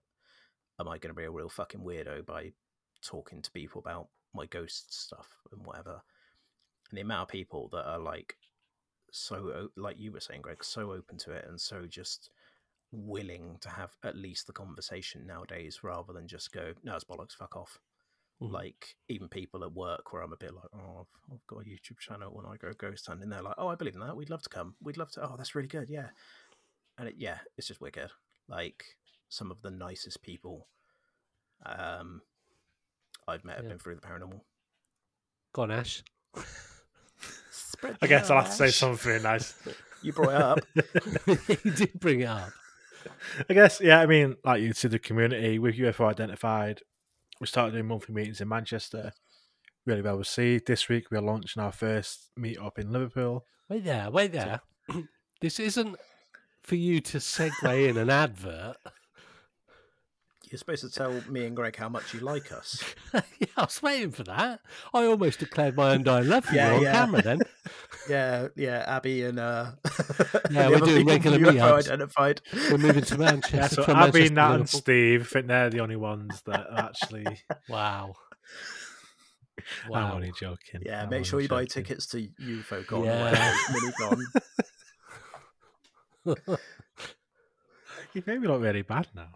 am 0.80 0.88
I 0.88 0.98
going 0.98 1.14
to 1.14 1.20
be 1.20 1.26
a 1.26 1.32
real 1.32 1.50
fucking 1.50 1.82
weirdo 1.82 2.26
by 2.26 2.54
talking 3.02 3.42
to 3.42 3.52
people 3.52 3.80
about 3.80 4.08
my 4.36 4.46
ghost 4.46 4.94
stuff 4.94 5.30
and 5.52 5.66
whatever? 5.66 6.02
And 6.90 6.98
the 6.98 7.02
amount 7.02 7.24
of 7.24 7.28
people 7.30 7.70
that 7.72 7.88
are 7.88 8.00
like 8.00 8.36
so, 9.12 9.70
like 9.78 10.00
you 10.00 10.12
were 10.12 10.20
saying, 10.20 10.42
Greg, 10.42 10.64
so 10.64 10.92
open 10.92 11.18
to 11.20 11.32
it 11.32 11.46
and 11.48 11.60
so 11.60 11.86
just 11.88 12.30
willing 12.92 13.58
to 13.62 13.70
have 13.70 13.92
at 14.04 14.16
least 14.16 14.48
the 14.48 14.54
conversation 14.54 15.26
nowadays 15.26 15.80
rather 15.84 16.14
than 16.14 16.28
just 16.28 16.52
go, 16.52 16.74
no, 16.84 16.96
it's 16.96 17.06
bollocks, 17.06 17.36
fuck 17.36 17.56
off. 17.56 17.80
Mhm. 18.42 18.52
Like 18.52 18.96
even 19.08 19.30
people 19.30 19.64
at 19.64 19.74
work 19.74 20.12
where 20.12 20.22
I'm 20.22 20.34
a 20.34 20.38
bit 20.38 20.54
like, 20.54 20.70
oh, 20.74 21.00
I've, 21.02 21.34
I've 21.34 21.48
got 21.48 21.62
a 21.62 21.70
YouTube 21.70 22.00
channel 22.00 22.32
when 22.34 22.46
I 22.46 22.58
go 22.58 22.74
ghost 22.74 23.08
hunting. 23.08 23.30
They're 23.30 23.42
like, 23.42 23.56
oh, 23.58 23.70
I 23.70 23.76
believe 23.76 23.96
in 23.96 24.02
that. 24.02 24.18
We'd 24.18 24.30
love 24.30 24.44
to 24.44 24.50
come. 24.50 24.76
We'd 24.82 24.98
love 24.98 25.12
to. 25.12 25.24
Oh, 25.24 25.36
that's 25.38 25.56
really 25.56 25.68
good. 25.68 25.90
Yeah. 25.90 26.10
And 26.98 27.08
it, 27.08 27.16
yeah, 27.18 27.40
it's 27.58 27.68
just 27.68 27.82
wicked. 27.82 28.12
Like 28.48 28.98
some 29.30 29.52
of 29.52 29.62
the 29.62 29.72
nicest 29.72 30.22
people 30.22 30.68
um, 31.66 32.22
I've 33.28 33.44
met 33.44 33.56
have 33.58 33.66
Yeah. 33.66 33.70
been 33.70 33.80
through 33.80 33.96
the 33.96 34.02
paranormal. 34.02 34.42
Go 35.54 35.64
on, 35.64 35.72
Ash. 35.72 36.04
I 38.02 38.08
guess 38.08 38.30
I'll 38.30 38.42
have 38.42 38.50
to 38.50 38.56
say 38.56 38.70
something 38.72 39.22
nice. 39.24 39.54
You 40.02 40.14
brought 40.14 40.36
it 40.36 40.42
up. 40.42 40.60
you 41.64 41.72
did 41.72 42.00
bring 42.00 42.20
it 42.20 42.26
up. 42.28 42.50
I 43.50 43.54
guess, 43.56 43.82
yeah, 43.82 44.00
I 44.02 44.06
mean, 44.06 44.36
like 44.44 44.62
you 44.62 44.72
said, 44.74 44.92
the 44.92 45.00
community 45.00 45.58
with 45.58 45.78
UFO 45.78 46.08
Identified, 46.08 46.82
we 47.42 47.48
started 47.48 47.72
doing 47.72 47.88
monthly 47.88 48.14
meetings 48.14 48.40
in 48.40 48.48
Manchester. 48.48 49.14
Really 49.88 50.04
well 50.04 50.18
received. 50.20 50.68
This 50.68 50.88
week 50.90 51.06
we're 51.10 51.22
launching 51.22 51.64
our 51.64 51.72
first 51.72 52.30
meet 52.38 52.60
up 52.60 52.78
in 52.78 52.92
Liverpool. 52.92 53.46
Wait 53.68 53.84
there, 53.84 54.12
wait 54.12 54.32
there. 54.34 54.62
this 55.42 55.60
isn't 55.60 55.96
for 56.62 56.76
you 56.76 57.00
to 57.02 57.18
segue 57.18 57.90
in 57.90 57.98
an 57.98 58.12
advert. 58.12 58.78
You're 60.52 60.60
supposed 60.60 60.82
to 60.84 60.90
tell 60.90 61.12
me 61.30 61.46
and 61.46 61.56
Greg 61.56 61.76
how 61.76 61.90
much 61.90 62.14
you 62.14 62.20
like 62.20 62.52
us. 62.52 62.84
yeah, 63.14 63.22
I 63.58 63.62
was 63.64 63.82
waiting 63.82 64.12
for 64.12 64.24
that. 64.24 64.62
I 64.94 65.06
almost 65.06 65.40
declared 65.40 65.76
my 65.76 65.94
undying 65.96 66.28
love 66.30 66.46
for 66.46 66.56
Yeah, 66.56 66.70
you 66.72 66.76
on 66.78 66.82
yeah. 66.84 66.92
camera 66.94 67.22
then. 67.22 67.40
Yeah, 68.10 68.50
yeah, 68.56 68.84
Abby 68.86 69.24
and 69.24 69.40
uh 69.40 69.72
Yeah, 70.52 70.66
the 70.66 70.70
we're 70.70 70.76
other 70.78 70.86
doing 70.86 71.08
regular 71.08 71.40
UFO 71.40 71.54
meetups. 71.54 71.86
identified. 71.88 72.42
We're 72.70 72.78
moving 72.78 73.04
to 73.06 73.18
Manchester. 73.18 73.58
Yeah, 73.58 73.68
so 73.68 73.82
Abby, 73.84 73.94
Manchester 73.96 74.28
to 74.28 74.34
Nat, 74.36 74.56
and 74.56 74.70
Steve, 74.70 75.22
I 75.22 75.26
think 75.26 75.48
they're 75.48 75.70
the 75.72 75.80
only 75.80 75.96
ones 75.96 76.42
that 76.46 76.68
are 76.70 76.80
actually. 76.90 77.26
Wow. 77.68 78.14
Wow. 79.90 80.00
I'm 80.00 80.10
Wow. 80.10 80.14
only 80.16 80.32
joking. 80.40 80.82
Yeah, 80.86 81.04
I'm 81.04 81.10
make 81.10 81.26
sure 81.26 81.38
only 81.38 81.46
you 81.46 81.50
buy 81.50 81.66
tickets 81.66 82.06
to 82.08 82.18
UFO 82.40 82.86
Con 82.86 83.04
Yeah. 83.06 83.22
or 83.22 83.24
whatever, 83.24 84.22
Minicon. 86.28 86.60
You 88.14 88.24
made 88.26 88.40
me 88.42 88.48
look 88.48 88.62
really 88.62 88.84
bad 88.84 89.08
now. 89.16 89.30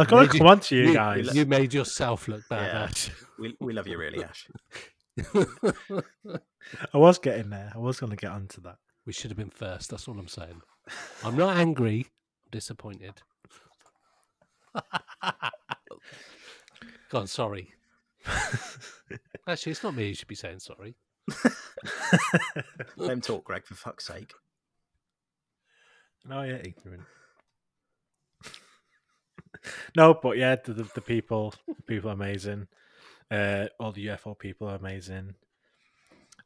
I've 0.00 0.08
got 0.08 0.16
to 0.20 0.26
Made 0.26 0.34
you- 0.34 0.38
come 0.38 0.46
on 0.48 0.60
to 0.60 0.76
you, 0.76 0.82
you, 0.88 0.94
guys. 0.94 1.34
you 1.34 1.46
made 1.46 1.74
yourself 1.74 2.28
look 2.28 2.42
bad. 2.48 2.66
Yeah. 2.74 2.82
Ash. 2.84 3.10
We, 3.38 3.56
we 3.60 3.72
love 3.72 3.86
you 3.86 3.98
really, 3.98 4.22
Ash. 4.24 4.48
I 6.92 6.98
was 6.98 7.18
getting 7.18 7.50
there. 7.50 7.72
I 7.74 7.78
was 7.78 7.98
going 8.00 8.10
to 8.10 8.16
get 8.16 8.30
onto 8.30 8.60
that. 8.62 8.76
we 9.06 9.12
should 9.12 9.30
have 9.30 9.38
been 9.38 9.50
first. 9.50 9.90
That's 9.90 10.06
all 10.08 10.18
I'm 10.18 10.28
saying. 10.28 10.60
I'm 11.24 11.36
not 11.36 11.56
angry. 11.56 12.06
I'm 12.44 12.50
disappointed. 12.50 13.22
God, 17.10 17.28
sorry. 17.28 17.72
Actually, 19.46 19.72
it's 19.72 19.82
not 19.82 19.94
me 19.94 20.08
who 20.08 20.14
should 20.14 20.28
be 20.28 20.34
saying 20.34 20.60
sorry. 20.60 20.94
Let 22.96 23.10
him 23.10 23.20
talk, 23.20 23.44
Greg, 23.44 23.64
for 23.66 23.74
fuck's 23.74 24.06
sake. 24.06 24.32
No, 26.26 26.42
yeah, 26.42 26.56
ignorant. 26.62 27.02
No, 29.96 30.14
but 30.14 30.36
yeah, 30.36 30.56
the, 30.56 30.72
the, 30.72 30.88
the 30.94 31.00
people, 31.00 31.54
the 31.66 31.82
people 31.82 32.10
are 32.10 32.14
amazing. 32.14 32.68
Uh, 33.30 33.66
all 33.78 33.92
the 33.92 34.06
UFO 34.06 34.38
people 34.38 34.68
are 34.68 34.76
amazing. 34.76 35.34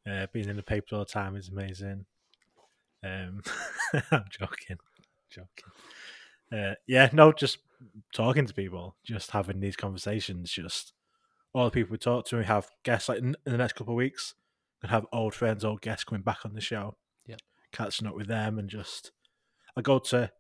Uh, 0.09 0.27
being 0.33 0.49
in 0.49 0.57
the 0.57 0.63
paper 0.63 0.97
all 0.97 1.01
the 1.01 1.05
time 1.05 1.37
is 1.37 1.49
amazing. 1.49 2.07
Um, 3.05 3.43
I'm 4.11 4.25
joking, 4.31 4.79
joking. 5.31 5.71
Uh, 6.53 6.75
yeah, 6.87 7.09
no, 7.13 7.33
just 7.33 7.59
talking 8.13 8.47
to 8.47 8.55
people, 8.55 8.97
just 9.05 9.31
having 9.31 9.61
these 9.61 9.77
conversations. 9.77 10.51
Just 10.51 10.93
all 11.53 11.67
the 11.67 11.71
people 11.71 11.93
we 11.93 11.99
talk 11.99 12.27
to, 12.27 12.39
we 12.39 12.45
have 12.45 12.69
guests 12.85 13.09
like 13.09 13.19
in, 13.19 13.37
in 13.47 13.53
the 13.53 13.59
next 13.59 13.75
couple 13.75 13.95
of 13.95 13.99
weeks. 13.99 14.35
and 14.83 14.91
have 14.91 15.07
old 15.13 15.35
friends, 15.35 15.65
old 15.65 15.81
guests 15.81 16.05
coming 16.05 16.23
back 16.23 16.45
on 16.45 16.55
the 16.55 16.61
show. 16.61 16.97
Yep. 17.27 17.41
catching 17.73 18.07
up 18.09 18.17
with 18.17 18.27
them 18.27 18.59
and 18.59 18.69
just 18.69 19.13
I 19.77 19.81
go 19.81 19.99
to 19.99 20.33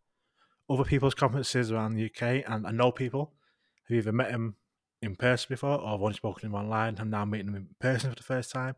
other 0.73 0.85
people's 0.85 1.15
conferences 1.15 1.71
around 1.71 1.95
the 1.95 2.07
UK 2.07 2.45
and 2.47 2.67
I 2.67 2.71
know 2.71 2.91
people 2.91 3.33
who 3.89 3.97
have 3.97 4.07
either 4.07 4.13
met 4.13 4.31
them 4.31 4.57
in 5.01 5.17
person 5.17 5.47
before 5.51 5.81
or 5.81 5.95
I've 5.95 6.03
only 6.03 6.15
spoken 6.15 6.41
to 6.41 6.47
them 6.47 6.55
online. 6.55 6.97
I'm 6.99 7.11
now 7.11 7.25
meeting 7.25 7.47
them 7.47 7.57
in 7.57 7.69
person 7.81 8.11
for 8.11 8.17
the 8.17 8.23
first 8.23 8.51
time, 8.51 8.77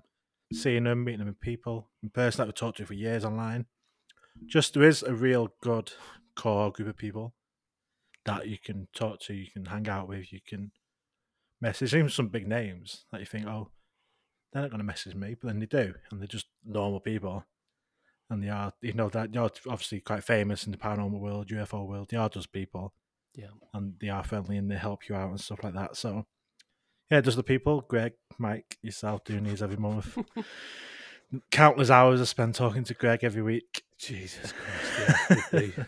seeing 0.53 0.85
them, 0.85 1.05
meeting 1.05 1.21
them 1.21 1.29
in 1.29 1.35
people 1.35 1.91
in 2.03 2.11
person 2.11 2.39
that 2.39 2.47
we've 2.47 2.55
talked 2.55 2.79
to 2.79 2.87
for 2.87 2.95
years 2.95 3.25
online. 3.25 3.67
Just 4.47 4.75
there 4.75 4.83
is 4.83 5.03
a 5.03 5.15
real 5.15 5.55
good 5.63 5.93
core 6.35 6.73
group 6.73 6.89
of 6.89 6.97
people 6.97 7.35
that 8.25 8.49
you 8.49 8.59
can 8.59 8.89
talk 8.95 9.21
to, 9.21 9.35
you 9.35 9.47
can 9.53 9.67
hang 9.67 9.89
out 9.89 10.09
with, 10.09 10.33
you 10.33 10.41
can 10.47 10.73
message. 11.61 11.95
Even 11.95 12.09
some 12.09 12.29
big 12.29 12.49
names 12.49 13.05
that 13.13 13.21
you 13.21 13.27
think, 13.27 13.47
oh, 13.47 13.71
they're 14.53 14.63
not 14.63 14.71
going 14.71 14.79
to 14.79 14.85
message 14.85 15.15
me, 15.15 15.37
but 15.41 15.49
then 15.49 15.61
they 15.61 15.67
do, 15.67 15.95
and 16.11 16.21
they're 16.21 16.27
just 16.27 16.47
normal 16.65 17.01
people 17.01 17.45
and 18.35 18.43
they 18.43 18.49
are 18.51 18.73
you 18.83 18.93
know 18.93 19.09
that 19.09 19.33
you're 19.33 19.51
obviously 19.69 20.01
quite 20.01 20.23
famous 20.25 20.67
in 20.67 20.73
the 20.73 20.79
paranormal 20.79 21.19
world, 21.21 21.49
UFO 21.49 21.87
world. 21.87 22.09
They 22.11 22.17
are 22.19 22.29
just 22.29 22.53
people, 22.53 22.93
Yeah. 23.35 23.49
and 23.73 23.95
they 24.01 24.09
are 24.11 24.23
friendly 24.25 24.57
and 24.59 24.71
they 24.71 24.77
help 24.77 25.09
you 25.09 25.15
out 25.15 25.31
and 25.31 25.41
stuff 25.41 25.65
like 25.65 25.75
that. 25.75 25.97
So, 25.97 26.27
yeah, 27.11 27.21
just 27.21 27.37
the 27.37 27.43
people, 27.43 27.81
Greg, 27.83 28.13
Mike, 28.39 28.77
yourself 28.83 29.25
doing 29.25 29.45
these 29.45 29.63
every 29.63 29.77
month. 29.79 30.19
Countless 31.51 31.91
hours 31.91 32.21
I 32.21 32.25
spend 32.25 32.55
talking 32.55 32.85
to 32.85 32.95
Greg 32.95 33.25
every 33.25 33.43
week. 33.43 33.83
Jesus 33.99 34.53
Christ. 34.53 35.53
Yeah. 35.53 35.85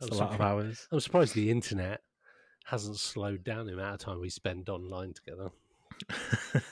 It's 0.00 0.10
a 0.10 0.14
lot 0.14 0.32
of 0.34 0.40
hours. 0.40 0.88
I'm 0.90 1.00
surprised 1.00 1.34
the 1.34 1.50
internet 1.50 2.00
hasn't 2.66 2.96
slowed 2.96 3.44
down 3.44 3.66
the 3.66 3.74
amount 3.74 3.94
of 3.94 4.00
time 4.00 4.20
we 4.20 4.30
spend 4.30 4.68
online 4.68 5.12
together. 5.12 5.50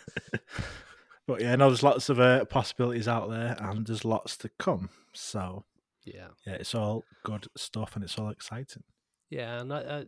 but 1.30 1.40
yeah, 1.40 1.54
no, 1.54 1.68
there's 1.68 1.84
lots 1.84 2.08
of 2.08 2.18
uh, 2.18 2.44
possibilities 2.46 3.06
out 3.06 3.30
there, 3.30 3.56
and 3.60 3.86
there's 3.86 4.04
lots 4.04 4.36
to 4.38 4.48
come. 4.58 4.88
So 5.12 5.64
Yeah. 6.04 6.28
yeah, 6.44 6.54
it's 6.54 6.74
all 6.74 7.04
good 7.22 7.46
stuff, 7.56 7.94
and 7.94 8.02
it's 8.02 8.18
all 8.18 8.30
exciting. 8.30 8.82
Yeah, 9.28 9.60
and 9.60 9.72
I, 9.72 9.78
I, 9.78 10.04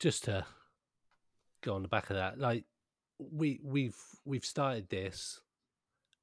just 0.00 0.24
to 0.24 0.44
go 1.62 1.74
on 1.74 1.82
the 1.82 1.88
back 1.88 2.10
of 2.10 2.16
that, 2.16 2.38
like 2.38 2.64
we 3.18 3.60
we've 3.62 3.96
we've 4.24 4.44
started 4.44 4.88
this, 4.88 5.40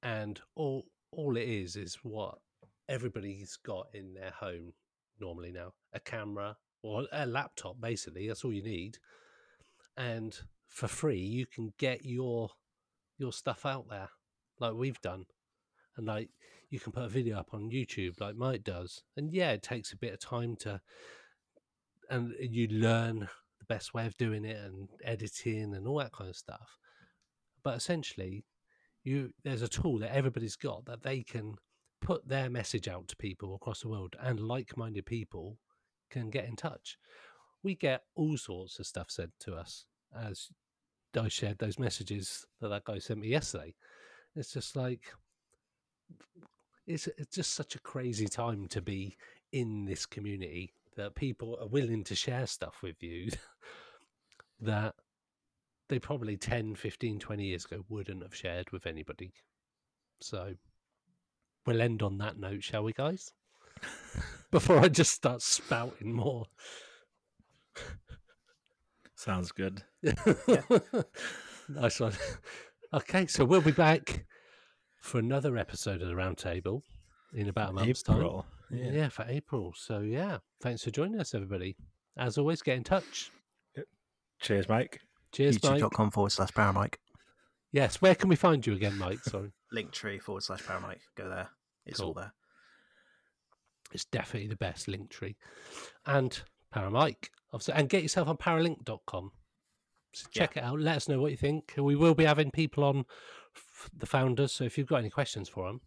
and 0.04 0.42
all 0.56 0.88
all 1.12 1.38
it 1.38 1.48
is 1.48 1.78
is 1.78 1.96
what 2.04 2.40
everybody's 2.90 3.56
got 3.56 3.88
in 3.94 4.14
their 4.14 4.32
home 4.32 4.74
normally 5.22 5.54
now: 5.54 5.72
a 5.94 6.02
camera 6.02 6.58
or 6.84 7.06
a 7.14 7.26
laptop. 7.26 7.80
Basically, 7.80 8.28
that's 8.28 8.44
all 8.44 8.52
you 8.52 8.64
need, 8.64 8.98
and 9.96 10.38
for 10.68 10.90
free 10.90 11.22
you 11.22 11.46
can 11.46 11.72
get 11.78 12.04
your 12.04 12.50
your 13.18 13.32
stuff 13.32 13.66
out 13.66 13.88
there, 13.90 14.10
like 14.60 14.74
we've 14.74 15.02
done, 15.02 15.26
and 15.96 16.06
like 16.08 16.30
you 16.70 16.80
can 16.80 16.92
put 16.92 17.04
a 17.04 17.10
video 17.10 17.38
up 17.38 17.54
on 17.54 17.72
YouTube, 17.72 18.20
like 18.20 18.36
Mike 18.36 18.64
does, 18.64 19.04
and 19.16 19.34
yeah, 19.34 19.52
it 19.52 19.64
takes 19.64 19.94
a 19.94 19.98
bit 19.98 20.14
of 20.14 20.20
time 20.20 20.56
to 20.58 20.82
and 22.10 22.34
you 22.40 22.68
learn 22.68 23.20
the 23.60 23.66
best 23.68 23.94
way 23.94 24.06
of 24.06 24.18
doing 24.18 24.46
it 24.46 24.58
and 24.58 24.88
editing 25.04 25.74
and 25.74 25.88
all 25.88 25.98
that 25.98 26.14
kind 26.14 26.30
of 26.30 26.36
stuff. 26.36 26.78
But 27.64 27.76
essentially, 27.76 28.46
you 29.04 29.34
there's 29.44 29.62
a 29.62 29.68
tool 29.68 30.00
that 30.00 30.16
everybody's 30.16 30.56
got 30.56 30.86
that 30.86 31.04
they 31.04 31.22
can 31.24 31.56
put 32.02 32.28
their 32.28 32.50
message 32.50 32.88
out 32.88 33.08
to 33.10 33.16
people 33.18 33.56
across 33.56 33.82
the 33.82 33.90
world, 33.90 34.16
and 34.22 34.40
like-minded 34.40 35.06
people 35.06 35.58
can 36.10 36.30
get 36.30 36.46
in 36.46 36.56
touch. 36.56 36.98
We 37.64 37.76
get 37.76 38.04
all 38.16 38.38
sorts 38.38 38.80
of 38.80 38.86
stuff 38.86 39.12
sent 39.12 39.32
to 39.42 39.56
us 39.56 39.86
as 40.16 40.50
I 41.20 41.28
shared 41.28 41.58
those 41.58 41.80
messages 41.80 42.46
that 42.62 42.70
that 42.70 42.86
guy 42.86 43.00
sent 43.00 43.20
me 43.20 43.28
yesterday. 43.30 43.74
It's 44.38 44.54
just 44.54 44.76
like 44.76 45.02
it's 46.86 47.08
it's 47.18 47.36
just 47.36 47.54
such 47.54 47.76
a 47.76 47.80
crazy 47.80 48.28
time 48.28 48.68
to 48.68 48.82
be 48.82 49.18
in 49.52 49.86
this 49.86 50.06
community 50.06 50.74
that 50.96 51.16
people 51.16 51.58
are 51.60 51.68
willing 51.68 52.04
to 52.04 52.16
share 52.16 52.46
stuff 52.46 52.76
with 52.84 53.02
you 53.02 53.30
that 54.62 54.94
they 55.90 55.98
probably 55.98 56.38
10 56.38 56.76
15 56.76 57.20
20 57.20 57.44
years 57.44 57.66
ago 57.66 57.84
wouldn't 57.90 58.22
have 58.22 58.36
shared 58.36 58.72
with 58.72 58.86
anybody. 58.86 59.34
So 60.22 60.54
we'll 61.66 61.82
end 61.82 62.04
on 62.04 62.20
that 62.20 62.38
note 62.38 62.64
shall 62.64 62.84
we 62.84 62.94
guys? 62.94 63.32
Before 64.52 64.80
i 64.80 64.88
just 64.88 65.14
start 65.14 65.42
spouting 65.42 66.14
more. 66.14 66.46
Sounds 69.16 69.52
good. 69.52 69.82
nice 71.70 72.00
one 72.00 72.14
okay 72.94 73.26
so 73.28 73.46
we'll 73.46 73.62
be 73.62 73.72
back 73.72 74.26
for 75.02 75.20
another 75.20 75.58
episode 75.58 76.02
of 76.02 76.08
the 76.08 76.14
Roundtable 76.14 76.82
in 77.34 77.50
about 77.50 77.70
a 77.70 77.74
month's 77.74 78.04
time 78.04 78.44
yeah. 78.72 78.92
Yeah. 78.92 79.10
for 79.10 79.26
April. 79.28 79.74
So 79.76 80.00
yeah, 80.00 80.38
thanks 80.62 80.84
for 80.84 80.92
joining 80.92 81.20
us, 81.20 81.34
everybody. 81.34 81.76
As 82.18 82.38
always, 82.38 82.62
get 82.62 82.78
in 82.78 82.84
touch. 82.84 83.32
Cheers, 84.42 84.68
Mike. 84.68 85.00
Cheers, 85.32 85.62
Mike. 85.64 85.82
YouTube.com 85.82 86.12
forward 86.12 86.32
slash 86.32 86.52
paramike. 86.52 86.96
Yes, 87.72 88.02
where 88.02 88.16
can 88.16 88.30
we 88.30 88.36
find 88.36 88.66
you 88.66 88.74
again, 88.74 88.98
Mike? 88.98 89.24
Sorry, 89.24 89.52
Linktree 89.74 90.22
forward 90.22 90.44
slash 90.44 90.64
paramike. 90.64 91.02
Go 91.16 91.30
there. 91.30 91.50
It's 91.86 92.00
all 92.00 92.14
there. 92.14 92.34
it's 93.92 94.06
definitely 94.06 94.50
the 94.50 94.56
best 94.56 94.88
link 94.88 95.10
tree, 95.10 95.38
and 96.06 96.42
Paramike, 96.74 97.30
obviously, 97.54 97.76
and 97.76 97.90
get 97.90 98.04
yourself 98.04 98.28
on 98.28 98.38
Paralinked.com. 98.38 99.32
So 100.24 100.30
Yeah. 100.34 100.42
check 100.42 100.58
it 100.58 100.64
out. 100.64 100.80
Let 100.80 100.96
us 100.98 101.08
know 101.08 101.20
what 101.22 101.32
you 101.32 101.38
think. 101.38 101.74
We 101.78 101.96
will 101.96 102.16
be 102.16 102.26
having 102.26 102.52
people 102.52 102.84
on, 102.84 103.06
f- 103.56 103.90
the 103.96 104.06
founders. 104.06 104.52
So 104.54 104.64
if 104.64 104.78
you've 104.78 104.88
got 104.88 104.98
any 104.98 105.10
questions 105.10 105.48
for 105.50 105.68
them, 105.68 105.82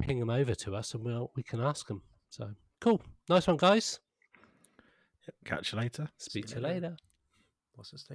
ping 0.00 0.18
them 0.20 0.30
over 0.30 0.54
to 0.54 0.74
us, 0.76 0.94
and 0.94 1.04
we'll 1.04 1.30
we 1.36 1.42
can 1.42 1.60
ask 1.60 1.86
them. 1.88 2.02
So 2.30 2.50
cool, 2.80 3.00
nice 3.28 3.46
one, 3.46 3.56
guys. 3.56 4.00
Catch 5.44 5.72
you 5.72 5.78
later. 5.78 6.08
Speak 6.18 6.48
See 6.48 6.54
to 6.54 6.60
you 6.60 6.66
later. 6.66 6.80
later. 6.80 6.96
What's 7.74 7.90
this? 7.92 8.08